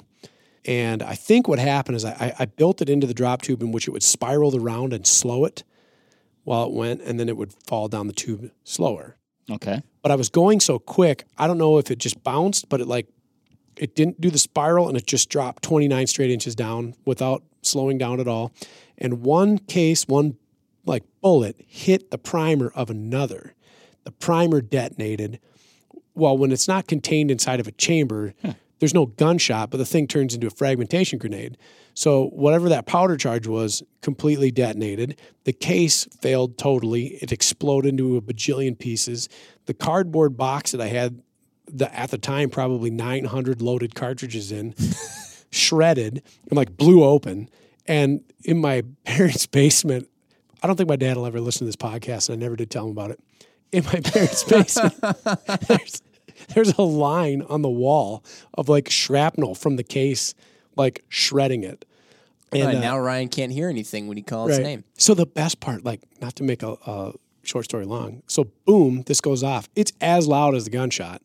And 0.64 1.02
I 1.02 1.14
think 1.14 1.46
what 1.46 1.58
happened 1.60 1.96
is 1.96 2.04
I, 2.04 2.10
I- 2.12 2.34
I 2.40 2.44
built 2.46 2.82
it 2.82 2.88
into 2.88 3.06
the 3.06 3.14
drop 3.14 3.42
tube 3.42 3.62
in 3.62 3.70
which 3.70 3.86
it 3.86 3.92
would 3.92 4.02
spiral 4.02 4.50
the 4.50 4.58
round 4.60 4.92
and 4.92 5.06
slow 5.06 5.44
it 5.44 5.62
while 6.44 6.66
it 6.66 6.72
went, 6.72 7.00
and 7.02 7.18
then 7.18 7.28
it 7.28 7.36
would 7.36 7.52
fall 7.66 7.88
down 7.88 8.06
the 8.06 8.12
tube 8.12 8.50
slower 8.64 9.16
Okay. 9.50 9.82
but 10.02 10.10
I 10.10 10.14
was 10.16 10.28
going 10.30 10.60
so 10.60 10.78
quick. 10.78 11.24
I 11.36 11.46
don't 11.46 11.58
know 11.58 11.78
if 11.78 11.90
it 11.90 11.98
just 11.98 12.22
bounced, 12.22 12.68
but 12.68 12.80
it 12.80 12.86
like 12.86 13.08
it 13.76 13.94
didn't 13.96 14.20
do 14.20 14.30
the 14.30 14.38
spiral 14.38 14.88
and 14.88 14.96
it 14.96 15.06
just 15.06 15.28
dropped 15.28 15.62
29 15.64 16.06
straight 16.06 16.30
inches 16.30 16.54
down 16.54 16.94
without 17.04 17.42
slowing 17.62 17.98
down 17.98 18.20
at 18.20 18.28
all. 18.28 18.52
And 18.98 19.22
one 19.22 19.58
case, 19.58 20.06
one 20.06 20.36
like 20.86 21.02
bullet 21.20 21.56
hit 21.66 22.10
the 22.10 22.18
primer 22.18 22.68
of 22.74 22.88
another. 22.90 23.54
The 24.04 24.12
primer 24.12 24.60
detonated. 24.60 25.40
Well, 26.14 26.38
when 26.38 26.52
it's 26.52 26.68
not 26.68 26.86
contained 26.86 27.30
inside 27.32 27.58
of 27.58 27.66
a 27.66 27.72
chamber, 27.72 28.34
there's 28.78 28.94
no 28.94 29.06
gunshot, 29.06 29.70
but 29.70 29.78
the 29.78 29.86
thing 29.86 30.06
turns 30.06 30.34
into 30.34 30.46
a 30.46 30.50
fragmentation 30.50 31.18
grenade. 31.18 31.56
So 31.94 32.26
whatever 32.28 32.68
that 32.70 32.86
powder 32.86 33.16
charge 33.16 33.46
was 33.46 33.82
completely 34.02 34.50
detonated. 34.50 35.20
The 35.44 35.52
case 35.52 36.06
failed 36.20 36.58
totally. 36.58 37.18
It 37.22 37.30
exploded 37.30 37.90
into 37.90 38.16
a 38.16 38.20
bajillion 38.20 38.78
pieces. 38.78 39.28
The 39.66 39.74
cardboard 39.74 40.36
box 40.36 40.72
that 40.72 40.80
I 40.80 40.88
had 40.88 41.22
the 41.66 41.92
at 41.98 42.10
the 42.10 42.18
time 42.18 42.50
probably 42.50 42.90
900 42.90 43.62
loaded 43.62 43.94
cartridges 43.94 44.52
in 44.52 44.74
shredded 45.50 46.22
and 46.48 46.56
like 46.56 46.76
blew 46.76 47.02
open 47.02 47.48
and 47.86 48.20
in 48.44 48.60
my 48.60 48.82
parents 49.04 49.46
basement 49.46 50.08
i 50.62 50.66
don't 50.66 50.76
think 50.76 50.88
my 50.88 50.96
dad 50.96 51.16
will 51.16 51.26
ever 51.26 51.40
listen 51.40 51.60
to 51.60 51.64
this 51.64 51.76
podcast 51.76 52.28
and 52.28 52.36
i 52.36 52.44
never 52.44 52.56
did 52.56 52.70
tell 52.70 52.84
him 52.84 52.90
about 52.90 53.10
it 53.10 53.20
in 53.72 53.84
my 53.86 54.00
parents 54.00 54.44
basement 54.44 54.94
there's 56.48 56.72
a 56.78 56.82
line 56.82 57.42
on 57.48 57.62
the 57.62 57.68
wall 57.70 58.24
of 58.54 58.68
like 58.68 58.90
shrapnel 58.90 59.54
from 59.54 59.76
the 59.76 59.84
case 59.84 60.34
like 60.76 61.04
shredding 61.08 61.62
it 61.64 61.84
and 62.52 62.66
Right, 62.66 62.76
uh, 62.76 62.80
now 62.80 62.98
Ryan 62.98 63.28
can't 63.28 63.52
hear 63.52 63.68
anything 63.68 64.06
when 64.06 64.16
he 64.16 64.22
calls 64.22 64.50
his 64.50 64.60
name. 64.60 64.84
so 64.96 65.14
the 65.14 65.26
best 65.26 65.60
part, 65.60 65.84
like 65.84 66.00
not 66.20 66.36
to 66.36 66.42
make 66.44 66.62
a, 66.62 66.76
a 66.86 67.12
short 67.42 67.64
story 67.64 67.84
long, 67.84 68.22
so 68.26 68.44
boom, 68.64 69.02
this 69.02 69.20
goes 69.20 69.42
off. 69.42 69.68
It's 69.74 69.92
as 70.00 70.26
loud 70.28 70.54
as 70.54 70.64
the 70.64 70.70
gunshot. 70.70 71.20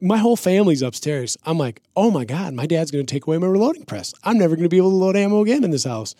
My 0.00 0.18
whole 0.18 0.36
family's 0.36 0.82
upstairs. 0.82 1.36
I'm 1.44 1.58
like, 1.58 1.80
oh 1.96 2.10
my 2.10 2.24
god, 2.24 2.54
my 2.54 2.66
dad's 2.66 2.90
going 2.90 3.04
to 3.06 3.12
take 3.12 3.26
away 3.26 3.38
my 3.38 3.46
reloading 3.46 3.84
press. 3.84 4.12
I'm 4.24 4.38
never 4.38 4.56
going 4.56 4.64
to 4.64 4.68
be 4.68 4.76
able 4.78 4.90
to 4.90 4.96
load 4.96 5.16
ammo 5.16 5.42
again 5.42 5.62
in 5.62 5.70
this 5.70 5.84
house. 5.84 6.14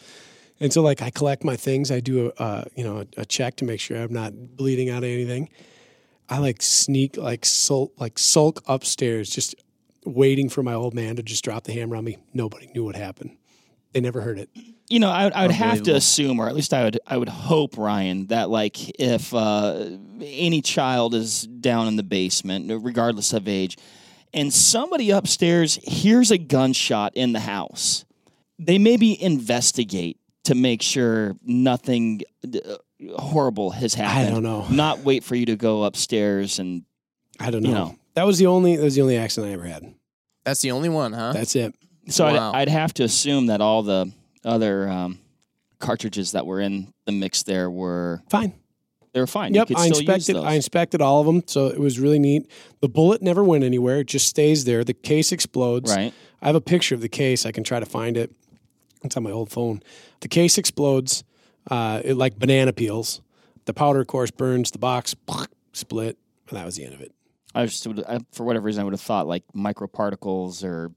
And 0.61 0.73
so 0.73 0.83
like 0.83 1.03
I 1.03 1.11
collect 1.11 1.43
my 1.45 1.57
things. 1.57 1.91
I 1.91 2.01
do 2.01 2.33
a 2.37 2.43
uh, 2.43 2.65
you 2.75 2.85
know 2.85 2.99
a, 2.99 3.23
a 3.23 3.25
check 3.25 3.57
to 3.57 3.65
make 3.65 3.81
sure 3.81 3.97
I'm 3.97 4.13
not 4.13 4.57
bleeding 4.57 4.91
out 4.91 4.99
of 4.99 5.11
anything. 5.11 5.49
I 6.33 6.39
like 6.39 6.63
sneak 6.63 7.19
like 7.19 7.45
sulk 7.45 7.93
like 7.99 8.19
sulk 8.19 8.63
upstairs, 8.67 9.29
just 9.29 9.55
waiting 10.07 10.49
for 10.49 10.63
my 10.63 10.73
old 10.73 10.95
man 10.95 11.17
to 11.17 11.23
just 11.23 11.45
drop 11.45 11.65
the 11.65 11.73
hammer 11.75 11.95
on 11.97 12.05
me. 12.05 12.17
Nobody 12.33 12.71
knew 12.75 12.85
what 12.85 12.97
happened. 12.97 13.37
They 13.93 14.01
never 14.01 14.23
heard 14.23 14.39
it. 14.39 14.49
You 14.89 14.99
know, 14.99 15.11
I, 15.11 15.25
would- 15.25 15.33
I 15.35 15.43
would 15.43 15.51
have 15.55 15.83
to 15.83 15.95
assume, 15.95 16.41
or 16.41 16.49
at 16.49 16.55
least 16.55 16.73
I 16.73 16.85
would, 16.85 16.99
I 17.07 17.19
would 17.19 17.29
hope, 17.29 17.77
Ryan, 17.77 18.29
that 18.29 18.49
like 18.49 18.99
if 18.99 19.35
uh, 19.35 19.91
any 20.23 20.63
child 20.63 21.15
is 21.15 21.43
down 21.47 21.87
in 21.87 21.97
the 21.97 22.03
basement, 22.03 22.73
regardless 22.83 23.35
of 23.35 23.47
age, 23.47 23.77
and 24.33 24.51
somebody 24.53 25.11
upstairs 25.11 25.75
hears 25.83 26.31
a 26.31 26.39
gunshot 26.39 27.13
in 27.15 27.35
the 27.35 27.41
house, 27.41 28.07
they 28.59 28.79
maybe 28.79 29.23
investigate 29.23 30.19
to 30.45 30.55
make 30.55 30.81
sure 30.81 31.37
nothing 31.45 32.23
uh, 32.45 32.77
horrible 33.17 33.71
has 33.71 33.95
happened. 33.95 34.29
I 34.29 34.31
don't 34.31 34.43
know. 34.43 34.67
Not 34.71 35.01
wait 35.01 35.25
for 35.25 35.35
you 35.35 35.47
to 35.47 35.57
go 35.57 35.85
upstairs 35.85 36.59
and 36.59 36.85
I 37.41 37.51
don't 37.51 37.63
know. 37.63 37.69
You 37.69 37.75
know. 37.75 37.99
That 38.15 38.27
was 38.27 38.39
the 38.39 38.47
only 38.47 38.77
that 38.77 38.83
was 38.85 38.95
the 38.95 39.03
only 39.03 39.17
accident 39.17 39.51
I 39.51 39.55
ever 39.55 39.65
had. 39.65 39.95
That's 40.45 40.61
the 40.61 40.71
only 40.73 40.89
one, 40.89 41.13
huh? 41.13 41.33
That's 41.33 41.55
it. 41.57 41.75
So 42.09 42.25
Wow. 42.27 42.51
I'd, 42.53 42.63
I'd 42.63 42.69
have 42.69 42.93
to 42.95 43.05
assume 43.05 43.47
that 43.47 43.61
all 43.61 43.83
the 43.83 44.13
other 44.45 44.89
um, 44.89 45.19
cartridges 45.79 46.33
that 46.33 46.47
were 46.47 46.61
in 46.61 46.93
the 47.07 47.13
mix 47.13 47.43
there 47.45 47.71
were 47.71 48.23
Fine. 48.29 48.53
they 49.13 49.21
were 49.21 49.27
fine. 49.27 49.55
Yep, 49.55 49.71
you 49.71 49.77
could 49.77 49.83
I 49.83 49.87
inspected. 49.87 50.29
use 50.29 50.37
those. 50.43 50.45
I 50.45 50.53
inspected 50.55 51.01
all 51.01 51.21
of 51.21 51.27
them, 51.27 51.43
so 51.47 51.69
it 51.69 51.79
was 51.79 51.99
really 52.01 52.19
neat. 52.19 52.51
The 52.81 52.89
bullet 52.89 53.23
never 53.23 53.43
went 53.45 53.63
anywhere; 53.65 54.01
it 54.01 54.09
just 54.09 54.27
stays 54.27 54.65
there. 54.65 54.83
The 54.85 54.95
case 54.95 55.31
explodes. 55.33 55.95
right. 55.95 56.13
I 56.41 56.47
have 56.47 56.57
a 56.57 56.61
picture 56.61 56.95
of 56.97 57.01
the 57.03 57.09
case. 57.09 57.47
I 57.47 57.53
can 57.53 57.63
try 57.65 57.79
to 57.79 57.87
find 57.87 58.17
it. 58.17 58.33
It's 59.05 59.17
on 59.17 59.23
my 59.23 59.31
old 59.31 59.51
phone. 59.51 59.81
The 60.21 60.29
case 60.29 60.59
explodes, 60.59 61.23
uh, 61.71 62.01
it 62.05 62.15
like 62.17 62.39
banana 62.39 62.73
peels. 62.73 63.21
The 63.65 63.75
powder, 63.75 64.01
of 64.01 64.07
course, 64.09 64.31
burns. 64.31 64.71
The 64.73 64.79
box 64.79 65.15
split, 65.73 66.19
and 66.49 66.57
that 66.59 66.65
was 66.65 66.77
the 66.77 66.85
end 66.85 66.95
of 66.95 67.01
it. 67.01 67.13
I 67.55 67.67
just 67.67 67.87
would, 67.87 68.03
I, 68.05 68.19
for 68.33 68.45
whatever 68.45 68.65
reason 68.67 68.81
I 68.81 68.85
would 68.85 68.95
have 68.95 69.01
thought 69.01 69.27
like 69.27 69.45
microparticles 69.55 70.65
or 70.65 70.91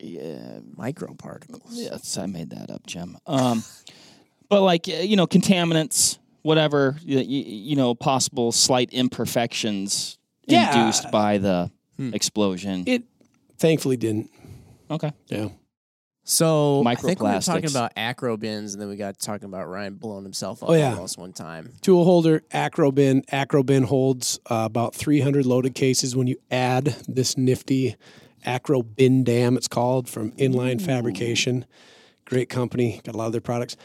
yeah, 0.00 0.60
Microparticles. 0.76 1.60
yes, 1.72 2.16
I 2.16 2.26
made 2.26 2.50
that 2.50 2.70
up, 2.70 2.86
Jim. 2.86 3.18
Um, 3.26 3.62
but 4.48 4.62
like 4.62 4.88
uh, 4.88 4.92
you 5.02 5.16
know, 5.16 5.26
contaminants, 5.26 6.18
whatever 6.42 6.96
you, 7.04 7.18
you 7.20 7.76
know, 7.76 7.94
possible 7.94 8.50
slight 8.50 8.90
imperfections 8.92 10.18
Yeah. 10.46 10.78
induced 10.80 11.10
by 11.10 11.38
the 11.38 11.70
explosion. 11.98 12.84
It 12.86 13.02
thankfully 13.58 13.96
didn't. 13.96 14.30
okay. 14.90 15.12
Yeah. 15.28 15.48
So 16.26 16.82
I 16.86 16.94
think 16.94 17.20
we 17.20 17.28
were 17.28 17.40
talking 17.40 17.68
about 17.70 17.92
acro 17.96 18.36
bins, 18.38 18.72
and 18.72 18.80
then 18.80 18.88
we 18.88 18.96
got 18.96 19.18
talking 19.18 19.44
about 19.44 19.68
Ryan 19.68 19.94
blowing 19.94 20.24
himself 20.24 20.62
up 20.62 20.70
Oh, 20.70 20.72
yeah. 20.72 20.94
almost 20.94 21.18
one 21.18 21.32
time. 21.34 21.72
Tool 21.82 22.04
holder, 22.04 22.40
Acrobin. 22.50 23.26
Acrobin 23.26 23.84
holds 23.84 24.40
uh, 24.50 24.62
about 24.64 24.94
300 24.94 25.44
loaded 25.44 25.74
cases 25.74 26.16
when 26.16 26.26
you 26.26 26.36
add 26.50 26.86
this 27.06 27.36
nifty 27.36 27.96
Acrobin 28.46 29.24
dam, 29.24 29.56
it's 29.56 29.68
called, 29.68 30.08
from 30.08 30.30
Inline 30.32 30.80
Fabrication. 30.80 31.66
Great 32.24 32.48
company, 32.48 33.00
got 33.04 33.14
a 33.14 33.18
lot 33.18 33.26
of 33.26 33.32
their 33.32 33.40
products. 33.42 33.76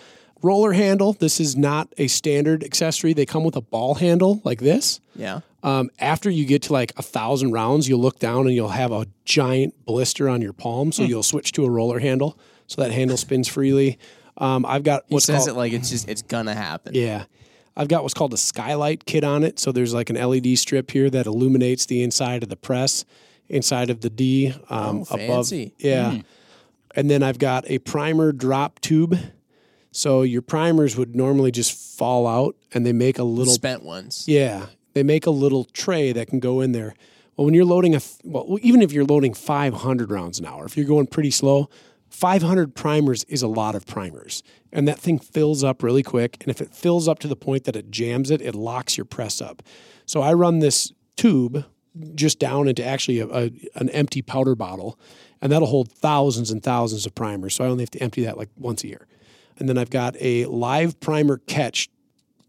Roller 0.41 0.71
handle. 0.71 1.11
This 1.11 1.41
is 1.41 1.57
not 1.57 1.93
a 1.97 2.07
standard 2.07 2.63
accessory. 2.63 3.11
They 3.11 3.25
come 3.25 3.43
with 3.43 3.57
a 3.57 3.61
ball 3.61 3.95
handle 3.95 4.41
like 4.45 4.59
this. 4.59 5.01
Yeah. 5.13 5.41
Um, 5.61 5.89
after 5.99 6.29
you 6.29 6.45
get 6.45 6.61
to 6.63 6.73
like 6.73 6.93
a 6.97 7.01
thousand 7.01 7.51
rounds, 7.51 7.89
you'll 7.89 7.99
look 7.99 8.19
down 8.19 8.47
and 8.47 8.55
you'll 8.55 8.69
have 8.69 8.91
a 8.91 9.07
giant 9.25 9.85
blister 9.85 10.29
on 10.29 10.41
your 10.41 10.53
palm. 10.53 10.91
So 10.91 11.03
you'll 11.03 11.23
switch 11.23 11.51
to 11.53 11.65
a 11.65 11.69
roller 11.69 11.99
handle. 11.99 12.37
So 12.67 12.81
that 12.81 12.91
handle 12.91 13.17
spins 13.17 13.47
freely. 13.47 13.97
Um, 14.37 14.65
I've 14.65 14.83
got 14.83 15.03
He 15.09 15.15
what's 15.15 15.25
says 15.25 15.39
called 15.45 15.49
it 15.49 15.53
like 15.59 15.73
it's 15.73 15.89
just 15.89 16.07
it's 16.07 16.21
gonna 16.21 16.53
happen. 16.55 16.93
yeah. 16.95 17.25
I've 17.75 17.87
got 17.87 18.03
what's 18.03 18.13
called 18.13 18.33
a 18.33 18.37
skylight 18.37 19.05
kit 19.05 19.23
on 19.23 19.43
it. 19.43 19.57
So 19.59 19.71
there's 19.71 19.93
like 19.93 20.09
an 20.09 20.15
LED 20.17 20.57
strip 20.57 20.91
here 20.91 21.09
that 21.09 21.25
illuminates 21.25 21.85
the 21.85 22.03
inside 22.03 22.43
of 22.43 22.49
the 22.49 22.55
press, 22.57 23.05
inside 23.47 23.89
of 23.89 24.01
the 24.01 24.09
D, 24.09 24.53
um, 24.69 25.05
Oh, 25.09 25.15
above. 25.15 25.51
Yeah. 25.77 26.21
And 26.95 27.09
then 27.09 27.21
I've 27.23 27.39
got 27.39 27.69
a 27.69 27.79
primer 27.79 28.31
drop 28.31 28.79
tube. 28.81 29.17
So 29.91 30.21
your 30.21 30.41
primers 30.41 30.95
would 30.97 31.15
normally 31.15 31.51
just 31.51 31.97
fall 31.97 32.27
out 32.27 32.55
and 32.73 32.85
they 32.85 32.93
make 32.93 33.17
a 33.17 33.23
little 33.23 33.53
Spent 33.53 33.83
ones. 33.83 34.25
yeah, 34.27 34.67
they 34.93 35.03
make 35.03 35.25
a 35.25 35.31
little 35.31 35.65
tray 35.65 36.11
that 36.11 36.27
can 36.27 36.39
go 36.39 36.61
in 36.61 36.71
there. 36.71 36.93
Well, 37.35 37.45
when 37.45 37.53
you're 37.53 37.65
loading 37.65 37.95
a, 37.95 38.01
well, 38.23 38.57
even 38.61 38.81
if 38.81 38.91
you're 38.91 39.05
loading 39.05 39.33
500 39.33 40.11
rounds 40.11 40.39
an 40.39 40.45
hour, 40.45 40.65
if 40.65 40.75
you're 40.75 40.85
going 40.85 41.07
pretty 41.07 41.31
slow, 41.31 41.69
500 42.09 42.75
primers 42.75 43.23
is 43.25 43.41
a 43.41 43.47
lot 43.47 43.75
of 43.75 43.85
primers. 43.85 44.43
And 44.71 44.87
that 44.87 44.99
thing 44.99 45.19
fills 45.19 45.63
up 45.63 45.83
really 45.83 46.03
quick. 46.03 46.37
And 46.41 46.49
if 46.49 46.59
it 46.61 46.73
fills 46.73 47.07
up 47.07 47.19
to 47.19 47.27
the 47.27 47.35
point 47.35 47.63
that 47.65 47.75
it 47.75 47.91
jams 47.91 48.31
it, 48.31 48.41
it 48.41 48.55
locks 48.55 48.97
your 48.97 49.05
press 49.05 49.41
up. 49.41 49.63
So 50.05 50.21
I 50.21 50.33
run 50.33 50.59
this 50.59 50.91
tube 51.15 51.65
just 52.15 52.39
down 52.39 52.67
into 52.67 52.83
actually 52.83 53.19
a, 53.19 53.27
a, 53.27 53.51
an 53.75 53.89
empty 53.89 54.21
powder 54.21 54.55
bottle, 54.55 54.99
and 55.41 55.51
that'll 55.51 55.67
hold 55.67 55.91
thousands 55.91 56.51
and 56.51 56.63
thousands 56.63 57.05
of 57.05 57.15
primers. 57.15 57.55
So 57.55 57.63
I 57.63 57.67
only 57.67 57.83
have 57.83 57.91
to 57.91 58.01
empty 58.01 58.23
that 58.23 58.37
like 58.37 58.49
once 58.57 58.83
a 58.83 58.87
year. 58.87 59.07
And 59.57 59.67
then 59.67 59.77
I've 59.77 59.89
got 59.89 60.15
a 60.19 60.45
live 60.45 60.99
primer 60.99 61.37
catch 61.37 61.89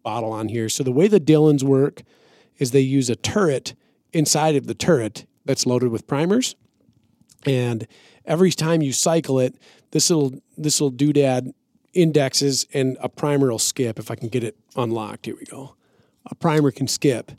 bottle 0.03 0.33
on 0.33 0.49
here. 0.49 0.69
So 0.69 0.83
the 0.83 0.93
way 0.93 1.09
the 1.09 1.21
Dillons 1.21 1.65
work 1.65 2.03
is 2.61 2.71
they 2.71 2.81
use 2.81 3.11
a 3.11 3.17
turret 3.17 3.75
inside 4.13 4.55
of 4.55 4.69
the 4.69 4.75
turret 4.75 5.27
that's 5.45 5.67
loaded 5.67 5.89
with 5.89 6.07
primers. 6.07 6.55
And 7.45 7.89
every 8.25 8.53
time 8.53 8.83
you 8.83 8.93
cycle 8.93 9.41
it, 9.41 9.57
this 9.91 10.11
little 10.11 10.41
this 10.57 10.81
little 10.81 10.97
doodad 10.97 11.53
indexes 11.93 12.67
and 12.73 12.97
a 13.01 13.09
primer 13.09 13.51
will 13.51 13.59
skip 13.59 13.99
if 13.99 14.11
I 14.11 14.15
can 14.15 14.29
get 14.29 14.45
it 14.45 14.57
unlocked. 14.77 15.27
Here 15.27 15.35
we 15.35 15.45
go. 15.45 15.75
A 16.27 16.35
primer 16.37 16.71
can 16.71 16.87
skip 16.87 17.33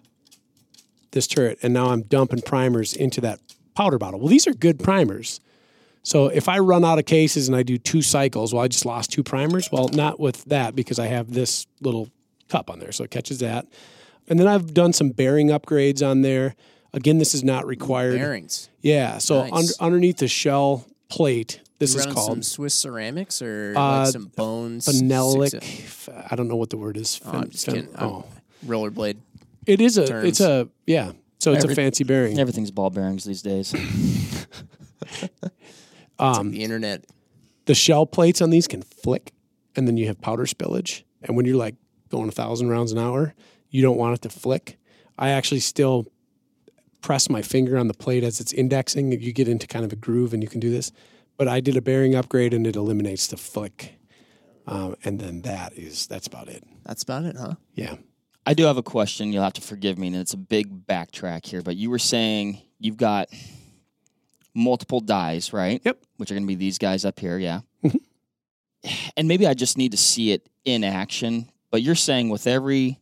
this 1.12 1.28
turret, 1.28 1.60
and 1.62 1.74
now 1.74 1.88
I'm 1.88 2.02
dumping 2.02 2.42
primers 2.42 2.94
into 2.94 3.22
that 3.22 3.40
powder 3.76 3.98
bottle. 3.98 4.20
Well, 4.20 4.30
these 4.30 4.48
are 4.48 4.54
good 4.54 4.80
primers. 4.80 5.40
So 6.04 6.28
if 6.28 6.50
I 6.50 6.60
run 6.60 6.84
out 6.84 6.98
of 6.98 7.06
cases 7.06 7.48
and 7.48 7.56
I 7.56 7.64
do 7.64 7.78
two 7.78 8.02
cycles, 8.02 8.54
well, 8.54 8.64
I 8.64 8.68
just 8.68 8.86
lost 8.86 9.12
two 9.12 9.24
primers. 9.24 9.72
Well, 9.72 9.90
not 9.90 10.20
with 10.20 10.44
that 10.46 10.76
because 10.76 10.98
I 10.98 11.08
have 11.08 11.32
this 11.32 11.68
little 11.80 12.10
cup 12.50 12.70
on 12.70 12.80
there, 12.80 12.92
so 12.92 13.04
it 13.04 13.12
catches 13.12 13.40
that. 13.40 13.68
And 14.28 14.40
then 14.40 14.48
I've 14.48 14.74
done 14.74 14.94
some 14.94 15.10
bearing 15.10 15.48
upgrades 15.48 16.06
on 16.08 16.22
there. 16.22 16.56
Again, 16.94 17.18
this 17.18 17.34
is 17.34 17.44
not 17.44 17.66
required. 17.66 18.18
Bearings. 18.18 18.70
Yeah. 18.82 19.18
So 19.18 19.44
Nice. 19.44 19.52
under, 19.52 19.74
underneath 19.80 20.18
the 20.18 20.28
shell 20.28 20.86
plate, 21.10 21.62
this 21.80 21.94
You 21.94 22.00
is 22.00 22.06
running 22.06 22.16
called 22.16 22.28
some 22.32 22.44
Swiss 22.44 22.74
ceramics 22.74 23.42
or 23.42 23.74
Uh, 23.76 24.00
like 24.04 24.08
some 24.14 24.26
bones. 24.36 24.86
phenolic. 24.88 25.50
six- 25.52 26.10
I 26.30 26.36
don't 26.36 26.48
know 26.48 26.56
what 26.58 26.70
the 26.70 26.78
word 26.78 26.98
is. 26.98 27.20
Oh, 27.26 27.32
Phen- 27.32 27.36
I'm 27.44 27.50
just 27.50 27.66
kidding. 27.66 27.88
I'm- 27.96 28.10
oh. 28.10 28.26
rollerblade. 28.66 29.18
It 29.66 29.80
is 29.82 29.98
a. 29.98 30.06
terms. 30.08 30.28
It's 30.28 30.40
a. 30.42 30.68
Yeah. 30.86 31.12
So 31.40 31.54
it's 31.54 31.64
Every- 31.64 31.74
a 31.74 31.76
fancy 31.76 32.04
bearing. 32.04 32.38
Everything's 32.40 32.72
ball 32.72 32.90
bearings 32.90 33.24
these 33.26 33.42
days. 33.42 33.74
Um, 36.20 36.52
The 36.52 36.64
internet. 36.64 37.06
the 37.66 37.74
shell 37.74 38.06
plates 38.06 38.42
on 38.42 38.52
these 38.52 38.68
can 38.68 38.84
flick, 38.84 39.32
and 39.76 39.88
then 39.88 39.98
you 39.98 40.06
have 40.08 40.22
powder 40.22 40.46
spillage. 40.46 41.02
And 41.24 41.36
when 41.36 41.46
you're 41.48 41.58
like 41.58 41.76
going 42.10 42.30
a 42.30 42.32
thousand 42.32 42.70
rounds 42.70 42.92
an 42.92 43.00
hour, 43.00 43.34
you 43.72 43.82
don't 43.82 43.98
want 43.98 44.16
it 44.16 44.22
to 44.22 44.30
flick. 44.30 44.78
I 45.18 45.30
actually 45.30 45.62
still 45.62 46.06
press 47.02 47.30
my 47.30 47.42
finger 47.42 47.78
on 47.78 47.88
the 47.88 47.94
plate 47.94 48.24
as 48.24 48.40
it's 48.40 48.54
indexing. 48.54 49.12
You 49.12 49.34
get 49.34 49.48
into 49.48 49.66
kind 49.66 49.84
of 49.84 49.92
a 49.92 49.96
groove, 49.96 50.34
and 50.34 50.44
you 50.44 50.50
can 50.50 50.60
do 50.60 50.70
this. 50.70 50.92
But 51.38 51.48
I 51.48 51.60
did 51.60 51.76
a 51.76 51.82
bearing 51.82 52.14
upgrade, 52.14 52.54
and 52.54 52.68
it 52.68 52.76
eliminates 52.76 53.28
the 53.28 53.38
flick. 53.38 53.96
Um, 54.68 54.96
and 55.04 55.20
then 55.20 55.42
that 55.42 55.74
is 55.74 56.06
that's 56.06 56.28
about 56.28 56.48
it. 56.48 56.64
That's 56.86 57.02
about 57.04 57.26
it, 57.26 57.36
huh? 57.38 57.56
Yeah. 57.74 57.96
I 58.46 58.54
do 58.54 58.66
have 58.66 58.78
a 58.78 58.84
question. 58.84 59.32
You'll 59.34 59.44
have 59.44 59.54
to 59.54 59.62
forgive 59.62 59.98
me, 59.98 60.08
and 60.08 60.16
it's 60.16 60.34
a 60.34 60.38
big 60.38 60.86
backtrack 60.86 61.46
here. 61.46 61.62
But 61.62 61.76
you 61.76 61.90
were 61.90 62.00
saying 62.00 62.62
you've 62.80 62.98
got 62.98 63.30
multiple 64.54 65.00
dies, 65.00 65.54
right? 65.54 65.82
Yep. 65.84 65.98
Which 66.18 66.32
are 66.32 66.36
going 66.36 66.44
to 66.44 66.48
be 66.48 66.56
these 66.56 66.78
guys 66.78 67.06
up 67.06 67.20
here, 67.20 67.38
yeah. 67.38 67.62
Mhm. 67.84 68.00
And 69.16 69.28
maybe 69.28 69.46
I 69.46 69.54
just 69.54 69.78
need 69.78 69.92
to 69.92 69.98
see 69.98 70.32
it 70.32 70.48
in 70.66 70.84
action. 70.84 71.50
But 71.70 71.82
you're 71.84 71.96
saying 71.96 72.30
with 72.30 72.48
every 72.48 73.00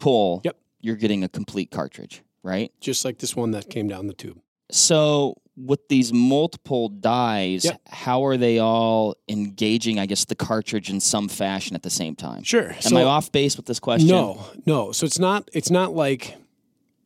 pull, 0.00 0.40
Yep. 0.44 0.56
you're 0.80 0.96
getting 0.96 1.22
a 1.22 1.28
complete 1.28 1.70
cartridge, 1.70 2.22
right? 2.42 2.72
Just 2.80 3.04
like 3.04 3.18
this 3.18 3.36
one 3.36 3.52
that 3.52 3.70
came 3.70 3.86
down 3.88 4.08
the 4.08 4.14
tube. 4.14 4.40
So 4.72 5.36
with 5.56 5.88
these 5.88 6.12
multiple 6.12 6.88
dies, 6.88 7.64
Yep. 7.64 7.80
how 7.88 8.24
are 8.24 8.36
they 8.36 8.58
all 8.58 9.14
engaging? 9.28 9.98
I 9.98 10.06
guess 10.06 10.24
the 10.24 10.34
cartridge 10.34 10.88
in 10.90 11.00
some 11.00 11.28
fashion 11.28 11.76
at 11.76 11.82
the 11.82 11.90
same 11.90 12.14
time. 12.16 12.42
Sure. 12.42 12.74
Am 12.86 12.96
I 12.96 13.02
off 13.04 13.30
base 13.30 13.56
with 13.56 13.66
this 13.66 13.78
question? 13.80 14.08
No, 14.08 14.40
no. 14.66 14.90
So 14.92 15.04
it's 15.06 15.18
not. 15.18 15.48
It's 15.52 15.70
not 15.70 15.94
like. 15.94 16.36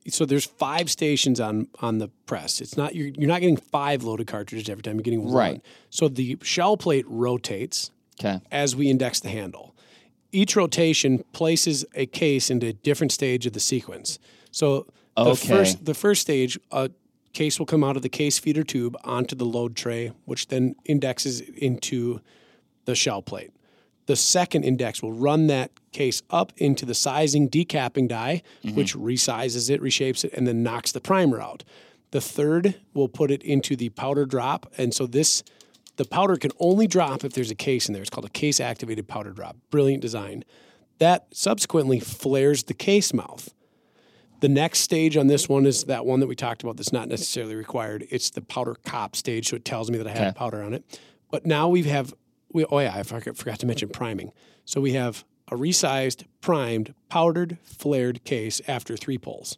So 0.07 0.27
there's 0.27 0.45
five 0.45 0.91
stations 0.91 1.41
on 1.41 1.69
on 1.81 1.97
the 1.99 2.09
press. 2.27 2.61
It's 2.61 2.77
not 2.77 2.95
you're 2.95 3.09
you're 3.09 3.27
not 3.29 3.41
getting 3.41 3.57
five 3.57 4.05
loaded 4.05 4.27
cartridges 4.27 4.69
every 4.69 4.83
time. 4.83 4.97
You're 4.97 5.03
getting 5.03 5.25
one. 5.25 5.33
Right. 5.35 5.63
So 5.89 6.09
the 6.09 6.37
shell 6.43 6.77
plate 6.77 7.07
rotates 7.09 7.91
Okay. 8.21 8.39
as 8.53 8.77
we 8.77 8.91
index 8.91 9.21
the 9.21 9.31
handle. 9.31 9.74
Each 10.35 10.57
rotation 10.57 11.25
places 11.33 11.85
a 11.95 12.07
case 12.07 12.51
into 12.51 12.67
a 12.67 12.73
different 12.73 13.13
stage 13.13 13.47
of 13.47 13.53
the 13.53 13.61
sequence. 13.61 14.19
So 14.51 14.87
the 15.17 15.31
Okay. 15.31 15.49
first 15.49 15.85
the 15.85 15.95
first 15.95 16.23
stage, 16.23 16.59
a 16.73 16.91
case 17.33 17.59
will 17.59 17.67
come 17.67 17.85
out 17.85 17.97
of 17.97 18.03
the 18.03 18.09
case 18.09 18.39
feeder 18.39 18.65
tube 18.65 18.97
onto 19.05 19.37
the 19.37 19.45
load 19.45 19.77
tray, 19.77 20.13
which 20.25 20.49
then 20.49 20.75
indexes 20.85 21.41
into 21.41 22.21
the 22.85 22.95
shell 22.95 23.23
plate. 23.23 23.51
The 24.07 24.17
second 24.17 24.65
index 24.65 25.03
will 25.03 25.13
run 25.13 25.47
that 25.47 25.71
case 25.93 26.21
up 26.31 26.53
into 26.57 26.85
the 26.85 26.95
sizing 26.95 27.49
decapping 27.49 28.09
die, 28.09 28.43
mm-hmm. 28.63 28.77
which 28.77 28.95
resizes 28.95 29.71
it, 29.71 29.81
reshapes 29.81 30.25
it, 30.25 30.33
and 30.35 30.47
then 30.47 30.63
knocks 30.63 30.93
the 30.93 31.01
primer 31.01 31.41
out. 31.41 31.65
The 32.11 32.21
third 32.21 32.75
will 32.93 33.09
put 33.09 33.31
it 33.31 33.43
into 33.43 33.77
the 33.77 33.89
powder 33.91 34.27
drop, 34.27 34.73
and 34.77 34.93
so 34.93 35.07
this 35.07 35.43
the 35.97 36.05
powder 36.05 36.37
can 36.37 36.51
only 36.59 36.87
drop 36.87 37.25
if 37.25 37.33
there's 37.33 37.51
a 37.51 37.55
case 37.55 37.89
in 37.89 37.93
there. 37.93 38.03
It's 38.03 38.11
called 38.11 38.25
a 38.25 38.31
case 38.31 38.61
activated 38.61 39.07
powder 39.09 39.31
drop. 39.31 39.57
Brilliant 39.71 40.03
design. 40.03 40.45
That 40.99 41.27
subsequently 41.33 42.01
flares 42.01 42.65
the 42.65 42.75
case 42.75 43.13
mouth. 43.13 43.53
The 44.41 44.49
next 44.49 44.81
stage 44.81 45.17
on 45.17 45.27
this 45.29 45.49
one 45.49 45.67
is 45.67 45.85
that 45.85 46.05
one 46.05 46.21
that 46.21 46.27
we 46.27 46.35
talked 46.37 46.63
about 46.63 46.77
that's 46.77 46.93
not 46.93 47.09
necessarily 47.09 47.55
required. 47.55 48.07
It's 48.11 48.31
the 48.31 48.43
powder 48.43 48.75
cop 48.85 49.17
stage, 49.17 49.49
so 49.49 49.57
it 49.57 49.65
tells 49.65 49.91
me 49.91 49.99
that 49.99 50.07
I 50.07 50.11
have 50.11 50.21
Okay. 50.29 50.33
powder 50.39 50.63
on 50.63 50.75
it. 50.75 51.01
But 51.31 51.47
now 51.47 51.69
we 51.69 51.83
have, 51.85 52.13
we, 52.53 52.65
oh 52.67 52.79
yeah, 52.81 52.95
I 52.95 53.03
forgot, 53.05 53.37
forgot 53.37 53.59
to 53.61 53.67
mention 53.67 53.89
priming. 53.89 54.33
So 54.65 54.81
we 54.81 54.93
have 54.93 55.25
a 55.51 55.57
resized, 55.57 56.25
primed, 56.41 56.95
powdered, 57.09 57.59
flared 57.63 58.25
case 58.25 58.61
after 58.69 58.97
three 58.97 59.19
pulls. 59.19 59.57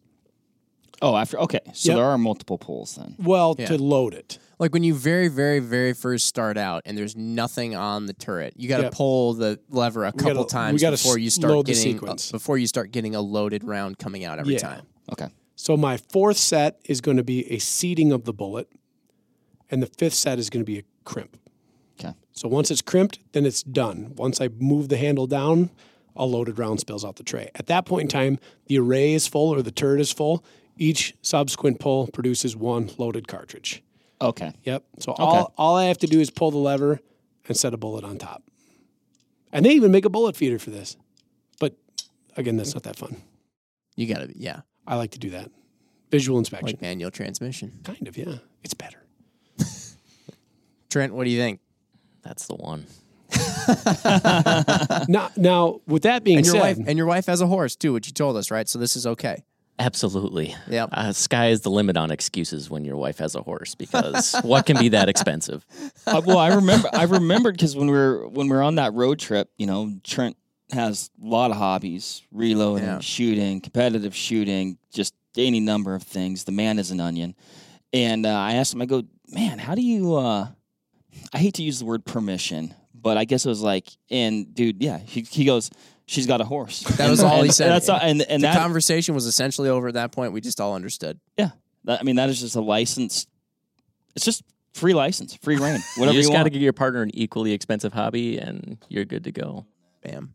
Oh, 1.02 1.14
after 1.16 1.38
okay. 1.40 1.60
So 1.74 1.90
Yep. 1.90 1.96
there 1.96 2.04
are 2.06 2.18
multiple 2.18 2.58
pulls 2.58 2.94
then. 2.96 3.16
Well, 3.18 3.54
Yeah. 3.58 3.66
to 3.66 3.78
load 3.78 4.14
it. 4.14 4.38
Like 4.58 4.72
when 4.72 4.82
you 4.82 4.94
very, 4.94 5.28
very, 5.28 5.58
very 5.60 5.92
first 5.92 6.26
start 6.26 6.56
out 6.56 6.82
and 6.86 6.96
there's 6.96 7.14
nothing 7.14 7.74
on 7.76 8.06
the 8.06 8.14
turret, 8.14 8.54
you 8.56 8.68
got 8.68 8.78
to 8.78 8.82
Yep. 8.84 8.92
pull 8.94 9.34
the 9.34 9.60
lever 9.68 10.04
a 10.06 10.12
couple 10.12 10.28
gotta- 10.32 10.40
we 10.40 10.46
times 10.48 10.80
gotta 10.80 10.96
before 10.96 11.18
you 11.18 11.26
s- 11.26 11.34
start 11.34 11.52
load 11.52 11.66
the 11.66 11.72
getting 11.74 11.92
sequence. 11.94 12.30
uh, 12.30 12.32
before 12.36 12.56
you 12.56 12.66
start 12.66 12.90
getting 12.92 13.14
a 13.14 13.20
loaded 13.20 13.64
round 13.64 13.98
coming 13.98 14.24
out 14.24 14.38
every 14.38 14.54
Yeah. 14.54 14.60
time. 14.60 14.82
Okay. 15.12 15.28
So 15.54 15.76
my 15.76 15.98
fourth 15.98 16.38
set 16.38 16.78
is 16.86 17.00
going 17.02 17.16
to 17.18 17.22
be 17.24 17.50
a 17.52 17.58
seating 17.58 18.12
of 18.12 18.24
the 18.24 18.32
bullet, 18.32 18.68
and 19.70 19.82
the 19.82 19.86
fifth 19.86 20.14
set 20.14 20.38
is 20.38 20.48
going 20.50 20.64
to 20.64 20.70
be 20.70 20.78
a 20.78 20.82
crimp. 21.04 21.36
Okay. 22.00 22.14
So 22.32 22.48
once 22.48 22.70
it's 22.70 22.82
crimped, 22.82 23.18
then 23.32 23.44
it's 23.46 23.62
done. 23.62 24.12
Once 24.16 24.40
I 24.40 24.48
move 24.58 24.88
the 24.88 24.96
handle 24.96 25.26
down, 25.26 25.70
a 26.14 26.24
loaded 26.24 26.58
round 26.58 26.80
spills 26.80 27.04
out 27.04 27.16
the 27.16 27.22
tray. 27.22 27.50
At 27.54 27.66
that 27.66 27.84
point 27.84 28.02
in 28.04 28.08
time, 28.08 28.38
the 28.66 28.78
array 28.78 29.12
is 29.12 29.26
full 29.26 29.52
or 29.54 29.60
the 29.62 29.70
turret 29.70 30.00
is 30.00 30.12
full. 30.12 30.42
Each 30.76 31.14
subsequent 31.22 31.80
pull 31.80 32.08
produces 32.08 32.56
one 32.56 32.90
loaded 32.98 33.28
cartridge. 33.28 33.82
Okay. 34.20 34.52
Yep. 34.64 34.84
So 34.98 35.12
all, 35.12 35.52
all 35.56 35.76
I 35.76 35.84
have 35.84 35.98
to 35.98 36.06
do 36.06 36.20
is 36.20 36.30
pull 36.30 36.50
the 36.50 36.58
lever 36.58 37.00
and 37.48 37.56
set 37.56 37.74
a 37.74 37.76
bullet 37.76 38.04
on 38.04 38.18
top. 38.18 38.42
And 39.52 39.64
they 39.64 39.70
even 39.70 39.90
make 39.90 40.04
a 40.04 40.10
bullet 40.10 40.36
feeder 40.36 40.58
for 40.58 40.70
this. 40.70 40.96
But 41.60 41.76
again, 42.36 42.56
that's 42.56 42.74
not 42.74 42.82
that 42.84 42.96
fun. 42.96 43.22
You 43.94 44.06
got 44.06 44.20
to, 44.20 44.32
yeah, 44.36 44.60
I 44.86 44.96
like 44.96 45.12
to 45.12 45.18
do 45.18 45.30
that. 45.30 45.50
Visual 46.10 46.38
inspection. 46.38 46.66
like 46.66 46.82
manual 46.82 47.10
transmission. 47.10 47.80
kind 47.84 48.06
of, 48.06 48.16
yeah. 48.16 48.36
It's 48.62 48.74
better. 48.74 49.02
Trent, 50.90 51.14
what 51.14 51.24
do 51.24 51.30
you 51.30 51.38
think? 51.38 51.60
That's 52.22 52.46
the 52.46 52.54
one. 52.54 52.86
now, 55.08 55.30
now, 55.36 55.80
with 55.86 56.02
that 56.04 56.22
being 56.22 56.38
And 56.38 56.46
your 56.46 56.54
said, 56.54 56.60
wife 56.60 56.78
and 56.86 56.96
your 56.96 57.06
wife 57.06 57.26
has 57.26 57.40
a 57.40 57.46
horse 57.46 57.76
too, 57.76 57.92
which 57.92 58.06
you 58.06 58.12
told 58.12 58.36
us, 58.36 58.50
right? 58.50 58.68
So 58.68 58.78
this 58.78 58.96
is 58.96 59.06
okay. 59.06 59.44
Absolutely. 59.78 60.54
Yep. 60.68 60.88
Uh, 60.92 61.12
sky 61.12 61.48
is 61.48 61.60
the 61.60 61.70
limit 61.70 61.96
on 61.96 62.10
excuses 62.10 62.70
when 62.70 62.84
your 62.84 62.96
wife 62.96 63.18
has 63.18 63.34
a 63.34 63.42
horse 63.42 63.74
because 63.74 64.34
what 64.42 64.64
can 64.66 64.78
be 64.78 64.88
that 64.90 65.08
expensive? 65.08 65.66
Uh, 66.06 66.22
well, 66.24 66.38
I 66.38 66.54
remember. 66.54 66.88
I 66.92 67.04
remembered 67.04 67.56
because 67.56 67.76
when 67.76 67.86
we 67.88 67.92
were 67.96 68.26
when 68.28 68.48
we 68.48 68.56
were 68.56 68.62
on 68.62 68.76
that 68.76 68.94
road 68.94 69.18
trip, 69.18 69.50
you 69.58 69.66
know, 69.66 69.92
Trent 70.02 70.36
has 70.72 71.10
a 71.22 71.26
lot 71.26 71.50
of 71.50 71.58
hobbies: 71.58 72.22
reloading, 72.32 72.86
Yeah. 72.86 73.00
shooting, 73.00 73.60
competitive 73.60 74.16
shooting, 74.16 74.78
just 74.92 75.14
any 75.36 75.60
number 75.60 75.94
of 75.94 76.02
things. 76.02 76.44
The 76.44 76.52
man 76.52 76.78
is 76.78 76.90
an 76.90 77.00
onion. 77.00 77.34
And 77.92 78.24
uh, 78.26 78.30
I 78.30 78.54
asked 78.54 78.72
him, 78.74 78.82
I 78.82 78.86
go, 78.86 79.02
man, 79.28 79.58
how 79.58 79.74
do 79.74 79.82
you? 79.82 80.14
Uh, 80.16 80.48
I 81.32 81.38
hate 81.38 81.54
to 81.54 81.62
use 81.62 81.78
the 81.78 81.84
word 81.84 82.04
permission, 82.04 82.74
but 82.94 83.16
I 83.18 83.24
guess 83.26 83.44
it 83.44 83.48
was 83.50 83.62
like, 83.62 83.88
and 84.10 84.54
dude, 84.54 84.82
yeah, 84.82 84.98
he, 84.98 85.20
he 85.22 85.44
goes, 85.44 85.70
she's 86.06 86.26
got 86.26 86.40
a 86.40 86.44
horse. 86.44 86.80
That 86.80 87.10
was 87.10 87.22
all 87.22 87.42
he 87.42 87.50
said. 87.50 87.68
That's 87.70 87.88
all, 87.88 87.98
and 88.00 88.22
and 88.22 88.42
the 88.42 88.48
that 88.48 88.56
conversation 88.56 89.14
was 89.14 89.26
essentially 89.26 89.68
over 89.68 89.88
at 89.88 89.94
that 89.94 90.12
point. 90.12 90.32
We 90.32 90.40
just 90.40 90.60
all 90.60 90.74
understood. 90.74 91.20
yeah, 91.36 91.50
that, 91.84 92.00
I 92.00 92.02
mean 92.02 92.16
that 92.16 92.28
is 92.28 92.40
just 92.40 92.56
a 92.56 92.60
license. 92.60 93.26
It's 94.14 94.24
just 94.24 94.42
free 94.72 94.94
license, 94.94 95.36
free 95.36 95.56
reign, 95.56 95.80
whatever 95.96 96.12
you 96.14 96.18
you, 96.18 96.22
just 96.22 96.32
got 96.32 96.44
to 96.44 96.50
give 96.50 96.62
your 96.62 96.72
partner 96.72 97.02
an 97.02 97.10
equally 97.14 97.52
expensive 97.52 97.92
hobby 97.92 98.38
and 98.38 98.78
you're 98.88 99.04
good 99.04 99.24
to 99.24 99.32
go. 99.32 99.66
Bam. 100.02 100.34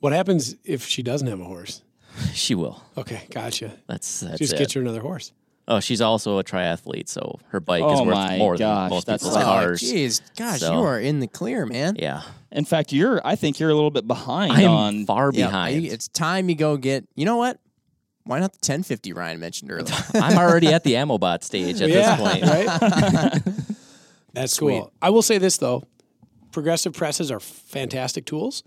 what 0.00 0.12
happens 0.12 0.56
if 0.64 0.84
she 0.84 1.02
doesn't 1.02 1.28
have 1.28 1.40
a 1.40 1.44
horse? 1.44 1.82
She 2.34 2.54
will. 2.54 2.82
Okay, 2.98 3.22
gotcha. 3.30 3.72
That's 3.86 4.20
that's 4.20 4.38
Just 4.38 4.52
it. 4.52 4.58
get 4.58 4.72
her 4.72 4.82
another 4.82 5.00
horse. 5.00 5.32
Oh, 5.68 5.78
she's 5.80 6.00
also 6.00 6.38
a 6.38 6.44
triathlete, 6.44 7.08
so 7.08 7.38
her 7.48 7.60
bike 7.60 7.84
is 7.84 8.00
Oh 8.00 8.04
worth 8.04 8.36
more 8.38 8.56
gosh, 8.56 8.58
than 8.58 8.90
most 8.90 9.06
that's 9.06 9.22
people's 9.22 9.36
like- 9.36 9.44
cars. 9.44 9.80
jeez, 9.80 10.20
gosh, 10.36 10.60
So- 10.60 10.72
you 10.72 10.80
are 10.80 10.98
in 10.98 11.20
the 11.20 11.28
clear, 11.28 11.66
man. 11.66 11.96
Yeah, 11.98 12.22
In 12.50 12.64
fact, 12.64 12.92
you're. 12.92 13.20
I 13.24 13.36
think 13.36 13.60
you're 13.60 13.70
a 13.70 13.74
little 13.74 13.90
bit 13.92 14.06
behind 14.06 14.52
I 14.52 14.62
am 14.62 14.70
on. 14.72 15.06
far 15.06 15.30
Yeah, 15.32 15.46
behind. 15.46 15.86
It's 15.86 16.08
time 16.08 16.48
you 16.48 16.54
go 16.56 16.76
get. 16.76 17.06
You 17.14 17.24
know 17.24 17.36
what? 17.36 17.58
Why 18.24 18.38
not 18.40 18.52
the 18.52 18.58
1050 18.58 19.12
Ryan 19.12 19.40
mentioned 19.40 19.70
earlier? 19.72 19.94
I'm 20.14 20.36
already 20.38 20.68
at 20.68 20.84
the 20.84 20.96
ammo 20.96 21.16
bot 21.18 21.42
stage 21.44 21.80
at 21.80 21.88
yeah, 21.88 22.16
this 22.16 22.20
point. 22.20 22.42
right? 22.44 23.42
That's 24.32 24.52
Sweet. 24.54 24.80
cool. 24.80 24.92
I 25.00 25.10
will 25.10 25.22
say 25.22 25.38
this 25.38 25.56
though, 25.58 25.84
progressive 26.52 26.92
presses 26.94 27.30
are 27.30 27.40
fantastic 27.40 28.24
tools. 28.24 28.62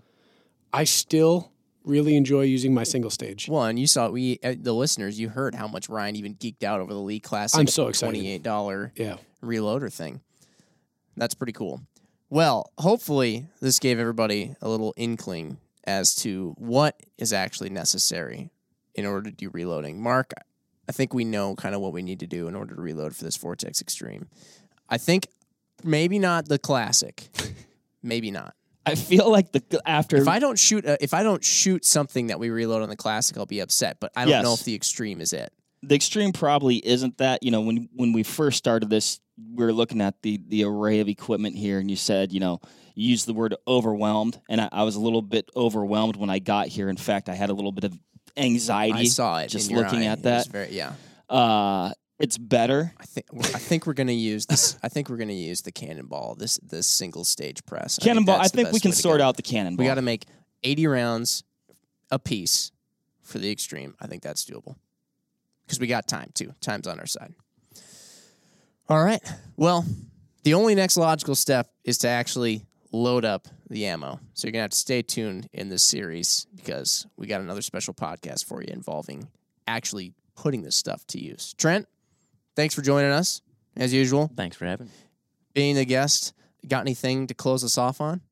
I 0.72 0.84
still 0.84 1.52
really 1.86 2.16
enjoy 2.16 2.42
using 2.42 2.74
my 2.74 2.84
single 2.84 3.10
stage. 3.10 3.48
One, 3.48 3.78
you 3.78 3.86
saw 3.86 4.10
we 4.10 4.38
uh, 4.44 4.54
the 4.58 4.74
listeners. 4.74 5.18
You 5.18 5.30
heard 5.30 5.54
how 5.54 5.66
much 5.68 5.88
Ryan 5.88 6.16
even 6.16 6.34
geeked 6.34 6.62
out 6.64 6.80
over 6.80 6.92
the 6.92 7.00
Lee 7.00 7.20
Classic. 7.20 7.58
I'm 7.58 7.66
so 7.66 7.88
excited. 7.88 8.12
Twenty-eight 8.12 8.42
dollar 8.42 8.92
Yeah, 8.96 9.16
reloader 9.42 9.90
thing. 9.90 10.20
That's 11.16 11.34
pretty 11.34 11.52
cool. 11.52 11.80
Well, 12.28 12.70
hopefully 12.76 13.46
this 13.60 13.78
gave 13.78 13.98
everybody 13.98 14.56
a 14.60 14.68
little 14.68 14.92
inkling 14.96 15.58
as 15.84 16.14
to 16.16 16.54
what 16.58 17.00
is 17.16 17.32
actually 17.32 17.70
necessary 17.70 18.50
in 18.94 19.06
order 19.06 19.30
to 19.30 19.36
do 19.36 19.48
reloading. 19.50 20.02
Mark, 20.02 20.32
I 20.88 20.92
think 20.92 21.14
we 21.14 21.24
know 21.24 21.54
kind 21.54 21.74
of 21.74 21.80
what 21.80 21.92
we 21.92 22.02
need 22.02 22.20
to 22.20 22.26
do 22.26 22.48
in 22.48 22.56
order 22.56 22.74
to 22.74 22.80
reload 22.80 23.14
for 23.14 23.24
this 23.24 23.36
Vortex 23.36 23.80
Extreme. 23.80 24.28
I 24.88 24.98
think 24.98 25.28
maybe 25.84 26.18
not 26.18 26.48
the 26.48 26.58
classic. 26.58 27.28
maybe 28.02 28.30
not. 28.30 28.54
I 28.86 28.94
feel 28.94 29.30
like 29.30 29.52
the 29.52 29.62
after 29.84 30.16
If 30.16 30.28
I 30.28 30.38
don't 30.38 30.58
shoot 30.58 30.84
a, 30.84 31.02
if 31.02 31.12
I 31.12 31.22
don't 31.22 31.44
shoot 31.44 31.84
something 31.84 32.28
that 32.28 32.38
we 32.38 32.50
reload 32.50 32.82
on 32.82 32.88
the 32.88 32.96
classic, 32.96 33.36
I'll 33.36 33.44
be 33.44 33.60
upset, 33.60 33.98
but 34.00 34.12
I 34.16 34.24
don't 34.24 34.42
know 34.42 34.54
if 34.54 34.64
the 34.64 34.74
extreme 34.74 35.20
is 35.20 35.32
it. 35.32 35.52
the 35.82 35.94
extreme 35.94 36.32
probably 36.32 36.76
isn't 36.76 37.18
that. 37.18 37.42
You 37.42 37.50
know, 37.50 37.62
when 37.62 37.88
when 37.92 38.12
we 38.12 38.22
first 38.22 38.58
started 38.58 38.88
this, 38.88 39.20
we 39.36 39.64
were 39.64 39.72
looking 39.72 40.00
at 40.00 40.22
the 40.22 40.40
the 40.48 40.64
array 40.64 41.00
of 41.00 41.08
equipment 41.08 41.56
here, 41.56 41.78
and 41.78 41.90
you 41.90 41.96
said, 41.96 42.32
you 42.32 42.40
know, 42.40 42.60
you 42.94 43.10
used 43.10 43.26
the 43.26 43.34
word 43.34 43.54
overwhelmed, 43.66 44.40
and 44.48 44.60
I, 44.60 44.68
I 44.72 44.82
was 44.84 44.96
a 44.96 45.00
little 45.00 45.22
bit 45.22 45.50
overwhelmed 45.56 46.16
when 46.16 46.30
I 46.30 46.38
got 46.38 46.68
here. 46.68 46.88
In 46.88 46.96
fact, 46.96 47.28
I 47.28 47.34
had 47.34 47.50
a 47.50 47.54
little 47.54 47.72
bit 47.72 47.84
of 47.84 47.98
anxiety. 48.36 49.00
I 49.00 49.04
saw 49.04 49.38
it 49.38 49.48
just 49.48 49.70
looking 49.70 50.00
eye. 50.00 50.12
at 50.12 50.22
that. 50.22 50.48
very, 50.48 50.70
yeah. 50.70 50.92
Uh, 51.28 51.92
it's 52.18 52.38
better. 52.38 52.92
I 52.98 53.04
think 53.04 53.26
I 53.32 53.58
think 53.58 53.86
we're 53.86 53.94
gonna 53.94 54.12
use 54.12 54.46
this. 54.46 54.78
I 54.82 54.88
think 54.88 55.08
we're 55.08 55.16
gonna 55.18 55.32
use 55.32 55.62
the 55.62 55.72
cannonball. 55.72 56.34
This 56.34 56.58
this 56.58 56.86
single 56.86 57.24
stage 57.24 57.64
press. 57.66 57.98
I 57.98 58.02
think 58.02 58.08
Cannonball. 58.08 58.40
I 58.40 58.48
think 58.48 58.72
we 58.72 58.80
can 58.80 58.92
sort 58.92 59.18
go. 59.18 59.24
out 59.24 59.36
the 59.36 59.42
cannonball. 59.42 59.84
We 59.84 59.88
got 59.88 59.96
to 59.96 60.02
make 60.02 60.24
eighty 60.62 60.86
rounds 60.86 61.44
a 62.10 62.18
piece 62.18 62.72
for 63.22 63.38
the 63.38 63.50
extreme. 63.50 63.94
I 64.00 64.06
think 64.06 64.22
that's 64.22 64.44
doable 64.44 64.76
because 65.66 65.78
we 65.78 65.86
got 65.86 66.08
time 66.08 66.30
too. 66.34 66.52
Time's 66.60 66.86
on 66.86 66.98
our 66.98 67.06
side. 67.06 67.34
All 68.88 69.02
right. 69.02 69.20
Well, 69.56 69.84
the 70.44 70.54
only 70.54 70.74
next 70.74 70.96
logical 70.96 71.34
step 71.34 71.68
is 71.84 71.98
to 71.98 72.08
actually 72.08 72.64
load 72.92 73.24
up 73.24 73.48
the 73.68 73.86
ammo. 73.86 74.20
So 74.34 74.46
you're 74.46 74.52
gonna 74.52 74.62
have 74.62 74.70
to 74.70 74.76
stay 74.76 75.02
tuned 75.02 75.48
in 75.52 75.68
this 75.68 75.82
series 75.82 76.46
because 76.54 77.06
we 77.16 77.26
got 77.26 77.40
another 77.40 77.62
special 77.62 77.92
podcast 77.94 78.46
for 78.46 78.62
you 78.62 78.68
involving 78.72 79.28
actually 79.66 80.14
putting 80.36 80.62
this 80.62 80.76
stuff 80.76 81.04
to 81.08 81.20
use. 81.20 81.54
Trent, 81.58 81.88
thanks 82.56 82.74
for 82.74 82.82
joining 82.82 83.12
us 83.12 83.42
as 83.76 83.92
usual. 83.92 84.30
Thanks 84.34 84.56
for 84.56 84.66
having 84.66 84.86
me. 84.86 84.92
Being 85.54 85.78
a 85.78 85.84
guest, 85.84 86.34
got 86.66 86.80
anything 86.80 87.26
to 87.28 87.34
close 87.34 87.62
us 87.62 87.78
off 87.78 88.00
on? 88.00 88.22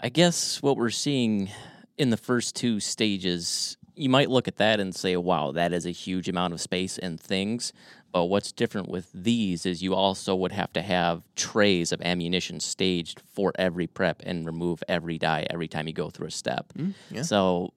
I 0.00 0.08
guess 0.08 0.62
what 0.62 0.76
we're 0.76 0.90
seeing 0.90 1.50
in 1.98 2.10
the 2.10 2.16
first 2.16 2.54
two 2.54 2.80
stages, 2.80 3.76
you 3.94 4.08
might 4.08 4.30
look 4.30 4.48
at 4.48 4.56
that 4.56 4.80
and 4.80 4.94
say, 4.94 5.16
wow, 5.16 5.52
that 5.52 5.72
is 5.72 5.86
a 5.86 5.90
huge 5.90 6.28
amount 6.28 6.52
of 6.52 6.60
space 6.60 6.98
and 6.98 7.20
things. 7.20 7.72
But 8.12 8.26
what's 8.26 8.52
different 8.52 8.88
with 8.88 9.10
these 9.12 9.66
is 9.66 9.82
you 9.82 9.94
also 9.94 10.34
would 10.34 10.52
have 10.52 10.72
to 10.74 10.82
have 10.82 11.22
trays 11.34 11.92
of 11.92 12.00
ammunition 12.02 12.60
staged 12.60 13.20
for 13.34 13.52
every 13.58 13.86
prep 13.86 14.22
and 14.24 14.46
remove 14.46 14.82
every 14.88 15.18
die 15.18 15.46
every 15.50 15.68
time 15.68 15.86
you 15.86 15.92
go 15.92 16.10
through 16.10 16.28
a 16.28 16.30
step. 16.30 16.72
Mm, 16.78 16.94
yeah. 17.10 17.22
So 17.22 17.72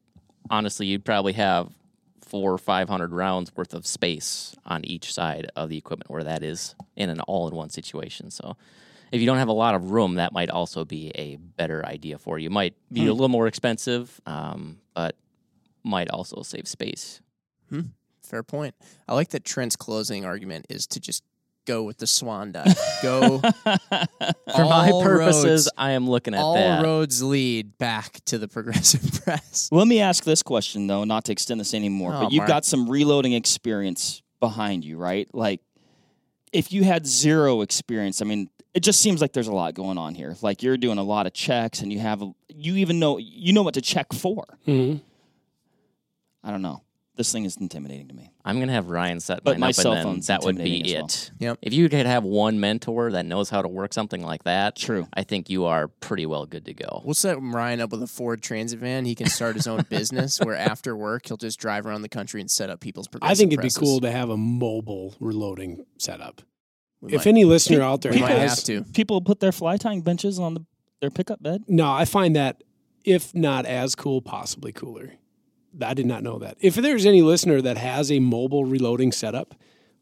honestly, 0.50 0.88
you'd 0.88 1.06
probably 1.06 1.34
have 1.34 1.70
four 2.30 2.53
or 2.53 2.57
five 2.57 2.88
hundred 2.88 3.11
rounds 3.11 3.51
worth 3.56 3.73
of 3.73 3.85
space 3.85 4.56
on 4.65 4.85
each 4.85 5.14
side 5.14 5.49
of 5.56 5.69
the 5.69 5.77
equipment 5.77 6.10
where 6.10 6.23
that 6.23 6.43
is 6.43 6.76
in 6.95 7.10
an 7.10 7.19
all 7.22 7.47
in 7.47 7.56
one 7.56 7.69
situation. 7.69 8.30
So 8.31 8.56
if 9.11 9.19
you 9.19 9.26
don't 9.26 9.38
have 9.38 9.47
a 9.47 9.53
lot 9.53 9.73
of 9.76 9.91
room, 9.91 10.15
that 10.15 10.31
might 10.31 10.49
also 10.49 10.85
be 10.85 11.11
a 11.15 11.35
better 11.38 11.85
idea 11.85 12.18
for 12.18 12.38
you. 12.38 12.49
Might 12.49 12.76
be 12.91 13.07
a 13.07 13.14
little 13.14 13.30
more 13.30 13.47
expensive, 13.47 14.22
um, 14.26 14.77
but 14.93 15.15
might 15.84 16.10
also 16.10 16.43
save 16.43 16.68
space. 16.68 17.22
Fair 18.22 18.43
point. 18.43 18.76
I 19.07 19.15
like 19.15 19.30
that 19.30 19.43
Trent's 19.43 19.76
closing 19.76 20.23
argument 20.26 20.68
is 20.69 20.85
to 20.88 20.99
just 20.99 21.23
go 21.70 21.84
with 21.84 21.98
the 21.98 22.08
swan 22.08 22.52
dive. 22.52 22.78
Go 23.04 23.40
For 23.40 24.66
my 24.66 24.91
purposes, 25.04 25.46
roads- 25.46 25.70
I 25.78 25.91
am 25.91 26.10
looking 26.10 26.34
at 26.34 26.41
all 26.41 26.56
that. 26.56 26.84
roads 26.84 27.22
lead 27.24 27.78
back 27.78 28.24
to 28.26 28.38
the 28.38 28.48
progressive 28.48 29.22
press. 29.24 29.70
Let 29.72 29.88
me 29.88 30.00
ask 30.02 30.24
this 30.24 30.41
question 30.44 30.88
though, 30.88 31.04
not 31.04 31.26
to 31.26 31.32
extend 31.32 31.60
this 31.60 31.74
anymore, 31.74 32.14
Oh, 32.16 32.24
but 32.24 32.32
you've 32.32 32.40
Mark. 32.41 32.48
got 32.50 32.66
some 32.66 32.90
reloading 32.90 33.34
experience 33.34 34.22
behind 34.40 34.84
you, 34.84 34.98
right? 34.98 35.28
Like, 35.34 35.62
if 36.52 36.72
you 36.74 36.84
had 36.84 37.06
zero 37.06 37.62
experience, 37.62 38.22
I 38.22 38.26
mean, 38.26 38.50
it 38.74 38.80
just 38.82 39.00
seems 39.02 39.22
like 39.22 39.34
there's 39.34 39.48
a 39.48 39.54
lot 39.54 39.74
going 39.76 39.98
on 39.98 40.16
here. 40.16 40.36
Like 40.41 40.64
you're 40.64 40.78
doing 40.78 40.98
a 40.98 41.04
lot 41.04 41.28
of 41.28 41.34
checks, 41.34 41.82
and 41.82 41.91
you 41.94 42.00
have, 42.00 42.24
you 42.48 42.76
even 42.78 43.00
know, 43.00 43.18
you 43.20 43.54
know 43.54 43.62
what 43.64 43.76
to 43.76 43.82
check 43.82 44.14
for. 44.14 44.46
Mhm. 44.68 45.02
I 46.44 46.52
don't 46.52 46.62
know. 46.62 46.82
This 47.20 47.34
thing 47.34 47.44
is 47.44 47.58
intimidating 47.58 48.08
to 48.08 48.14
me. 48.16 48.32
I'm 48.46 48.62
gonna 48.62 48.72
have 48.72 48.90
Ryan 48.90 49.20
set 49.20 49.44
But 49.44 49.56
mine 49.56 49.60
my 49.60 49.68
up, 49.72 49.76
cell 49.76 49.91
and 49.91 49.98
then 49.98 50.06
phone's 50.06 50.28
that 50.28 50.41
would 50.44 50.56
be 50.56 50.78
intimidating 50.78 51.00
it. 51.04 51.04
as 51.06 51.32
Yep. 51.40 51.58
If 51.62 51.74
you 51.74 51.90
could 51.90 52.06
have 52.06 52.24
one 52.24 52.62
mentor 52.62 53.12
that 53.12 53.26
knows 53.26 53.50
how 53.50 53.62
to 53.62 53.68
work 53.68 53.94
something 53.94 54.24
like 54.24 54.46
that, 54.46 54.78
True. 54.78 55.06
I 55.14 55.24
think 55.24 55.50
you 55.50 55.66
are 55.66 55.90
pretty 55.90 56.26
well 56.26 56.46
good 56.46 56.64
to 56.68 56.74
go. 56.74 57.02
We'll 57.04 57.14
set 57.16 57.38
Ryan 57.41 57.82
up 57.82 57.91
with 57.91 58.02
a 58.04 58.08
Ford 58.08 58.41
Transit 58.41 58.80
van. 58.80 59.04
He 59.04 59.16
can 59.16 59.28
start 59.28 59.58
his 59.58 59.68
own 59.68 59.82
business 59.90 60.40
where 60.40 60.56
after 60.56 60.96
work 60.96 61.28
he'll 61.28 61.36
just 61.36 61.60
drive 61.60 61.86
around 61.86 62.04
the 62.04 62.10
country 62.10 62.40
and 62.40 62.50
set 62.50 62.70
up 62.70 62.80
people's 62.80 63.10
progressive 63.10 63.34
I 63.34 63.36
think 63.36 63.52
it'd 63.52 63.60
presses. 63.64 63.78
be 63.80 63.86
cool 63.86 64.00
to 64.00 64.12
have 64.12 64.30
a 64.30 64.38
mobile 64.38 65.14
reloading 65.20 65.86
setup. 65.98 66.41
We 67.02 67.12
if 67.12 67.20
might- 67.26 67.28
any 67.28 67.44
listener 67.44 67.82
out 67.82 68.00
there 68.02 68.14
we 68.14 68.22
might 68.22 68.32
has, 68.32 68.52
have 68.52 68.64
to. 68.86 68.90
People 68.94 69.20
put 69.20 69.41
their 69.41 69.52
fly 69.52 69.76
tying 69.76 70.04
benches 70.04 70.40
on 70.40 70.54
the, 70.54 70.66
their 71.02 71.10
pickup 71.10 71.44
bed. 71.44 71.66
no, 71.68 71.91
I 71.91 72.06
find 72.06 72.38
that 72.38 72.64
if 73.04 73.36
not 73.36 73.66
as 73.66 73.94
cool, 73.96 74.22
possibly 74.22 74.72
cooler. 74.72 75.16
I 75.82 75.94
did 75.94 76.06
not 76.06 76.24
know 76.24 76.40
that. 76.40 76.58
If 76.60 76.76
there's 76.76 77.06
any 77.06 77.22
listener 77.22 77.62
that 77.62 77.78
has 77.78 78.12
a 78.12 78.20
mobile 78.20 78.66
reloading 78.66 79.12
setup, 79.12 79.56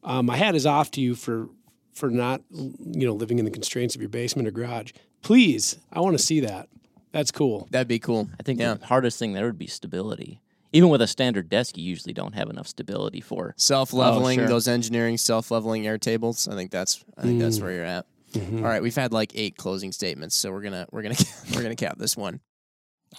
um, 0.03 0.25
my 0.27 0.37
hat 0.37 0.55
is 0.55 0.65
off 0.65 0.91
to 0.91 1.01
you 1.01 1.15
for 1.15 1.49
for 1.93 2.09
not 2.09 2.41
you 2.51 3.05
know 3.07 3.13
living 3.13 3.39
in 3.39 3.45
the 3.45 3.51
constraints 3.51 3.95
of 3.95 4.01
your 4.01 4.09
basement 4.09 4.47
or 4.47 4.51
garage. 4.51 4.91
Please, 5.21 5.77
I 5.91 5.99
want 5.99 6.17
to 6.17 6.23
see 6.23 6.39
that. 6.41 6.69
That's 7.11 7.31
cool. 7.31 7.67
That'd 7.71 7.87
be 7.87 7.99
cool. 7.99 8.29
I 8.39 8.43
think 8.43 8.59
yeah. 8.59 8.75
the 8.75 8.85
hardest 8.85 9.17
thing 9.17 9.33
there 9.33 9.45
would 9.45 9.57
be 9.57 9.67
stability. 9.67 10.41
Even 10.73 10.89
with 10.89 11.01
a 11.01 11.07
standard 11.07 11.49
desk, 11.49 11.77
you 11.77 11.83
usually 11.83 12.13
don't 12.13 12.35
have 12.35 12.49
enough 12.49 12.67
stability 12.67 13.21
for. 13.21 13.53
self 13.57 13.93
leveling 13.93 14.39
Oh, 14.39 14.43
sure. 14.43 14.49
those 14.49 14.67
engineering 14.67 15.17
self 15.17 15.49
leveling 15.49 15.87
air 15.87 15.97
tables. 15.97 16.47
I 16.47 16.55
think 16.55 16.71
that's 16.71 17.03
I 17.17 17.21
think 17.23 17.39
that's 17.41 17.59
where 17.59 17.71
you're 17.71 17.85
at. 17.85 18.05
Mm-hmm. 18.33 18.57
All 18.57 18.69
right, 18.69 18.81
we've 18.83 18.95
had 18.95 19.13
like 19.13 19.31
eight 19.35 19.55
closing 19.57 19.91
statements, 19.93 20.35
so 20.35 20.51
we're 20.51 20.61
gonna 20.61 20.85
we're 20.91 21.01
gonna 21.01 21.15
we're 21.55 21.63
gonna 21.63 21.75
cap 21.75 21.97
this 21.97 22.15
one. 22.17 22.41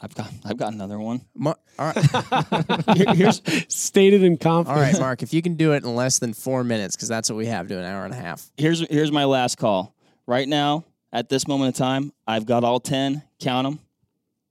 I've 0.00 0.14
got, 0.14 0.30
I've 0.44 0.56
got 0.56 0.72
another 0.72 0.98
one. 0.98 1.22
Mar- 1.34 1.56
all 1.78 1.92
right, 1.94 2.96
Here- 2.96 3.14
here's, 3.14 3.42
Stated 3.68 4.22
in 4.22 4.32
all 4.32 4.38
confidence. 4.38 4.92
right, 4.94 5.00
Mark. 5.00 5.22
If 5.22 5.32
you 5.34 5.42
can 5.42 5.54
do 5.54 5.72
it 5.72 5.82
in 5.84 5.94
less 5.96 6.18
than 6.20 6.32
four 6.34 6.62
minutes, 6.64 6.94
because 6.96 7.08
that's 7.08 7.28
what 7.30 7.36
we 7.36 7.46
have 7.46 7.66
to 7.68 7.78
an 7.78 7.84
hour 7.84 8.04
and 8.04 8.14
a 8.14 8.16
half. 8.16 8.46
here's, 8.56 8.80
here's 8.88 9.10
my 9.12 9.24
last 9.24 9.58
call. 9.58 9.94
Right 10.26 10.46
now, 10.46 10.84
at 11.12 11.28
this 11.28 11.48
moment 11.48 11.74
in 11.76 11.78
time, 11.78 12.12
I've 12.26 12.46
got 12.46 12.62
all 12.64 12.78
ten. 12.80 13.22
Count 13.40 13.64
them. 13.66 13.78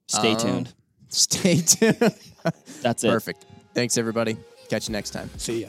Stay 0.08 0.32
Um, 0.32 0.38
tuned. 0.38 0.74
Stay 1.08 1.60
tuned. 1.60 2.14
That's 2.82 3.04
it. 3.04 3.08
Perfect. 3.10 3.44
Thanks, 3.74 3.96
everybody. 3.96 4.36
Catch 4.68 4.88
you 4.88 4.92
next 4.92 5.10
time. 5.10 5.30
See 5.38 5.62
ya. 5.62 5.68